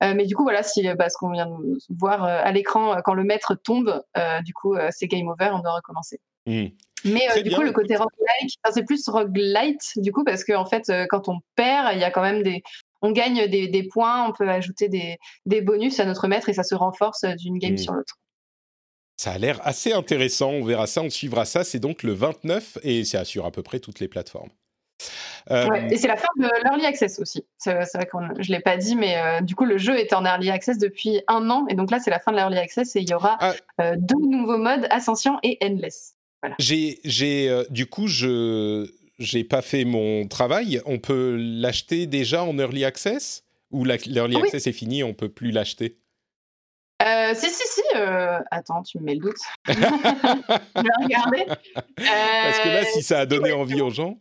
mais 0.00 0.24
du 0.24 0.34
coup, 0.34 0.42
voilà, 0.42 0.62
si, 0.62 0.82
bah, 0.94 1.10
ce 1.10 1.16
qu'on 1.18 1.30
vient 1.30 1.46
de 1.46 1.78
voir 1.90 2.24
à 2.24 2.50
l'écran, 2.52 2.96
quand 3.04 3.14
le 3.14 3.24
maître 3.24 3.54
tombe, 3.54 4.02
du 4.44 4.54
coup, 4.54 4.74
c'est 4.90 5.06
game 5.06 5.28
over, 5.28 5.50
on 5.52 5.60
doit 5.60 5.74
recommencer. 5.74 6.20
Mmh. 6.46 6.66
Mais 7.04 7.42
du 7.42 7.50
coup, 7.50 7.62
le 7.62 7.72
côté 7.72 7.96
roguelike, 7.96 8.58
c'est 8.72 8.84
plus 8.84 9.06
roguelite, 9.08 9.92
du 9.96 10.12
coup, 10.12 10.24
parce 10.24 10.44
qu'en 10.44 10.62
en 10.62 10.66
fait, 10.66 10.90
quand 11.08 11.28
on 11.28 11.38
perd, 11.54 11.90
il 11.92 12.00
y 12.00 12.04
a 12.04 12.10
quand 12.10 12.22
même 12.22 12.42
des, 12.42 12.62
on 13.06 13.12
gagne 13.12 13.46
des, 13.46 13.88
points, 13.90 14.28
on 14.28 14.32
peut 14.32 14.48
ajouter 14.48 14.88
des, 14.88 15.60
bonus 15.60 16.00
à 16.00 16.04
notre 16.04 16.26
maître 16.28 16.48
et 16.48 16.52
ça 16.52 16.64
se 16.64 16.74
renforce 16.74 17.24
d'une 17.24 17.58
game 17.58 17.74
mmh. 17.74 17.78
sur 17.78 17.92
l'autre. 17.92 18.16
Ça 19.16 19.32
a 19.32 19.38
l'air 19.38 19.60
assez 19.66 19.92
intéressant, 19.92 20.50
on 20.50 20.64
verra 20.64 20.86
ça, 20.86 21.02
on 21.02 21.08
suivra 21.08 21.46
ça. 21.46 21.64
C'est 21.64 21.78
donc 21.78 22.02
le 22.02 22.12
29 22.12 22.78
et 22.82 23.04
c'est 23.04 23.24
sur 23.24 23.46
à 23.46 23.50
peu 23.50 23.62
près 23.62 23.80
toutes 23.80 24.00
les 24.00 24.08
plateformes. 24.08 24.50
Euh, 25.50 25.74
et 25.90 25.96
c'est 25.96 26.08
la 26.08 26.16
fin 26.16 26.28
de 26.36 26.48
l'Early 26.64 26.84
Access 26.86 27.18
aussi. 27.18 27.46
C'est 27.56 27.72
vrai 27.72 28.06
que 28.06 28.42
je 28.42 28.50
ne 28.50 28.56
l'ai 28.56 28.62
pas 28.62 28.76
dit, 28.76 28.96
mais 28.96 29.16
euh, 29.16 29.40
du 29.40 29.54
coup, 29.54 29.64
le 29.64 29.78
jeu 29.78 29.98
était 29.98 30.14
en 30.14 30.24
Early 30.24 30.50
Access 30.50 30.78
depuis 30.78 31.22
un 31.28 31.48
an. 31.50 31.66
Et 31.68 31.74
donc 31.74 31.90
là, 31.90 32.00
c'est 32.00 32.10
la 32.10 32.18
fin 32.18 32.32
de 32.32 32.36
l'Early 32.36 32.58
Access 32.58 32.96
et 32.96 33.00
il 33.00 33.08
y 33.08 33.14
aura 33.14 33.38
ah. 33.40 33.54
euh, 33.80 33.94
deux 33.96 34.18
nouveaux 34.18 34.58
modes, 34.58 34.86
Ascension 34.90 35.38
et 35.42 35.56
Endless. 35.62 36.14
J'ai, 36.58 37.00
du 37.70 37.86
coup, 37.86 38.06
je, 38.06 38.88
j'ai 39.18 39.44
pas 39.44 39.62
fait 39.62 39.84
mon 39.84 40.26
travail, 40.28 40.80
on 40.86 40.98
peut 40.98 41.36
l'acheter 41.38 42.06
déjà 42.06 42.44
en 42.44 42.58
early 42.58 42.84
access? 42.84 43.44
Ou 43.70 43.84
l'early 43.84 44.36
access 44.36 44.66
est 44.66 44.72
fini, 44.72 45.02
on 45.02 45.14
peut 45.14 45.28
plus 45.28 45.50
l'acheter? 45.50 45.98
Euh, 47.02 47.34
si, 47.34 47.50
si, 47.50 47.62
si. 47.66 47.82
Euh, 47.96 48.38
attends, 48.50 48.82
tu 48.82 48.98
me 48.98 49.04
mets 49.04 49.14
le 49.14 49.20
doute. 49.20 49.36
je 49.68 49.72
vais 49.74 51.04
regarder. 51.04 51.44
Parce 51.46 52.60
que 52.60 52.68
là, 52.68 52.84
si 52.84 53.02
ça 53.02 53.20
a 53.20 53.26
donné 53.26 53.52
envie 53.52 53.80
aux 53.80 53.90
gens. 53.90 54.18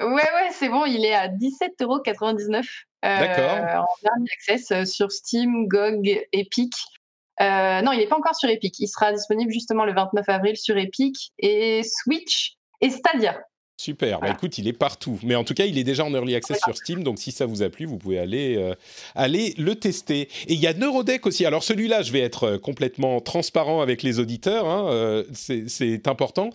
Ouais, 0.00 0.08
ouais, 0.08 0.50
c'est 0.52 0.68
bon, 0.68 0.86
il 0.86 1.04
est 1.04 1.14
à 1.14 1.28
17,99€. 1.28 2.64
Euh, 3.04 3.18
D'accord. 3.18 3.84
En 3.84 4.08
early 4.08 4.28
access 4.32 4.90
sur 4.90 5.12
Steam, 5.12 5.66
GOG, 5.68 6.26
Epic. 6.32 6.74
non, 7.40 7.92
il 7.92 7.98
n'est 7.98 8.08
pas 8.08 8.16
encore 8.16 8.34
sur 8.34 8.48
Epic. 8.48 8.78
Il 8.78 8.88
sera 8.88 9.12
disponible 9.12 9.52
justement 9.52 9.84
le 9.84 9.94
29 9.94 10.28
avril 10.28 10.56
sur 10.56 10.76
Epic 10.78 11.32
et 11.38 11.82
Switch 11.84 12.56
et 12.80 12.90
Stadia. 12.90 13.40
Super, 13.76 14.20
bah 14.20 14.30
écoute, 14.30 14.56
il 14.58 14.68
est 14.68 14.72
partout. 14.72 15.18
Mais 15.24 15.34
en 15.34 15.42
tout 15.42 15.52
cas, 15.52 15.64
il 15.64 15.76
est 15.78 15.84
déjà 15.84 16.04
en 16.04 16.14
early 16.14 16.36
access 16.36 16.60
sur 16.62 16.76
Steam, 16.76 17.02
donc 17.02 17.18
si 17.18 17.32
ça 17.32 17.44
vous 17.44 17.62
a 17.64 17.68
plu, 17.68 17.86
vous 17.86 17.98
pouvez 17.98 18.20
aller, 18.20 18.56
euh, 18.56 18.74
aller 19.16 19.52
le 19.58 19.74
tester. 19.74 20.28
Et 20.46 20.54
il 20.54 20.60
y 20.60 20.68
a 20.68 20.74
Neurodeck 20.74 21.26
aussi. 21.26 21.44
Alors 21.44 21.64
celui-là, 21.64 22.02
je 22.02 22.12
vais 22.12 22.20
être 22.20 22.44
euh, 22.44 22.58
complètement 22.58 23.20
transparent 23.20 23.80
avec 23.80 24.04
les 24.04 24.20
auditeurs, 24.20 24.68
hein, 24.68 24.86
euh, 24.90 25.24
c'est 25.32 26.06
important. 26.06 26.50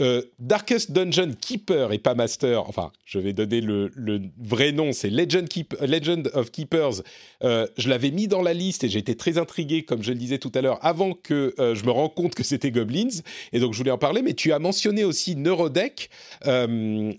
Euh, 0.00 0.22
Darkest 0.40 0.90
Dungeon 0.90 1.34
Keeper 1.40 1.92
et 1.92 1.98
pas 1.98 2.14
Master, 2.14 2.68
enfin, 2.68 2.90
je 3.04 3.18
vais 3.20 3.32
donner 3.32 3.60
le, 3.60 3.92
vrai 4.38 4.72
nom, 4.72 4.92
c'est 4.92 5.10
Legend, 5.10 5.48
Legend, 5.80 6.30
of 6.34 6.50
Keepers. 6.50 7.02
Euh, 7.44 7.66
je 7.76 7.88
l'avais 7.88 8.10
mis 8.10 8.26
dans 8.26 8.42
la 8.42 8.54
liste 8.54 8.82
et 8.82 8.88
j'ai 8.88 8.98
été 8.98 9.16
très 9.16 9.38
intrigué, 9.38 9.84
comme 9.84 10.02
je 10.02 10.10
le 10.10 10.18
disais 10.18 10.38
tout 10.38 10.50
à 10.54 10.62
l'heure, 10.62 10.84
avant 10.84 11.12
que 11.12 11.54
euh, 11.58 11.74
je 11.74 11.84
me 11.84 11.92
rende 11.92 12.14
compte 12.14 12.34
que 12.34 12.42
c'était 12.42 12.72
Goblins. 12.72 13.20
Et 13.52 13.60
donc, 13.60 13.72
je 13.72 13.78
voulais 13.78 13.92
en 13.92 13.98
parler, 13.98 14.22
mais 14.22 14.34
tu 14.34 14.52
as 14.52 14.58
mentionné 14.58 15.04
aussi 15.04 15.36
Neurodeck, 15.36 16.10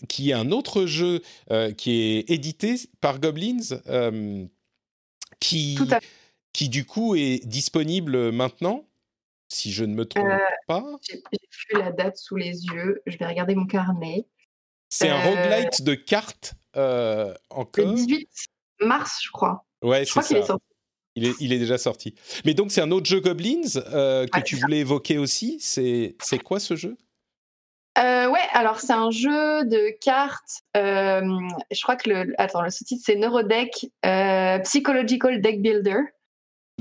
qui 0.09 0.29
est 0.29 0.33
un 0.33 0.51
autre 0.51 0.85
jeu 0.85 1.21
qui 1.77 1.91
est 1.91 2.29
édité 2.29 2.75
par 2.99 3.19
Goblins, 3.19 3.79
qui 5.39 5.77
qui 6.55 6.69
du 6.69 6.85
coup 6.85 7.15
est 7.15 7.45
disponible 7.45 8.31
maintenant, 8.31 8.85
si 9.55 9.71
je 9.71 9.85
ne 9.85 9.93
me 9.93 10.05
trompe 10.05 10.27
pas. 10.67 10.83
J'ai 11.01 11.21
plus 11.21 11.79
la 11.79 11.91
date 11.91 12.17
sous 12.17 12.35
les 12.35 12.65
yeux. 12.65 13.01
Je 13.05 13.17
vais 13.17 13.25
regarder 13.25 13.55
mon 13.55 13.65
carnet. 13.65 14.27
C'est 14.89 15.09
un 15.09 15.19
roguelite 15.19 15.81
de 15.81 15.95
cartes 15.95 16.53
encore. 17.49 17.85
Le 17.85 17.95
18 17.95 18.29
mars, 18.81 19.19
je 19.23 19.31
crois. 19.31 19.65
Ouais, 19.81 20.05
c'est 20.05 20.43
ça. 20.43 20.57
Il 21.17 21.25
est, 21.25 21.33
il 21.39 21.53
est, 21.53 21.59
déjà 21.59 21.77
sorti. 21.77 22.13
Mais 22.43 22.53
donc, 22.53 22.73
c'est 22.73 22.81
un 22.81 22.91
autre 22.91 23.05
jeu 23.05 23.21
Goblins 23.21 23.61
que 23.63 24.39
tu 24.41 24.57
voulais 24.57 24.79
évoquer 24.79 25.17
aussi. 25.17 25.57
C'est 25.61 26.39
quoi 26.43 26.59
ce 26.59 26.75
jeu? 26.75 26.97
Euh, 27.97 28.27
ouais, 28.27 28.41
alors 28.51 28.79
c'est 28.79 28.93
un 28.93 29.09
jeu 29.09 29.63
de 29.65 29.97
cartes. 30.01 30.63
Euh, 30.75 31.21
je 31.71 31.81
crois 31.81 31.95
que 31.95 32.09
le, 32.09 32.33
attends, 32.37 32.61
le 32.61 32.69
sous-titre 32.69 33.01
c'est 33.05 33.15
Neurodeck 33.15 33.87
euh, 34.05 34.59
Psychological 34.59 35.41
Deck 35.41 35.61
Builder. 35.61 36.01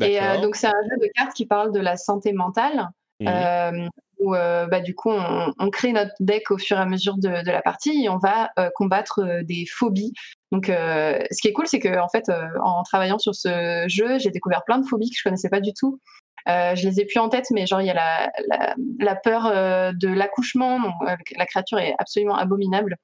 Et 0.01 0.21
euh, 0.21 0.41
donc 0.41 0.57
c'est 0.57 0.67
un 0.67 0.83
jeu 0.91 0.97
de 1.01 1.11
cartes 1.15 1.35
qui 1.35 1.47
parle 1.47 1.73
de 1.73 1.81
la 1.81 1.97
santé 1.97 2.33
mentale. 2.33 2.89
Mmh. 3.21 3.29
Euh, 3.29 3.89
où 4.19 4.31
bah, 4.33 4.81
du 4.81 4.95
coup 4.95 5.11
on, 5.11 5.53
on, 5.59 5.71
crée 5.71 5.93
notre 5.93 6.15
deck 6.19 6.51
au 6.51 6.57
fur 6.57 6.79
et 6.79 6.81
à 6.81 6.87
mesure 6.87 7.17
de, 7.17 7.45
de 7.45 7.51
la 7.51 7.63
partie 7.63 8.05
et 8.05 8.09
on 8.09 8.17
va 8.17 8.51
combattre 8.75 9.43
des 9.43 9.67
phobies. 9.71 10.13
Donc 10.51 10.67
ce 10.67 11.41
qui 11.41 11.49
est 11.49 11.53
cool, 11.53 11.67
c'est 11.67 11.79
que 11.79 12.01
en 12.01 12.09
fait 12.09 12.31
en 12.63 12.83
travaillant 12.85 13.19
sur 13.19 13.35
ce 13.35 13.85
jeu, 13.87 14.19
j'ai 14.19 14.31
découvert 14.31 14.65
plein 14.65 14.79
de 14.79 14.87
phobies 14.87 15.11
que 15.11 15.17
je 15.17 15.23
connaissais 15.23 15.51
pas 15.51 15.61
du 15.61 15.75
tout. 15.75 16.01
Euh, 16.49 16.75
je 16.75 16.87
les 16.89 17.01
ai 17.01 17.07
plus 17.07 17.19
en 17.19 17.29
tête, 17.29 17.47
mais 17.51 17.67
genre 17.67 17.81
il 17.81 17.87
y 17.87 17.91
a 17.91 17.95
la, 17.95 18.31
la, 18.49 18.75
la 18.99 19.17
peur 19.17 19.47
euh, 19.47 19.93
de 19.95 20.09
l'accouchement. 20.09 20.79
Euh, 21.07 21.17
la 21.37 21.47
créature 21.47 21.79
est 21.79 21.95
absolument 21.99 22.37
abominable 22.37 22.97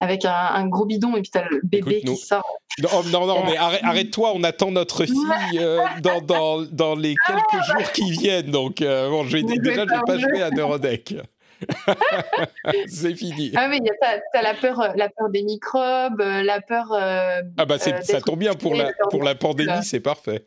avec 0.00 0.24
un, 0.24 0.32
un, 0.32 0.66
gros 0.68 0.84
bidon 0.84 1.16
et 1.16 1.22
puis 1.22 1.30
t'as 1.30 1.48
le 1.48 1.60
bébé 1.62 2.02
qui 2.02 2.16
sort. 2.16 2.44
Non, 2.82 3.02
non, 3.04 3.26
non 3.26 3.44
mais 3.44 3.56
arrête-toi, 3.56 4.32
on 4.34 4.44
attend 4.44 4.70
notre 4.70 5.04
fille 5.06 5.14
euh, 5.58 5.80
dans, 6.02 6.20
dans, 6.20 6.62
dans, 6.62 6.94
les 6.94 7.14
quelques 7.26 7.64
jours 7.64 7.92
qui 7.92 8.10
viennent. 8.10 8.50
Donc, 8.50 8.82
euh, 8.82 9.08
bon, 9.08 9.24
je 9.24 9.38
vais, 9.38 9.42
déjà, 9.42 9.84
je 9.84 9.90
vais 9.90 10.00
pas 10.06 10.18
jouer 10.18 10.42
à 10.42 10.50
Neurodeck. 10.50 11.14
c'est 12.86 13.14
fini. 13.14 13.52
Ah 13.56 13.68
oui, 13.70 13.80
t'as 14.00 14.38
as 14.38 14.42
la 14.42 14.52
peur, 14.52 14.92
la 14.94 15.08
peur 15.08 15.30
des 15.30 15.42
microbes, 15.42 16.20
la 16.20 16.60
peur. 16.60 16.92
Euh, 16.92 17.40
ah 17.56 17.64
bah 17.64 17.78
ça 17.78 18.20
tombe 18.20 18.40
bien 18.40 18.52
pour 18.52 18.74
la 18.74 18.92
pour 19.10 19.22
la 19.22 19.34
pandémie, 19.34 19.82
c'est 19.82 20.00
parfait. 20.00 20.44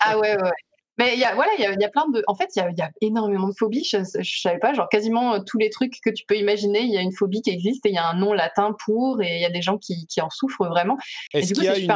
ah 0.00 0.18
ouais 0.18 0.36
ouais. 0.36 0.50
Mais 0.98 1.14
il 1.14 1.20
y 1.20 1.24
a, 1.24 1.34
voilà, 1.34 1.50
il 1.58 1.62
y 1.62 1.66
a, 1.66 1.72
y 1.72 1.84
a, 1.84 1.88
plein 1.88 2.08
de. 2.08 2.22
En 2.28 2.34
fait, 2.34 2.50
il 2.54 2.60
y 2.60 2.62
a, 2.62 2.70
y 2.70 2.80
a, 2.82 2.90
énormément 3.00 3.48
de 3.48 3.54
phobies. 3.54 3.84
Je, 3.84 3.98
je, 4.20 4.40
savais 4.40 4.58
pas, 4.58 4.74
genre 4.74 4.88
quasiment 4.88 5.34
euh, 5.34 5.38
tous 5.44 5.58
les 5.58 5.70
trucs 5.70 6.00
que 6.00 6.10
tu 6.10 6.24
peux 6.26 6.36
imaginer, 6.36 6.80
il 6.80 6.92
y 6.92 6.96
a 6.96 7.00
une 7.00 7.12
phobie 7.12 7.42
qui 7.42 7.50
existe 7.50 7.84
et 7.86 7.90
il 7.90 7.94
y 7.94 7.98
a 7.98 8.06
un 8.06 8.14
nom 8.14 8.32
latin 8.32 8.76
pour, 8.84 9.20
et 9.22 9.36
il 9.36 9.40
y 9.40 9.44
a 9.44 9.50
des 9.50 9.62
gens 9.62 9.78
qui, 9.78 10.06
qui 10.06 10.20
en 10.20 10.30
souffrent 10.30 10.68
vraiment. 10.68 10.96
Est-ce 11.32 11.52
qu'il 11.52 11.64
y 11.64 11.68
a 11.68 11.78
une, 11.78 11.90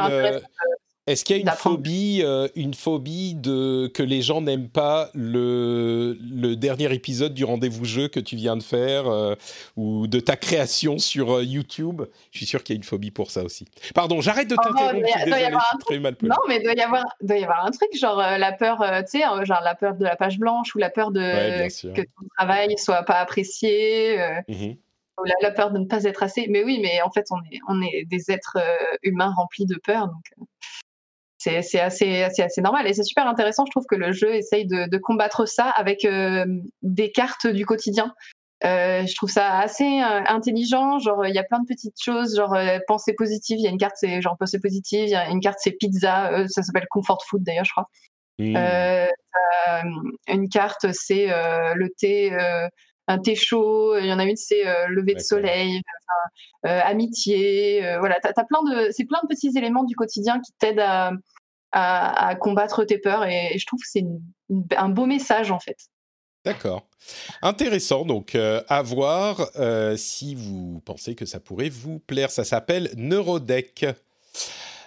est-ce 1.09 1.25
qu'il 1.25 1.37
y 1.37 1.39
a 1.39 1.41
une 1.41 1.57
phobie, 1.57 2.21
euh, 2.23 2.47
une 2.55 2.75
phobie 2.75 3.33
de 3.33 3.87
que 3.87 4.03
les 4.03 4.21
gens 4.21 4.41
n'aiment 4.41 4.69
pas 4.69 5.09
le, 5.15 6.15
le 6.21 6.55
dernier 6.55 6.93
épisode 6.93 7.33
du 7.33 7.43
rendez-vous 7.43 7.83
jeu 7.83 8.07
que 8.07 8.19
tu 8.19 8.35
viens 8.35 8.55
de 8.55 8.61
faire 8.61 9.07
euh, 9.07 9.33
ou 9.75 10.05
de 10.05 10.19
ta 10.19 10.35
création 10.35 10.99
sur 10.99 11.37
euh, 11.37 11.43
YouTube? 11.43 12.03
Je 12.31 12.37
suis 12.37 12.45
sûr 12.45 12.63
qu'il 12.63 12.75
y 12.75 12.77
a 12.77 12.79
une 12.79 12.83
phobie 12.83 13.09
pour 13.09 13.31
ça 13.31 13.43
aussi. 13.43 13.65
Pardon, 13.95 14.21
j'arrête 14.21 14.49
de 14.49 14.55
t'interrompre. 14.55 14.99
Oh, 14.99 16.25
non, 16.27 16.35
mais 16.47 16.57
il 16.57 16.63
doit 16.63 16.73
y 16.73 16.81
avoir, 16.81 17.05
doit 17.21 17.37
y 17.37 17.43
avoir 17.43 17.65
un 17.65 17.71
truc 17.71 17.89
genre 17.97 18.17
la 18.17 18.51
peur, 18.51 18.77
tu 19.09 19.19
sais, 19.19 19.45
genre 19.45 19.61
la 19.63 19.73
peur 19.73 19.95
de 19.95 20.03
la 20.03 20.15
page 20.15 20.37
blanche 20.37 20.75
ou 20.75 20.77
la 20.77 20.91
peur 20.91 21.09
de 21.11 21.19
que 21.91 22.01
ton 22.01 22.27
travail 22.37 22.77
soit 22.77 23.03
pas 23.03 23.15
apprécié. 23.15 24.19
Mmh 24.47 24.73
la, 25.25 25.33
la, 25.41 25.51
peur 25.51 25.71
de 25.71 25.79
ne 25.79 25.85
pas 25.85 26.05
être 26.05 26.23
assez. 26.23 26.47
Mais 26.49 26.63
oui, 26.63 26.79
mais 26.81 27.01
en 27.01 27.11
fait, 27.11 27.25
on 27.31 27.39
est, 27.51 27.59
on 27.67 27.81
est 27.81 28.05
des 28.05 28.31
êtres 28.31 28.57
humains 29.03 29.33
remplis 29.35 29.65
de 29.65 29.75
peur. 29.75 30.07
Donc, 30.07 30.47
c'est 31.39 31.57
assez, 31.79 31.79
assez, 31.79 32.41
assez 32.41 32.61
normal. 32.61 32.85
Et 32.85 32.93
c'est 32.93 33.03
super 33.03 33.27
intéressant, 33.27 33.65
je 33.65 33.71
trouve 33.71 33.85
que 33.85 33.95
le 33.95 34.11
jeu 34.11 34.35
essaye 34.35 34.67
de, 34.67 34.89
de 34.89 34.97
combattre 34.97 35.47
ça 35.47 35.69
avec 35.69 36.03
euh, 36.05 36.45
des 36.81 37.11
cartes 37.11 37.47
du 37.47 37.65
quotidien. 37.65 38.13
Euh, 38.65 39.05
je 39.05 39.15
trouve 39.15 39.29
ça 39.29 39.57
assez 39.57 39.85
euh, 39.85 40.21
intelligent. 40.27 40.99
Genre, 40.99 41.25
il 41.25 41.33
y 41.33 41.39
a 41.39 41.43
plein 41.43 41.59
de 41.59 41.65
petites 41.65 41.95
choses, 42.01 42.35
genre 42.35 42.55
pensée 42.87 43.13
positive. 43.13 43.57
Il 43.57 43.63
y 43.63 43.67
a 43.67 43.71
une 43.71 43.77
carte, 43.77 43.95
c'est 43.95 44.21
genre 44.21 44.35
pensée 44.37 44.59
positive. 44.59 45.05
Il 45.05 45.11
y 45.11 45.15
a 45.15 45.29
une 45.29 45.39
carte, 45.39 45.59
c'est 45.61 45.71
pizza. 45.71 46.45
Ça 46.49 46.61
s'appelle 46.61 46.87
comfort 46.89 47.23
food 47.25 47.41
d'ailleurs, 47.43 47.65
je 47.65 47.71
crois. 47.71 47.89
Mmh. 48.37 48.55
une 50.27 50.47
carte, 50.49 50.91
c'est 50.91 51.27
le 51.27 51.89
thé 51.97 52.31
un 53.09 53.17
thé 53.17 53.35
chaud, 53.35 53.97
il 53.97 54.05
y 54.05 54.13
en 54.13 54.19
a 54.19 54.23
une 54.23 54.35
c'est 54.35 54.67
euh, 54.67 54.87
lever 54.87 55.15
de 55.15 55.19
soleil, 55.19 55.81
enfin, 55.81 56.71
euh, 56.71 56.81
amitié, 56.85 57.83
euh, 57.83 57.97
voilà, 57.99 58.19
t'as, 58.21 58.29
as 58.35 58.43
plein 58.45 58.61
de, 58.63 58.91
c'est 58.91 59.05
plein 59.05 59.19
de 59.23 59.27
petits 59.27 59.51
éléments 59.57 59.83
du 59.83 59.95
quotidien 59.95 60.39
qui 60.39 60.51
t'aident 60.59 60.79
à, 60.79 61.11
à, 61.71 62.27
à 62.27 62.35
combattre 62.35 62.85
tes 62.85 62.99
peurs 62.99 63.25
et, 63.25 63.57
je 63.57 63.65
trouve 63.65 63.79
que 63.79 63.89
c'est 63.89 64.05
un 64.77 64.89
beau 64.89 65.07
message 65.07 65.49
en 65.49 65.59
fait. 65.59 65.77
D'accord. 66.45 66.87
Intéressant, 67.41 68.05
donc 68.05 68.35
à 68.35 68.81
voir 68.81 69.49
si 69.97 70.35
vous 70.35 70.81
pensez 70.85 71.13
que 71.13 71.25
ça 71.25 71.39
pourrait 71.39 71.69
vous 71.69 71.99
plaire. 71.99 72.31
Ça 72.31 72.45
s'appelle 72.45 72.91
Neurodeck 72.95 73.85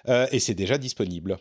et 0.08 0.38
c'est 0.38 0.54
déjà 0.54 0.78
disponible. 0.78 1.38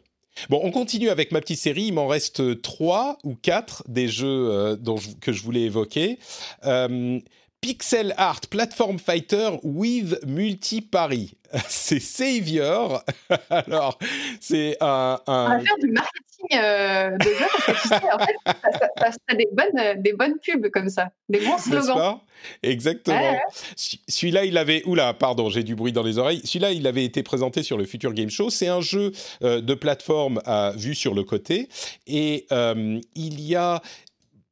Bon, 0.49 0.59
on 0.63 0.71
continue 0.71 1.09
avec 1.09 1.31
ma 1.31 1.41
petite 1.41 1.59
série. 1.59 1.83
Il 1.83 1.93
m'en 1.93 2.07
reste 2.07 2.61
trois 2.61 3.17
ou 3.23 3.35
quatre 3.35 3.83
des 3.87 4.07
jeux 4.07 4.49
euh, 4.49 4.75
que 5.19 5.31
je 5.31 5.43
voulais 5.43 5.61
évoquer. 5.61 6.19
Euh, 6.65 7.19
Pixel 7.61 8.13
Art 8.17 8.41
Platform 8.49 8.97
Fighter 8.97 9.51
with 9.63 10.19
Multi-Paris. 10.25 11.33
C'est 11.67 11.99
Savior. 11.99 13.03
Alors, 13.49 13.97
c'est 14.39 14.77
un, 14.81 15.19
un... 15.27 15.45
On 15.45 15.49
va 15.49 15.59
faire 15.59 15.77
du 15.81 15.91
marketing 15.91 16.47
euh, 16.53 17.17
de 17.17 17.23
jeu 17.23 17.45
parce 17.65 17.65
que 17.65 17.81
tu 17.81 17.87
sais, 17.87 17.95
en 17.95 18.19
fait, 18.19 18.35
ça, 18.45 19.11
ça, 19.11 19.35
des, 19.35 19.47
bonnes, 19.51 20.01
des 20.01 20.13
bonnes 20.13 20.37
pubs 20.39 20.69
comme 20.69 20.89
ça, 20.89 21.09
des 21.29 21.39
bons 21.39 21.57
slogans. 21.57 22.19
Exactement. 22.63 23.17
Ouais, 23.17 23.35
ouais. 23.35 23.99
Celui-là, 24.07 24.45
il 24.45 24.57
avait. 24.57 24.83
Oula, 24.85 25.13
pardon, 25.13 25.49
j'ai 25.49 25.63
du 25.63 25.75
bruit 25.75 25.91
dans 25.91 26.03
les 26.03 26.17
oreilles. 26.17 26.41
Celui-là, 26.43 26.71
il 26.71 26.87
avait 26.87 27.05
été 27.05 27.23
présenté 27.23 27.63
sur 27.63 27.77
le 27.77 27.85
Future 27.85 28.13
Game 28.13 28.29
Show. 28.29 28.49
C'est 28.49 28.67
un 28.67 28.81
jeu 28.81 29.11
euh, 29.43 29.61
de 29.61 29.73
plateforme 29.73 30.41
à 30.45 30.73
vue 30.75 30.95
sur 30.95 31.13
le 31.13 31.23
côté. 31.23 31.69
Et 32.07 32.47
euh, 32.51 32.99
il 33.15 33.41
y 33.41 33.55
a 33.55 33.81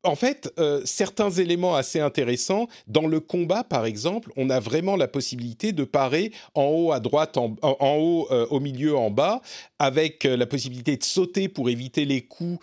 en 0.04 0.16
fait, 0.16 0.52
euh, 0.60 0.82
certains 0.86 1.30
éléments 1.30 1.76
assez 1.76 2.00
intéressants. 2.00 2.68
Dans 2.88 3.08
le 3.08 3.20
combat, 3.20 3.64
par 3.64 3.86
exemple, 3.86 4.32
on 4.38 4.50
a 4.50 4.60
vraiment 4.60 4.95
la 4.95 5.08
possibilité 5.08 5.72
de 5.74 5.84
parer 5.84 6.32
en 6.56 6.66
haut 6.66 6.91
à 6.91 7.00
droite, 7.00 7.38
en, 7.38 7.56
haut, 7.62 8.28
euh, 8.32 8.45
au 8.50 8.60
milieu, 8.60 8.95
en 8.95 9.12
bas, 9.12 9.41
avec 9.78 10.26
euh, 10.26 10.38
la 10.38 10.45
possibilité 10.45 10.95
de 10.95 11.04
sauter 11.04 11.50
pour 11.50 11.70
éviter 11.70 12.06
les 12.06 12.22
coups 12.22 12.60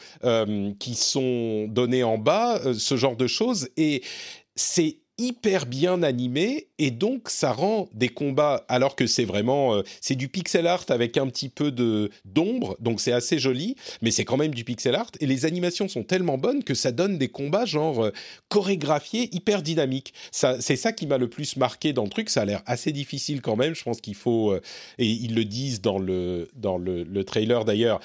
qui 0.78 0.94
sont 0.94 1.66
donnés 1.68 2.02
en 2.02 2.18
bas, 2.18 2.60
ce 2.74 2.96
genre 2.96 3.16
de 3.16 3.26
choses. 3.26 3.68
Et 3.76 4.02
c'est 4.54 4.98
hyper 5.18 5.64
bien 5.64 6.02
animé 6.02 6.68
et 6.78 6.90
donc 6.90 7.30
ça 7.30 7.52
rend 7.52 7.88
des 7.94 8.10
combats 8.10 8.64
alors 8.68 8.96
que 8.96 9.06
c'est 9.06 9.24
vraiment 9.24 9.74
euh, 9.74 9.82
c'est 10.02 10.14
du 10.14 10.28
pixel 10.28 10.66
art 10.66 10.84
avec 10.88 11.16
un 11.16 11.26
petit 11.28 11.48
peu 11.48 11.70
de 11.70 12.10
d'ombre 12.26 12.76
donc 12.80 13.00
c'est 13.00 13.12
assez 13.12 13.38
joli 13.38 13.76
mais 14.02 14.10
c'est 14.10 14.26
quand 14.26 14.36
même 14.36 14.54
du 14.54 14.62
pixel 14.62 14.94
art 14.94 15.10
et 15.20 15.26
les 15.26 15.46
animations 15.46 15.88
sont 15.88 16.02
tellement 16.02 16.36
bonnes 16.36 16.62
que 16.62 16.74
ça 16.74 16.92
donne 16.92 17.16
des 17.16 17.28
combats 17.28 17.64
genre 17.64 18.04
euh, 18.04 18.10
chorégraphiés 18.48 19.34
hyper 19.34 19.62
dynamiques. 19.62 20.12
Ça 20.32 20.60
c'est 20.60 20.76
ça 20.76 20.92
qui 20.92 21.06
m'a 21.06 21.16
le 21.16 21.28
plus 21.28 21.56
marqué 21.56 21.94
dans 21.94 22.04
le 22.04 22.10
truc 22.10 22.28
ça 22.28 22.42
a 22.42 22.44
l'air 22.44 22.62
assez 22.66 22.92
difficile 22.92 23.40
quand 23.40 23.56
même 23.56 23.74
je 23.74 23.84
pense 23.84 24.02
qu'il 24.02 24.14
faut 24.14 24.52
euh, 24.52 24.60
et 24.98 25.06
ils 25.06 25.34
le 25.34 25.46
disent 25.46 25.80
dans 25.80 25.98
le 25.98 26.48
dans 26.54 26.76
le, 26.76 27.04
le 27.04 27.24
trailer 27.24 27.64
d'ailleurs 27.64 28.00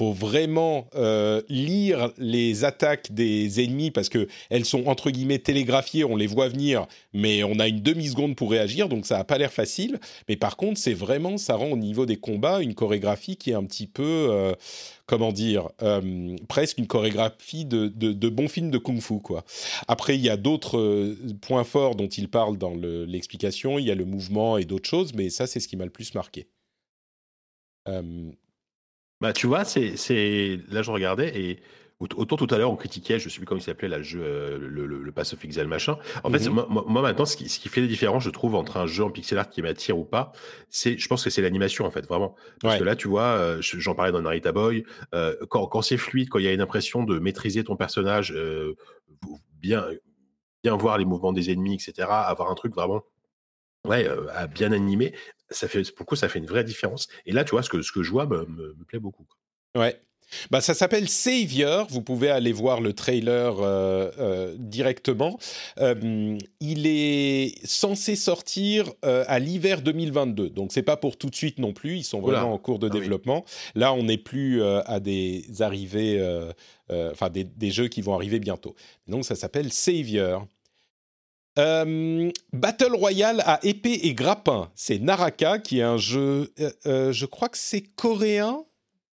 faut 0.00 0.12
vraiment 0.14 0.88
euh, 0.94 1.42
lire 1.50 2.10
les 2.16 2.64
attaques 2.64 3.12
des 3.12 3.62
ennemis 3.62 3.90
parce 3.90 4.08
que 4.08 4.28
elles 4.48 4.64
sont 4.64 4.86
entre 4.86 5.10
guillemets 5.10 5.40
télégraphiées, 5.40 6.04
on 6.04 6.16
les 6.16 6.26
voit 6.26 6.48
venir, 6.48 6.86
mais 7.12 7.44
on 7.44 7.58
a 7.58 7.68
une 7.68 7.82
demi 7.82 8.08
seconde 8.08 8.34
pour 8.34 8.50
réagir, 8.50 8.88
donc 8.88 9.04
ça 9.04 9.18
a 9.18 9.24
pas 9.24 9.36
l'air 9.36 9.52
facile. 9.52 10.00
Mais 10.26 10.36
par 10.36 10.56
contre, 10.56 10.80
c'est 10.80 10.94
vraiment, 10.94 11.36
ça 11.36 11.54
rend 11.54 11.72
au 11.72 11.76
niveau 11.76 12.06
des 12.06 12.16
combats 12.16 12.62
une 12.62 12.74
chorégraphie 12.74 13.36
qui 13.36 13.50
est 13.50 13.54
un 13.54 13.64
petit 13.64 13.86
peu, 13.86 14.28
euh, 14.30 14.54
comment 15.04 15.32
dire, 15.32 15.68
euh, 15.82 16.34
presque 16.48 16.78
une 16.78 16.86
chorégraphie 16.86 17.66
de, 17.66 17.88
de, 17.88 18.14
de 18.14 18.28
bons 18.30 18.48
films 18.48 18.70
de 18.70 18.78
kung-fu 18.78 19.20
quoi. 19.20 19.44
Après, 19.86 20.16
il 20.16 20.22
y 20.22 20.30
a 20.30 20.38
d'autres 20.38 21.14
points 21.42 21.64
forts 21.64 21.94
dont 21.94 22.08
il 22.08 22.30
parle 22.30 22.56
dans 22.56 22.74
l'explication. 22.74 23.78
il 23.78 23.84
y 23.84 23.90
a 23.90 23.94
le 23.94 24.06
mouvement 24.06 24.56
et 24.56 24.64
d'autres 24.64 24.88
choses, 24.88 25.12
mais 25.12 25.28
ça, 25.28 25.46
c'est 25.46 25.60
ce 25.60 25.68
qui 25.68 25.76
m'a 25.76 25.84
le 25.84 25.90
plus 25.90 26.14
marqué. 26.14 26.46
Bah, 29.20 29.32
tu 29.32 29.46
vois, 29.46 29.64
c'est, 29.64 29.96
c'est... 29.96 30.60
là, 30.70 30.82
je 30.82 30.90
regardais 30.90 31.38
et 31.38 31.60
autant 32.00 32.36
tout 32.36 32.46
à 32.50 32.56
l'heure, 32.56 32.70
on 32.70 32.76
critiquait, 32.76 33.18
je 33.18 33.28
sais 33.28 33.36
plus 33.36 33.44
comment 33.44 33.60
il 33.60 33.62
s'appelait, 33.62 34.02
jeu, 34.02 34.22
euh, 34.22 34.58
le, 34.58 34.86
le, 34.86 35.02
le 35.02 35.12
Pass 35.12 35.34
of 35.34 35.44
Exile, 35.44 35.68
machin. 35.68 35.98
En 36.24 36.30
fait, 36.30 36.48
moi, 36.48 36.66
moi, 36.70 37.02
maintenant, 37.02 37.26
ce 37.26 37.36
qui, 37.36 37.50
ce 37.50 37.60
qui 37.60 37.68
fait 37.68 37.82
la 37.82 37.86
différence, 37.86 38.24
je 38.24 38.30
trouve, 38.30 38.54
entre 38.54 38.78
un 38.78 38.86
jeu 38.86 39.04
en 39.04 39.10
pixel 39.10 39.36
art 39.36 39.50
qui 39.50 39.60
m'attire 39.60 39.98
ou 39.98 40.04
pas, 40.04 40.32
c'est, 40.70 40.96
je 40.96 41.08
pense 41.08 41.22
que 41.22 41.28
c'est 41.28 41.42
l'animation, 41.42 41.84
en 41.84 41.90
fait, 41.90 42.06
vraiment. 42.06 42.34
Parce 42.62 42.74
ouais. 42.74 42.80
que 42.80 42.84
là, 42.84 42.96
tu 42.96 43.08
vois, 43.08 43.36
euh, 43.36 43.58
j'en 43.60 43.94
parlais 43.94 44.12
dans 44.12 44.22
Narita 44.22 44.52
Boy, 44.52 44.84
euh, 45.14 45.36
quand, 45.50 45.66
quand 45.66 45.82
c'est 45.82 45.98
fluide, 45.98 46.30
quand 46.30 46.38
il 46.38 46.46
y 46.46 46.48
a 46.48 46.54
une 46.54 46.62
impression 46.62 47.04
de 47.04 47.18
maîtriser 47.18 47.64
ton 47.64 47.76
personnage, 47.76 48.34
bien, 49.60 49.84
bien 50.64 50.76
voir 50.76 50.96
les 50.96 51.04
mouvements 51.04 51.34
des 51.34 51.50
ennemis, 51.50 51.74
etc., 51.74 52.08
avoir 52.08 52.50
un 52.50 52.54
truc 52.54 52.74
vraiment 52.74 53.02
ouais, 53.86 54.06
euh, 54.06 54.26
à 54.34 54.46
bien 54.46 54.72
animé, 54.72 55.14
ça 55.50 55.68
fait, 55.68 55.82
pour 55.92 56.04
le 56.04 56.06
coup, 56.06 56.16
ça 56.16 56.28
fait 56.28 56.38
une 56.38 56.46
vraie 56.46 56.64
différence. 56.64 57.08
Et 57.26 57.32
là, 57.32 57.44
tu 57.44 57.50
vois, 57.50 57.62
ce 57.62 57.70
que, 57.70 57.82
ce 57.82 57.92
que 57.92 58.02
je 58.02 58.10
vois 58.10 58.26
me, 58.26 58.46
me, 58.46 58.74
me 58.74 58.84
plaît 58.84 58.98
beaucoup. 58.98 59.26
Ouais. 59.76 60.00
Bah, 60.50 60.60
ça 60.60 60.74
s'appelle 60.74 61.08
Savior. 61.08 61.86
Vous 61.90 62.02
pouvez 62.02 62.30
aller 62.30 62.52
voir 62.52 62.80
le 62.80 62.92
trailer 62.92 63.56
euh, 63.60 64.10
euh, 64.18 64.54
directement. 64.58 65.38
Euh, 65.78 66.38
il 66.60 66.86
est 66.86 67.54
censé 67.64 68.16
sortir 68.16 68.92
à 69.02 69.38
l'hiver 69.38 69.82
2022, 69.82 70.50
donc 70.50 70.72
c'est 70.72 70.82
pas 70.82 70.96
pour 70.96 71.16
tout 71.16 71.30
de 71.30 71.34
suite 71.34 71.58
non 71.58 71.72
plus. 71.72 71.96
Ils 71.96 72.04
sont 72.04 72.20
vraiment 72.20 72.52
en 72.52 72.58
cours 72.58 72.78
de 72.78 72.86
ah 72.86 72.92
développement. 72.92 73.44
Là, 73.74 73.92
on 73.92 74.04
n'est 74.04 74.18
plus 74.18 74.62
à 74.62 75.00
des 75.00 75.44
arrivées, 75.60 76.22
enfin 76.90 77.30
des, 77.30 77.44
des, 77.44 77.70
jeux 77.70 77.88
qui 77.88 78.02
vont 78.02 78.14
arriver 78.14 78.38
bientôt. 78.38 78.74
Donc 79.06 79.24
ça 79.24 79.34
s'appelle 79.34 79.72
Savior. 79.72 80.46
Battle 82.52 82.94
Royale 82.94 83.42
à 83.46 83.58
épée 83.62 84.00
et 84.02 84.14
grappin, 84.14 84.70
c'est 84.74 84.98
Naraka 84.98 85.58
qui 85.58 85.80
est 85.80 85.82
un 85.82 85.96
jeu, 85.96 86.52
je 86.84 87.26
crois 87.26 87.48
que 87.48 87.58
c'est 87.58 87.82
coréen, 87.82 88.64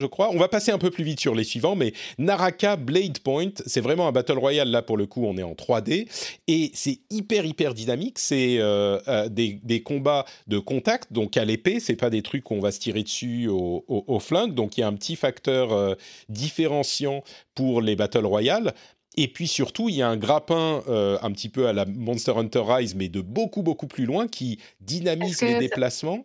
je 0.03 0.07
crois. 0.09 0.31
On 0.31 0.37
va 0.37 0.49
passer 0.49 0.73
un 0.73 0.79
peu 0.79 0.91
plus 0.91 1.05
vite 1.05 1.21
sur 1.21 1.35
les 1.35 1.45
suivants, 1.45 1.77
mais 1.77 1.93
Naraka 2.19 2.75
Blade 2.75 3.21
Point, 3.21 3.53
c'est 3.67 3.81
vraiment 3.81 4.09
un 4.09 4.13
battle 4.13 4.39
royale. 4.39 4.69
Là, 4.69 4.83
pour 4.83 4.97
le 4.97 5.07
coup, 5.07 5.25
on 5.25 5.39
est 5.39 5.45
en 5.45 5.53
3D 5.53 6.09
et 6.49 6.71
c'est 6.75 6.99
hyper 7.09 7.47
hyper 7.47 7.73
dynamique. 7.73 8.19
C'est 8.19 8.59
euh, 8.59 8.99
euh, 9.07 9.29
des, 9.29 9.83
combats 9.85 10.25
de 10.49 10.59
contact, 10.59 11.13
donc 11.13 11.37
à 11.37 11.45
l'épée. 11.45 11.79
C'est 11.79 11.95
pas 11.95 12.11
des 12.11 12.23
trucs 12.23 12.43
qu'on 12.43 12.59
va 12.59 12.73
se 12.73 12.81
tirer 12.81 13.05
dessus 13.05 13.49
au, 13.49 14.19
flingue. 14.19 14.55
Donc 14.55 14.77
il 14.77 14.81
y 14.81 14.85
a 14.85 14.89
un 14.89 14.95
petit 14.95 15.15
facteur 15.15 15.73
euh, 15.73 15.95
différenciant 16.29 17.23
pour 17.55 17.81
les 17.81 17.95
battle 17.95 18.27
royale. 18.27 18.75
Et 19.17 19.29
puis 19.29 19.47
surtout, 19.47 19.89
il 19.89 19.97
y 19.97 20.03
a 20.03 20.09
un 20.09 20.17
grappin 20.17 20.83
un 20.87 21.33
petit 21.33 21.49
peu 21.49 21.67
à 21.69 21.73
la 21.73 21.85
Monster 21.85 22.33
Hunter 22.37 22.63
Rise, 22.65 22.95
mais 22.95 23.09
de 23.09 23.21
beaucoup 23.21 23.63
beaucoup 23.63 23.87
plus 23.87 24.07
loin, 24.07 24.27
qui 24.27 24.59
dynamise 24.81 25.43
les 25.43 25.59
déplacements. 25.59 26.25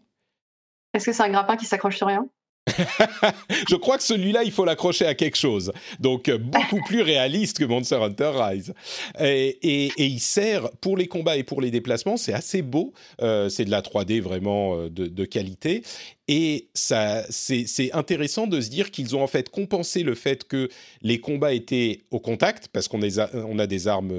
Est-ce 0.93 1.05
que 1.07 1.11
c'est 1.11 1.23
un 1.23 1.29
grappin 1.29 1.57
qui 1.57 1.65
s'accroche 1.65 1.97
sur 1.97 2.07
rien? 2.07 2.27
je 3.70 3.76
crois 3.76 3.97
que 3.97 4.03
celui-là, 4.03 4.43
il 4.43 4.51
faut 4.51 4.65
l'accrocher 4.65 5.05
à 5.05 5.15
quelque 5.15 5.38
chose. 5.38 5.72
Donc, 5.99 6.30
euh, 6.30 6.38
beaucoup 6.38 6.82
plus 6.86 7.01
réaliste 7.01 7.59
que 7.59 7.65
Monster 7.65 7.95
Hunter 7.95 8.32
Rise. 8.34 8.74
Et, 9.20 9.91
il 9.97 10.20
sert 10.20 10.70
pour 10.82 10.97
les 10.97 11.07
combats 11.07 11.38
et 11.38 11.43
pour 11.43 11.61
les 11.61 11.72
déplacements. 11.72 12.18
C'est 12.18 12.34
assez 12.34 12.61
beau. 12.61 12.93
Euh, 13.22 13.49
c'est 13.49 13.65
de 13.65 13.72
la 13.72 13.82
3D 13.82 14.22
vraiment 14.22 14.78
euh, 14.78 14.89
de, 14.89 15.26
qualité. 15.26 15.84
Et 16.28 16.68
ça, 16.74 17.24
c'est 17.30 17.93
intéressant 17.93 18.47
de 18.47 18.59
se 18.59 18.70
dire 18.70 18.91
qu'ils 18.91 19.15
ont 19.15 19.24
en 19.24 19.28
fait 19.28 19.49
compensé 19.49 20.03
le 20.03 20.15
fait 20.15 20.45
que 20.45 20.70
les 21.01 21.20
combats 21.20 21.53
étaient 21.53 22.01
au 22.11 22.20
contact, 22.20 22.68
parce 22.74 22.88
qu'on 22.88 22.99
on 23.34 23.59
a 23.59 23.68
des 23.68 23.88
armes, 23.88 24.11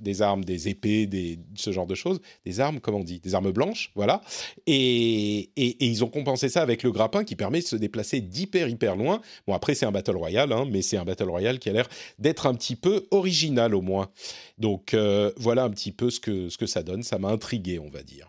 des 0.00 0.22
armes, 0.22 0.44
des 0.44 0.68
épées, 0.68 1.08
ce 1.54 1.72
genre 1.72 1.86
de 1.86 1.94
choses, 1.94 2.20
des 2.44 2.60
armes, 2.60 2.80
comment 2.80 2.98
on 2.98 3.04
dit, 3.04 3.20
des 3.20 3.34
armes 3.34 3.50
blanches, 3.50 3.90
voilà. 3.94 4.22
Et, 4.66 5.50
ils 5.56 6.04
ont 6.04 6.08
compensé 6.08 6.48
ça 6.48 6.62
avec 6.62 6.82
le 6.82 6.92
grappin 6.92 7.24
qui 7.24 7.36
permet 7.36 7.60
de 7.60 7.64
se 7.64 7.76
déplacer 7.76 8.20
d'hyper 8.20 8.68
hyper 8.68 8.96
loin. 8.96 9.20
Bon 9.46 9.54
après 9.54 9.74
c'est 9.74 9.86
un 9.86 9.92
battle 9.92 10.16
royale, 10.16 10.52
hein, 10.52 10.66
mais 10.70 10.82
c'est 10.82 10.96
un 10.96 11.04
battle 11.04 11.30
royale 11.30 11.58
qui 11.58 11.68
a 11.68 11.72
l'air 11.72 11.88
d'être 12.18 12.46
un 12.46 12.54
petit 12.54 12.76
peu 12.76 13.06
original 13.10 13.74
au 13.74 13.80
moins. 13.80 14.10
Donc 14.58 14.94
euh, 14.94 15.32
voilà 15.36 15.64
un 15.64 15.70
petit 15.70 15.92
peu 15.92 16.10
ce 16.10 16.20
que 16.20 16.48
ce 16.48 16.58
que 16.58 16.66
ça 16.66 16.82
donne. 16.82 17.02
Ça 17.02 17.18
m'a 17.18 17.28
intrigué, 17.28 17.78
on 17.78 17.88
va 17.88 18.02
dire. 18.02 18.28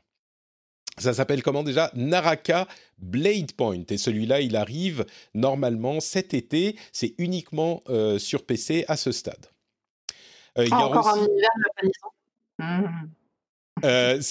Ça 0.99 1.13
s'appelle 1.13 1.41
comment 1.41 1.63
déjà? 1.63 1.91
Naraka 1.95 2.67
Blade 2.97 3.53
Point. 3.53 3.83
Et 3.89 3.97
celui-là, 3.97 4.41
il 4.41 4.55
arrive 4.55 5.05
normalement 5.33 6.01
cet 6.01 6.33
été. 6.33 6.75
C'est 6.91 7.15
uniquement 7.17 7.83
euh, 7.89 8.19
sur 8.19 8.45
PC 8.45 8.83
à 8.87 8.97
ce 8.97 9.11
stade. 9.11 9.47
Euh, 10.59 10.65
il 10.65 10.69
y 10.69 10.73
a 10.73 10.85
encore 10.85 11.07
un 11.07 11.15
univers 11.15 11.49
de 11.55 11.89
euh, 13.83 14.21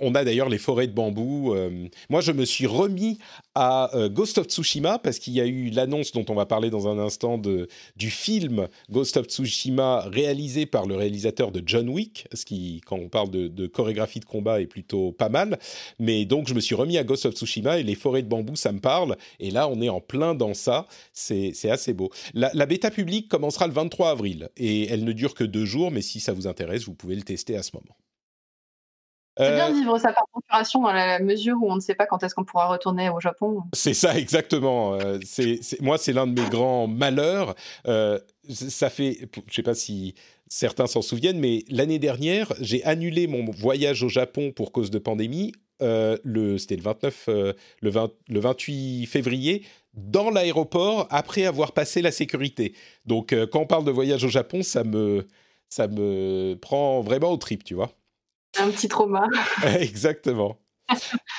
on 0.00 0.14
a 0.14 0.24
d'ailleurs 0.24 0.48
les 0.48 0.58
forêts 0.58 0.86
de 0.86 0.92
bambou. 0.92 1.54
Euh, 1.54 1.88
moi, 2.10 2.20
je 2.20 2.32
me 2.32 2.44
suis 2.44 2.66
remis 2.66 3.18
à 3.54 3.94
euh, 3.96 4.08
Ghost 4.08 4.38
of 4.38 4.46
Tsushima 4.46 4.98
parce 4.98 5.18
qu'il 5.18 5.34
y 5.34 5.40
a 5.40 5.46
eu 5.46 5.70
l'annonce 5.70 6.12
dont 6.12 6.24
on 6.28 6.34
va 6.34 6.46
parler 6.46 6.70
dans 6.70 6.88
un 6.88 6.98
instant 6.98 7.38
du 7.38 8.10
film 8.10 8.68
Ghost 8.90 9.16
of 9.16 9.26
Tsushima 9.26 10.00
réalisé 10.08 10.66
par 10.66 10.86
le 10.86 10.96
réalisateur 10.96 11.52
de 11.52 11.62
John 11.64 11.88
Wick, 11.88 12.26
ce 12.32 12.44
qui, 12.44 12.80
quand 12.86 12.96
on 12.96 13.08
parle 13.08 13.30
de, 13.30 13.66
chorégraphie 13.66 14.20
de 14.20 14.24
combat, 14.24 14.60
est 14.60 14.66
plutôt 14.66 15.12
pas 15.12 15.28
mal. 15.28 15.58
Mais 15.98 16.24
donc, 16.24 16.48
je 16.48 16.54
me 16.54 16.60
suis 16.60 16.74
remis 16.74 16.98
à 16.98 17.04
Ghost 17.04 17.26
of 17.26 17.34
Tsushima 17.34 17.78
et 17.78 17.82
les 17.82 17.94
forêts 17.94 18.22
de 18.22 18.28
bambou, 18.28 18.56
ça 18.56 18.72
me 18.72 18.80
parle. 18.80 19.16
Et 19.40 19.50
là, 19.50 19.68
on 19.68 19.80
est 19.80 19.88
en 19.88 20.00
plein 20.00 20.34
dans 20.34 20.54
ça. 20.54 20.86
C'est 21.12 21.70
assez 21.70 21.92
beau. 21.92 22.10
La, 22.34 22.50
la 22.54 22.66
bêta 22.66 22.90
publique 22.90 23.28
commencera 23.28 23.66
le 23.66 23.72
23 23.72 24.10
avril 24.10 24.48
et 24.56 24.86
elle 24.88 25.04
ne 25.04 25.12
dure 25.12 25.34
que 25.34 25.44
deux 25.44 25.64
jours. 25.64 25.90
Mais 25.90 26.02
si 26.02 26.20
ça 26.20 26.32
vous 26.32 26.46
intéresse, 26.46 26.84
vous 26.84 26.94
pouvez 26.94 27.16
le 27.16 27.22
tester 27.22 27.56
à 27.56 27.62
ce 27.62 27.70
moment. 27.74 27.96
C'est 29.36 29.54
bien 29.54 29.70
de 29.70 29.74
euh, 29.74 29.78
vivre 29.80 29.98
ça 29.98 30.12
par 30.12 30.26
procuration 30.28 30.82
dans 30.82 30.92
la 30.92 31.18
mesure 31.18 31.56
où 31.60 31.70
on 31.70 31.74
ne 31.74 31.80
sait 31.80 31.94
pas 31.94 32.06
quand 32.06 32.22
est-ce 32.22 32.34
qu'on 32.34 32.44
pourra 32.44 32.68
retourner 32.68 33.10
au 33.10 33.20
Japon. 33.20 33.62
C'est 33.72 33.94
ça, 33.94 34.16
exactement. 34.16 34.94
Euh, 34.94 35.18
c'est, 35.24 35.60
moi, 35.80 35.98
c'est 35.98 36.12
l'un 36.12 36.26
de 36.26 36.40
mes 36.40 36.48
grands 36.48 36.86
malheurs. 36.86 37.54
Euh, 37.86 38.18
ça 38.48 38.90
fait, 38.90 39.18
je 39.34 39.40
ne 39.40 39.52
sais 39.52 39.62
pas 39.62 39.74
si 39.74 40.14
certains 40.46 40.86
s'en 40.86 41.02
souviennent, 41.02 41.40
mais 41.40 41.64
l'année 41.68 41.98
dernière, 41.98 42.52
j'ai 42.60 42.84
annulé 42.84 43.26
mon 43.26 43.44
voyage 43.50 44.04
au 44.04 44.08
Japon 44.08 44.52
pour 44.54 44.70
cause 44.70 44.90
de 44.90 44.98
pandémie. 44.98 45.52
le, 45.80 46.56
c'était 46.58 46.76
le 46.76 46.82
29, 46.82 47.24
le, 47.26 47.90
20, 47.90 48.12
le 48.28 48.40
28 48.40 49.06
février, 49.06 49.64
dans 49.94 50.30
l'aéroport, 50.30 51.08
après 51.10 51.44
avoir 51.44 51.72
passé 51.72 52.02
la 52.02 52.12
sécurité. 52.12 52.74
Donc, 53.04 53.34
quand 53.50 53.60
on 53.62 53.66
parle 53.66 53.84
de 53.84 53.90
voyage 53.90 54.22
au 54.22 54.28
Japon, 54.28 54.62
ça 54.62 54.84
me, 54.84 55.26
ça 55.68 55.88
me 55.88 56.56
prend 56.60 57.00
vraiment 57.00 57.32
au 57.32 57.36
trip, 57.36 57.64
tu 57.64 57.74
vois. 57.74 57.90
Un 58.58 58.70
petit 58.70 58.88
trauma. 58.88 59.26
Exactement. 59.78 60.58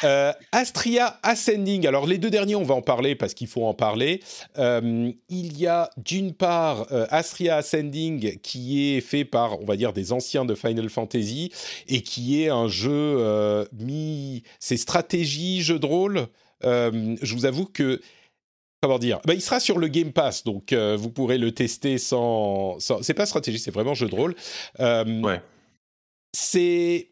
Euh, 0.04 0.34
Astria 0.52 1.20
Ascending. 1.24 1.86
Alors 1.88 2.08
les 2.08 2.18
deux 2.18 2.30
derniers, 2.30 2.56
on 2.56 2.64
va 2.64 2.76
en 2.76 2.82
parler 2.82 3.16
parce 3.16 3.34
qu'il 3.34 3.48
faut 3.48 3.66
en 3.66 3.74
parler. 3.74 4.22
Euh, 4.58 5.12
il 5.30 5.58
y 5.58 5.68
a 5.68 5.90
d'une 5.98 6.34
part 6.34 6.88
euh, 6.92 7.06
Astria 7.10 7.58
Ascending 7.58 8.40
qui 8.40 8.96
est 8.96 9.02
fait 9.02 9.26
par, 9.26 9.62
on 9.62 9.66
va 9.66 9.76
dire, 9.76 9.94
des 9.94 10.12
anciens 10.12 10.46
de 10.46 10.56
Final 10.56 10.90
Fantasy 10.90 11.52
et 11.88 12.02
qui 12.02 12.42
est 12.42 12.50
un 12.50 12.68
jeu 12.68 13.66
mi, 13.74 14.44
c'est 14.60 14.78
stratégie, 14.78 15.62
jeu 15.62 15.80
de 15.80 15.86
rôle. 15.86 16.28
je 16.64 17.36
vous 17.36 17.46
avoue 17.46 17.66
que 17.66 18.02
comment 18.82 19.00
dire 19.00 19.20
bah, 19.26 19.34
Il 19.34 19.42
sera 19.42 19.60
sur 19.60 19.78
le 19.78 19.88
Game 19.88 20.12
Pass, 20.12 20.44
donc 20.44 20.74
vous 20.74 21.10
pourrez 21.10 21.38
le 21.38 21.52
tester 21.52 21.98
sans. 21.98 22.80
sans... 22.80 23.02
C'est 23.04 23.14
pas 23.14 23.26
stratégie, 23.26 23.60
c'est 23.60 23.72
vraiment 23.72 23.94
jeu 23.94 24.08
de 24.08 24.16
rôle. 24.16 24.36
ouais 24.80 25.42
c'est 26.36 27.12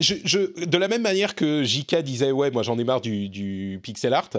je, 0.00 0.64
de 0.64 0.78
la 0.78 0.88
même 0.88 1.02
manière 1.02 1.34
que 1.34 1.62
JK 1.62 1.96
disait 2.02 2.32
ouais 2.32 2.50
moi 2.50 2.62
j'en 2.62 2.78
ai 2.78 2.84
marre 2.84 3.00
du, 3.00 3.80
pixel 3.82 4.12
art 4.14 4.30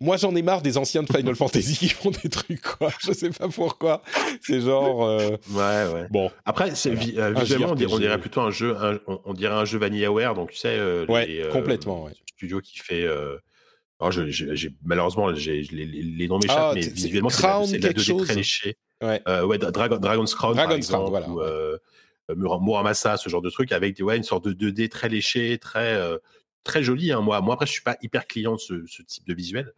moi 0.00 0.16
j'en 0.16 0.34
ai 0.34 0.42
marre 0.42 0.62
des 0.62 0.78
anciens 0.78 1.02
de 1.02 1.12
Final 1.12 1.34
Fantasy 1.36 1.76
qui 1.76 1.88
font 1.88 2.10
des 2.10 2.28
trucs 2.28 2.62
quoi. 2.62 2.90
Je 3.00 3.12
sais 3.12 3.30
pas 3.30 3.48
pourquoi. 3.48 4.02
C'est 4.40 4.60
genre 4.60 5.04
euh, 5.04 5.36
ouais 5.50 5.92
ouais. 5.92 6.06
bon. 6.10 6.30
Après 6.44 6.74
c'est 6.74 6.90
euh, 6.90 7.32
visuellement 7.32 7.72
on 7.72 7.74
dirait, 7.74 8.18
plutôt 8.18 8.40
un 8.40 8.50
jeu 8.50 8.76
on, 9.06 9.34
dirait 9.34 9.54
un 9.54 9.64
jeu 9.64 9.78
VanillaWare 9.78 10.34
donc 10.34 10.50
tu 10.50 10.58
sais 10.58 10.76
euh, 10.78 11.04
ouais 11.06 11.42
complètement 11.52 12.04
ouais. 12.04 12.12
studio 12.26 12.60
qui 12.60 12.78
fait 12.78 13.06
oh, 13.98 14.10
j'ai 14.10 14.70
malheureusement 14.84 15.34
j'ai 15.34 15.62
les, 15.62 16.28
noms 16.28 16.38
m'échappent 16.38 16.58
ah, 16.58 16.72
mais 16.74 16.80
visuellement 16.80 17.30
c'est 17.30 17.78
de 17.78 17.86
la 17.86 17.92
2D 17.92 18.24
très 18.24 18.34
léché 18.34 18.76
ouais, 19.02 19.20
ouais 19.42 19.58
Dragon's 19.58 20.34
Crown 20.34 20.56
Dragon's 20.56 20.88
Crown 20.88 21.10
voilà 21.10 21.28
euh, 21.28 21.78
Muramasa, 22.28 23.16
ce 23.16 23.28
genre 23.28 23.42
de 23.42 23.50
truc, 23.50 23.72
avec 23.72 23.98
ouais, 24.00 24.16
une 24.16 24.22
sorte 24.22 24.46
de 24.46 24.70
2D 24.70 24.88
très 24.88 25.08
léché, 25.08 25.58
très, 25.58 25.94
euh, 25.94 26.18
très 26.64 26.82
joli. 26.82 27.12
Hein. 27.12 27.20
Moi, 27.20 27.40
moi, 27.40 27.54
après, 27.54 27.66
je 27.66 27.72
suis 27.72 27.82
pas 27.82 27.96
hyper 28.02 28.26
client 28.26 28.54
de 28.54 28.84
ce, 28.86 29.02
type 29.02 29.26
de 29.26 29.34
visuel. 29.34 29.72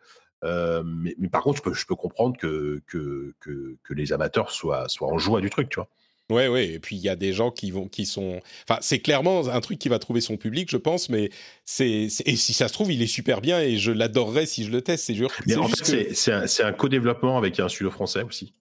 Euh, 0.44 0.82
mais, 0.84 1.14
par 1.28 1.42
contre, 1.42 1.58
je 1.58 1.62
peux, 1.62 1.74
je 1.74 1.86
peux 1.86 1.96
comprendre 1.96 2.36
que, 2.36 2.82
que, 2.86 3.34
que, 3.40 3.94
les 3.94 4.12
amateurs 4.12 4.50
soient, 4.50 4.88
soient 4.88 5.08
en 5.08 5.18
joie 5.18 5.40
du 5.40 5.50
truc, 5.50 5.68
tu 5.70 5.76
vois. 5.76 5.88
Ouais, 6.30 6.48
ouais. 6.48 6.68
Et 6.68 6.78
puis 6.78 6.96
il 6.96 7.02
y 7.02 7.10
a 7.10 7.16
des 7.16 7.34
gens 7.34 7.50
qui 7.50 7.70
vont, 7.70 7.86
qui 7.86 8.06
sont. 8.06 8.40
Enfin, 8.66 8.78
c'est 8.80 8.98
clairement 8.98 9.46
un 9.46 9.60
truc 9.60 9.78
qui 9.78 9.90
va 9.90 9.98
trouver 9.98 10.22
son 10.22 10.38
public, 10.38 10.70
je 10.70 10.78
pense. 10.78 11.10
Mais 11.10 11.28
c'est, 11.66 12.08
et 12.24 12.36
si 12.36 12.54
ça 12.54 12.68
se 12.68 12.72
trouve, 12.72 12.90
il 12.90 13.02
est 13.02 13.06
super 13.06 13.42
bien 13.42 13.60
et 13.60 13.76
je 13.76 13.92
l'adorerais 13.92 14.46
si 14.46 14.64
je 14.64 14.70
le 14.70 14.80
teste. 14.80 15.04
C'est 15.04 15.14
sûr. 15.14 15.30
Mais 15.46 15.56
en 15.56 15.68
fait, 15.68 16.14
c'est 16.14 16.32
un, 16.32 16.46
un 16.66 16.72
co-développement 16.72 17.36
avec 17.36 17.60
un 17.60 17.68
studio 17.68 17.90
français 17.90 18.22
aussi. 18.22 18.54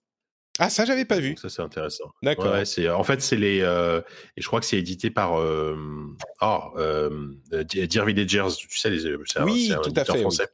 Ah, 0.58 0.70
ça, 0.70 0.84
j'avais 0.84 1.04
pas 1.04 1.18
vu. 1.18 1.36
Ça, 1.36 1.48
c'est 1.48 1.62
intéressant. 1.62 2.12
D'accord. 2.22 2.54
c'est, 2.64 2.88
en 2.88 3.02
fait, 3.02 3.20
c'est 3.20 3.36
les. 3.36 3.60
Euh, 3.60 4.00
et 4.36 4.42
je 4.42 4.46
crois 4.46 4.60
que 4.60 4.66
c'est 4.66 4.78
édité 4.78 5.10
par. 5.10 5.40
Euh, 5.40 5.76
oh, 6.42 6.60
euh, 6.76 7.34
Dear 7.50 8.06
Villagers, 8.06 8.48
tu 8.56 8.78
sais, 8.78 8.90
les, 8.90 9.00
c'est 9.26 9.40
un, 9.40 9.44
oui, 9.44 9.72
tout 9.82 9.92
à 9.96 10.04
fait, 10.04 10.20
français. 10.20 10.48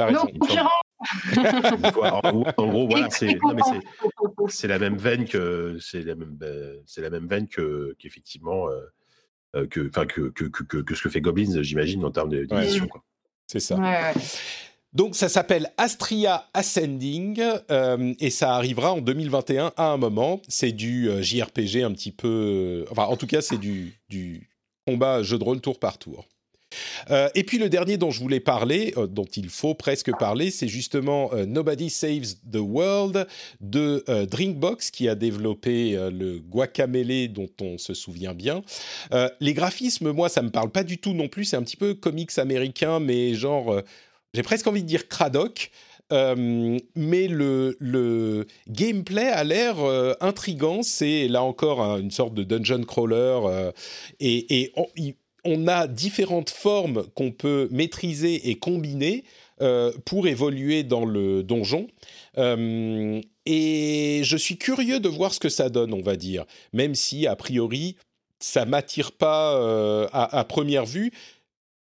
Oui. 0.00 0.12
Non, 0.12 0.26
en, 2.56 2.68
gros, 2.68 2.88
voilà, 2.88 3.08
c'est, 3.10 3.34
non, 3.42 3.54
mais 3.54 3.62
c'est, 3.64 3.80
c'est 4.48 4.68
la 4.68 4.78
même 4.78 4.96
veine 4.96 5.26
que. 5.26 5.78
C'est 5.80 6.02
la 6.02 6.14
même, 6.14 6.38
c'est 6.86 7.00
la 7.00 7.10
même 7.10 7.26
veine 7.26 7.48
que, 7.48 7.96
qu'effectivement. 7.98 8.66
que, 9.54 9.88
enfin, 9.88 10.04
que, 10.06 10.28
que, 10.28 10.44
que, 10.44 10.62
que, 10.82 10.94
ce 10.94 11.02
que 11.02 11.08
fait 11.08 11.22
Goblins, 11.22 11.62
j'imagine, 11.62 12.04
en 12.04 12.10
termes 12.10 12.28
d'édition. 12.28 12.84
Ouais. 12.84 13.00
C'est 13.46 13.60
ça. 13.60 13.76
Ouais, 13.76 14.12
donc 14.92 15.16
ça 15.16 15.28
s'appelle 15.28 15.70
Astria 15.76 16.48
Ascending 16.54 17.42
euh, 17.70 18.14
et 18.20 18.30
ça 18.30 18.54
arrivera 18.54 18.92
en 18.92 19.00
2021 19.00 19.72
à 19.76 19.92
un 19.92 19.96
moment. 19.96 20.40
C'est 20.48 20.72
du 20.72 21.08
euh, 21.08 21.22
JRPG 21.22 21.82
un 21.82 21.92
petit 21.92 22.12
peu... 22.12 22.86
enfin 22.90 23.04
en 23.04 23.16
tout 23.16 23.26
cas 23.26 23.42
c'est 23.42 23.58
du, 23.58 23.98
combat 24.86 25.22
jeu 25.22 25.38
de 25.38 25.44
rôle 25.44 25.60
tour 25.60 25.78
par 25.78 25.98
tour. 25.98 26.26
Euh, 27.10 27.28
et 27.34 27.44
puis 27.44 27.58
le 27.58 27.68
dernier 27.68 27.96
dont 27.96 28.10
je 28.10 28.20
voulais 28.20 28.40
parler, 28.40 28.92
euh, 28.96 29.06
dont 29.06 29.24
il 29.24 29.48
faut 29.48 29.74
presque 29.74 30.10
parler, 30.18 30.50
c'est 30.50 30.68
justement 30.68 31.30
euh, 31.32 31.46
Nobody 31.46 31.90
Saves 31.90 32.34
the 32.50 32.56
World 32.56 33.26
de 33.60 34.04
Drinkbox 34.26 34.90
qui 34.90 35.08
a 35.08 35.14
développé 35.14 35.92
le 36.10 36.38
Guacamele 36.38 37.32
dont 37.32 37.50
on 37.60 37.78
se 37.78 37.94
souvient 37.94 38.34
bien. 38.34 38.62
les 39.40 39.54
graphismes, 39.54 40.12
moi, 40.12 40.28
ça 40.28 40.42
me 40.42 40.50
parle 40.50 40.70
pas 40.70 40.84
du 40.84 40.98
tout 40.98 41.12
non 41.12 41.28
plus. 41.28 41.44
C'est 41.44 41.56
un 41.56 41.62
petit 41.62 41.76
peu 41.76 41.94
comics 41.94 42.36
américain, 42.38 43.00
mais 43.00 43.34
genre, 43.34 43.82
j'ai 44.38 44.42
presque 44.44 44.68
envie 44.68 44.82
de 44.82 44.88
dire 44.88 45.08
Cradoc. 45.08 45.72
mais 46.10 47.26
le, 47.28 47.76
le, 47.80 48.46
gameplay 48.68 49.26
a 49.26 49.42
l'air 49.42 49.76
intrigant. 50.20 50.82
C'est 50.82 51.26
là 51.26 51.42
encore 51.42 51.80
une 51.98 52.12
sorte 52.12 52.34
de 52.34 52.44
dungeon 52.44 52.84
crawler 52.84 53.72
et, 54.20 54.62
et 54.62 54.72
on 55.44 55.66
a 55.66 55.86
différentes 55.86 56.50
formes 56.50 57.06
qu'on 57.14 57.32
peut 57.32 57.68
maîtriser 57.70 58.50
et 58.50 58.54
combiner 58.56 59.24
euh, 59.60 59.92
pour 60.04 60.28
évoluer 60.28 60.84
dans 60.84 61.04
le 61.04 61.42
donjon. 61.42 61.88
Euh, 62.36 63.20
et 63.44 64.20
je 64.22 64.36
suis 64.36 64.56
curieux 64.56 65.00
de 65.00 65.08
voir 65.08 65.34
ce 65.34 65.40
que 65.40 65.48
ça 65.48 65.68
donne, 65.68 65.92
on 65.92 66.00
va 66.00 66.14
dire, 66.14 66.44
même 66.72 66.94
si 66.94 67.26
a 67.26 67.34
priori 67.34 67.96
ça 68.38 68.64
m'attire 68.64 69.10
pas 69.10 69.56
euh, 69.56 70.06
à, 70.12 70.44
première 70.44 70.86
vue. 70.86 71.12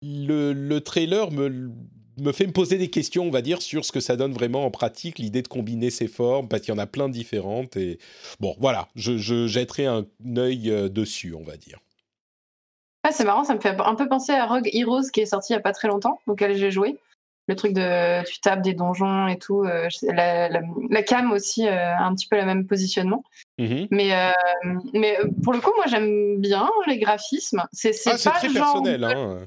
Le, 0.01 0.79
trailer 0.79 1.33
me, 1.33 1.73
fait 2.33 2.47
me 2.47 2.53
poser 2.53 2.79
des 2.79 2.89
questions, 2.89 3.25
on 3.25 3.31
va 3.31 3.43
dire, 3.43 3.63
sur 3.63 3.85
ce 3.85 3.93
que 3.93 4.01
ça 4.01 4.17
donne 4.17 4.33
vraiment 4.33 4.65
en 4.65 4.71
pratique, 4.71 5.19
l'idée 5.19 5.43
de 5.43 5.49
combiner 5.49 5.91
ces 5.91 6.09
formes, 6.09 6.49
parce 6.49 6.63
qu'il 6.63 6.75
y 6.75 6.77
en 6.77 6.81
a 6.81 6.87
plein 6.87 7.09
de 7.09 7.15
différentes. 7.15 7.77
Et 7.77 7.99
bon, 8.41 8.57
voilà, 8.59 8.89
je, 8.95 9.17
je 9.19 9.47
jetterai 9.47 9.87
un 9.87 10.07
œil 10.37 10.91
dessus, 10.91 11.35
on 11.35 11.43
va 11.43 11.57
dire. 11.57 11.79
Ah, 13.09 13.13
c'est 13.13 13.25
marrant, 13.25 13.45
ça 13.45 13.55
me 13.55 13.61
fait 13.61 13.77
un 13.79 13.95
peu 13.95 14.09
penser 14.09 14.33
à 14.33 14.47
Rogue 14.47 14.69
Heroes 14.73 15.11
qui 15.13 15.21
est 15.21 15.27
sorti 15.27 15.53
il 15.53 15.57
n'y 15.57 15.61
a 15.61 15.63
pas 15.63 15.73
très 15.73 15.87
longtemps, 15.87 16.19
auquel 16.27 16.57
j'ai 16.57 16.73
joué. 16.73 16.99
Le 17.47 17.55
truc 17.55 17.73
de 17.73 18.25
tu 18.25 18.41
tapes 18.41 18.63
des 18.63 18.75
donjons 18.75 19.29
et 19.29 19.39
tout. 19.39 19.63
Euh, 19.63 19.89
la, 20.03 21.03
cam 21.05 21.31
aussi 21.31 21.69
euh, 21.69 21.95
a 21.95 22.03
un 22.03 22.13
petit 22.17 22.27
peu 22.27 22.37
le 22.37 22.45
même 22.45 22.67
positionnement. 22.67 23.23
Mm-hmm. 23.61 23.87
Mais, 23.93 24.13
euh, 24.13 24.33
mais 24.93 25.19
pour 25.45 25.53
le 25.53 25.61
coup, 25.61 25.71
moi 25.77 25.85
j'aime 25.87 26.41
bien 26.41 26.69
les 26.89 26.99
graphismes. 26.99 27.63
C'est 27.73 27.93
ah, 28.07 28.17
pas 28.25 28.31
très 28.31 28.49
personnel. 28.49 29.05
Hein. 29.05 29.47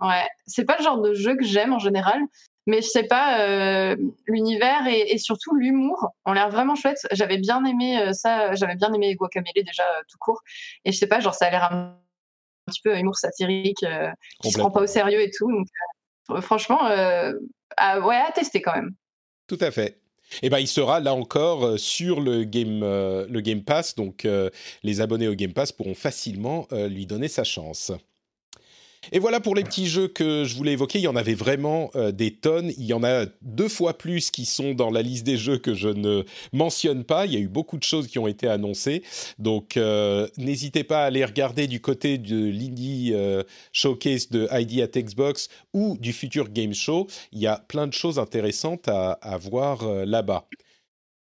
Ouais, 0.00 0.26
c'est 0.46 0.64
pas 0.64 0.76
le 0.78 0.84
genre 0.84 1.00
de 1.00 1.14
jeu 1.14 1.36
que 1.36 1.44
j'aime 1.44 1.72
en 1.72 1.78
général. 1.78 2.20
Mais 2.66 2.80
je 2.80 2.86
sais 2.86 3.02
pas, 3.02 3.94
l'univers 4.26 4.86
et, 4.86 5.12
et, 5.12 5.18
surtout 5.18 5.54
l'humour 5.56 6.10
ont 6.24 6.32
l'air 6.32 6.48
vraiment 6.48 6.76
chouettes. 6.76 7.08
J'avais 7.10 7.38
bien 7.38 7.64
aimé 7.64 8.12
ça, 8.12 8.54
j'avais 8.54 8.76
bien 8.76 8.92
aimé 8.92 9.16
Guacamele 9.16 9.64
déjà 9.64 9.82
tout 10.08 10.18
court. 10.20 10.40
Et 10.84 10.92
je 10.92 10.98
sais 10.98 11.08
pas, 11.08 11.18
genre 11.18 11.34
ça 11.34 11.46
a 11.46 11.50
l'air 11.50 11.72
un 11.72 11.96
petit 12.66 12.80
peu 12.82 12.96
humour 12.96 13.16
satirique, 13.16 13.82
euh, 13.82 14.10
qui 14.42 14.50
se 14.50 14.58
prend 14.58 14.70
pas 14.70 14.82
au 14.82 14.86
sérieux 14.86 15.20
et 15.20 15.30
tout. 15.30 15.50
Donc, 15.50 15.66
euh, 16.30 16.40
franchement, 16.40 16.86
euh, 16.86 17.32
à, 17.76 18.00
ouais, 18.00 18.16
à 18.16 18.32
tester 18.32 18.62
quand 18.62 18.74
même. 18.74 18.94
Tout 19.46 19.58
à 19.60 19.70
fait. 19.70 19.98
Et 20.36 20.46
eh 20.46 20.50
ben, 20.50 20.58
il 20.60 20.68
sera 20.68 20.98
là 20.98 21.12
encore 21.12 21.78
sur 21.78 22.22
le 22.22 22.44
Game, 22.44 22.80
le 22.80 23.40
game 23.40 23.62
Pass, 23.62 23.94
donc 23.94 24.26
les 24.82 25.00
abonnés 25.02 25.28
au 25.28 25.34
Game 25.34 25.52
Pass 25.52 25.72
pourront 25.72 25.94
facilement 25.94 26.66
lui 26.70 27.04
donner 27.04 27.28
sa 27.28 27.44
chance. 27.44 27.92
Et 29.10 29.18
voilà 29.18 29.40
pour 29.40 29.56
les 29.56 29.64
petits 29.64 29.88
jeux 29.88 30.06
que 30.06 30.44
je 30.44 30.54
voulais 30.54 30.72
évoquer. 30.72 31.00
Il 31.00 31.02
y 31.02 31.08
en 31.08 31.16
avait 31.16 31.34
vraiment 31.34 31.90
euh, 31.96 32.12
des 32.12 32.30
tonnes. 32.30 32.72
Il 32.78 32.84
y 32.84 32.92
en 32.92 33.02
a 33.02 33.26
deux 33.42 33.68
fois 33.68 33.98
plus 33.98 34.30
qui 34.30 34.44
sont 34.44 34.74
dans 34.74 34.90
la 34.90 35.02
liste 35.02 35.24
des 35.24 35.36
jeux 35.36 35.58
que 35.58 35.74
je 35.74 35.88
ne 35.88 36.24
mentionne 36.52 37.02
pas. 37.02 37.26
Il 37.26 37.32
y 37.32 37.36
a 37.36 37.40
eu 37.40 37.48
beaucoup 37.48 37.78
de 37.78 37.82
choses 37.82 38.06
qui 38.06 38.20
ont 38.20 38.28
été 38.28 38.46
annoncées. 38.46 39.02
Donc 39.38 39.76
euh, 39.76 40.28
n'hésitez 40.36 40.84
pas 40.84 41.02
à 41.02 41.06
aller 41.06 41.24
regarder 41.24 41.66
du 41.66 41.80
côté 41.80 42.16
de 42.18 42.36
l'Indie 42.36 43.10
euh, 43.12 43.42
Showcase 43.72 44.28
de 44.30 44.48
ID 44.52 44.80
at 44.80 45.00
Xbox 45.00 45.48
ou 45.72 45.96
du 45.98 46.12
Future 46.12 46.48
Game 46.48 46.74
Show. 46.74 47.08
Il 47.32 47.40
y 47.40 47.48
a 47.48 47.56
plein 47.56 47.88
de 47.88 47.92
choses 47.92 48.18
intéressantes 48.18 48.88
à 48.88 49.38
voir 49.40 49.84
là-bas. 50.04 50.46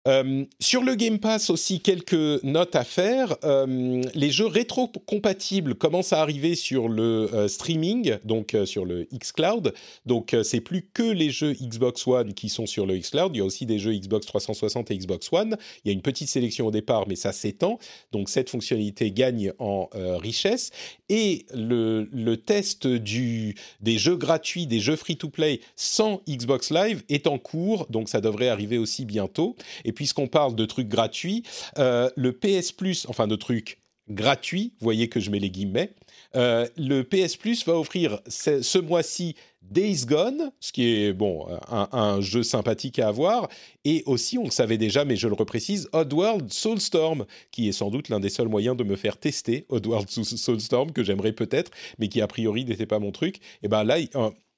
Euh, 0.07 0.43
sur 0.59 0.83
le 0.83 0.95
Game 0.95 1.19
Pass 1.19 1.49
aussi, 1.49 1.79
quelques 1.79 2.43
notes 2.43 2.75
à 2.75 2.83
faire. 2.83 3.37
Euh, 3.43 4.01
les 4.13 4.31
jeux 4.31 4.47
rétro-compatibles 4.47 5.75
commencent 5.75 6.11
à 6.11 6.21
arriver 6.21 6.55
sur 6.55 6.89
le 6.89 7.33
euh, 7.33 7.47
streaming, 7.47 8.17
donc 8.25 8.55
sur 8.65 8.85
le 8.85 9.07
xCloud. 9.13 9.73
Donc 10.05 10.35
c'est 10.43 10.59
plus 10.59 10.89
que 10.93 11.03
les 11.03 11.29
jeux 11.29 11.53
Xbox 11.53 12.05
One 12.05 12.33
qui 12.33 12.49
sont 12.49 12.65
sur 12.65 12.85
le 12.85 12.97
xCloud. 12.97 13.35
Il 13.35 13.39
y 13.39 13.41
a 13.41 13.45
aussi 13.45 13.65
des 13.65 13.79
jeux 13.79 13.93
Xbox 13.93 14.25
360 14.25 14.91
et 14.91 14.97
Xbox 14.97 15.31
One. 15.31 15.57
Il 15.83 15.87
y 15.87 15.91
a 15.91 15.93
une 15.93 16.01
petite 16.01 16.27
sélection 16.27 16.67
au 16.67 16.71
départ, 16.71 17.07
mais 17.07 17.15
ça 17.15 17.31
s'étend. 17.31 17.79
Donc 18.11 18.29
cette 18.29 18.49
fonctionnalité 18.49 19.11
gagne 19.11 19.53
en 19.59 19.89
richesse. 19.93 20.71
Et 21.09 21.45
le, 21.53 22.35
test 22.35 22.87
des 22.87 23.97
jeux 23.97 24.17
gratuits, 24.17 24.67
des 24.67 24.79
jeux 24.79 24.95
free-to-play 24.95 25.61
sans 25.75 26.21
Xbox 26.27 26.71
Live 26.71 27.03
est 27.09 27.27
en 27.27 27.37
cours. 27.37 27.85
Donc 27.89 28.09
ça 28.09 28.19
devrait 28.19 28.49
arriver 28.49 28.77
aussi 28.77 29.05
bientôt. 29.05 29.55
Puisqu'on 29.93 30.27
parle 30.27 30.55
de 30.55 30.65
trucs 30.65 30.87
gratuits, 30.87 31.43
euh, 31.77 32.09
le 32.15 32.33
PS 32.33 32.71
Plus, 32.71 33.05
enfin 33.07 33.27
de 33.27 33.35
trucs 33.35 33.79
gratuits, 34.09 34.73
vous 34.79 34.83
voyez 34.83 35.07
que 35.07 35.19
je 35.19 35.29
mets 35.31 35.39
les 35.39 35.49
guillemets, 35.49 35.91
euh, 36.35 36.67
le 36.77 37.03
PS 37.03 37.37
Plus 37.37 37.65
va 37.65 37.77
offrir 37.77 38.19
ce, 38.27 38.77
mois-ci 38.79 39.35
Days 39.61 40.05
Gone, 40.05 40.51
ce 40.59 40.73
qui 40.73 40.85
est 40.87 41.13
bon 41.13 41.47
un, 41.69 42.19
jeu 42.19 42.43
sympathique 42.43 42.99
à 42.99 43.07
avoir, 43.07 43.47
et 43.85 44.03
aussi 44.05 44.37
on 44.37 44.43
le 44.43 44.51
savait 44.51 44.77
déjà, 44.77 45.05
mais 45.05 45.15
je 45.15 45.27
le 45.27 45.35
reprécise, 45.35 45.87
Oddworld 45.93 46.51
Soulstorm, 46.51 47.25
qui 47.51 47.69
est 47.69 47.71
sans 47.71 47.91
doute 47.91 48.09
l'un 48.09 48.19
des 48.19 48.29
seuls 48.29 48.49
moyens 48.49 48.75
de 48.75 48.83
me 48.83 48.97
faire 48.97 49.17
tester 49.17 49.65
Oddworld 49.69 50.09
Soulstorm 50.09 50.91
que 50.91 51.03
j'aimerais 51.03 51.33
peut-être, 51.33 51.71
mais 51.97 52.09
qui 52.09 52.19
a 52.19 52.27
priori 52.27 52.65
n'était 52.65 52.85
pas 52.85 52.99
mon 52.99 53.11
truc. 53.11 53.39
Et 53.61 53.69
ben 53.69 53.85
là, 53.85 53.97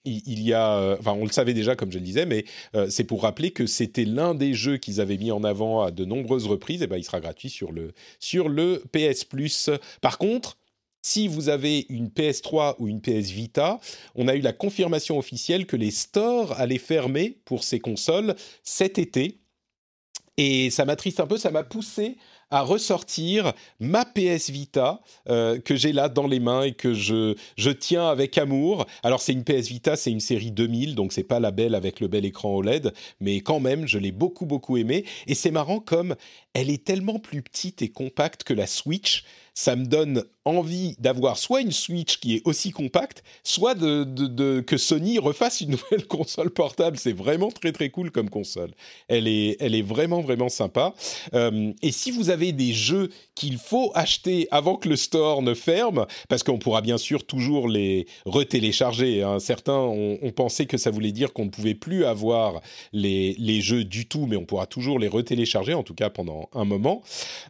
il 0.06 0.42
y 0.42 0.54
a, 0.54 0.78
euh, 0.78 0.98
enfin, 1.00 1.14
on 1.14 1.24
le 1.24 1.32
savait 1.32 1.54
déjà, 1.54 1.76
comme 1.76 1.92
je 1.92 1.98
le 1.98 2.04
disais, 2.04 2.26
mais 2.26 2.46
euh, 2.76 2.88
c'est 2.90 3.04
pour 3.04 3.24
rappeler 3.24 3.52
que 3.52 3.66
c'était 3.66 4.06
l'un 4.06 4.36
des 4.36 4.54
jeux 4.54 4.78
qu'ils 4.78 5.02
avaient 5.02 5.18
mis 5.18 5.32
en 5.32 5.44
avant 5.44 5.82
à 5.82 5.92
de 5.92 6.06
nombreuses 6.06 6.48
reprises. 6.48 6.82
Et 6.82 6.88
ben, 6.88 6.98
il 6.98 7.04
sera 7.04 7.20
gratuit 7.20 7.50
sur 7.50 7.72
le 7.72 7.94
sur 8.20 8.50
le 8.50 8.84
PS 8.92 9.26
Plus. 9.26 9.70
Par 10.02 10.18
contre, 10.18 10.58
si 11.02 11.28
vous 11.28 11.50
avez 11.50 11.86
une 11.90 12.08
PS3 12.08 12.76
ou 12.80 12.88
une 12.88 13.00
PS 13.00 13.30
Vita, 13.30 13.80
on 14.16 14.28
a 14.28 14.36
eu 14.36 14.42
la 14.42 14.54
confirmation 14.54 15.20
officielle 15.20 15.68
que 15.68 15.76
les 15.76 15.92
stores 15.92 16.60
allaient 16.60 16.80
fermer 16.80 17.38
pour 17.46 17.64
ces 17.64 17.80
consoles 17.80 18.36
cet 18.64 18.98
été. 18.98 19.40
Et 20.38 20.70
ça 20.70 20.84
m'attriste 20.84 21.20
un 21.20 21.28
peu, 21.28 21.38
ça 21.38 21.52
m'a 21.52 21.64
poussé 21.64 22.18
à 22.52 22.62
ressortir 22.62 23.54
ma 23.80 24.06
PS 24.06 24.50
Vita 24.50 25.02
euh, 25.30 25.60
que 25.60 25.76
j'ai 25.76 25.92
là 25.92 26.10
dans 26.10 26.28
les 26.28 26.40
mains 26.40 26.64
et 26.64 26.74
que 26.74 26.94
je, 26.94 27.36
je 27.58 27.70
tiens 27.72 28.08
avec 28.08 28.38
amour. 28.38 28.86
Alors 29.04 29.22
c'est 29.22 29.34
une 29.34 29.44
PS 29.44 29.68
Vita, 29.68 29.96
c'est 29.96 30.12
une 30.12 30.20
série 30.20 30.52
2000, 30.52 30.96
donc 30.96 31.14
c'est 31.14 31.24
pas 31.24 31.40
la 31.40 31.52
belle 31.52 31.76
avec 31.76 32.00
le 32.00 32.08
bel 32.08 32.26
écran 32.26 32.56
OLED, 32.56 32.94
mais 33.20 33.42
quand 33.42 33.60
même 33.60 33.88
je 33.88 33.98
l'ai 33.98 34.12
beaucoup 34.12 34.46
beaucoup 34.46 34.78
aimée. 34.78 35.06
Et 35.28 35.36
c'est 35.36 35.52
marrant 35.52 35.80
comme 35.80 36.16
elle 36.56 36.72
est 36.72 36.84
tellement 36.84 37.20
plus 37.20 37.44
petite 37.44 37.84
et 37.84 37.90
compacte 37.90 38.44
que 38.44 38.54
la 38.54 38.66
Switch 38.66 39.26
ça 39.58 39.78
me 39.78 39.86
donne 39.86 40.26
envie 40.44 40.96
d'avoir 41.00 41.38
soit 41.38 41.62
une 41.62 41.72
Switch 41.72 42.20
qui 42.20 42.36
est 42.36 42.42
aussi 42.44 42.72
compacte, 42.72 43.24
soit 43.44 43.74
que 43.74 44.78
Sony 44.78 45.18
refasse 45.18 45.62
une 45.62 45.72
nouvelle 45.92 46.06
console 46.08 46.52
portable. 46.52 46.98
C'est 46.98 47.14
vraiment 47.14 47.50
très 47.50 47.72
très 47.72 47.90
cool 47.90 48.12
comme 48.12 48.30
console. 48.30 48.72
Elle 49.08 49.28
est, 49.28 49.56
elle 49.62 49.74
est 49.74 49.82
vraiment 49.82 50.22
vraiment 50.22 50.50
sympa. 50.50 50.94
Euh, 51.34 51.72
et 51.82 51.92
si 51.92 52.12
vous 52.12 52.30
avez 52.30 52.52
des 52.52 52.74
jeux 52.74 53.10
qu'il 53.34 53.58
faut 53.58 53.92
acheter 53.96 54.48
avant 54.52 54.76
que 54.76 54.90
le 54.90 54.98
store 54.98 55.42
ne 55.42 55.54
ferme, 55.54 56.06
parce 56.28 56.44
qu'on 56.44 56.60
pourra 56.60 56.82
bien 56.82 56.98
sûr 56.98 57.26
toujours 57.26 57.70
les 57.70 58.06
retélécharger. 58.26 59.24
Hein. 59.24 59.40
Certains 59.40 59.80
ont, 59.80 60.32
pensé 60.36 60.66
que 60.66 60.78
ça 60.78 60.92
voulait 60.92 61.14
dire 61.14 61.32
qu'on 61.32 61.46
ne 61.46 61.50
pouvait 61.50 61.76
plus 61.76 62.04
avoir 62.04 62.62
les, 62.92 63.36
les, 63.40 63.62
jeux 63.62 63.86
du 63.86 64.06
tout, 64.06 64.26
mais 64.26 64.36
on 64.36 64.44
pourra 64.46 64.66
toujours 64.66 65.00
les 65.00 65.08
retélécharger, 65.08 65.74
en 65.74 65.84
tout 65.84 65.94
cas 65.94 66.10
pendant 66.10 66.45
un 66.54 66.66
moment. 66.66 67.02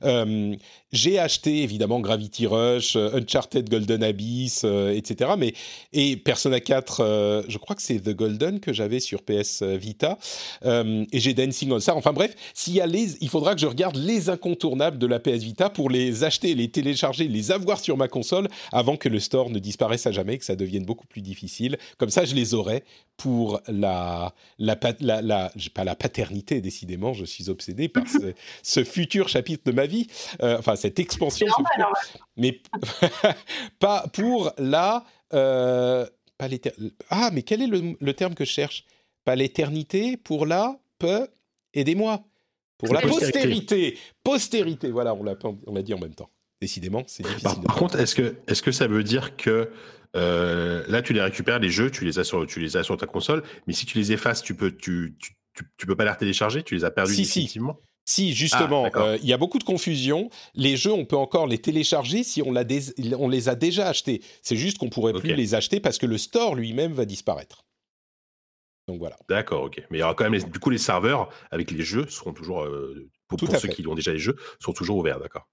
Euh, 0.03 0.55
j'ai 0.95 1.19
acheté 1.19 1.61
évidemment 1.61 1.99
Gravity 1.99 2.47
Rush, 2.47 2.95
euh, 2.95 3.19
Uncharted 3.19 3.69
Golden 3.69 4.01
Abyss, 4.01 4.61
euh, 4.63 4.95
etc. 4.95 5.31
Mais 5.37 5.53
et 5.93 6.15
Persona 6.15 6.59
4, 6.59 7.01
euh, 7.01 7.43
je 7.47 7.57
crois 7.57 7.75
que 7.75 7.81
c'est 7.81 7.99
The 7.99 8.15
Golden 8.15 8.59
que 8.59 8.73
j'avais 8.73 8.99
sur 8.99 9.21
PS 9.21 9.61
Vita, 9.61 10.17
et 10.63 11.19
j'ai 11.19 11.33
Dancing 11.33 11.71
on 11.71 11.79
Star. 11.79 11.97
Enfin 11.97 12.13
bref, 12.13 12.33
y 12.67 12.79
a 12.79 12.87
les, 12.87 13.17
il 13.21 13.29
faudra 13.29 13.53
que 13.53 13.61
je 13.61 13.67
regarde 13.67 13.97
les 13.97 14.29
incontournables 14.29 14.97
de 14.97 15.05
la 15.05 15.19
PS 15.19 15.43
Vita 15.43 15.69
pour 15.69 15.89
les 15.89 16.23
acheter, 16.23 16.55
les 16.55 16.69
télécharger, 16.69 17.27
les 17.27 17.51
avoir 17.51 17.79
sur 17.79 17.97
ma 17.97 18.07
console 18.07 18.47
avant 18.71 18.95
que 18.95 19.09
le 19.09 19.19
store 19.19 19.49
ne 19.49 19.59
disparaisse 19.59 20.07
à 20.07 20.11
jamais, 20.11 20.37
que 20.37 20.45
ça 20.45 20.55
devienne 20.55 20.85
beaucoup 20.85 21.07
plus 21.07 21.21
difficile. 21.21 21.77
Comme 21.97 22.09
ça, 22.09 22.25
je 22.25 22.35
les 22.35 22.53
aurai 22.53 22.83
pour 23.17 23.61
la 23.67 24.33
la, 24.59 24.75
pas 24.75 24.93
la 25.83 25.95
paternité 25.95 26.61
décidément, 26.61 27.13
je 27.13 27.25
suis 27.25 27.49
obsédé 27.49 27.89
par 27.89 28.03
ce, 28.63 28.83
futur 28.83 29.27
chapitre 29.27 29.63
de 29.65 29.71
ma 29.71 29.85
vie. 29.85 30.07
enfin 30.41 30.75
cette 30.85 30.99
expansion. 30.99 31.47
mais 32.37 32.61
pas 33.79 34.05
pour 34.13 34.53
la. 34.57 35.03
Euh, 35.33 36.05
pas 36.37 36.47
ah, 37.09 37.29
mais 37.33 37.41
quel 37.41 37.61
est 37.61 37.67
le, 37.67 38.13
terme 38.13 38.35
que 38.35 38.45
je 38.45 38.51
cherche? 38.51 38.85
Pas 39.23 39.35
l'éternité, 39.35 40.17
pour 40.17 40.45
la. 40.45 40.77
Peu. 40.99 41.27
Aidez-moi. 41.73 42.23
Pour 42.77 42.93
la 42.93 43.01
postérité. 43.01 43.97
Postérité, 44.23 44.91
voilà, 44.91 45.13
on 45.13 45.23
l'a, 45.23 45.35
on 45.43 45.73
l'a 45.73 45.81
dit 45.81 45.93
en 45.93 45.99
même 45.99 46.13
temps. 46.13 46.29
Décidément, 46.61 47.03
c'est 47.07 47.23
difficile. 47.23 47.43
Par, 47.43 47.61
par 47.61 47.75
contre, 47.75 47.99
est-ce 47.99 48.15
que, 48.15 48.35
est-ce 48.47 48.61
que 48.61 48.71
ça 48.71 48.87
veut 48.87 49.03
dire 49.03 49.35
que 49.35 49.71
euh, 50.15 50.83
là, 50.87 51.01
tu 51.01 51.13
les 51.13 51.21
récupères, 51.21 51.59
les 51.59 51.69
jeux, 51.69 51.91
tu 51.91 52.05
les, 52.05 52.19
as 52.19 52.23
sur, 52.23 52.45
tu 52.45 52.59
les 52.59 52.77
as 52.77 52.83
sur 52.83 52.95
ta 52.95 53.07
console, 53.07 53.43
mais 53.67 53.73
si 53.73 53.85
tu 53.85 53.97
les 53.97 54.11
effaces, 54.11 54.41
tu 54.41 54.55
peux, 54.55 54.71
tu, 54.71 55.15
tu, 55.19 55.35
tu, 55.77 55.85
peux 55.85 55.95
pas 55.95 56.05
les 56.05 56.11
retélécharger? 56.11 56.63
Tu 56.63 56.75
les 56.75 56.85
as 56.85 56.91
perdus 56.91 57.13
si, 57.13 57.23
définitivement? 57.23 57.77
si. 57.81 57.94
Justement, 58.05 58.87
Ah, 58.93 59.01
euh, 59.01 59.17
il 59.21 59.27
y 59.27 59.33
a 59.33 59.37
beaucoup 59.37 59.57
de 59.59 59.63
confusion. 59.63 60.29
Les 60.53 60.77
jeux, 60.77 60.93
on 60.93 61.05
peut 61.05 61.17
encore 61.17 61.47
les 61.47 61.57
télécharger 61.57 62.23
si 62.23 62.41
on, 62.41 62.51
l'a 62.51 62.63
dés- 62.63 62.93
on 63.17 63.27
les 63.27 63.49
a 63.49 63.55
déjà 63.55 63.87
achetés. 63.87 64.21
C'est 64.41 64.55
juste 64.55 64.77
qu'on 64.77 64.89
pourrait 64.89 65.13
plus 65.13 65.33
les 65.35 65.55
acheter 65.55 65.79
parce 65.79 65.97
que 65.97 66.05
le 66.05 66.17
store 66.17 66.55
lui-même 66.55 66.93
va 66.93 67.05
disparaître. 67.05 67.63
Donc 68.87 68.99
voilà. 68.99 69.17
D'accord, 69.27 69.63
ok. 69.63 69.81
Mais 69.89 69.97
il 69.97 70.01
y 70.01 70.03
aura 70.03 70.13
quand 70.13 70.25
même, 70.25 70.33
les- 70.35 70.43
du 70.43 70.59
coup, 70.59 70.69
les 70.69 70.77
serveurs 70.77 71.29
avec 71.49 71.71
les 71.71 71.83
jeux 71.83 72.07
seront 72.07 72.33
toujours, 72.33 72.61
euh, 72.63 73.09
pour, 73.27 73.39
ceux 73.39 73.47
fait. 73.47 73.69
qui 73.69 73.87
ont 73.87 73.95
déjà 73.95 74.13
les 74.13 74.19
jeux, 74.19 74.35
sont 74.59 74.73
toujours 74.73 74.97
ouverts, 74.97 75.19
d'accord. 75.19 75.47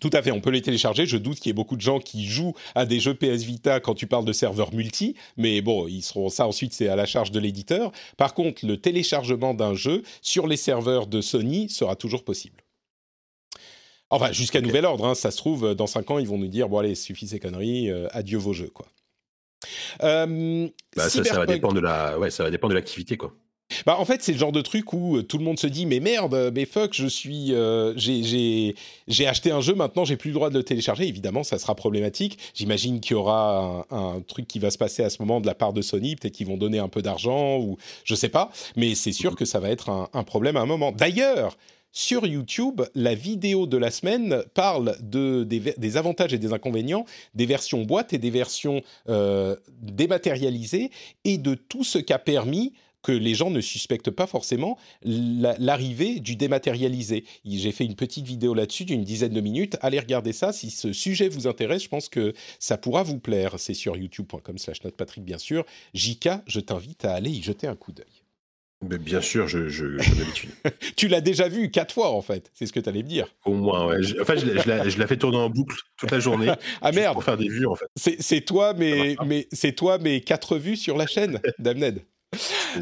Tout 0.00 0.10
à 0.12 0.22
fait, 0.22 0.30
on 0.30 0.40
peut 0.40 0.50
les 0.50 0.62
télécharger. 0.62 1.06
Je 1.06 1.16
doute 1.16 1.38
qu'il 1.38 1.48
y 1.48 1.50
ait 1.50 1.54
beaucoup 1.54 1.76
de 1.76 1.80
gens 1.80 1.98
qui 1.98 2.26
jouent 2.26 2.54
à 2.74 2.86
des 2.86 3.00
jeux 3.00 3.14
PS 3.14 3.42
Vita 3.44 3.80
quand 3.80 3.94
tu 3.94 4.06
parles 4.06 4.24
de 4.24 4.32
serveurs 4.32 4.74
multi, 4.74 5.14
mais 5.36 5.60
bon, 5.60 5.86
ils 5.88 6.02
seront 6.02 6.28
ça 6.28 6.46
ensuite, 6.46 6.72
c'est 6.72 6.88
à 6.88 6.96
la 6.96 7.06
charge 7.06 7.30
de 7.30 7.38
l'éditeur. 7.38 7.92
Par 8.16 8.34
contre, 8.34 8.66
le 8.66 8.76
téléchargement 8.76 9.54
d'un 9.54 9.74
jeu 9.74 10.02
sur 10.20 10.46
les 10.46 10.56
serveurs 10.56 11.06
de 11.06 11.20
Sony 11.20 11.68
sera 11.68 11.96
toujours 11.96 12.24
possible. 12.24 12.62
Enfin, 14.10 14.30
jusqu'à 14.30 14.60
nouvel 14.60 14.84
ordre, 14.84 15.06
hein, 15.06 15.14
ça 15.14 15.30
se 15.30 15.38
trouve, 15.38 15.74
dans 15.74 15.86
5 15.86 16.10
ans, 16.10 16.18
ils 16.18 16.28
vont 16.28 16.36
nous 16.36 16.48
dire, 16.48 16.68
bon 16.68 16.78
allez, 16.78 16.94
suffit 16.94 17.26
ces 17.26 17.40
conneries, 17.40 17.90
euh, 17.90 18.08
adieu 18.10 18.36
vos 18.36 18.52
jeux, 18.52 18.68
quoi. 18.68 18.86
Euh, 20.02 20.68
Bah, 20.96 21.08
ça, 21.08 21.24
ça 21.24 21.38
va 21.38 21.46
dépendre 21.46 21.74
de 21.74 21.80
la, 21.80 22.18
ouais, 22.18 22.30
ça 22.30 22.42
va 22.42 22.50
dépendre 22.50 22.72
de 22.72 22.74
l'activité, 22.74 23.16
quoi. 23.16 23.34
Bah, 23.86 23.96
en 23.98 24.04
fait, 24.04 24.22
c'est 24.22 24.32
le 24.32 24.38
genre 24.38 24.52
de 24.52 24.60
truc 24.60 24.92
où 24.92 25.16
euh, 25.16 25.22
tout 25.22 25.38
le 25.38 25.44
monde 25.44 25.58
se 25.58 25.66
dit 25.66 25.86
mais 25.86 26.00
merde, 26.00 26.34
euh, 26.34 26.50
mais 26.54 26.64
fuck, 26.64 26.92
je 26.94 27.06
suis, 27.06 27.52
euh, 27.52 27.92
j'ai, 27.96 28.74
acheté 29.26 29.50
un 29.50 29.60
jeu, 29.60 29.74
maintenant 29.74 30.04
j'ai 30.04 30.16
plus 30.16 30.30
le 30.30 30.34
droit 30.34 30.50
de 30.50 30.58
le 30.58 30.64
télécharger. 30.64 31.06
Évidemment, 31.06 31.42
ça 31.42 31.58
sera 31.58 31.74
problématique. 31.74 32.38
J'imagine 32.54 33.00
qu'il 33.00 33.12
y 33.12 33.14
aura 33.14 33.86
un, 33.90 34.20
truc 34.26 34.46
qui 34.46 34.58
va 34.58 34.70
se 34.70 34.78
passer 34.78 35.02
à 35.02 35.10
ce 35.10 35.20
moment 35.20 35.40
de 35.40 35.46
la 35.46 35.54
part 35.54 35.72
de 35.72 35.82
Sony, 35.82 36.16
peut-être 36.16 36.34
qu'ils 36.34 36.46
vont 36.46 36.56
donner 36.56 36.78
un 36.78 36.88
peu 36.88 37.02
d'argent 37.02 37.58
ou 37.58 37.76
je 38.04 38.14
sais 38.14 38.28
pas, 38.28 38.50
mais 38.76 38.94
c'est 38.94 39.12
sûr 39.12 39.36
que 39.36 39.44
ça 39.44 39.60
va 39.60 39.70
être 39.70 40.08
un, 40.12 40.24
problème 40.24 40.56
à 40.56 40.60
un 40.60 40.66
moment. 40.66 40.92
D'ailleurs. 40.92 41.56
Sur 41.94 42.26
YouTube, 42.26 42.80
la 42.94 43.14
vidéo 43.14 43.66
de 43.66 43.76
la 43.76 43.90
semaine 43.90 44.42
parle 44.54 44.96
de, 45.02 45.44
des 45.44 45.96
avantages 45.98 46.32
et 46.32 46.38
des 46.38 46.54
inconvénients 46.54 47.04
des 47.34 47.44
versions 47.44 47.82
boîte 47.82 48.14
et 48.14 48.18
des 48.18 48.30
versions 48.30 48.80
euh, 49.10 49.56
dématérialisées 49.82 50.90
et 51.24 51.36
de 51.36 51.52
tout 51.52 51.84
ce 51.84 51.98
qu'a 51.98 52.18
permis 52.18 52.72
que 53.02 53.12
les 53.12 53.34
gens 53.34 53.50
ne 53.50 53.60
suspectent 53.60 54.10
pas 54.10 54.26
forcément 54.26 54.78
la- 55.02 55.56
l'arrivée 55.58 56.20
du 56.20 56.36
dématérialisé. 56.36 57.24
J'ai 57.44 57.72
fait 57.72 57.84
une 57.84 57.96
petite 57.96 58.26
vidéo 58.26 58.54
là-dessus 58.54 58.84
d'une 58.84 59.04
dizaine 59.04 59.32
de 59.32 59.40
minutes. 59.40 59.76
Allez 59.80 59.98
regarder 59.98 60.32
ça. 60.32 60.52
Si 60.52 60.70
ce 60.70 60.92
sujet 60.92 61.28
vous 61.28 61.46
intéresse, 61.46 61.82
je 61.84 61.88
pense 61.88 62.08
que 62.08 62.32
ça 62.58 62.78
pourra 62.78 63.02
vous 63.02 63.18
plaire. 63.18 63.54
C'est 63.58 63.74
sur 63.74 63.96
youtube.com 63.96 64.58
slash 64.58 64.82
notepatrick, 64.84 65.24
bien 65.24 65.38
sûr. 65.38 65.64
Jika, 65.94 66.42
je 66.46 66.60
t'invite 66.60 67.04
à 67.04 67.14
aller 67.14 67.30
y 67.30 67.42
jeter 67.42 67.66
un 67.66 67.76
coup 67.76 67.92
d'œil. 67.92 68.06
Mais 68.88 68.98
bien 68.98 69.20
sûr, 69.20 69.46
je, 69.46 69.68
je. 69.68 69.84
Tu 70.96 71.06
l'as 71.06 71.20
déjà 71.20 71.48
vu 71.48 71.70
quatre 71.70 71.94
fois, 71.94 72.10
en 72.10 72.20
fait. 72.20 72.50
C'est 72.52 72.66
ce 72.66 72.72
que 72.72 72.80
tu 72.80 72.88
allais 72.88 73.04
me 73.04 73.08
dire. 73.08 73.28
Au 73.44 73.52
moins, 73.54 73.86
ouais. 73.86 74.02
Je- 74.02 74.20
Enfin, 74.20 74.34
je, 74.36 74.44
l'ai- 74.44 75.06
fais 75.06 75.16
tourner 75.16 75.36
en 75.38 75.48
boucle 75.50 75.76
toute 75.96 76.10
la 76.10 76.18
journée. 76.18 76.50
Ah 76.80 76.90
merde 76.90 77.14
Pour 77.14 77.22
faire 77.22 77.36
des 77.36 77.48
vues, 77.48 77.66
en 77.66 77.76
fait. 77.76 77.86
C'est 77.96 78.40
toi, 78.40 78.74
mais, 78.74 79.14
toi, 79.76 79.98
mes 79.98 80.20
quatre 80.20 80.56
vues 80.58 80.76
sur 80.76 80.96
la 80.96 81.06
chaîne, 81.06 81.40
Damned. 81.60 82.02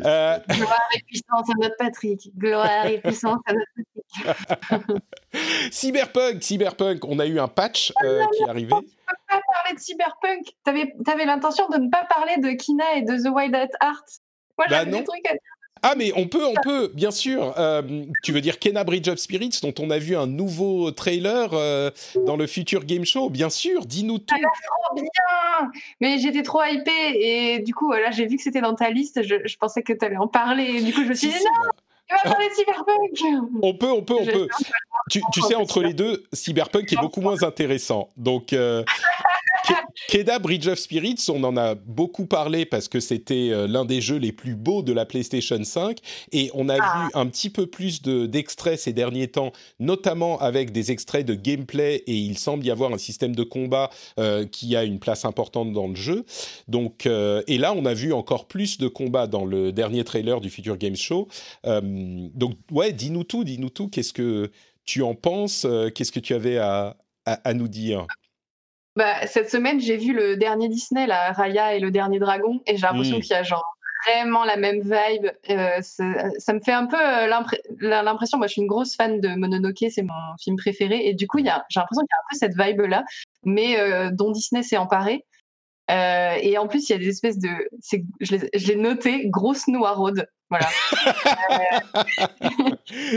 Euh, 0.05 0.39
Gloire 0.49 0.89
et 0.97 1.03
puissance 1.03 1.51
à 1.51 1.55
notre 1.61 1.77
Patrick. 1.79 2.31
Gloire 2.37 2.87
et 2.87 2.99
puissance 3.01 3.39
à 3.47 3.53
notre 3.53 3.71
Cyberpunk, 5.71 6.43
Cyberpunk, 6.43 7.05
on 7.05 7.19
a 7.19 7.27
eu 7.27 7.39
un 7.39 7.49
patch 7.49 7.93
euh, 8.05 8.25
qui 8.37 8.43
est 8.43 8.49
arrivé. 8.49 8.71
pas 8.71 8.81
parler 9.29 9.75
de 9.75 9.81
cyberpunk. 9.81 10.47
T'avais 10.65 10.93
avais, 11.07 11.25
l'intention 11.25 11.69
de 11.69 11.79
ne 11.79 11.91
pas 11.91 12.05
parler 12.13 12.37
de 12.39 12.51
Kina 12.51 12.95
et 12.97 13.03
de 13.03 13.17
The 13.17 13.33
Wild 13.33 13.55
at 13.55 13.69
Heart. 13.81 14.21
Moi, 14.59 14.67
Bah 14.69 14.77
j'avais 14.79 14.91
non. 14.91 14.99
des 14.99 15.05
trucs 15.05 15.27
à 15.29 15.33
dire. 15.33 15.41
Ah 15.83 15.95
mais 15.97 16.13
on 16.17 16.27
peut, 16.27 16.45
on 16.45 16.55
peut, 16.63 16.91
bien 16.95 17.11
sûr. 17.11 17.55
Euh, 17.59 17.83
tu 18.23 18.33
veux 18.33 18.41
dire 18.41 18.59
Kena 18.59 18.85
Bridge 18.85 19.09
of 19.09 19.19
Spirits, 19.19 19.61
dont 19.63 19.75
on 19.79 19.91
a 19.91 19.99
vu 19.99 20.17
un 20.17 20.27
nouveau 20.27 20.91
trailer 20.91 21.51
euh, 21.53 21.91
dans 22.27 22.37
le 22.37 22.47
Future 22.47 22.85
Game 22.85 23.05
Show? 23.05 23.31
Bien 23.31 23.51
sûr, 23.51 23.87
dis-nous 23.87 24.19
tout. 24.19 24.35
Oh, 24.39 24.95
bien 24.95 25.71
Mais 26.01 26.19
j'étais 26.19 26.43
trop 26.43 26.63
hypée 26.65 26.91
et 27.15 27.59
du 27.61 27.75
coup, 27.75 27.93
là, 27.93 28.11
j'ai 28.11 28.27
vu 28.27 28.37
que 28.37 28.43
c'était 28.43 28.61
dans 28.61 28.75
ta 28.75 28.91
liste. 28.91 29.23
Je, 29.23 29.37
je 29.45 29.57
pensais 29.57 29.83
que 29.83 29.93
tu 29.93 30.05
allais 30.05 30.17
en 30.17 30.29
parler. 30.29 30.65
Et 30.65 30.83
du 30.83 30.93
coup, 30.93 31.03
je 31.03 31.09
me 31.09 31.15
suis 31.15 31.29
dit, 31.29 31.35
non, 31.35 31.51
bah, 31.65 31.71
tu 32.09 32.15
vas 32.15 32.33
parler 32.33 32.49
de 32.49 32.55
cyberpunk 32.55 33.45
on 33.63 33.75
peut, 33.75 33.91
on 33.91 34.03
peut, 34.03 34.17
on 34.21 34.27
peut. 34.27 34.49
Tu, 35.11 35.21
tu 35.33 35.41
sais, 35.43 35.55
entre 35.55 35.83
les 35.83 35.95
deux, 35.95 36.25
Cyberpunk 36.33 36.93
est 36.93 36.97
beaucoup 36.97 37.21
moins 37.21 37.43
intéressant. 37.43 38.11
Donc, 38.17 38.53
euh, 38.53 38.85
Ke- 39.67 39.75
Kena 40.09 40.39
Bridge 40.39 40.67
of 40.69 40.79
Spirits, 40.79 41.27
on 41.29 41.45
en 41.45 41.57
a 41.57 41.75
beaucoup 41.75 42.27
parlé 42.27 42.65
parce 42.65 42.89
que 42.89 42.99
c'était 43.01 43.51
euh, 43.51 43.67
l'un 43.67 43.85
des 43.85 44.01
jeux 44.01 44.17
les 44.17 44.33
plus 44.33 44.55
beaux 44.55 44.83
de 44.83 44.93
la 44.93 45.05
PlayStation 45.07 45.63
5 45.63 45.99
et 46.33 46.51
on 46.55 46.69
a 46.69 46.77
Ah. 46.81 47.05
vu 47.07 47.11
un 47.15 47.27
petit 47.27 47.51
peu 47.51 47.67
plus 47.67 48.03
de- 48.03 48.27
d'extraits 48.27 48.79
ces 48.79 48.93
derniers 48.93 49.29
temps, 49.29 49.53
notamment 49.79 50.39
avec 50.41 50.73
des 50.73 50.91
extraits 50.91 51.27
de 51.27 51.35
gameplay 51.35 51.97
et 52.07 52.15
il 52.15 52.39
semble 52.39 52.65
y 52.65 52.71
avoir 52.71 52.93
un 52.93 52.99
système 52.99 53.35
de 53.37 53.43
combat 53.43 53.91
euh, 54.19 54.47
qui 54.47 54.77
a 54.77 54.85
une 54.85 54.99
place 54.99 55.25
importante 55.25 55.73
dans 55.73 55.89
le 55.89 55.95
jeu. 55.97 56.25
Donc, 56.69 57.07
euh, 57.07 57.43
et 57.47 57.59
là, 57.59 57.75
on 57.75 57.85
a 57.85 57.95
vu 57.95 58.13
encore 58.13 58.47
plus 58.49 58.79
de 58.79 58.89
combats 58.89 59.27
dans 59.27 59.45
le 59.45 59.73
dernier 59.73 60.05
trailer 60.05 60.41
du 60.41 60.51
Future 60.51 60.77
Games 60.79 60.97
Show. 60.97 61.29
Euh, 61.67 61.81
donc, 62.35 62.55
ouais, 62.71 62.93
dis-nous 62.93 63.25
tout, 63.25 63.45
dis-nous 63.45 63.71
tout. 63.71 63.89
Qu'est-ce 63.89 64.13
que 64.13 64.51
tu 64.85 65.03
en 65.03 65.15
penses? 65.15 65.67
Qu'est-ce 65.95 66.13
que 66.13 66.21
tu 66.21 66.35
avais 66.35 66.57
à, 66.59 66.97
à, 67.27 67.33
à 67.49 67.55
nous 67.55 67.69
dire? 67.69 68.07
Bah, 68.97 69.27
cette 69.27 69.51
semaine, 69.51 69.81
j'ai 69.81 69.97
vu 69.97 70.13
le 70.13 70.37
dernier 70.37 70.69
Disney, 70.69 71.07
la 71.07 71.33
Raya 71.33 71.75
et 71.75 71.81
le 71.81 71.91
dernier 71.91 72.19
Dragon, 72.19 72.61
et 72.67 72.77
j'ai 72.77 72.83
l'impression 72.83 73.19
Mm. 73.19 73.21
qu'il 73.21 73.31
y 73.31 73.35
a 73.35 73.43
genre 73.43 73.65
vraiment 74.07 74.45
la 74.45 74.57
même 74.57 74.81
vibe. 74.81 75.31
Euh, 75.51 75.81
ça, 75.83 76.05
ça 76.39 76.53
me 76.55 76.61
fait 76.61 76.73
un 76.73 76.87
peu 76.87 76.97
euh, 76.99 77.27
l'impression, 77.81 78.39
moi 78.39 78.47
je 78.47 78.53
suis 78.53 78.63
une 78.63 78.67
grosse 78.69 78.97
fan 78.97 79.21
de 79.21 79.29
Mononoke, 79.29 79.85
c'est 79.91 80.03
mon 80.03 80.15
film 80.43 80.57
préféré, 80.57 81.07
et 81.07 81.15
du 81.15 81.27
coup 81.29 81.39
j'ai 81.39 81.45
l'impression 81.45 81.67
qu'il 81.77 81.93
y 81.93 82.15
a 82.15 82.19
un 82.19 82.27
peu 82.31 82.37
cette 82.37 82.57
vibe-là, 82.59 83.05
mais 83.45 83.79
euh, 83.79 84.11
dont 84.11 84.31
Disney 84.33 84.63
s'est 84.63 84.79
emparé. 84.79 85.25
Euh, 85.91 86.35
et 86.41 86.57
en 86.57 86.69
plus, 86.69 86.89
il 86.89 86.93
y 86.93 86.95
a 86.95 86.99
des 86.99 87.09
espèces 87.09 87.39
de. 87.39 87.49
Je 88.21 88.37
l'ai 88.69 88.77
noté, 88.77 89.29
grosse 89.29 89.67
noiraude. 89.67 90.25
Voilà. 90.49 90.69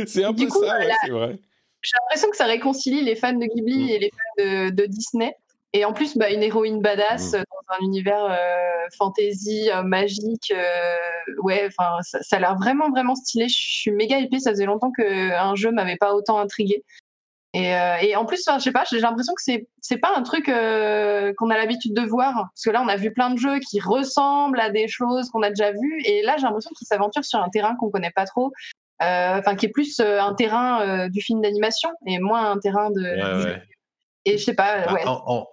C'est 0.07 0.23
un 0.23 0.33
peu 0.33 0.47
coup, 0.47 0.63
ça, 0.63 0.77
ouais, 0.79 0.89
c'est 1.03 1.11
vrai. 1.11 1.37
J'ai 1.81 1.91
l'impression 2.01 2.29
que 2.31 2.37
ça 2.37 2.45
réconcilie 2.45 3.03
les 3.03 3.15
fans 3.15 3.33
de 3.33 3.45
Ghibli 3.45 3.83
Mm. 3.85 3.89
et 3.89 3.99
les 3.99 4.09
fans 4.11 4.43
de, 4.43 4.69
de 4.71 4.85
Disney. 4.85 5.35
Et 5.75 5.85
en 5.85 5.93
plus, 5.93 6.17
bah, 6.17 6.29
une 6.29 6.43
héroïne 6.43 6.81
badass 6.81 7.33
Mm. 7.33 7.37
dans 7.37 7.75
un 7.75 7.79
univers 7.81 8.25
euh, 8.29 8.87
fantasy, 8.97 9.69
euh, 9.71 9.81
magique. 9.81 10.51
euh, 10.55 10.95
ouais, 11.41 11.65
enfin, 11.67 11.97
ça, 12.01 12.21
ça 12.21 12.35
a 12.35 12.39
l'air 12.39 12.55
vraiment, 12.55 12.89
vraiment 12.91 13.15
stylé. 13.15 13.47
Je 13.49 13.55
suis 13.57 13.91
méga 13.91 14.19
épée. 14.19 14.39
Ça 14.39 14.51
faisait 14.51 14.65
longtemps 14.65 14.91
qu'un 14.91 15.55
jeu 15.55 15.71
m'avait 15.71 15.97
pas 15.97 16.13
autant 16.13 16.37
intrigué. 16.39 16.83
Et, 17.55 17.71
et 18.01 18.15
en 18.15 18.25
plus, 18.25 18.43
je 18.51 18.59
sais 18.63 18.71
pas, 18.71 18.83
j'ai 18.89 18.99
l'impression 18.99 19.33
que 19.35 19.41
c'est 19.43 19.67
c'est 19.79 19.97
pas 19.99 20.11
un 20.15 20.23
truc 20.23 20.45
qu'on 20.45 21.49
a 21.51 21.57
l'habitude 21.57 21.93
de 21.93 22.01
voir. 22.01 22.33
Parce 22.33 22.63
que 22.65 22.71
là, 22.71 22.81
on 22.83 22.87
a 22.87 22.95
vu 22.95 23.13
plein 23.13 23.29
de 23.29 23.37
jeux 23.37 23.59
qui 23.59 23.79
ressemblent 23.79 24.59
à 24.59 24.71
des 24.71 24.87
choses 24.87 25.29
qu'on 25.29 25.43
a 25.43 25.49
déjà 25.49 25.71
vues. 25.71 26.01
Et 26.05 26.23
là, 26.23 26.35
j'ai 26.37 26.43
l'impression 26.43 26.71
qu'ils 26.75 26.87
s'aventurent 26.87 27.25
sur 27.25 27.39
un 27.39 27.49
terrain 27.49 27.75
qu'on 27.75 27.91
connaît 27.91 28.09
pas 28.11 28.25
trop. 28.25 28.51
Enfin, 28.99 29.55
qui 29.55 29.67
est 29.67 29.69
plus 29.69 29.99
un 29.99 30.33
terrain 30.33 31.07
du 31.09 31.21
film 31.21 31.41
d'animation 31.41 31.89
et 32.07 32.17
moins 32.19 32.51
un 32.51 32.57
terrain 32.59 32.89
de. 32.89 33.01
Ouais, 33.01 33.43
ouais. 33.45 33.61
Et 34.25 34.37
je 34.39 34.43
sais 34.43 34.55
pas, 34.55 34.85
Bah, 34.87 34.93
ouais. 34.93 35.05
en, 35.05 35.21
en- 35.27 35.47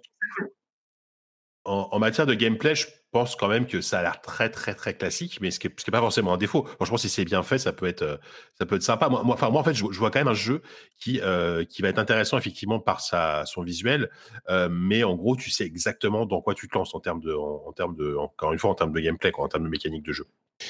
en- 1.64 1.88
en 1.92 1.98
matière 1.98 2.26
de 2.26 2.34
gameplay, 2.34 2.74
je 2.74 2.86
pense 3.12 3.34
quand 3.36 3.48
même 3.48 3.66
que 3.66 3.80
ça 3.80 3.98
a 3.98 4.02
l'air 4.02 4.20
très 4.20 4.50
très 4.50 4.74
très 4.74 4.94
classique, 4.94 5.38
mais 5.40 5.50
ce 5.50 5.58
qui 5.58 5.68
n'est 5.68 5.74
pas 5.92 5.98
forcément 6.00 6.32
un 6.32 6.36
défaut. 6.36 6.64
Franchement, 6.76 6.96
si 6.96 7.08
c'est 7.08 7.24
bien 7.24 7.42
fait, 7.42 7.58
ça 7.58 7.72
peut 7.72 7.86
être, 7.86 8.02
euh, 8.02 8.16
ça 8.58 8.66
peut 8.66 8.76
être 8.76 8.82
sympa. 8.82 9.08
Moi, 9.08 9.22
moi, 9.24 9.34
enfin, 9.34 9.50
moi 9.50 9.60
en 9.60 9.64
fait, 9.64 9.74
je, 9.74 9.84
je 9.90 9.98
vois 9.98 10.10
quand 10.10 10.20
même 10.20 10.28
un 10.28 10.34
jeu 10.34 10.62
qui, 10.98 11.20
euh, 11.20 11.64
qui 11.64 11.82
va 11.82 11.88
être 11.88 11.98
intéressant 11.98 12.38
effectivement 12.38 12.78
par 12.80 13.00
sa, 13.00 13.44
son 13.46 13.62
visuel, 13.62 14.10
euh, 14.48 14.68
mais 14.70 15.02
en 15.04 15.16
gros, 15.16 15.34
tu 15.36 15.50
sais 15.50 15.64
exactement 15.64 16.24
dans 16.24 16.40
quoi 16.40 16.54
tu 16.54 16.68
te 16.68 16.78
lances 16.78 16.94
en 16.94 17.00
termes 17.00 17.20
de, 17.20 17.34
en, 17.34 17.64
en 17.66 17.72
termes 17.72 17.96
de, 17.96 18.14
encore 18.16 18.52
une 18.52 18.58
fois, 18.58 18.70
en 18.70 18.74
termes 18.74 18.92
de 18.92 19.00
gameplay, 19.00 19.32
quoi, 19.32 19.44
en 19.44 19.48
termes 19.48 19.64
de 19.64 19.68
mécanique 19.70 20.04
de 20.04 20.12
jeu. 20.12 20.26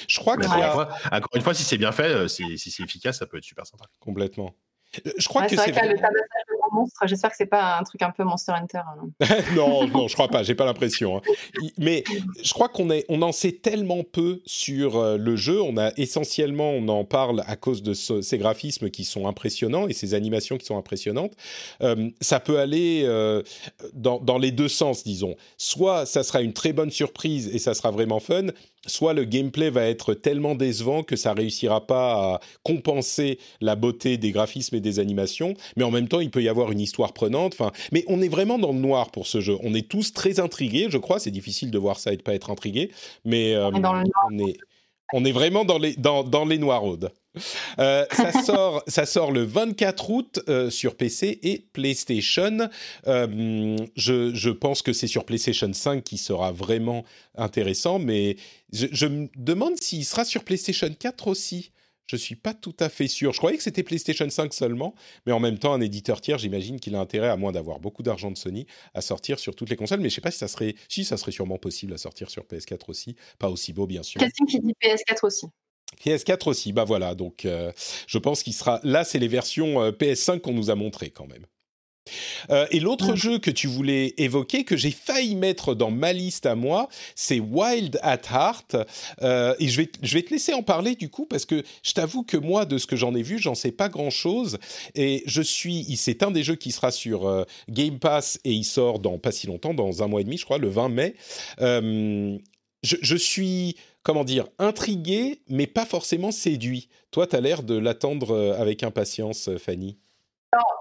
Je 0.09 0.19
crois 0.19 0.37
Mais 0.37 0.45
qu'il 0.47 0.53
encore, 0.55 0.63
une 0.63 0.69
a 0.69 0.71
fois, 0.71 0.89
encore 1.13 1.31
une 1.37 1.43
fois, 1.43 1.53
si 1.55 1.65
c'est 1.65 1.79
bien 1.79 1.93
fait, 1.93 2.27
si, 2.29 2.57
si 2.59 2.71
c'est 2.71 2.83
efficace, 2.85 3.19
ça 3.19 3.27
peut 3.27 3.37
être 3.37 3.45
super 3.45 3.67
sympa. 3.67 3.85
complètement. 3.99 4.55
Je 5.19 5.29
crois 5.29 5.43
Ouais, 5.43 5.47
que 5.49 5.57
c'est 5.57 5.71
vrai 5.71 5.83
que 5.83 5.87
le 5.89 5.95
tabassage 5.95 6.50
monstres, 6.73 7.01
j'espère 7.07 7.31
que 7.31 7.37
c'est 7.37 7.47
pas 7.47 7.79
un 7.79 7.83
truc 7.85 8.03
un 8.03 8.11
peu 8.11 8.25
Monster 8.25 8.53
Hunter. 8.53 8.79
hein. 8.79 9.27
non, 9.57 9.87
non, 9.89 10.09
je 10.09 10.15
crois 10.15 10.29
pas, 10.29 10.43
j'ai 10.43 10.55
pas 10.55 10.65
l'impression. 10.65 11.17
hein. 11.19 11.21
Mais 11.79 12.05
je 12.43 12.53
crois 12.53 12.69
qu'on 12.69 12.91
est, 12.91 13.05
on 13.09 13.23
en 13.23 13.33
sait 13.33 13.53
tellement 13.53 14.03
peu 14.05 14.41
sur 14.47 14.97
euh, 14.97 15.17
le 15.17 15.37
jeu. 15.37 15.61
On 15.63 15.77
a 15.77 15.93
essentiellement, 15.97 16.71
on 16.71 16.89
en 16.89 17.05
parle 17.05 17.43
à 17.47 17.57
cause 17.57 17.83
de 17.83 17.95
ce- 17.95 18.23
ces 18.23 18.39
graphismes 18.39 18.91
qui 18.91 19.05
sont 19.05 19.27
impressionnants 19.27 19.89
et 19.89 19.93
ces 19.93 20.15
animations 20.15 20.59
qui 20.59 20.67
sont 20.67 20.79
impressionnantes. 20.79 21.33
Euh, 21.83 22.11
ça 22.21 22.41
peut 22.41 22.59
aller 22.59 23.03
euh, 23.05 23.43
dans, 23.93 24.19
dans 24.21 24.39
les 24.39 24.51
deux 24.53 24.69
sens, 24.69 25.05
disons. 25.05 25.35
Soit 25.59 26.07
ça 26.07 26.23
sera 26.23 26.41
une 26.43 26.53
très 26.53 26.73
bonne 26.73 26.91
surprise 26.91 27.49
et 27.55 27.59
ça 27.59 27.75
sera 27.75 27.91
vraiment 27.91 28.21
fun. 28.21 28.47
Soit 28.87 29.13
le 29.13 29.25
gameplay 29.25 29.71
va 29.71 29.85
être 29.85 30.15
tellement 30.15 30.55
décevant 30.55 31.03
que 31.03 31.17
ça 31.17 31.33
réussira 31.35 31.87
pas 31.87 32.35
à 32.35 32.41
compenser 32.63 33.39
la 33.61 33.77
beauté 33.77 34.17
des 34.17 34.33
graphismes 34.33 34.77
et 34.77 34.81
des 34.81 34.99
animations. 34.99 35.55
Mais 35.77 35.85
en 35.85 35.91
même 35.91 36.09
temps, 36.09 36.21
il 36.21 36.31
peut 36.31 36.43
y 36.43 36.49
avoir 36.49 36.73
une 36.73 36.81
histoire 36.81 37.13
prenante. 37.13 37.53
Enfin, 37.53 37.73
mais 37.93 38.05
on 38.09 38.23
est 38.23 38.29
vraiment 38.29 38.59
dans 38.59 38.73
le 38.73 38.79
noir 38.79 39.11
pour 39.11 39.27
ce 39.27 39.41
jeu. 39.41 39.57
On 39.63 39.75
est 39.75 39.89
tous 39.89 40.13
très 40.13 40.41
intrigués, 40.41 40.87
je 40.91 40.99
crois. 40.99 41.19
C'est 41.19 41.31
difficile 41.31 41.71
de 41.71 41.79
voir 41.79 41.99
ça 41.99 42.13
et 42.13 42.17
de 42.17 42.23
pas 42.23 42.35
être 42.35 42.51
intrigué, 42.51 42.91
mais 43.25 43.57
on, 43.57 44.39
est, 44.39 44.57
on 45.13 45.25
est 45.25 45.33
vraiment 45.33 45.65
dans 45.65 45.79
les 45.79 45.95
dans, 45.97 46.25
dans 46.25 46.45
les 46.45 46.59
noiraudes. 46.59 47.13
Euh, 47.79 48.05
ça, 48.13 48.43
sort, 48.43 48.83
ça 48.87 49.07
sort 49.07 49.33
le 49.33 49.43
24 49.43 50.11
août 50.11 50.41
euh, 50.49 50.71
sur 50.71 50.97
PC 50.97 51.39
et 51.43 51.67
PlayStation. 51.73 52.69
Euh, 53.07 53.77
je, 53.97 54.51
pense 54.51 54.83
que 54.83 54.93
c'est 54.93 55.07
sur 55.07 55.25
PlayStation 55.25 55.73
5 55.73 56.03
qui 56.03 56.19
sera 56.19 56.53
vraiment 56.53 57.05
intéressant, 57.37 57.99
mais 57.99 58.37
je, 58.73 59.07
me 59.07 59.29
demande 59.37 59.81
s'il 59.81 60.05
sera 60.05 60.25
sur 60.25 60.45
PlayStation 60.45 60.89
4 60.93 61.29
aussi. 61.29 61.71
Je 62.07 62.17
suis 62.17 62.35
pas 62.35 62.55
tout 62.55 62.75
à 62.81 62.89
fait 62.89 63.07
sûr. 63.07 63.33
Je 63.33 63.39
croyais 63.39 63.57
que 63.57 63.63
c'était 63.63 63.85
PlayStation 63.85 64.29
5 64.29 64.53
seulement, 64.53 64.97
mais 65.27 65.33
en 65.33 65.39
même 65.39 65.59
temps, 65.59 65.73
un 65.73 65.81
éditeur 65.81 66.21
tiers, 66.21 66.39
j'imagine 66.39 66.81
qu'il 66.81 66.97
a 66.97 66.99
intérêt, 66.99 67.29
à 67.29 67.37
moins 67.37 67.53
d'avoir 67.53 67.79
beaucoup 67.79 68.03
d'argent 68.03 68.33
de 68.33 68.37
Sony, 68.37 68.67
à 68.95 69.01
sortir 69.01 69.39
sur 69.39 69.55
toutes 69.55 69.71
les 69.71 69.77
consoles. 69.77 70.01
Mais 70.01 70.09
je 70.09 70.17
sais 70.17 70.21
pas 70.21 70.33
si 70.33 70.39
ça 70.39 70.49
serait, 70.49 70.75
si 70.89 71.05
ça 71.05 71.17
serait 71.17 71.31
sûrement 71.31 71.59
possible 71.59 71.93
à 71.95 71.99
sortir 71.99 72.29
sur 72.29 72.43
PS4 72.43 72.87
aussi. 72.89 73.15
Pas 73.39 73.49
aussi 73.49 73.73
beau, 73.73 73.87
bien 73.87 74.03
sûr. 74.03 74.19
Quelqu'un 74.19 74.45
qui 74.47 74.59
dit 74.59 74.75
PS4 74.83 75.25
aussi. 75.25 75.47
PS4 76.05 76.49
aussi, 76.49 76.73
bah 76.73 76.85
voilà, 76.85 77.15
donc 77.15 77.45
euh, 77.45 77.73
je 78.07 78.19
pense 78.19 78.43
qu'il 78.43 78.55
sera... 78.55 78.81
Là, 78.83 79.05
c'est 79.05 79.19
les 79.19 79.29
versions 79.29 79.83
euh, 79.83 79.91
PS5 79.91 80.41
qu'on 80.41 80.53
nous 80.53 80.71
a 80.71 80.75
montrées 80.75 81.11
quand 81.11 81.27
même. 81.27 81.45
Euh, 82.49 82.67
et 82.71 82.81
l'autre 82.81 83.15
jeu 83.15 83.39
que 83.39 83.51
tu 83.51 83.69
voulais 83.69 84.15
évoquer, 84.17 84.65
que 84.65 84.77
j'ai 84.77 84.91
failli 84.91 85.37
mettre 85.37 85.75
dans 85.75 85.91
ma 85.91 86.13
liste 86.13 86.47
à 86.47 86.55
moi, 86.55 86.89
c'est 87.15 87.39
Wild 87.39 88.01
at 88.03 88.23
Heart. 88.33 88.77
et 89.23 89.69
je 89.69 89.77
vais, 89.77 89.91
je 90.03 90.15
vais 90.15 90.23
te 90.23 90.31
laisser 90.31 90.55
en 90.55 90.63
parler 90.63 90.97
du 90.97 91.09
coup, 91.09 91.27
parce 91.27 91.45
que 91.45 91.63
je 91.85 91.93
t'avoue 91.93 92.25
que 92.25 92.39
moi, 92.39 92.65
de 92.65 92.79
ce 92.79 92.87
que 92.87 92.97
j'en 92.97 93.15
ai 93.15 93.23
vu, 93.23 93.39
j'en 93.39 93.55
sais 93.55 93.71
pas 93.71 93.89
grand-chose. 93.89 94.59
Et 94.95 95.23
je 95.27 95.43
suis... 95.43 95.85
C'est 95.97 96.23
un 96.23 96.31
des 96.33 96.43
jeux 96.43 96.57
qui 96.57 96.73
sera 96.73 96.91
sur 96.91 97.47
Game 97.69 98.01
Pass 98.01 98.41
et 98.45 98.53
il 98.53 98.65
sort 98.65 98.99
dans 98.99 99.19
pas 99.19 99.31
si 99.31 99.47
longtemps, 99.47 99.75
dans 99.75 100.03
un 100.03 100.09
mois 100.09 100.23
et 100.23 100.25
demi, 100.25 100.39
je 100.39 100.47
crois, 100.47 100.59
le 100.59 100.69
20 100.69 100.89
mai. 100.89 101.15
Je, 102.83 102.97
je, 103.03 103.17
suis 103.17 103.77
comment 104.11 104.25
dire, 104.25 104.49
intrigué, 104.59 105.41
mais 105.49 105.69
pas 105.69 105.87
forcément 105.87 106.33
séduit. 106.33 106.89
Toi, 107.13 107.29
tu 107.29 107.37
as 107.37 107.41
l'air 107.41 107.63
de 107.63 107.79
l'attendre 107.79 108.35
euh, 108.35 108.61
avec 108.61 108.83
impatience, 108.83 109.49
euh, 109.49 109.57
Fanny. 109.57 110.01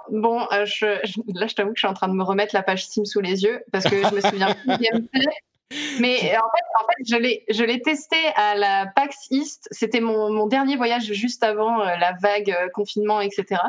bon, 0.10 0.47
euh, 0.51 0.65
je, 0.65 0.88
là, 1.35 1.45
je 1.45 1.53
t'avoue 1.53 1.69
que 1.69 1.76
je 1.76 1.81
suis 1.81 1.88
en 1.88 1.93
train 1.93 2.07
de 2.07 2.15
me 2.15 2.23
remettre 2.23 2.56
la 2.56 2.64
page 2.64 2.85
Steam 2.85 3.06
sous 3.06 3.19
les 3.19 3.43
yeux 3.43 3.64
parce 3.72 3.85
que 3.85 4.01
je 4.01 4.15
me 4.15 4.19
souviens 4.19 4.56
plus 4.56 4.77
gameplay. 4.80 5.27
Mais 5.99 6.15
en 6.38 6.49
fait, 6.49 6.65
en 6.80 6.88
fait 6.88 7.45
je 7.53 7.64
l'ai 7.64 7.81
testé 7.84 8.18
à 8.35 8.56
la 8.56 8.88
PAX 8.95 9.27
East. 9.30 9.68
C'était 9.69 9.99
mon, 9.99 10.31
mon, 10.31 10.47
dernier 10.47 10.76
voyage 10.76 11.14
juste 11.14 11.43
avant 11.43 11.84
la 11.84 12.14
vague 12.19 12.56
confinement, 12.73 13.22
etc. 13.22 13.61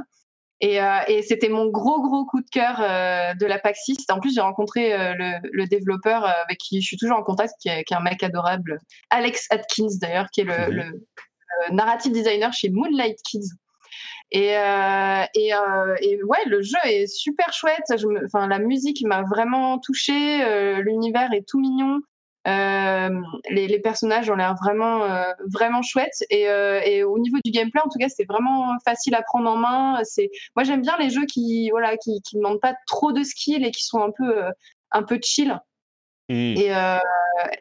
Et, 0.61 0.81
euh, 0.81 0.99
et 1.09 1.23
c'était 1.23 1.49
mon 1.49 1.67
gros 1.67 2.03
gros 2.03 2.27
coup 2.27 2.41
de 2.41 2.51
cœur 2.51 2.81
euh, 2.81 3.35
de 3.35 3.47
la 3.47 3.59
Paxis. 3.59 3.97
En 4.11 4.21
plus, 4.21 4.35
j'ai 4.35 4.43
rencontré 4.43 4.93
euh, 4.93 5.15
le, 5.15 5.39
le, 5.53 5.67
développeur 5.67 6.25
euh, 6.25 6.31
avec 6.45 6.59
qui 6.59 6.83
je 6.83 6.87
suis 6.87 6.97
toujours 6.99 7.17
en 7.17 7.23
contact, 7.23 7.55
qui 7.61 7.71
est, 7.71 7.83
qui 7.85 7.95
est 7.95 7.97
un 7.97 8.03
mec 8.03 8.23
adorable, 8.23 8.79
Alex 9.09 9.47
Atkins 9.51 9.97
d'ailleurs, 10.01 10.29
qui 10.31 10.43
est 10.43 10.45
le, 10.45 10.53
mhm. 10.53 10.71
le, 10.71 10.83
le, 10.83 11.75
narrative 11.75 12.13
designer 12.13 12.53
chez 12.53 12.69
Moonlight 12.69 13.19
Kids. 13.25 13.55
Et, 14.33 14.57
euh, 14.57 15.25
et, 15.35 15.49
et, 16.03 16.23
ouais, 16.23 16.45
le 16.47 16.63
jeu 16.63 16.79
est 16.85 17.07
super 17.07 17.53
chouette. 17.53 17.91
Enfin, 18.27 18.47
la 18.47 18.59
musique 18.59 19.03
m'a 19.05 19.23
vraiment 19.23 19.79
touchée. 19.79 20.39
L'univers 20.83 21.33
est 21.33 21.45
tout 21.49 21.59
mignon. 21.59 22.01
Euh, 22.49 23.21
les, 23.51 23.69
les, 23.69 23.79
personnages 23.81 24.31
ont 24.31 24.35
l'air 24.35 24.55
vraiment 24.55 25.05
euh, 25.05 25.31
vraiment 25.53 25.83
chouettes. 25.83 26.25
Et, 26.31 26.49
euh, 26.49 26.81
et, 26.85 27.05
au 27.05 27.19
niveau 27.19 27.37
du 27.45 27.51
gameplay 27.51 27.81
en 27.85 27.89
tout 27.91 27.99
cas 27.99 28.09
c'est 28.09 28.25
vraiment 28.25 28.75
facile 28.83 29.15
à 29.15 29.23
prendre 29.23 29.51
en 29.51 29.57
main. 29.57 30.01
C'est 30.05 30.31
moi 30.57 30.65
j'aime 30.65 30.81
bien 30.81 30.97
les 30.99 31.11
jeux 31.11 31.27
qui 31.27 31.69
voilà 31.71 31.99
qui 31.99 32.23
qui 32.23 32.37
demandent 32.37 32.61
pas 32.61 32.75
trop 32.87 33.13
de 33.13 33.23
skill 33.25 33.65
et 33.65 33.71
qui 33.71 33.85
sont 33.85 34.03
un 34.03 34.11
peu 34.11 34.45
euh, 34.45 34.51
un 34.91 35.03
peu 35.03 35.19
chill. 35.23 35.59
Mmh. 36.31 36.57
et 36.59 36.73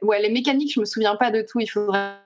ouais 0.03 0.21
les 0.21 0.29
mécaniques 0.29 0.73
je 0.75 0.79
me 0.79 0.85
souviens 0.85 1.17
pas 1.17 1.31
de 1.31 1.41
tout. 1.41 1.59
Il 1.59 1.67
faudrait 1.67 2.19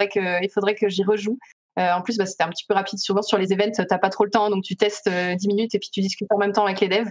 que 0.00 0.44
il 0.44 0.50
faudrait 0.50 0.74
que 0.74 0.88
j'y 0.88 1.04
rejoue. 1.04 1.38
En 1.76 2.02
plus 2.02 2.18
bah, 2.18 2.26
c'était 2.26 2.44
un 2.44 2.50
petit 2.50 2.66
peu 2.68 2.74
rapide. 2.74 2.98
Souvent 2.98 3.22
sur 3.22 3.38
les 3.38 3.54
events 3.54 3.86
t'as 3.88 3.98
pas 3.98 4.10
trop 4.10 4.24
le 4.24 4.30
temps 4.30 4.50
donc 4.50 4.64
tu 4.64 4.76
testes 4.76 5.08
10 5.08 5.48
minutes 5.48 5.74
et 5.74 5.78
puis 5.78 5.88
tu 5.90 6.00
discutes 6.00 6.30
en 6.30 6.38
même 6.38 6.52
temps 6.52 6.66
avec 6.66 6.80
les 6.80 6.88
devs. 6.88 7.10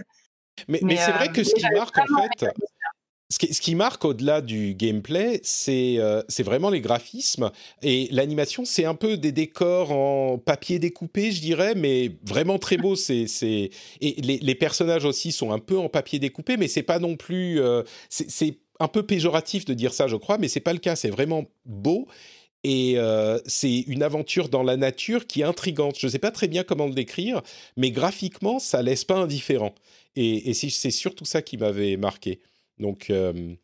Mais, 0.68 0.78
mais, 0.82 0.94
mais 0.94 0.96
c'est 0.96 1.12
vrai 1.12 1.28
que 1.28 1.42
ce 1.42 1.54
qui 1.54 1.66
marque 1.72 1.98
en 1.98 2.22
fait 2.22 2.52
ce 3.30 3.60
qui, 3.60 3.74
marque 3.74 4.06
au-delà 4.06 4.40
du 4.40 4.74
gameplay, 4.74 5.40
c'est 5.42 5.96
euh, 5.98 6.22
vraiment 6.38 6.70
les 6.70 6.80
graphismes 6.80 7.50
et 7.82 8.08
l'animation. 8.10 8.64
C'est 8.64 8.86
un 8.86 8.94
peu 8.94 9.18
des 9.18 9.32
décors 9.32 9.92
en 9.92 10.38
papier 10.38 10.78
découpé, 10.78 11.30
je 11.30 11.42
dirais, 11.42 11.74
mais 11.74 12.10
vraiment 12.24 12.58
très 12.58 12.78
beau. 12.78 12.96
C'est 12.96 13.26
et 14.00 14.14
les, 14.22 14.38
les, 14.38 14.54
personnages 14.54 15.04
aussi 15.04 15.32
sont 15.32 15.52
un 15.52 15.58
peu 15.58 15.76
en 15.76 15.90
papier 15.90 16.18
découpé, 16.18 16.56
mais 16.56 16.68
c'est 16.68 16.82
pas 16.82 16.98
non 16.98 17.16
plus. 17.16 17.60
Euh, 17.60 17.82
c'est 18.08 18.56
un 18.80 18.88
peu 18.88 19.02
péjoratif 19.02 19.66
de 19.66 19.74
dire 19.74 19.92
ça, 19.92 20.06
je 20.06 20.16
crois, 20.16 20.38
mais 20.38 20.48
c'est 20.48 20.60
pas 20.60 20.72
le 20.72 20.78
cas. 20.78 20.96
C'est 20.96 21.10
vraiment 21.10 21.44
beau. 21.66 22.08
Et 22.64 22.94
euh, 22.96 23.38
c'est 23.46 23.80
une 23.80 24.02
aventure 24.02 24.48
dans 24.48 24.62
la 24.62 24.78
nature 24.78 25.26
qui 25.26 25.42
est 25.42 25.44
intrigante. 25.44 25.98
Je 25.98 26.06
ne 26.06 26.12
sais 26.12 26.18
pas 26.18 26.30
très 26.30 26.48
bien 26.48 26.64
comment 26.64 26.86
le 26.86 26.94
décrire, 26.94 27.42
mais 27.76 27.90
graphiquement, 27.90 28.58
ça 28.58 28.82
laisse 28.82 29.04
pas 29.04 29.16
indifférent. 29.16 29.74
Et, 30.16 30.50
et 30.50 30.54
c'est 30.54 30.90
surtout 30.90 31.26
ça 31.26 31.42
qui 31.42 31.58
m'avait 31.58 31.96
marqué. 31.96 32.40
Donc, 32.78 33.10
euh, 33.10 33.54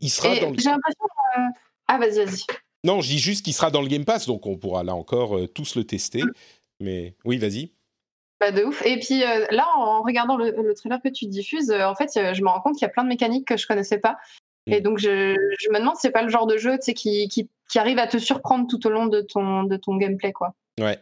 il 0.00 0.10
sera 0.10 0.34
dans 0.36 0.50
le. 0.50 0.58
J'ai 0.58 0.70
l'impression. 0.70 1.04
Euh, 1.38 1.40
ah, 1.88 1.98
vas-y, 1.98 2.24
vas-y. 2.24 2.44
Non, 2.84 3.00
je 3.00 3.08
dis 3.08 3.18
juste 3.18 3.44
qu'il 3.44 3.54
sera 3.54 3.70
dans 3.70 3.82
le 3.82 3.88
Game 3.88 4.04
Pass, 4.04 4.26
donc 4.26 4.46
on 4.46 4.56
pourra 4.56 4.84
là 4.84 4.94
encore 4.94 5.36
euh, 5.36 5.46
tous 5.46 5.76
le 5.76 5.84
tester. 5.84 6.22
Mais 6.80 7.14
oui, 7.24 7.38
vas-y. 7.38 7.72
Bah 8.38 8.52
de 8.52 8.64
ouf. 8.64 8.84
Et 8.84 8.98
puis 8.98 9.20
là, 9.20 9.66
en 9.76 10.02
regardant 10.02 10.36
le, 10.36 10.74
trailer 10.74 11.00
que 11.02 11.08
tu 11.08 11.24
diffuses, 11.26 11.70
en 11.70 11.94
fait, 11.94 12.10
je 12.34 12.42
me 12.42 12.48
rends 12.48 12.60
compte 12.60 12.74
qu'il 12.74 12.82
y 12.82 12.90
a 12.90 12.90
plein 12.90 13.02
de 13.02 13.08
mécaniques 13.08 13.48
que 13.48 13.56
je 13.56 13.66
connaissais 13.66 13.96
pas. 13.96 14.18
Et 14.66 14.80
mm. 14.80 14.82
donc, 14.82 14.98
je, 14.98 15.34
je 15.58 15.70
me 15.70 15.78
demande 15.78 15.94
si 15.94 16.02
c'est 16.02 16.10
pas 16.10 16.22
le 16.22 16.28
genre 16.28 16.46
de 16.46 16.58
jeu 16.58 16.76
qui, 16.76 17.28
qui, 17.28 17.48
qui, 17.70 17.78
arrive 17.78 17.98
à 17.98 18.06
te 18.06 18.18
surprendre 18.18 18.66
tout 18.68 18.86
au 18.86 18.90
long 18.90 19.06
de 19.06 19.22
ton, 19.22 19.62
de 19.62 19.76
ton 19.76 19.96
gameplay. 19.96 20.34
Quoi. 20.34 20.54
Ouais. 20.78 20.98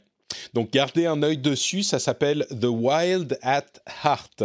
Donc 0.52 0.70
gardez 0.72 1.06
un 1.06 1.22
œil 1.22 1.38
dessus, 1.38 1.82
ça 1.82 1.98
s'appelle 1.98 2.46
The 2.50 2.66
Wild 2.66 3.38
at 3.42 3.66
Heart. 4.04 4.44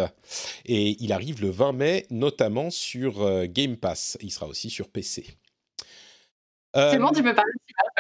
Et 0.65 0.97
il 0.99 1.11
arrive 1.11 1.41
le 1.41 1.49
20 1.49 1.73
mai, 1.73 2.05
notamment 2.09 2.69
sur 2.69 3.21
euh, 3.21 3.45
Game 3.47 3.77
Pass. 3.77 4.17
Il 4.21 4.31
sera 4.31 4.47
aussi 4.47 4.69
sur 4.69 4.87
PC. 4.87 5.25
C'est 6.75 6.99
bon, 6.99 7.07
euh, 7.07 7.11
tu 7.15 7.23
peux 7.23 7.33
parler 7.33 7.51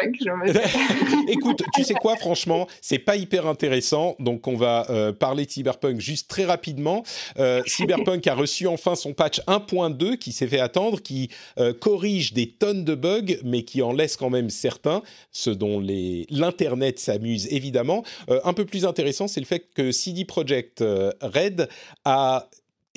de 0.03 0.17
Cyberpunk. 0.17 1.27
Écoute, 1.29 1.63
tu 1.73 1.83
sais 1.83 1.95
quoi, 1.95 2.15
franchement, 2.17 2.67
c'est 2.81 2.99
pas 2.99 3.15
hyper 3.15 3.47
intéressant, 3.47 4.15
donc 4.19 4.47
on 4.47 4.55
va 4.55 4.85
euh, 4.91 5.11
parler 5.11 5.47
de 5.47 5.51
Cyberpunk 5.51 5.99
juste 5.99 6.29
très 6.29 6.45
rapidement. 6.45 7.03
Euh, 7.39 7.63
Cyberpunk 7.65 8.27
a 8.27 8.35
reçu 8.35 8.67
enfin 8.67 8.93
son 8.93 9.13
patch 9.13 9.41
1.2 9.47 10.17
qui 10.17 10.31
s'est 10.31 10.47
fait 10.47 10.59
attendre, 10.59 11.01
qui 11.01 11.29
corrige 11.79 12.33
des 12.33 12.51
tonnes 12.51 12.83
de 12.83 12.95
bugs, 12.95 13.37
mais 13.43 13.63
qui 13.63 13.81
en 13.81 13.91
laisse 13.91 14.17
quand 14.17 14.29
même 14.29 14.49
certains, 14.49 15.01
ce 15.31 15.49
dont 15.49 15.81
l'internet 16.29 16.99
s'amuse 16.99 17.47
évidemment. 17.51 18.03
un 18.43 18.53
peu 18.53 18.65
plus 18.65 18.85
intéressant, 18.85 19.27
c'est 19.27 19.39
le 19.39 19.45
fait 19.45 19.67
que 19.73 19.91
CD 19.91 20.25
Projekt 20.25 20.83
Red 21.21 21.69
a 22.05 22.47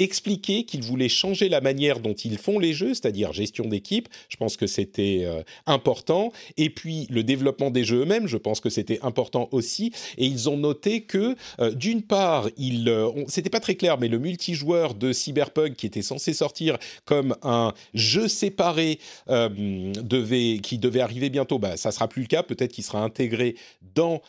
expliqué 0.02 0.64
qu'ils 0.64 0.82
voulaient 0.82 1.08
changer 1.08 1.48
la 1.48 1.60
manière 1.60 2.00
dont 2.00 2.14
ils 2.14 2.38
font 2.38 2.58
les 2.58 2.72
jeux, 2.72 2.94
c'est-à-dire 2.94 3.32
gestion 3.32 3.66
d'équipe. 3.66 4.08
Je 4.28 4.36
pense 4.36 4.56
que 4.56 4.66
c'était 4.66 5.22
euh, 5.24 5.42
important. 5.66 6.32
Et 6.56 6.70
puis 6.70 7.06
le 7.10 7.22
développement 7.22 7.70
des 7.70 7.84
jeux 7.84 8.02
eux-mêmes, 8.02 8.26
je 8.26 8.36
pense 8.36 8.60
que 8.60 8.70
c'était 8.70 9.00
important 9.02 9.48
aussi. 9.52 9.92
Et 10.18 10.26
ils 10.26 10.48
ont 10.48 10.56
noté 10.56 11.02
que, 11.02 11.36
euh, 11.60 11.70
d'une 11.72 12.02
part, 12.02 12.48
il, 12.56 12.88
euh, 12.88 13.10
c'était 13.28 13.50
pas 13.50 13.60
très 13.60 13.74
clair, 13.74 13.98
mais 13.98 14.08
le 14.08 14.18
multijoueur 14.18 14.94
de 14.94 15.12
Cyberpunk 15.12 15.76
qui 15.76 15.86
était 15.86 16.02
censé 16.02 16.32
sortir 16.32 16.78
comme 17.04 17.36
un 17.42 17.72
jeu 17.94 18.28
séparé 18.28 18.98
devait, 19.28 20.58
qui 20.62 20.78
devait 20.78 21.00
arriver 21.00 21.30
bientôt, 21.30 21.58
bah, 21.58 21.76
ça 21.76 21.90
sera 21.92 22.08
plus 22.08 22.22
le 22.22 22.28
cas. 22.28 22.42
Peut-être 22.42 22.72
qu'il 22.72 22.84
sera 22.84 23.02
intégré 23.02 23.56
dans 23.94 24.22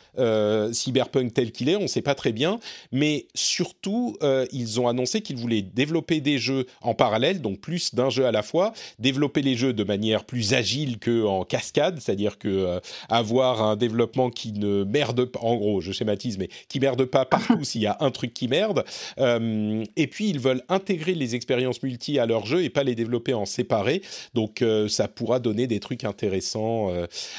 Cyberpunk 0.72 1.34
tel 1.34 1.52
qu'il 1.52 1.68
est. 1.68 1.76
On 1.76 1.82
ne 1.82 1.86
sait 1.86 2.02
pas 2.02 2.14
très 2.14 2.32
bien. 2.32 2.60
Mais 2.92 3.26
surtout, 3.34 4.16
ils 4.52 4.80
ont 4.80 4.88
annoncé 4.88 5.20
qu'ils 5.20 5.36
voulaient 5.36 5.63
développer 5.64 6.20
des 6.20 6.38
jeux 6.38 6.66
en 6.82 6.94
parallèle, 6.94 7.40
donc 7.40 7.60
plus 7.60 7.94
d'un 7.94 8.10
jeu 8.10 8.26
à 8.26 8.32
la 8.32 8.42
fois, 8.42 8.72
développer 8.98 9.42
les 9.42 9.54
jeux 9.54 9.72
de 9.72 9.84
manière 9.84 10.24
plus 10.24 10.54
agile 10.54 10.98
qu'en 10.98 11.44
cascade, 11.44 12.00
c'est-à-dire 12.00 12.38
que 12.38 12.48
euh, 12.48 12.80
avoir 13.08 13.62
un 13.62 13.76
développement 13.76 14.30
qui 14.30 14.52
ne 14.52 14.84
merde 14.84 15.24
pas, 15.26 15.40
en 15.40 15.56
gros, 15.56 15.80
je 15.80 15.92
schématise, 15.92 16.38
mais 16.38 16.48
qui 16.68 16.80
merde 16.80 17.04
pas 17.04 17.24
partout 17.24 17.62
s'il 17.64 17.82
y 17.82 17.86
a 17.86 17.96
un 18.00 18.10
truc 18.10 18.34
qui 18.34 18.48
merde. 18.48 18.84
Euh, 19.18 19.84
et 19.96 20.06
puis 20.06 20.28
ils 20.28 20.40
veulent 20.40 20.62
intégrer 20.68 21.14
les 21.14 21.34
expériences 21.34 21.82
multi 21.82 22.18
à 22.18 22.26
leur 22.26 22.46
jeu 22.46 22.62
et 22.62 22.70
pas 22.70 22.84
les 22.84 22.94
développer 22.94 23.34
en 23.34 23.46
séparé. 23.46 24.02
Donc 24.34 24.62
euh, 24.62 24.88
ça 24.88 25.08
pourra 25.08 25.38
donner 25.38 25.66
des 25.66 25.80
trucs 25.80 26.04
intéressants 26.04 26.90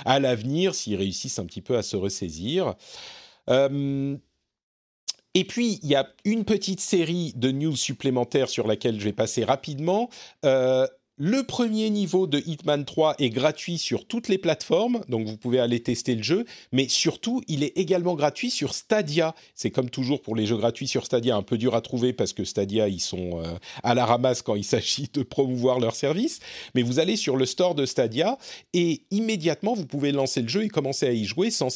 à 0.05 0.19
l'avenir 0.19 0.75
s'ils 0.75 0.95
réussissent 0.95 1.39
un 1.39 1.45
petit 1.45 1.61
peu 1.61 1.77
à 1.77 1.83
se 1.83 1.95
ressaisir. 1.95 2.75
Et 5.35 5.43
puis, 5.43 5.79
il 5.83 5.89
y 5.89 5.95
a 5.95 6.07
une 6.23 6.45
petite 6.45 6.79
série 6.79 7.33
de 7.35 7.51
news 7.51 7.75
supplémentaires 7.75 8.49
sur 8.49 8.67
laquelle 8.67 8.99
je 8.99 9.03
vais 9.03 9.13
passer 9.13 9.43
rapidement. 9.43 10.09
Euh, 10.45 10.87
le 11.17 11.43
premier 11.43 11.89
niveau 11.89 12.27
de 12.27 12.43
Hitman 12.45 12.83
3 12.83 13.15
est 13.19 13.29
gratuit 13.29 13.77
sur 13.77 14.05
toutes 14.05 14.27
les 14.27 14.37
plateformes, 14.37 14.99
donc 15.07 15.25
vous 15.27 15.37
pouvez 15.37 15.59
aller 15.59 15.79
tester 15.79 16.13
le 16.13 16.23
jeu, 16.23 16.45
mais 16.73 16.89
surtout, 16.89 17.41
il 17.47 17.63
est 17.63 17.77
également 17.77 18.15
gratuit 18.15 18.49
sur 18.49 18.73
Stadia. 18.73 19.33
C'est 19.53 19.71
comme 19.71 19.89
toujours 19.89 20.21
pour 20.21 20.35
les 20.35 20.45
jeux 20.45 20.57
gratuits 20.57 20.89
sur 20.89 21.05
Stadia, 21.05 21.37
un 21.37 21.41
peu 21.41 21.57
dur 21.57 21.73
à 21.73 21.79
trouver 21.79 22.11
parce 22.11 22.33
que 22.33 22.43
Stadia, 22.43 22.89
ils 22.89 22.99
sont 22.99 23.41
euh, 23.41 23.45
à 23.81 23.95
la 23.95 24.05
ramasse 24.05 24.41
quand 24.41 24.55
il 24.55 24.63
s'agit 24.65 25.09
de 25.13 25.23
promouvoir 25.23 25.79
leur 25.79 25.95
service, 25.95 26.41
mais 26.73 26.81
vous 26.81 26.99
allez 26.99 27.15
sur 27.15 27.37
le 27.37 27.45
store 27.45 27.75
de 27.75 27.85
Stadia 27.85 28.37
et 28.73 29.03
immédiatement, 29.09 29.73
vous 29.73 29.85
pouvez 29.85 30.11
lancer 30.11 30.41
le 30.41 30.49
jeu 30.49 30.63
et 30.63 30.67
commencer 30.67 31.07
à 31.07 31.13
y 31.13 31.23
jouer 31.23 31.49
sans, 31.49 31.69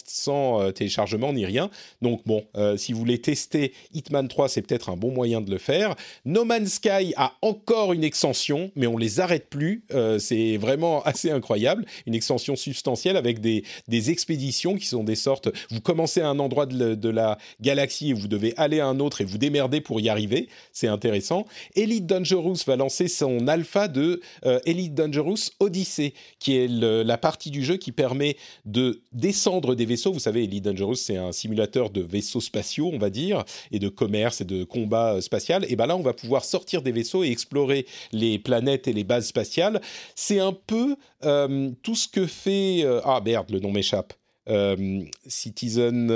euh, 0.62 0.72
téléchargement 0.72 1.32
ni 1.32 1.46
rien. 1.46 1.70
Donc 2.02 2.24
bon, 2.26 2.44
euh, 2.58 2.76
si 2.76 2.92
vous 2.92 3.00
voulez 3.00 3.22
tester 3.22 3.72
Hitman 3.94 4.28
3, 4.28 4.50
c'est 4.50 4.64
peut-être 4.64 4.90
un 4.90 4.98
bon 4.98 5.12
moyen 5.12 5.40
de 5.40 5.50
le 5.50 5.60
faire. 5.60 5.96
No 6.26 6.44
Man's 6.44 6.74
Sky 6.74 7.14
a 7.16 7.36
encore 7.42 7.94
une 7.94 8.04
extension, 8.04 8.70
mais 8.76 8.86
on 8.86 8.98
les 8.98 9.22
a 9.22 9.29
plus. 9.38 9.84
Euh, 9.94 10.20
c'est 10.20 10.58
vraiment 10.58 11.04
assez 11.04 11.32
incroyable. 11.32 11.86
Une 12.06 12.16
extension 12.16 12.56
substantielle 12.56 13.18
avec 13.18 13.40
des, 13.40 13.64
des, 13.88 14.10
expéditions 14.10 14.76
qui 14.76 14.86
sont 14.86 15.04
des 15.04 15.16
sortes. 15.16 15.50
Vous 15.70 15.82
commencez 15.82 16.22
à 16.22 16.30
un 16.30 16.40
endroit 16.40 16.66
de, 16.66 17.10
la 17.10 17.38
galaxie 17.62 18.10
et 18.10 18.14
vous 18.14 18.28
devez 18.28 18.54
aller 18.58 18.80
à 18.80 18.88
un 18.88 19.00
autre 19.00 19.22
et 19.22 19.26
vous 19.26 19.38
démerder 19.38 19.82
pour 19.82 20.00
y 20.00 20.10
arriver. 20.10 20.48
C'est 20.72 20.88
intéressant. 20.88 21.46
Elite 21.76 22.06
Dangerous 22.06 22.58
va 22.66 22.76
lancer 22.76 23.08
son 23.08 23.48
alpha 23.48 23.88
de 23.88 24.22
euh, 24.46 24.60
Elite 24.66 24.96
Dangerous 24.96 25.50
Odyssey, 25.60 26.14
qui 26.40 26.56
est 26.56 26.68
la 26.68 27.18
partie 27.18 27.52
du 27.52 27.64
jeu 27.64 27.78
qui 27.78 27.92
permet 27.92 28.38
de 28.66 29.02
descendre 29.12 29.76
des 29.76 29.86
vaisseaux. 29.86 30.14
Vous 30.14 30.20
savez, 30.20 30.44
Elite 30.44 30.64
Dangerous, 30.64 30.96
c'est 30.96 31.18
un 31.18 31.32
simulateur 31.32 31.90
de 31.90 32.02
vaisseaux 32.02 32.42
spatiaux, 32.42 32.90
on 32.94 32.98
va 32.98 33.10
dire, 33.10 33.44
et 33.72 33.80
de 33.80 33.90
commerce 33.90 34.42
et 34.42 34.46
de 34.46 34.64
combat 34.64 35.16
euh, 35.16 35.22
spatial. 35.22 35.66
Et 35.70 35.76
ben 35.76 35.88
là, 35.88 35.96
on 35.96 36.02
va 36.02 36.14
pouvoir 36.14 36.46
sortir 36.46 36.82
des 36.82 36.92
vaisseaux 36.92 37.24
et 37.24 37.30
explorer 37.30 37.86
les 38.12 38.40
planètes 38.40 38.88
et 38.88 38.94
les 38.94 39.04
bases 39.04 39.19
spatiale. 39.24 39.82
C'est 40.16 40.40
un 40.40 40.54
peu 40.54 40.96
euh, 41.24 41.72
tout 41.84 41.96
ce 41.96 42.08
que 42.08 42.26
fait... 42.26 42.82
Euh, 42.84 43.02
ah 43.04 43.22
merde, 43.24 43.50
le 43.52 43.60
nom 43.60 43.72
m'échappe. 43.72 44.14
Euh, 44.50 45.02
Citizen... 45.28 46.12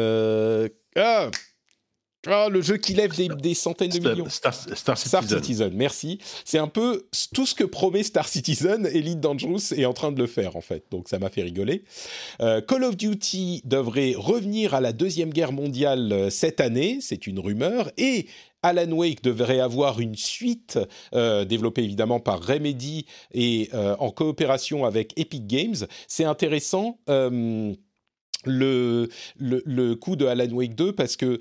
Ah 0.96 1.30
ah, 2.26 2.48
le 2.50 2.62
jeu 2.62 2.78
qui 2.78 2.94
lève 2.94 3.12
des, 3.18 3.54
centaines 3.54 3.90
de 3.90 4.00
millions. 4.00 4.30
Star, 4.30 4.98
Citizen. 4.98 5.74
merci. 5.74 6.20
C'est 6.46 6.58
un 6.58 6.70
peu 6.70 7.06
tout 7.34 7.46
ce 7.46 7.54
que 7.54 7.66
promet 7.66 8.02
Star 8.02 8.30
Citizen. 8.30 8.86
Elite 8.86 9.20
Dangerous 9.20 9.74
est 9.76 9.84
en 9.84 9.92
train 9.92 10.14
de 10.14 10.22
le 10.22 10.28
faire, 10.28 10.56
en 10.56 10.62
fait. 10.62 10.86
Donc 10.90 11.10
ça 11.10 11.20
m'a 11.20 11.30
fait 11.30 11.42
rigoler. 11.42 11.84
Call 12.40 12.86
of 12.86 12.96
Duty 12.96 13.64
devrait 13.66 14.14
revenir 14.16 14.74
à 14.74 14.80
la 14.80 14.94
Deuxième 14.94 15.32
Guerre 15.32 15.52
mondiale 15.52 16.32
cette 16.32 16.62
année. 16.62 17.00
C'est 17.02 17.28
une 17.28 17.40
rumeur. 17.40 17.92
Et 17.98 18.28
Alan 18.64 18.92
Wake 18.94 19.22
devrait 19.22 19.60
avoir 19.60 20.00
une 20.00 20.16
suite 20.16 20.80
euh, 21.14 21.46
développée 21.46 21.84
évidemment 21.84 22.20
par 22.20 22.42
Remedy 22.42 23.06
et 23.34 23.70
euh, 23.74 23.96
en 24.00 24.10
coopération 24.10 24.86
avec 24.86 25.14
Epic 25.20 25.46
Games. 25.46 25.76
C'est 26.08 26.24
intéressant 26.24 27.00
euh, 27.10 27.74
le, 28.46 29.10
le, 29.38 29.94
coup 29.96 30.16
de 30.16 30.26
Alan 30.26 30.50
Wake 30.52 30.76
2 30.76 30.94
parce 30.94 31.18
que 31.18 31.40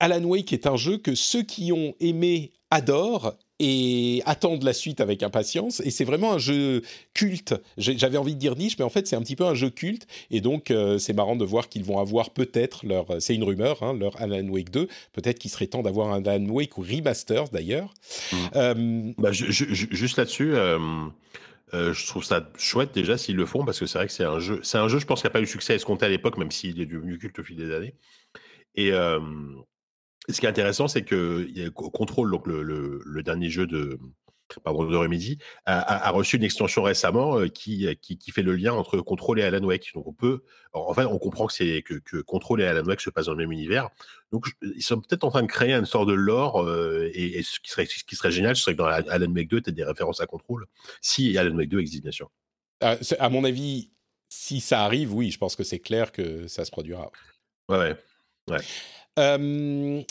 Alan 0.00 0.22
Wake 0.24 0.52
est 0.52 0.66
un 0.66 0.76
jeu 0.76 0.98
que 0.98 1.14
ceux 1.14 1.42
qui 1.42 1.72
ont 1.72 1.94
aimé 2.00 2.52
adorent 2.70 3.34
et 3.60 4.22
attendent 4.26 4.64
la 4.64 4.72
suite 4.72 5.00
avec 5.00 5.22
impatience. 5.22 5.80
Et 5.80 5.90
c'est 5.90 6.04
vraiment 6.04 6.32
un 6.32 6.38
jeu 6.38 6.82
culte. 7.14 7.54
J'avais 7.76 8.18
envie 8.18 8.34
de 8.34 8.40
dire 8.40 8.56
niche, 8.56 8.76
mais 8.78 8.84
en 8.84 8.90
fait, 8.90 9.06
c'est 9.06 9.16
un 9.16 9.22
petit 9.22 9.36
peu 9.36 9.44
un 9.44 9.54
jeu 9.54 9.70
culte. 9.70 10.06
Et 10.30 10.40
donc, 10.40 10.70
euh, 10.70 10.98
c'est 10.98 11.12
marrant 11.12 11.36
de 11.36 11.44
voir 11.44 11.68
qu'ils 11.68 11.84
vont 11.84 11.98
avoir 11.98 12.30
peut-être 12.30 12.84
leur. 12.84 13.06
C'est 13.20 13.34
une 13.34 13.44
rumeur, 13.44 13.82
hein, 13.82 13.94
leur 13.94 14.20
Alan 14.20 14.46
Wake 14.48 14.70
2. 14.70 14.88
Peut-être 15.12 15.38
qu'il 15.38 15.50
serait 15.50 15.68
temps 15.68 15.82
d'avoir 15.82 16.12
un 16.12 16.24
Alan 16.24 16.46
Wake 16.46 16.76
ou 16.78 16.82
remaster 16.82 17.44
d'ailleurs. 17.50 17.94
Mmh. 18.32 18.36
Euh, 18.56 19.12
bah, 19.18 19.32
juste 19.32 20.16
là-dessus. 20.16 20.54
Euh, 20.54 21.92
je 21.92 22.06
trouve 22.06 22.22
ça 22.22 22.48
chouette 22.56 22.94
déjà 22.94 23.18
s'ils 23.18 23.34
le 23.34 23.46
font 23.46 23.64
parce 23.64 23.80
que 23.80 23.86
c'est 23.86 23.98
vrai 23.98 24.06
que 24.06 24.12
c'est 24.12 24.24
un 24.24 24.38
jeu, 24.38 24.60
c'est 24.62 24.78
un 24.78 24.86
jeu, 24.86 25.00
je 25.00 25.06
pense, 25.06 25.22
qui 25.22 25.26
n'a 25.26 25.30
pas 25.30 25.40
eu 25.40 25.46
succès 25.46 25.72
à 25.72 25.76
escompté 25.76 26.06
à 26.06 26.08
l'époque, 26.08 26.38
même 26.38 26.52
s'il 26.52 26.80
est 26.80 26.86
devenu 26.86 27.18
culte 27.18 27.38
au 27.38 27.42
fil 27.42 27.56
des 27.56 27.72
années. 27.72 27.94
Et, 28.76 28.92
ce 30.28 30.40
qui 30.40 30.46
est 30.46 30.48
intéressant, 30.48 30.88
c'est 30.88 31.04
que 31.04 31.68
Control, 31.70 32.30
donc 32.30 32.46
le, 32.46 32.62
le, 32.62 33.22
dernier 33.22 33.50
jeu 33.50 33.66
de, 33.66 33.98
pardon, 34.62 34.84
de 34.84 34.96
Remedy, 34.96 35.38
a, 35.66 36.06
a, 36.06 36.10
reçu 36.10 36.36
une 36.36 36.44
extension 36.44 36.82
récemment 36.82 37.38
euh, 37.38 37.48
qui, 37.48 37.86
qui, 38.00 38.16
qui, 38.16 38.30
fait 38.30 38.42
le 38.42 38.54
lien 38.54 38.72
entre 38.72 38.98
Control 39.00 39.40
et 39.40 39.42
Alan 39.42 39.62
Wake. 39.64 39.90
Donc 39.94 40.06
on 40.06 40.12
peut, 40.12 40.42
en 40.72 40.94
fait, 40.94 41.04
on 41.04 41.18
comprend 41.18 41.46
que 41.46 41.52
c'est 41.52 41.82
que, 41.82 41.94
que, 41.94 42.18
Control 42.18 42.62
et 42.62 42.66
Alan 42.66 42.84
Wake 42.84 43.00
se 43.00 43.10
passent 43.10 43.26
dans 43.26 43.32
le 43.32 43.38
même 43.38 43.52
univers. 43.52 43.90
Donc 44.32 44.46
ils 44.62 44.82
sont 44.82 45.00
peut-être 45.00 45.24
en 45.24 45.30
train 45.30 45.42
de 45.42 45.48
créer 45.48 45.74
une 45.74 45.86
sorte 45.86 46.08
de 46.08 46.14
lore 46.14 46.62
euh, 46.62 47.10
et, 47.14 47.42
ce 47.42 47.60
qui 47.60 47.70
serait 47.70 47.86
ce 47.86 48.04
qui 48.04 48.16
serait 48.16 48.32
génial, 48.32 48.56
ce 48.56 48.62
serait 48.62 48.72
que 48.72 48.78
dans 48.78 48.86
Alan 48.86 49.32
Wake 49.32 49.48
2, 49.48 49.60
tu 49.60 49.72
des 49.72 49.84
références 49.84 50.20
à 50.20 50.26
Control, 50.26 50.66
si 51.00 51.36
Alan 51.36 51.54
Wake 51.56 51.68
2 51.68 51.80
existe 51.80 52.02
bien 52.02 52.12
sûr. 52.12 52.30
Ah, 52.80 52.96
à 53.18 53.28
mon 53.28 53.44
avis, 53.44 53.90
si 54.28 54.60
ça 54.60 54.84
arrive, 54.84 55.14
oui, 55.14 55.30
je 55.30 55.38
pense 55.38 55.54
que 55.54 55.64
c'est 55.64 55.78
clair 55.78 56.12
que 56.12 56.48
ça 56.48 56.64
se 56.64 56.70
produira. 56.70 57.10
Ouais, 57.68 57.96
ouais. 58.50 58.58
Euh, 59.18 60.02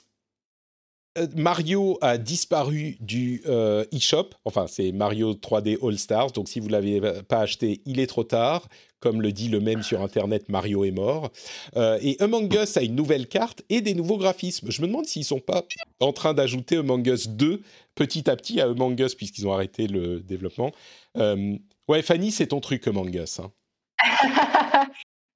Mario 1.36 2.00
a 2.02 2.18
disparu 2.18 2.98
du 3.00 3.44
euh, 3.46 3.86
eShop, 3.92 4.30
enfin 4.46 4.66
c'est 4.68 4.92
Mario 4.92 5.34
3D 5.34 5.78
All 5.88 5.98
Stars, 6.00 6.32
donc 6.32 6.50
si 6.50 6.60
vous 6.60 6.68
ne 6.68 6.72
l'avez 6.72 7.02
pas 7.24 7.40
acheté, 7.40 7.82
il 7.86 8.00
est 8.00 8.08
trop 8.08 8.24
tard. 8.24 8.68
Comme 9.00 9.22
le 9.22 9.34
dit 9.34 9.50
le 9.50 9.60
même 9.60 9.84
sur 9.84 10.02
Internet, 10.02 10.48
Mario 10.48 10.86
est 10.86 10.92
mort. 10.92 11.30
Euh, 11.76 12.00
et 12.02 12.16
Among 12.22 12.52
Us 12.54 12.78
a 12.78 12.84
une 12.84 12.96
nouvelle 12.96 13.28
carte 13.28 13.62
et 13.70 13.82
des 13.82 13.96
nouveaux 13.96 14.18
graphismes. 14.18 14.72
Je 14.72 14.82
me 14.82 14.88
demande 14.88 15.06
s'ils 15.06 15.24
ne 15.24 15.26
sont 15.26 15.42
pas 15.42 15.66
en 16.00 16.14
train 16.14 16.34
d'ajouter 16.34 16.78
Among 16.78 17.06
Us 17.06 17.28
2 17.28 17.62
petit 17.96 18.30
à 18.30 18.38
petit 18.38 18.62
à 18.62 18.68
Among 18.68 18.98
Us, 18.98 19.14
puisqu'ils 19.14 19.46
ont 19.46 19.52
arrêté 19.52 19.88
le 19.88 20.22
développement. 20.22 20.72
ouais, 21.18 22.02
Fanny, 22.02 22.32
c'est 22.32 22.48
ton 22.48 22.62
truc 22.62 22.88
Among 22.88 23.14
Us. 23.14 23.42
Hein. 23.42 23.52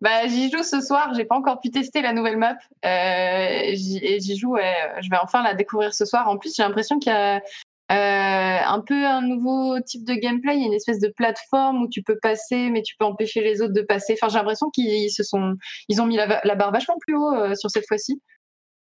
Bah, 0.01 0.27
j'y 0.27 0.51
joue 0.51 0.63
ce 0.63 0.81
soir. 0.81 1.13
J'ai 1.15 1.25
pas 1.25 1.35
encore 1.35 1.59
pu 1.59 1.71
tester 1.71 2.01
la 2.01 2.13
nouvelle 2.13 2.37
map. 2.37 2.55
Euh, 2.85 3.71
j'y 3.73 4.37
joue. 4.37 4.57
je 4.57 5.09
vais 5.09 5.17
enfin 5.21 5.43
la 5.43 5.53
découvrir 5.53 5.93
ce 5.93 6.05
soir. 6.05 6.29
En 6.29 6.37
plus, 6.37 6.55
j'ai 6.55 6.63
l'impression 6.63 6.99
qu'il 6.99 7.11
y 7.11 7.15
a 7.15 7.41
euh, 7.89 8.59
un 8.65 8.81
peu 8.81 9.05
un 9.05 9.21
nouveau 9.21 9.79
type 9.79 10.03
de 10.03 10.13
gameplay. 10.13 10.55
Il 10.55 10.61
y 10.61 10.63
a 10.63 10.67
une 10.67 10.73
espèce 10.73 10.99
de 10.99 11.07
plateforme 11.07 11.83
où 11.83 11.87
tu 11.87 12.03
peux 12.03 12.17
passer, 12.21 12.69
mais 12.69 12.81
tu 12.81 12.95
peux 12.97 13.05
empêcher 13.05 13.41
les 13.41 13.61
autres 13.61 13.73
de 13.73 13.81
passer. 13.81 14.13
Enfin, 14.13 14.27
j'ai 14.29 14.37
l'impression 14.37 14.69
qu'ils 14.69 15.09
se 15.11 15.23
sont, 15.23 15.55
ils 15.87 16.01
ont 16.01 16.05
mis 16.05 16.17
la, 16.17 16.55
barre 16.55 16.71
vachement 16.71 16.97
plus 16.99 17.15
haut 17.15 17.33
euh, 17.33 17.55
sur 17.55 17.71
cette 17.71 17.87
fois-ci. 17.87 18.21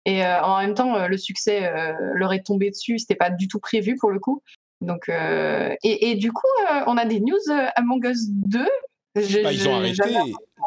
Et 0.04 0.24
euh, 0.24 0.42
en 0.42 0.60
même 0.60 0.74
temps, 0.74 1.06
le 1.06 1.16
succès 1.16 1.70
leur 2.14 2.32
est 2.32 2.44
tombé 2.44 2.70
dessus. 2.70 2.98
C'était 2.98 3.14
pas 3.14 3.30
du 3.30 3.48
tout 3.48 3.60
prévu 3.60 3.96
pour 3.96 4.10
le 4.10 4.18
coup. 4.18 4.42
Donc, 4.80 5.10
et, 5.10 6.10
et, 6.10 6.14
du 6.14 6.32
coup, 6.32 6.48
on 6.86 6.96
a 6.96 7.04
des 7.04 7.20
news 7.20 7.36
Among 7.76 8.06
Us 8.06 8.28
2 8.28 8.66
bah, 9.14 9.52
ils 9.52 9.68
ont 9.68 9.76
arrêté. 9.76 10.02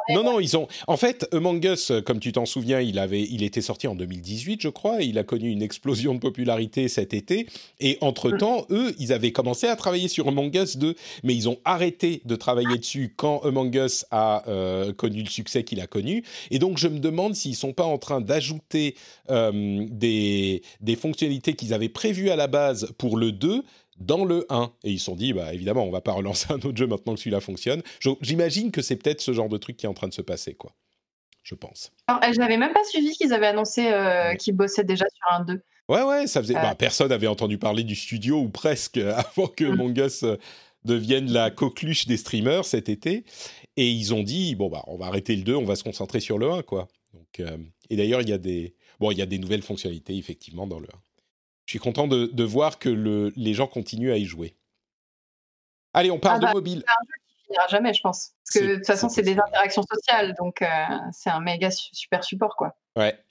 Non, 0.10 0.24
non, 0.24 0.40
ils 0.40 0.58
ont. 0.58 0.68
En 0.88 0.98
fait, 0.98 1.28
Among 1.32 1.64
Us, 1.64 1.92
comme 2.06 2.20
tu 2.20 2.32
t'en 2.32 2.46
souviens, 2.46 2.82
il 2.82 3.00
avait, 3.00 3.22
il 3.22 3.44
était 3.44 3.62
sorti 3.62 3.88
en 3.88 3.96
2018, 3.96 4.62
je 4.62 4.70
crois. 4.70 5.02
Et 5.02 5.06
il 5.06 5.18
a 5.18 5.24
connu 5.24 5.50
une 5.50 5.62
explosion 5.62 6.14
de 6.14 6.20
popularité 6.20 6.88
cet 6.88 7.14
été. 7.14 7.48
Et 7.80 7.98
entre 8.02 8.32
temps, 8.32 8.66
mm. 8.70 8.76
eux, 8.76 8.96
ils 9.00 9.14
avaient 9.14 9.32
commencé 9.32 9.68
à 9.68 9.76
travailler 9.76 10.08
sur 10.08 10.28
Among 10.28 10.54
Us 10.56 10.78
2, 10.78 10.96
mais 11.24 11.36
ils 11.36 11.48
ont 11.48 11.58
arrêté 11.64 12.22
de 12.26 12.36
travailler 12.36 12.78
dessus 12.78 13.14
quand 13.16 13.40
Among 13.44 13.74
Us 13.76 14.06
a 14.12 14.44
euh, 14.48 14.92
connu 14.94 15.24
le 15.24 15.30
succès 15.30 15.64
qu'il 15.64 15.80
a 15.80 15.88
connu. 15.88 16.24
Et 16.52 16.60
donc, 16.60 16.78
je 16.78 16.88
me 16.88 17.00
demande 17.00 17.36
s'ils 17.36 17.56
sont 17.56 17.74
pas 17.74 17.86
en 17.86 17.98
train 17.98 18.20
d'ajouter 18.20 18.96
euh, 19.30 19.86
des, 19.90 20.64
des 20.82 20.96
fonctionnalités 20.96 21.54
qu'ils 21.54 21.74
avaient 21.74 21.90
prévues 21.90 22.30
à 22.30 22.36
la 22.36 22.48
base 22.48 22.92
pour 22.98 23.18
le 23.18 23.32
2 23.32 23.64
dans 23.98 24.26
le 24.26 24.46
1. 24.50 24.72
Et 24.84 24.92
ils 24.92 25.00
se 25.00 25.06
sont 25.06 25.16
dit, 25.16 25.34
bah, 25.34 25.54
évidemment, 25.54 25.84
on 25.84 25.92
va 25.92 26.02
pas 26.02 26.14
relancer 26.14 26.48
un 26.52 26.60
autre 26.60 26.78
jeu 26.78 26.88
maintenant 26.88 27.14
que 27.14 27.20
celui-là 27.20 27.40
fonctionne. 27.40 27.82
J'imagine 28.22 28.72
que 28.72 28.82
c'est 28.82 28.96
peut-être 28.96 29.22
ce 29.22 29.34
genre 29.34 29.50
de 29.50 29.58
truc 29.58 29.78
qui 29.78 29.86
est 29.86 29.90
en 29.90 29.94
train 29.94 30.08
de 30.08 30.14
se 30.14 30.22
passer, 30.22 30.54
quoi. 30.54 30.74
Je 31.44 31.56
pense. 31.56 31.92
Alors, 32.08 32.22
je 32.34 32.40
n'avais 32.40 32.56
même 32.56 32.72
pas 32.72 32.84
suivi 32.86 33.12
qu'ils 33.12 33.34
avaient 33.34 33.48
annoncé 33.48 33.92
euh, 33.92 34.34
qu'ils 34.36 34.56
bossaient 34.56 34.86
déjà 34.86 35.06
sur 35.14 35.36
un 35.36 35.44
2. 35.44 35.62
Ouais, 35.90 36.02
ouais, 36.02 36.28
ça 36.28 36.42
faisait. 36.42 36.54
Bah, 36.54 36.72
euh. 36.72 36.76
personne 36.76 37.10
n'avait 37.10 37.28
entendu 37.28 37.58
parler 37.58 37.84
du 37.84 37.96
studio, 37.96 38.40
ou 38.40 38.50
presque, 38.50 38.98
avant 39.16 39.48
que 39.48 39.66
mm. 39.66 39.76
Mongus 39.76 40.24
euh, 40.24 40.38
devienne 40.86 41.30
la 41.32 41.52
coqueluche 41.52 42.08
des 42.08 42.16
streamers 42.16 42.64
cet 42.64 42.88
été. 42.88 43.26
Et 43.76 43.92
ils 43.92 44.14
ont 44.14 44.24
dit, 44.24 44.56
bon, 44.56 44.70
bah, 44.70 44.84
on 44.88 44.96
va 44.96 45.08
arrêter 45.08 45.36
le 45.36 45.44
2, 45.44 45.56
on 45.56 45.66
va 45.66 45.76
se 45.76 45.84
concentrer 45.84 46.22
sur 46.22 46.38
le 46.38 46.50
1, 46.50 46.62
quoi. 46.62 46.88
Donc, 47.14 47.46
et 47.90 47.96
d'ailleurs, 47.96 48.22
il 48.22 48.30
y 48.30 48.34
a 48.34 48.38
des. 48.38 48.74
Bon, 49.00 49.12
il 49.12 49.18
y 49.18 49.22
a 49.22 49.26
des 49.26 49.38
nouvelles 49.38 49.62
fonctionnalités, 49.64 50.16
effectivement, 50.16 50.66
dans 50.66 50.80
le 50.80 50.88
1 50.88 50.90
je 51.66 51.72
suis 51.72 51.80
content 51.80 52.08
de, 52.08 52.44
voir 52.44 52.80
que 52.80 52.90
les 53.36 53.54
gens 53.54 53.68
continuent 53.68 54.12
à 54.12 54.18
y 54.18 54.26
jouer. 54.26 54.56
Allez, 55.94 56.12
on 56.12 56.20
parle 56.20 56.38
ah 56.38 56.40
de 56.40 56.46
bah, 56.46 56.54
mobile. 56.54 56.84
C'est 56.86 56.92
un 56.92 57.06
jeu 57.06 57.14
qui 57.28 57.46
finira 57.46 57.68
jamais, 57.68 57.94
je 57.94 58.02
pense. 58.02 58.32
Parce 58.46 58.60
que 58.60 58.72
de 58.72 58.76
toute 58.76 58.88
façon, 58.88 59.10
c'est 59.10 59.22
des 59.22 59.38
interactions 59.40 59.84
sociales, 59.84 60.34
donc 60.38 60.62
euh, 60.62 60.68
c'est 61.12 61.30
un 61.30 61.40
méga 61.40 61.70
super 61.72 62.24
support, 62.24 62.56
quoi. 62.56 62.76
Ouais. 62.96 63.23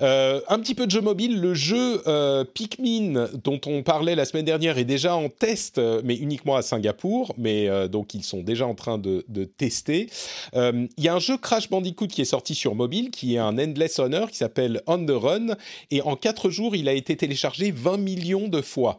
Euh, 0.00 0.40
un 0.48 0.58
petit 0.58 0.74
peu 0.74 0.86
de 0.86 0.90
jeu 0.90 1.00
mobile, 1.00 1.40
le 1.40 1.54
jeu 1.54 2.02
euh, 2.06 2.44
Pikmin 2.44 3.28
dont 3.44 3.60
on 3.66 3.82
parlait 3.82 4.14
la 4.14 4.24
semaine 4.24 4.44
dernière 4.44 4.78
est 4.78 4.84
déjà 4.84 5.14
en 5.14 5.28
test, 5.28 5.78
euh, 5.78 6.02
mais 6.04 6.16
uniquement 6.16 6.56
à 6.56 6.62
Singapour, 6.62 7.34
mais 7.38 7.88
donc 7.88 8.14
ils 8.14 8.24
sont 8.24 8.42
déjà 8.42 8.66
en 8.66 8.74
train 8.74 8.98
de, 8.98 9.24
tester. 9.56 10.08
Il 10.54 10.88
y 10.98 11.08
a 11.08 11.14
un 11.14 11.18
jeu 11.18 11.36
Crash 11.36 11.70
Bandicoot 11.70 12.08
qui 12.08 12.20
est 12.20 12.26
sorti 12.26 12.54
sur 12.54 12.74
mobile, 12.74 13.10
qui 13.10 13.34
est 13.34 13.38
un 13.38 13.58
Endless 13.58 13.98
Honor, 13.98 14.30
qui 14.30 14.36
s'appelle 14.36 14.82
On 14.86 15.04
the 15.04 15.10
Run, 15.10 15.56
et 15.90 16.02
en 16.02 16.16
4 16.16 16.50
jours 16.50 16.76
il 16.76 16.88
a 16.88 16.92
été 16.92 17.16
téléchargé 17.16 17.70
20 17.70 17.96
millions 17.98 18.48
de 18.48 18.60
fois 18.60 18.98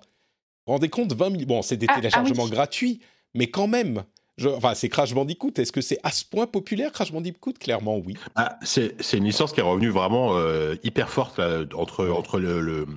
rendez 0.69 0.89
compte, 0.89 1.13
20 1.13 1.31
000. 1.31 1.45
Bon, 1.45 1.61
c'est 1.61 1.77
des 1.77 1.87
ah, 1.89 1.93
ah 1.93 1.99
téléchargements 1.99 2.47
gratuits, 2.47 2.99
mais 3.33 3.47
quand 3.47 3.67
même. 3.67 4.03
Enfin, 4.47 4.73
c'est 4.73 4.89
Crash 4.89 5.13
Bandicoot. 5.13 5.51
Est-ce 5.57 5.71
que 5.71 5.81
c'est 5.81 5.99
à 6.03 6.11
ce 6.11 6.23
point 6.25 6.47
populaire, 6.47 6.91
Crash 6.91 7.11
Bandicoot? 7.11 7.53
Clairement, 7.59 7.97
oui. 7.97 8.15
Ah, 8.35 8.57
c'est 8.61 8.93
une 9.13 9.25
licence 9.25 9.53
qui 9.53 9.59
est 9.59 9.63
revenue 9.63 9.89
vraiment 9.89 10.37
euh, 10.37 10.75
hyper 10.83 11.09
forte 11.09 11.39
entre, 11.73 12.07
entre 12.07 12.39
le, 12.39 12.87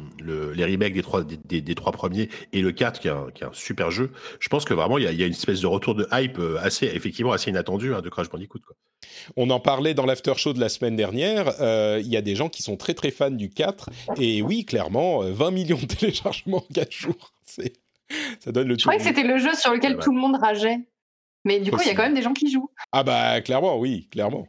les 0.55 0.64
remakes 0.64 0.94
des 0.94 1.02
trois, 1.02 1.23
des, 1.24 1.74
trois 1.74 1.93
premiers 1.93 2.28
et 2.52 2.62
le 2.62 2.73
4, 2.73 3.01
qui 3.01 3.09
est, 3.09 3.10
un, 3.10 3.27
qui 3.35 3.43
est 3.43 3.47
un 3.47 3.52
super 3.52 3.90
jeu. 3.90 4.10
Je 4.40 4.48
pense 4.48 4.64
que 4.64 4.74
vraiment, 4.74 4.98
il 4.98 5.05
y, 5.05 5.23
a, 5.23 5.27
une 5.27 5.32
espèce 5.32 5.60
de 5.60 5.66
retour 5.66 5.94
de 5.94 6.06
hype 6.12 6.39
euh, 6.39 6.59
assez, 6.60 6.86
effectivement, 6.86 7.32
assez 7.32 7.51
inattendu 7.51 7.94
hein, 7.94 8.01
de 8.01 8.09
Crash 8.09 8.28
Bandicoot. 8.28 8.60
Quoi. 8.66 8.77
On 9.36 9.51
en 9.51 9.60
parlait 9.60 9.94
dans 9.94 10.06
l'after 10.06 10.35
show 10.36 10.52
de 10.52 10.60
la 10.60 10.69
semaine 10.69 10.97
dernière. 10.97 11.60
Euh, 11.60 12.01
il 12.02 12.09
y 12.09 12.16
a 12.16 12.23
des 12.23 12.35
gens 12.35 12.48
qui 12.48 12.62
sont 12.62 12.77
très 12.77 12.94
très 12.94 13.10
fans 13.10 13.31
du 13.31 13.51
4. 13.51 13.90
Et 14.19 14.43
oui, 14.43 14.64
clairement, 14.64 15.20
20 15.23 15.51
millions 15.51 15.78
de 15.78 15.86
téléchargements 15.94 16.59
en 16.59 16.74
4 16.74 16.93
jours. 16.93 17.32
Ça 18.40 18.52
donne 18.52 18.69
le 18.69 18.77
Je 18.77 18.82
croyais 18.82 18.98
que 18.98 19.05
c'était 19.05 19.23
le 19.27 19.39
jeu 19.39 19.55
sur 19.55 19.73
lequel 19.73 19.98
tout 19.98 20.12
le 20.12 20.20
monde 20.20 20.36
rageait. 20.36 20.78
Mais 21.44 21.60
du 21.60 21.70
coup, 21.70 21.81
il 21.82 21.89
y 21.89 21.90
a 21.90 21.94
quand 21.94 22.02
même 22.02 22.14
des 22.14 22.23
gens 22.23 22.32
qui 22.32 22.51
jouent. 22.51 22.70
Ah 22.93 23.02
bah 23.02 23.40
clairement, 23.40 23.78
oui, 23.78 24.09
clairement. 24.10 24.47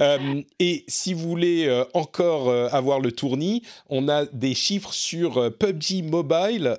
Euh, 0.00 0.42
et 0.58 0.84
si 0.88 1.14
vous 1.14 1.28
voulez 1.28 1.66
euh, 1.66 1.84
encore 1.94 2.48
euh, 2.48 2.68
avoir 2.70 3.00
le 3.00 3.12
tournis, 3.12 3.62
on 3.88 4.08
a 4.08 4.24
des 4.26 4.54
chiffres 4.54 4.92
sur 4.92 5.52
PUBG 5.56 6.02
Mobile 6.02 6.78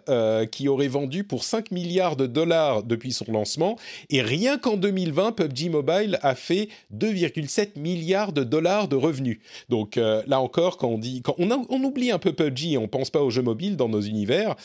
qui 0.51 0.67
aurait 0.67 0.87
vendu 0.87 1.23
pour 1.23 1.43
5 1.43 1.71
milliards 1.71 2.15
de 2.15 2.27
dollars 2.27 2.83
depuis 2.83 3.13
son 3.13 3.31
lancement. 3.31 3.77
Et 4.09 4.21
rien 4.21 4.57
qu'en 4.57 4.77
2020, 4.77 5.33
PUBG 5.33 5.69
Mobile 5.69 6.19
a 6.21 6.35
fait 6.35 6.69
2,7 6.95 7.79
milliards 7.79 8.33
de 8.33 8.43
dollars 8.43 8.87
de 8.87 8.95
revenus. 8.95 9.39
Donc 9.69 9.95
là 9.95 10.39
encore, 10.39 10.77
quand 10.77 10.87
on 10.87 10.97
dit, 10.97 11.21
quand 11.21 11.35
on, 11.37 11.49
on, 11.69 11.83
oublie 11.83 12.11
un 12.11 12.19
peu 12.19 12.33
PUBG 12.33 12.73
et 12.73 12.77
on 12.77 12.87
pense 12.87 13.09
pas 13.09 13.21
aux 13.21 13.29
jeux 13.29 13.41
mobiles 13.41 13.77
dans 13.77 13.89
nos 13.89 14.01
univers, 14.01 14.55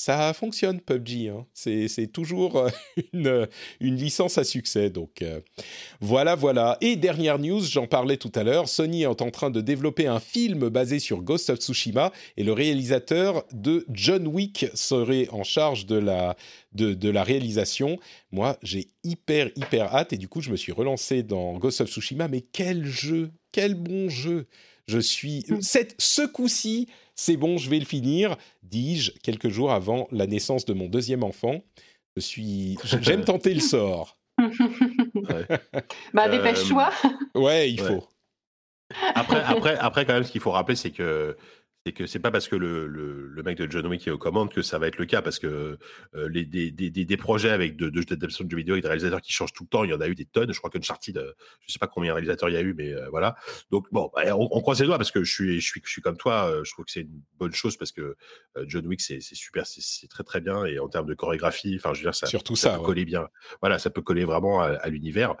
ça 0.00 0.32
fonctionne 0.32 0.80
PUBG. 0.80 1.28
Hein. 1.28 1.46
C'est 1.52 2.10
toujours 2.10 2.66
une, 3.12 3.46
une, 3.80 3.96
licence 3.96 4.38
à 4.38 4.44
succès. 4.44 4.88
Donc 4.88 5.22
voilà, 6.00 6.34
voilà. 6.34 6.78
Et 6.80 6.96
dernière 6.96 7.38
news, 7.38 7.60
j'en 7.60 7.86
parlais 7.86 8.16
tout 8.16 8.32
à 8.34 8.42
l'heure, 8.42 8.68
Sony 8.68 9.02
est 9.02 9.22
en 9.22 9.30
train 9.30 9.50
de 9.50 9.60
développer 9.60 10.06
un 10.06 10.18
film 10.18 10.70
basé 10.70 11.00
sur 11.00 11.20
Ghost 11.22 11.50
of 11.50 11.58
Tsushima 11.58 12.12
et 12.38 12.44
le 12.44 12.52
réalisateur 12.54 13.44
de 13.52 13.84
John 13.90 14.26
Wick 14.26 14.66
serait 14.72 15.28
en 15.32 15.44
charge 15.44 15.84
de 15.84 15.96
la, 15.96 16.34
de 16.72 17.10
la 17.10 17.22
réalisation. 17.22 17.98
Moi, 18.32 18.56
j'ai 18.62 18.88
hyper, 19.04 19.50
hyper 19.54 19.94
hâte 19.94 20.14
et 20.14 20.16
du 20.16 20.28
coup, 20.28 20.40
je 20.40 20.50
me 20.50 20.56
suis 20.56 20.72
relancé 20.72 21.22
dans 21.22 21.58
Ghost 21.58 21.82
of 21.82 21.90
Tsushima. 21.90 22.26
Mais 22.28 22.40
quel 22.40 22.86
jeu, 22.86 23.32
quel 23.52 23.74
bon 23.74 24.08
jeu 24.08 24.46
je 24.86 24.98
suis. 24.98 25.44
Mm. 25.48 25.60
Cette, 25.60 25.94
ce 25.98 26.22
coup-ci, 26.26 26.88
c'est 27.14 27.36
bon, 27.36 27.58
je 27.58 27.68
vais 27.70 27.78
le 27.78 27.84
finir, 27.84 28.36
dis-je, 28.62 29.12
quelques 29.22 29.48
jours 29.48 29.72
avant 29.72 30.08
la 30.10 30.26
naissance 30.26 30.64
de 30.64 30.72
mon 30.72 30.88
deuxième 30.88 31.22
enfant. 31.22 31.62
Je 32.16 32.20
suis. 32.20 32.78
J'aime 33.00 33.24
tenter 33.24 33.54
le 33.54 33.60
sort. 33.60 34.16
Bah, 36.14 36.28
dépêche-toi. 36.28 36.90
Euh, 37.36 37.40
ouais, 37.40 37.70
il 37.70 37.78
faut. 37.78 38.08
Après, 39.14 39.42
après, 39.42 39.76
après, 39.76 40.06
quand 40.06 40.14
même, 40.14 40.24
ce 40.24 40.32
qu'il 40.32 40.40
faut 40.40 40.50
rappeler, 40.50 40.76
c'est 40.76 40.90
que 40.90 41.36
c'est 41.86 41.92
que 41.92 42.06
c'est 42.06 42.18
pas 42.18 42.30
parce 42.30 42.46
que 42.46 42.56
le, 42.56 42.86
le, 42.86 43.28
le, 43.28 43.42
mec 43.42 43.56
de 43.56 43.70
John 43.70 43.86
Wick 43.86 44.06
est 44.06 44.10
aux 44.10 44.18
commandes 44.18 44.52
que 44.52 44.60
ça 44.60 44.78
va 44.78 44.86
être 44.86 44.98
le 44.98 45.06
cas, 45.06 45.22
parce 45.22 45.38
que 45.38 45.78
euh, 46.14 46.28
les, 46.28 46.44
des, 46.44 46.70
des, 46.70 46.90
des, 46.90 47.16
projets 47.16 47.50
avec 47.50 47.76
de, 47.76 47.88
de, 47.88 48.02
de, 48.02 48.28
jeux 48.28 48.44
vidéo 48.52 48.76
et 48.76 48.82
des 48.82 48.86
réalisateurs 48.86 49.22
qui 49.22 49.32
changent 49.32 49.54
tout 49.54 49.64
le 49.64 49.68
temps, 49.68 49.84
il 49.84 49.90
y 49.90 49.94
en 49.94 50.00
a 50.00 50.08
eu 50.08 50.14
des 50.14 50.26
tonnes. 50.26 50.52
Je 50.52 50.58
crois 50.58 50.68
qu'Uncharted, 50.68 51.16
euh, 51.16 51.32
je 51.66 51.72
sais 51.72 51.78
pas 51.78 51.86
combien 51.86 52.10
de 52.10 52.14
réalisateurs 52.14 52.50
il 52.50 52.52
y 52.52 52.58
a 52.58 52.60
eu, 52.60 52.74
mais 52.74 52.92
euh, 52.92 53.08
voilà. 53.08 53.34
Donc 53.70 53.86
bon, 53.92 54.10
bah, 54.14 54.36
on, 54.36 54.48
on, 54.50 54.60
croise 54.60 54.80
les 54.80 54.86
doigts 54.86 54.98
parce 54.98 55.10
que 55.10 55.24
je 55.24 55.32
suis, 55.32 55.60
je 55.60 55.66
suis, 55.66 55.80
je 55.82 55.90
suis 55.90 56.02
comme 56.02 56.18
toi. 56.18 56.52
je 56.64 56.70
trouve 56.70 56.84
que 56.84 56.90
c'est 56.90 57.00
une 57.00 57.22
bonne 57.38 57.52
chose 57.52 57.78
parce 57.78 57.92
que 57.92 58.16
John 58.66 58.86
Wick 58.86 59.00
c'est 59.00 59.20
super, 59.20 59.66
c'est 59.66 60.08
très 60.08 60.24
très 60.24 60.40
bien 60.40 60.66
et 60.66 60.78
en 60.78 60.88
termes 60.88 61.06
de 61.06 61.14
chorégraphie, 61.14 61.76
enfin 61.76 61.94
je 61.94 62.00
veux 62.00 62.04
dire 62.04 62.14
ça, 62.14 62.26
Surtout 62.26 62.56
ça, 62.56 62.72
ça 62.72 62.78
peut 62.78 62.84
coller 62.84 63.04
bien. 63.06 63.28
Voilà, 63.60 63.78
ça 63.78 63.88
peut 63.88 64.02
coller 64.02 64.24
vraiment 64.24 64.60
à, 64.60 64.88
l'univers. 64.88 65.34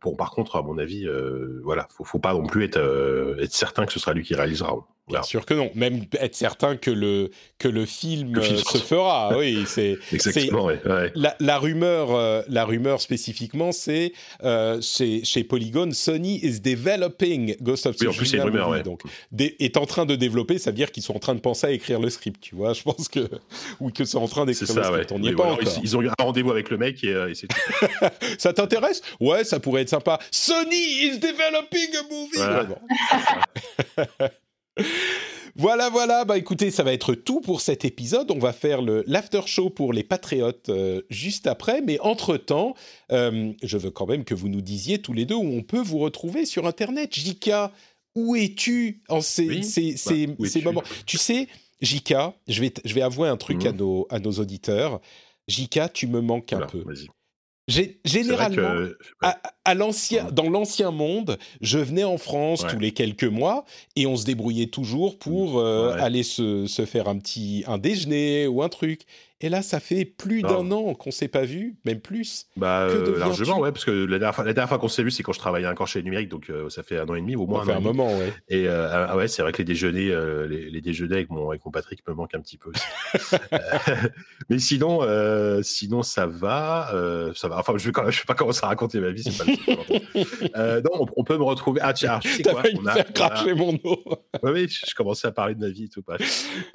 pour 0.00 0.16
par 0.16 0.30
contre, 0.30 0.56
à 0.56 0.62
mon 0.62 0.78
avis, 0.78 1.08
voilà, 1.62 1.88
faut, 1.90 2.04
faut 2.04 2.20
pas 2.20 2.32
non 2.32 2.46
plus 2.46 2.64
être, 2.64 3.36
être 3.40 3.52
certain 3.52 3.86
que 3.86 3.92
ce 3.92 3.98
sera 3.98 4.12
lui 4.12 4.22
qui 4.22 4.34
réalisera. 4.36 4.76
Bien 5.08 5.22
sûr 5.22 5.44
que 5.44 5.52
non. 5.52 5.70
Même 5.74 6.04
être 6.18 6.34
certain 6.34 6.76
que 6.76 6.90
le, 6.90 7.30
que 7.58 7.68
le 7.68 7.84
film, 7.84 8.38
euh, 8.38 8.56
se 8.56 8.78
fera. 8.78 9.36
oui, 9.36 9.64
c'est. 9.66 9.98
Exactement, 10.12 10.70
La, 11.14 11.36
la, 11.40 11.58
rumeur, 11.58 12.14
euh, 12.14 12.42
la 12.48 12.64
rumeur 12.64 13.02
spécifiquement, 13.02 13.70
c'est 13.72 14.14
euh, 14.44 14.80
chez 14.80 15.44
Polygon, 15.44 15.90
Sony 15.92 16.40
is 16.42 16.60
developing 16.60 17.54
Ghost 17.60 17.84
of 17.84 17.96
Tsushima. 17.96 18.10
Oui, 18.10 18.14
en 18.14 18.18
plus, 18.18 18.26
c'est 18.26 18.36
une 18.38 18.42
rumeur, 18.44 18.68
ouais. 18.70 18.82
Donc, 18.82 19.02
est 19.38 19.76
en 19.76 19.84
train 19.84 20.06
de 20.06 20.16
développer, 20.16 20.56
ça 20.58 20.70
veut 20.70 20.76
dire 20.76 20.90
qu'ils 20.90 21.02
sont 21.02 21.14
en 21.14 21.20
train 21.20 21.34
de 21.34 21.40
penser 21.40 21.66
à 21.66 21.70
écrire 21.70 22.00
le 22.00 22.08
script, 22.08 22.40
tu 22.40 22.54
vois. 22.54 22.72
Je 22.74 22.82
pense 22.82 23.08
que. 23.08 23.28
Ou 23.80 23.90
que 23.90 24.06
c'est 24.06 24.16
en 24.16 24.28
train 24.28 24.46
d'écrire 24.46 24.74
le 24.74 24.82
script. 24.82 25.12
On 25.12 25.18
n'y 25.18 25.28
est 25.28 25.34
pas 25.34 25.52
encore. 25.52 25.58
Ils, 25.82 25.96
ont 25.98 26.02
eu 26.02 26.08
un 26.08 26.14
rendez-vous 26.18 26.50
avec 26.50 26.70
le 26.70 26.78
mec 26.78 27.04
et, 27.04 27.10
et 27.10 27.34
c'est 27.34 27.48
ça 28.38 28.54
t'intéresse? 28.54 29.02
Ouais, 29.20 29.44
ça 29.44 29.60
pourrait 29.60 29.82
être 29.82 29.90
sympa. 29.90 30.18
Sony 30.30 30.76
is 30.76 31.18
developing 31.18 31.94
a 31.94 32.02
movie. 32.10 32.36
Voilà. 33.96 34.28
Voilà, 35.56 35.88
voilà. 35.88 36.24
Bah 36.24 36.36
écoutez, 36.36 36.70
ça 36.72 36.82
va 36.82 36.92
être 36.92 37.14
tout 37.14 37.40
pour 37.40 37.60
cet 37.60 37.84
épisode. 37.84 38.30
On 38.32 38.38
va 38.38 38.52
faire 38.52 38.82
le 38.82 39.04
l'after 39.06 39.42
show 39.46 39.70
pour 39.70 39.92
les 39.92 40.02
patriotes 40.02 40.68
euh, 40.68 41.02
juste 41.10 41.46
après. 41.46 41.80
Mais 41.80 42.00
entre 42.00 42.36
temps, 42.36 42.74
euh, 43.12 43.52
je 43.62 43.78
veux 43.78 43.90
quand 43.90 44.06
même 44.06 44.24
que 44.24 44.34
vous 44.34 44.48
nous 44.48 44.62
disiez 44.62 44.98
tous 44.98 45.12
les 45.12 45.26
deux 45.26 45.36
où 45.36 45.46
on 45.46 45.62
peut 45.62 45.80
vous 45.80 45.98
retrouver 45.98 46.44
sur 46.44 46.66
Internet. 46.66 47.14
Jika, 47.14 47.70
où 48.16 48.34
es-tu 48.34 49.02
en 49.08 49.20
ces, 49.20 49.62
ces, 49.62 50.26
bah, 50.26 50.48
ces, 50.48 50.62
moments? 50.62 50.82
Tu 51.06 51.18
sais, 51.18 51.46
Jika, 51.80 52.34
je 52.48 52.60
vais, 52.60 52.72
je 52.84 52.94
vais 52.94 53.02
avouer 53.02 53.28
un 53.28 53.36
truc 53.36 53.64
à, 53.64 53.70
mhm. 53.70 53.78
nos, 53.78 54.06
à 54.10 54.18
nos 54.18 54.32
auditeurs. 54.32 55.00
Jika, 55.46 55.88
tu 55.88 56.08
me 56.08 56.20
manques 56.20 56.52
un 56.52 56.66
peu. 56.66 56.84
Généralement, 57.68 58.88
à, 59.22 59.38
l'ancien, 59.72 60.30
dans 60.30 60.50
l'ancien 60.50 60.90
monde, 60.90 61.38
je 61.62 61.78
venais 61.78 62.04
en 62.04 62.18
France 62.18 62.66
tous 62.68 62.78
les 62.78 62.92
quelques 62.92 63.24
mois 63.24 63.64
et 63.96 64.06
on 64.06 64.16
se 64.16 64.26
débrouillait 64.26 64.66
toujours 64.66 65.18
pour 65.18 65.58
euh, 65.58 65.96
aller 65.98 66.22
se, 66.22 66.66
se, 66.66 66.84
faire 66.84 67.08
un 67.08 67.16
petit 67.16 67.64
un 67.66 67.78
déjeuner 67.78 68.46
ou 68.46 68.62
un 68.62 68.68
truc. 68.68 69.06
Et 69.44 69.50
là, 69.50 69.60
ça 69.60 69.78
fait 69.78 70.06
plus 70.06 70.40
d'un 70.40 70.70
an 70.70 70.94
qu'on 70.94 71.10
s'est 71.10 71.28
pas 71.28 71.44
vu, 71.44 71.76
même 71.84 72.00
plus. 72.00 72.46
Bah, 72.56 72.82
euh, 72.82 73.18
largement, 73.18 73.58
ouais, 73.58 73.72
parce 73.72 73.84
que 73.84 73.90
la 73.90 74.18
dernière 74.18 74.68
fois, 74.68 74.78
qu'on 74.78 74.88
s'est 74.88 75.02
vu, 75.02 75.10
c'est 75.10 75.22
quand 75.22 75.34
je 75.34 75.38
travaillais 75.38 75.66
encore 75.66 75.86
chez 75.86 76.02
Numérique, 76.02 76.30
donc 76.30 76.48
euh, 76.48 76.70
ça 76.70 76.82
fait 76.82 76.98
un 76.98 77.06
an 77.10 77.14
et 77.14 77.20
demi, 77.20 77.36
au 77.36 77.46
moins. 77.46 77.60
Ça 77.60 77.72
fait 77.72 77.76
un, 77.76 77.80
moment, 77.80 78.06
ouais. 78.16 78.32
Et 78.48 78.66
euh, 78.66 78.88
ah 78.90 79.14
ouais, 79.16 79.28
c'est 79.28 79.42
vrai 79.42 79.52
que 79.52 79.58
les 79.58 79.64
déjeuners, 79.64 80.14
les, 80.48 80.80
déjeuners 80.80 81.16
avec 81.16 81.30
mon, 81.30 81.50
avec 81.50 81.62
mon 81.62 81.70
Patrick 81.70 82.00
me 82.08 82.14
manquent 82.14 82.34
un 82.36 82.40
petit 82.40 82.56
peu 82.56 82.70
aussi. 82.70 83.36
mais 84.48 84.58
sinon, 84.58 85.00
sinon 85.62 86.02
ça 86.02 86.26
va, 86.26 86.90
ça 87.34 87.48
va. 87.48 87.58
Enfin, 87.58 87.74
je 87.76 87.84
vais, 87.84 87.92
quand 87.92 88.08
je 88.10 88.20
vais 88.20 88.26
pas 88.26 88.34
commencer 88.34 88.60
à 88.62 88.68
raconter 88.68 88.98
ma 88.98 89.10
vie, 89.10 89.24
c'est 89.24 89.36
pas 89.36 89.44
le 89.66 90.80
Non, 90.80 91.06
on, 91.16 91.24
peut 91.24 91.38
me 91.38 91.44
retrouver. 91.44 91.80
Ah 91.82 91.92
tiens, 91.92 92.18
tu 92.18 92.28
sais 92.28 92.42
quoi 92.42 92.62
On 92.78 92.86
a, 92.86 93.02
craché 93.02 93.54
mon 93.54 93.72
dos. 93.72 94.02
oui, 94.42 94.68
je 94.68 94.94
commençais 94.94 95.28
à 95.28 95.32
parler 95.32 95.54
de 95.54 95.60
ma 95.60 95.68
vie 95.68 95.84
et 95.84 95.88
tout. 95.88 96.02
Pas. 96.02 96.16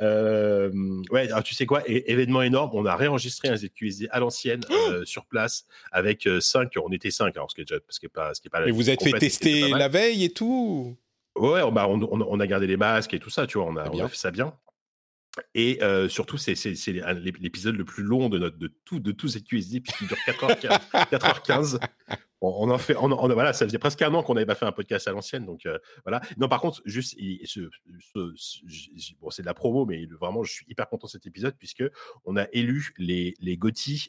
ouais, 0.02 1.32
alors, 1.32 1.44
tu 1.44 1.56
sais 1.56 1.66
quoi 1.66 1.84
Événement 1.86 2.42
énorme 2.42 2.70
on 2.74 2.86
a 2.86 2.96
réenregistré 2.96 3.50
un 3.50 3.56
ZQSD 3.56 4.08
à 4.12 4.20
l'ancienne 4.20 4.62
euh, 4.72 5.06
sur 5.06 5.26
place 5.26 5.66
avec 5.92 6.28
5. 6.40 6.76
Euh, 6.76 6.82
on 6.86 6.92
était 6.92 7.12
5, 7.12 7.36
alors 7.36 7.50
ce 7.52 7.56
qui 7.56 7.62
est 7.62 7.66
déjà, 7.66 7.80
ce 7.90 8.00
qui 8.00 8.06
est 8.06 8.10
pas, 8.10 8.34
ce 8.34 8.42
qui 8.42 8.48
est 8.48 8.52
pas. 8.52 8.66
Mais 8.66 8.72
vous 8.72 8.90
êtes 8.90 9.04
fait 9.04 9.18
tester 9.18 9.70
la 9.70 9.88
veille 9.88 10.24
et 10.24 10.34
tout 10.34 10.98
Ouais, 11.36 11.62
bah, 11.72 11.88
on, 11.88 12.02
on, 12.02 12.40
a 12.40 12.48
gardé 12.48 12.68
les 12.68 12.76
masques 12.76 13.14
et 13.14 13.20
tout 13.20 13.30
ça, 13.30 13.48
tu 13.48 13.58
vois, 13.58 13.68
on 13.68 13.78
a, 13.78 13.90
on 13.90 14.04
a 14.04 14.08
fait 14.10 14.18
ça 14.18 14.32
bien. 14.32 14.54
Et 15.54 15.82
euh, 15.82 16.10
surtout, 16.10 16.38
c'est 16.38 16.54
l'épisode 17.40 17.76
le 17.76 17.86
plus 17.86 18.04
long 18.04 18.28
de, 18.30 18.40
notre, 18.40 18.58
de 18.58 18.74
tout, 18.84 19.00
de 19.00 19.12
tous 19.12 19.38
ZQSD, 19.38 19.80
puisqu'il 19.82 20.08
dure 20.08 20.18
4h15. 20.28 20.80
4h15 21.12 21.80
on, 22.42 22.70
en 22.70 22.78
fait, 22.78 22.96
on, 22.96 23.10
voilà, 23.10 23.54
ça 23.54 23.66
faisait 23.66 23.80
presque 23.80 24.02
un 24.02 24.14
an 24.14 24.24
qu'on 24.24 24.34
n'avait 24.34 24.46
pas 24.46 24.56
fait 24.56 24.66
un 24.66 24.72
podcast 24.72 25.08
à 25.08 25.12
l'ancienne, 25.12 25.46
donc 25.46 25.66
euh, 25.66 25.78
voilà. 26.06 26.22
Non, 26.38 26.48
par 26.48 26.62
contre, 26.62 26.82
juste, 26.86 27.18
bon, 29.20 29.30
c'est 29.30 29.42
de 29.42 29.48
la 29.48 29.54
promo, 29.54 29.86
mais 29.86 30.06
vraiment, 30.06 30.44
je 30.44 30.52
suis 30.52 30.66
hyper 30.70 30.88
content 30.88 31.08
de 31.08 31.12
cet 31.12 31.26
épisode 31.26 31.56
puisque 31.58 31.84
on 32.26 32.38
a 32.38 32.46
élu 32.54 32.94
les 32.98 33.34
les 33.42 33.58
GOTY 33.58 34.08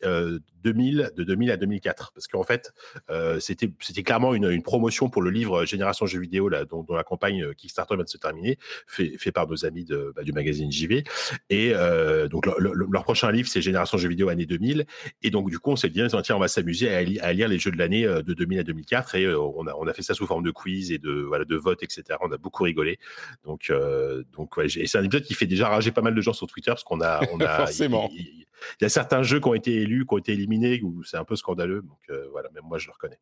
2000 0.62 1.00
euh, 1.00 1.10
de 1.16 1.24
2000 1.24 1.50
à 1.50 1.56
2004, 1.56 2.12
parce 2.12 2.28
qu'en 2.28 2.44
fait, 2.44 2.72
euh, 3.10 3.40
c'était 3.40 3.70
c'était 3.80 4.02
clairement 4.02 4.34
une, 4.34 4.62
promotion 4.62 5.08
pour 5.08 5.22
le 5.22 5.30
livre 5.30 5.64
Génération 5.64 6.06
jeux 6.06 6.20
vidéo 6.20 6.48
là, 6.48 6.64
dont, 6.64 6.84
la 6.90 7.02
campagne 7.02 7.54
Kickstarter 7.54 7.94
vient 7.94 8.04
de 8.04 8.08
se 8.08 8.18
terminer, 8.18 8.58
fait 8.86 9.32
par 9.32 9.48
nos 9.48 9.64
amis 9.64 9.84
de, 9.84 10.12
bah, 10.14 10.22
du 10.22 10.32
magazine 10.32 10.70
JV, 10.70 11.02
et 11.48 11.72
donc 12.30 12.46
leur 12.46 13.04
prochain 13.04 13.32
livre 13.32 13.48
c'est 13.48 13.62
Génération 13.62 13.96
jeux 13.98 14.08
vidéo 14.08 14.28
année 14.28 14.46
2000, 14.46 14.86
et 15.22 15.30
donc 15.30 15.50
du 15.50 15.58
coup 15.58 15.70
on 15.70 15.76
s'est 15.76 15.88
dit 15.88 16.02
tiens 16.22 16.36
on 16.36 16.40
va 16.40 16.48
s'amuser 16.48 16.90
à, 17.20 17.32
lire 17.32 17.48
les 17.48 17.58
jeux 17.58 17.70
de 17.70 17.78
l'année 17.78 18.06
de 18.22 18.34
2000 18.34 18.58
à 18.60 18.62
2004 18.62 19.14
et 19.14 19.24
euh, 19.24 19.38
on 19.38 19.66
a, 19.66 19.74
on 19.74 19.86
a 19.86 19.92
fait 19.92 20.02
ça 20.02 20.14
sous 20.14 20.26
forme 20.26 20.44
de 20.44 20.50
quiz 20.50 20.92
et 20.92 20.98
de, 20.98 21.12
voilà, 21.22 21.44
de 21.44 21.56
vote, 21.56 21.82
etc. 21.82 22.02
On 22.20 22.32
a 22.32 22.36
beaucoup 22.36 22.64
rigolé. 22.64 22.98
Donc, 23.44 23.70
euh, 23.70 24.24
donc 24.32 24.56
ouais, 24.56 24.68
c'est 24.68 24.98
un 24.98 25.04
épisode 25.04 25.24
qui 25.24 25.34
fait 25.34 25.46
déjà 25.46 25.68
rager 25.68 25.90
pas 25.92 26.02
mal 26.02 26.14
de 26.14 26.20
gens 26.20 26.32
sur 26.32 26.46
Twitter 26.46 26.70
parce 26.70 26.84
qu'on 26.84 27.00
a, 27.00 27.20
on 27.32 27.40
a 27.40 27.56
forcément. 27.56 28.08
Il, 28.12 28.46
y 28.82 28.84
a 28.84 28.88
certains 28.88 29.22
jeux 29.22 29.40
qui 29.40 29.48
ont 29.48 29.54
été 29.54 29.74
élus, 29.82 30.06
qui 30.06 30.14
ont 30.14 30.18
été 30.18 30.32
éliminés, 30.32 30.80
où 30.82 31.02
c'est 31.02 31.16
un 31.16 31.24
peu 31.24 31.36
scandaleux. 31.36 31.82
Donc 31.82 31.98
euh, 32.10 32.26
voilà, 32.30 32.50
même 32.50 32.64
moi 32.64 32.78
je 32.78 32.86
le 32.86 32.92
reconnais. 32.92 33.18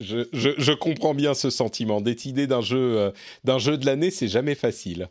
Je, 0.00 0.28
je, 0.32 0.50
je, 0.58 0.72
comprends 0.72 1.14
bien 1.14 1.34
ce 1.34 1.50
sentiment. 1.50 2.00
Décider 2.00 2.46
d'un 2.46 2.60
jeu, 2.60 2.98
euh, 2.98 3.10
d'un 3.44 3.58
jeu 3.58 3.76
de 3.76 3.86
l'année, 3.86 4.10
c'est 4.10 4.28
jamais 4.28 4.54
facile. 4.54 5.08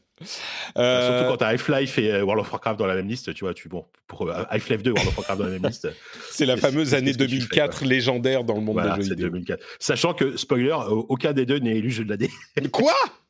Euh... 0.78 1.20
Surtout 1.20 1.32
quand 1.32 1.38
tu 1.38 1.44
as 1.44 1.48
Half-Life 1.48 1.98
et 2.00 2.12
euh, 2.12 2.24
World 2.24 2.42
of 2.42 2.52
Warcraft 2.52 2.80
dans 2.80 2.86
la 2.86 2.96
même 2.96 3.08
liste, 3.08 3.34
tu 3.34 3.46
vois, 3.46 3.54
tu 3.54 3.70
bon, 3.70 3.86
pour 4.08 4.28
euh, 4.28 4.44
Half-Life 4.50 4.84
2 4.84 4.92
World 4.92 5.10
of 5.10 5.18
Warcraft 5.18 5.40
dans 5.40 5.46
la 5.46 5.52
même 5.52 5.66
liste. 5.66 5.88
c'est 6.32 6.46
la 6.46 6.58
fameuse 6.58 6.94
année 6.94 7.14
2004 7.14 7.86
légendaire 7.86 8.44
dans 8.44 8.56
le 8.56 8.62
monde 8.62 8.76
voilà, 8.76 8.98
des 8.98 9.04
jeux 9.04 9.10
vidéo. 9.12 9.30
2004. 9.30 9.64
Sachant 9.80 10.14
que, 10.14 10.38
spoiler, 10.38 10.76
aucun 10.90 11.34
des 11.34 11.46
deux 11.46 11.60
n'est 11.60 11.78
élu 11.78 11.92
jeu 11.92 12.04
de 12.04 12.10
l'année. 12.10 12.30
Quoi? 12.72 12.94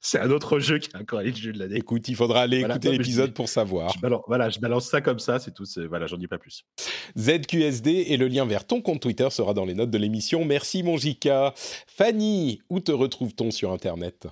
c'est 0.00 0.20
un 0.20 0.30
autre 0.30 0.58
jeu 0.58 0.78
qui 0.78 0.90
a 0.94 1.00
encore 1.00 1.20
le 1.20 1.32
jeu 1.32 1.52
de 1.52 1.58
l'année. 1.58 1.76
Écoute, 1.76 2.08
il 2.08 2.16
faudra 2.16 2.42
aller 2.42 2.60
voilà, 2.60 2.74
écouter 2.74 2.92
l'épisode 2.92 3.34
pour 3.34 3.48
savoir. 3.48 3.92
Je 3.94 4.00
balance, 4.00 4.22
voilà, 4.26 4.50
je 4.50 4.58
balance 4.60 4.88
ça 4.88 5.00
comme 5.00 5.18
ça, 5.18 5.38
c'est 5.38 5.52
tout. 5.52 5.64
Voilà, 5.88 6.06
j'en 6.06 6.16
dis 6.16 6.28
pas 6.28 6.38
plus. 6.38 6.64
ZQSD 7.18 7.88
et 8.08 8.16
le 8.16 8.28
lien 8.28 8.46
vers 8.46 8.66
ton 8.66 8.80
compte 8.80 9.00
Twitter 9.00 9.28
sera 9.30 9.54
dans 9.54 9.64
les 9.64 9.74
notes 9.74 9.90
de 9.90 9.98
l'émission. 9.98 10.44
Merci 10.44 10.82
mon 10.82 10.96
Jika. 10.96 11.54
Fanny, 11.86 12.60
où 12.70 12.80
te 12.80 12.92
retrouve-t-on 12.92 13.50
sur 13.50 13.72
Internet? 13.72 14.28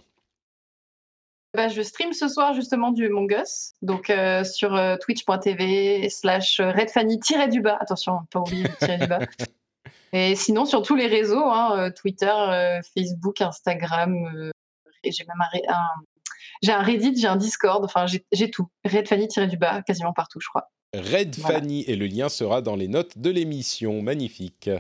Bah, 1.55 1.69
je 1.69 1.81
stream 1.81 2.13
ce 2.13 2.29
soir 2.29 2.53
justement 2.53 2.93
du 2.93 3.07
Among 3.07 3.33
Us, 3.33 3.73
donc 3.81 4.11
euh, 4.11 4.45
sur 4.45 4.75
euh, 4.75 4.97
twitch.tv 4.99 6.11
slash 6.11 6.61
redfanny-du-bas. 6.61 7.79
Attention, 7.81 8.19
pas 8.31 8.41
oublier 8.41 8.67
tirer 8.79 8.99
du 8.99 9.07
bas. 9.07 9.21
Et 10.13 10.35
sinon, 10.35 10.65
sur 10.65 10.83
tous 10.83 10.97
les 10.97 11.07
réseaux, 11.07 11.45
hein, 11.45 11.77
euh, 11.79 11.91
Twitter, 11.91 12.33
euh, 12.33 12.81
Facebook, 12.95 13.41
Instagram, 13.41 14.51
j'ai 15.13 15.25
même 15.25 15.41
un, 15.41 15.75
un 15.75 15.87
j'ai 16.63 16.73
un 16.73 16.83
Reddit, 16.83 17.15
j'ai 17.17 17.27
un 17.27 17.37
Discord, 17.37 17.85
enfin 17.85 18.07
j'ai 18.07 18.51
tout. 18.51 18.69
Red 18.85 19.09
Fanny 19.09 19.29
tiré 19.29 19.47
du 19.47 19.57
bas, 19.57 19.83
quasiment 19.83 20.13
partout, 20.13 20.41
je 20.41 20.49
crois. 20.49 20.71
Red 20.95 21.37
voilà. 21.37 21.61
Fanny, 21.61 21.85
et 21.87 21.97
le 21.97 22.07
lien 22.07 22.29
sera 22.29 22.63
dans 22.63 22.77
les 22.77 22.89
notes 22.89 23.19
de 23.19 23.31
l'émission. 23.31 24.03
Magnifique. 24.03 24.71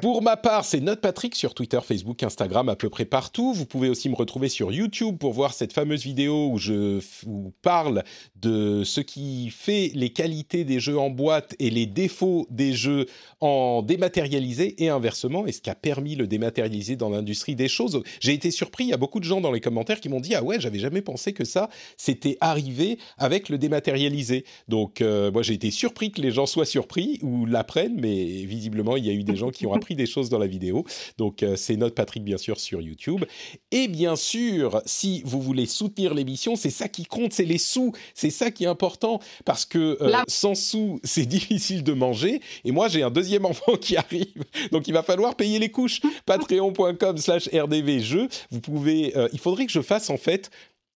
Pour 0.00 0.22
ma 0.22 0.38
part, 0.38 0.64
c'est 0.64 0.80
Note 0.80 1.02
Patrick 1.02 1.34
sur 1.34 1.52
Twitter, 1.52 1.78
Facebook, 1.84 2.22
Instagram, 2.22 2.70
à 2.70 2.76
peu 2.76 2.88
près 2.88 3.04
partout. 3.04 3.52
Vous 3.52 3.66
pouvez 3.66 3.90
aussi 3.90 4.08
me 4.08 4.14
retrouver 4.14 4.48
sur 4.48 4.72
YouTube 4.72 5.18
pour 5.18 5.34
voir 5.34 5.52
cette 5.52 5.74
fameuse 5.74 6.02
vidéo 6.02 6.48
où 6.50 6.56
je 6.56 6.98
vous 7.26 7.52
parle 7.60 8.02
de 8.36 8.84
ce 8.84 9.02
qui 9.02 9.50
fait 9.50 9.92
les 9.94 10.08
qualités 10.08 10.64
des 10.64 10.80
jeux 10.80 10.98
en 10.98 11.10
boîte 11.10 11.54
et 11.58 11.68
les 11.68 11.84
défauts 11.84 12.46
des 12.50 12.72
jeux 12.72 13.04
en 13.40 13.82
dématérialisé 13.82 14.82
et 14.82 14.88
inversement, 14.88 15.46
et 15.46 15.52
ce 15.52 15.60
qui 15.60 15.68
a 15.68 15.74
permis 15.74 16.16
le 16.16 16.26
dématérialisé 16.26 16.96
dans 16.96 17.10
l'industrie 17.10 17.54
des 17.54 17.68
choses. 17.68 18.02
J'ai 18.18 18.32
été 18.32 18.50
surpris, 18.50 18.84
il 18.84 18.90
y 18.90 18.94
a 18.94 18.96
beaucoup 18.96 19.20
de 19.20 19.24
gens 19.24 19.42
dans 19.42 19.52
les 19.52 19.60
commentaires 19.60 20.00
qui 20.00 20.08
m'ont 20.08 20.20
dit 20.20 20.34
ah 20.34 20.42
ouais, 20.42 20.58
j'avais 20.58 20.78
jamais 20.78 21.02
pensé 21.02 21.34
que 21.34 21.44
ça 21.44 21.68
s'était 21.98 22.38
arrivé 22.40 22.98
avec 23.18 23.50
le 23.50 23.58
dématérialisé. 23.58 24.46
Donc 24.68 25.02
euh, 25.02 25.30
moi 25.30 25.42
j'ai 25.42 25.52
été 25.52 25.70
surpris 25.70 26.12
que 26.12 26.22
les 26.22 26.30
gens 26.30 26.46
soient 26.46 26.64
surpris 26.64 27.18
ou 27.22 27.44
l'apprennent, 27.44 28.00
mais 28.00 28.24
visiblement 28.46 28.96
il 28.96 29.04
y 29.04 29.10
a 29.10 29.12
eu 29.12 29.22
des 29.22 29.36
gens 29.36 29.50
qui 29.50 29.66
ont 29.66 29.74
des 29.90 30.06
choses 30.06 30.28
dans 30.28 30.38
la 30.38 30.46
vidéo. 30.46 30.84
Donc 31.18 31.42
euh, 31.42 31.56
c'est 31.56 31.76
notre 31.76 31.94
Patrick 31.94 32.24
bien 32.24 32.38
sûr 32.38 32.58
sur 32.60 32.80
YouTube. 32.80 33.24
Et 33.70 33.88
bien 33.88 34.16
sûr, 34.16 34.80
si 34.86 35.22
vous 35.24 35.40
voulez 35.40 35.66
soutenir 35.66 36.14
l'émission, 36.14 36.56
c'est 36.56 36.70
ça 36.70 36.88
qui 36.88 37.04
compte, 37.04 37.32
c'est 37.32 37.44
les 37.44 37.58
sous, 37.58 37.92
c'est 38.14 38.30
ça 38.30 38.50
qui 38.50 38.64
est 38.64 38.68
important 38.68 39.20
parce 39.44 39.64
que 39.64 39.98
euh, 40.00 40.12
sans 40.28 40.54
sous, 40.54 41.00
c'est 41.04 41.26
difficile 41.26 41.82
de 41.82 41.92
manger. 41.92 42.40
Et 42.64 42.72
moi 42.72 42.88
j'ai 42.88 43.02
un 43.02 43.10
deuxième 43.10 43.44
enfant 43.44 43.76
qui 43.76 43.96
arrive, 43.96 44.44
donc 44.70 44.88
il 44.88 44.94
va 44.94 45.02
falloir 45.02 45.36
payer 45.36 45.58
les 45.58 45.70
couches. 45.70 46.00
Patreon.com/slash 46.26 47.48
rdvjeux. 47.52 48.28
Vous 48.50 48.60
pouvez, 48.60 49.16
euh, 49.16 49.28
il 49.32 49.38
faudrait 49.38 49.66
que 49.66 49.72
je 49.72 49.82
fasse 49.82 50.10
en 50.10 50.16
fait 50.16 50.50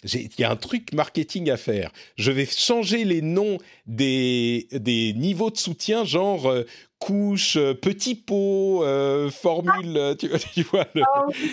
il 0.04 0.30
y 0.38 0.44
a 0.44 0.50
un 0.50 0.56
truc 0.56 0.92
marketing 0.92 1.50
à 1.50 1.56
faire. 1.56 1.90
Je 2.16 2.30
vais 2.30 2.46
changer 2.46 3.04
les 3.04 3.22
noms 3.22 3.58
des, 3.86 4.68
des 4.72 5.14
niveaux 5.14 5.50
de 5.50 5.56
soutien, 5.56 6.04
genre 6.04 6.46
euh, 6.46 6.64
couche, 6.98 7.56
euh, 7.56 7.74
petit 7.74 8.14
pot, 8.14 8.84
euh, 8.84 9.30
formule, 9.30 10.16
tu, 10.18 10.28
tu, 10.54 10.62
vois, 10.62 10.86
le, 10.94 11.02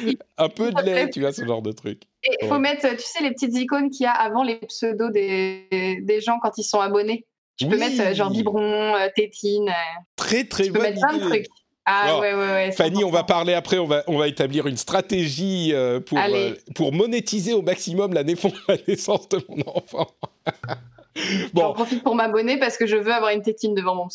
oui. 0.06 0.18
un 0.38 0.50
peu 0.50 0.72
de 0.72 0.82
lait, 0.82 1.10
tu 1.10 1.22
vois, 1.22 1.32
ce 1.32 1.46
genre 1.46 1.62
de 1.62 1.72
truc. 1.72 2.04
Il 2.42 2.48
faut 2.48 2.60
mettre, 2.60 2.90
tu 2.90 3.04
sais, 3.04 3.24
les 3.24 3.32
petites 3.32 3.56
icônes 3.56 3.90
qu'il 3.90 4.04
y 4.04 4.08
a 4.08 4.12
avant 4.12 4.44
les 4.44 4.56
pseudos 4.58 5.12
des, 5.12 6.00
des 6.02 6.22
gens 6.22 6.40
quand 6.42 6.58
ils 6.58 6.64
sont 6.64 6.80
abonnés. 6.80 7.26
Tu 7.58 7.66
oui. 7.66 7.72
peux 7.72 7.78
mettre 7.78 8.16
genre 8.16 8.32
biberon, 8.32 8.96
tétine. 9.16 9.72
Très, 10.16 10.46
très 10.46 10.66
tu 10.66 10.72
peux 10.72 10.82
mettre 10.82 11.00
plein 11.00 11.18
de 11.18 11.24
trucs. 11.24 11.48
Ah 11.86 12.04
Alors, 12.04 12.22
ouais, 12.22 12.34
ouais, 12.34 12.48
ouais. 12.54 12.72
Fanny, 12.72 13.04
on 13.04 13.10
va 13.10 13.24
parler 13.24 13.54
après, 13.54 13.78
on 13.78 13.88
va, 13.88 14.04
on 14.08 14.18
va 14.18 14.28
établir 14.28 14.68
une 14.68 14.78
stratégie 14.78 15.72
euh, 15.74 16.00
pour, 16.00 16.18
euh, 16.18 16.54
pour 16.76 16.94
monétiser 16.94 17.54
au 17.54 17.62
maximum 17.62 18.14
la, 18.14 18.24
la 18.68 18.78
naissance 18.88 19.28
de 19.30 19.40
mon 19.50 19.62
enfant. 19.68 20.08
bon. 21.54 21.62
J'en 21.62 21.74
profite 21.74 22.04
pour 22.04 22.16
m'abonner 22.16 22.58
parce 22.58 22.78
que 22.78 22.86
je 22.86 22.96
veux 22.96 23.12
avoir 23.12 23.32
une 23.32 23.42
tétine 23.42 23.76
devant 23.76 23.96
mon 23.96 24.08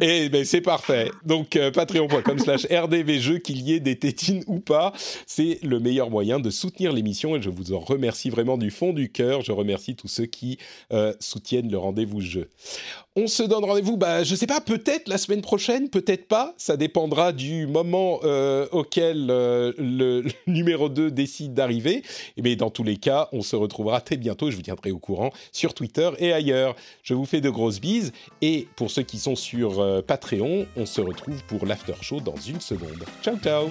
eh 0.00 0.28
ben 0.28 0.44
c'est 0.44 0.60
parfait. 0.60 1.10
Donc 1.24 1.56
euh, 1.56 1.70
patreon.com 1.70 2.38
slash 2.38 2.66
rdvjeux, 2.70 3.38
qu'il 3.38 3.62
y 3.62 3.72
ait 3.72 3.80
des 3.80 3.96
tétines 3.96 4.42
ou 4.46 4.60
pas, 4.60 4.92
c'est 5.26 5.58
le 5.62 5.78
meilleur 5.80 6.10
moyen 6.10 6.38
de 6.40 6.50
soutenir 6.50 6.92
l'émission 6.92 7.36
et 7.36 7.42
je 7.42 7.50
vous 7.50 7.72
en 7.72 7.78
remercie 7.78 8.30
vraiment 8.30 8.58
du 8.58 8.70
fond 8.70 8.92
du 8.92 9.10
cœur. 9.10 9.42
Je 9.42 9.52
remercie 9.52 9.96
tous 9.96 10.08
ceux 10.08 10.26
qui 10.26 10.58
euh, 10.92 11.14
soutiennent 11.20 11.70
le 11.70 11.78
rendez-vous 11.78 12.20
jeu. 12.20 12.48
On 13.18 13.28
se 13.28 13.42
donne 13.42 13.64
rendez-vous, 13.64 13.96
bah, 13.96 14.24
je 14.24 14.34
sais 14.34 14.46
pas, 14.46 14.60
peut-être 14.60 15.08
la 15.08 15.16
semaine 15.16 15.40
prochaine, 15.40 15.88
peut-être 15.88 16.28
pas. 16.28 16.52
Ça 16.58 16.76
dépendra 16.76 17.32
du 17.32 17.66
moment 17.66 18.20
euh, 18.24 18.66
auquel 18.72 19.28
euh, 19.30 19.72
le, 19.78 20.20
le, 20.20 20.30
numéro 20.46 20.90
2 20.90 21.10
décide 21.10 21.54
d'arriver. 21.54 22.02
Mais 22.36 22.56
dans 22.56 22.68
tous 22.68 22.84
les 22.84 22.98
cas, 22.98 23.30
on 23.32 23.40
se 23.40 23.56
retrouvera 23.56 24.02
très 24.02 24.18
bientôt. 24.18 24.50
Je 24.50 24.56
vous 24.56 24.62
tiendrai 24.62 24.90
au 24.90 24.98
courant 24.98 25.30
sur 25.50 25.72
Twitter 25.72 26.10
et 26.18 26.34
ailleurs. 26.34 26.76
Je 27.02 27.14
vous 27.14 27.24
fais 27.24 27.40
de 27.40 27.48
grosses 27.48 27.80
bises. 27.80 28.12
Et 28.42 28.68
pour 28.76 28.90
ceux 28.90 29.02
qui 29.02 29.18
sont 29.18 29.34
sur 29.34 29.80
euh, 29.80 30.02
Patreon, 30.02 30.66
on 30.76 30.84
se 30.84 31.00
retrouve 31.00 31.42
pour 31.44 31.64
l'after 31.64 31.94
show 32.02 32.20
dans 32.20 32.36
une 32.36 32.60
seconde. 32.60 33.02
Ciao, 33.22 33.38
ciao 33.38 33.70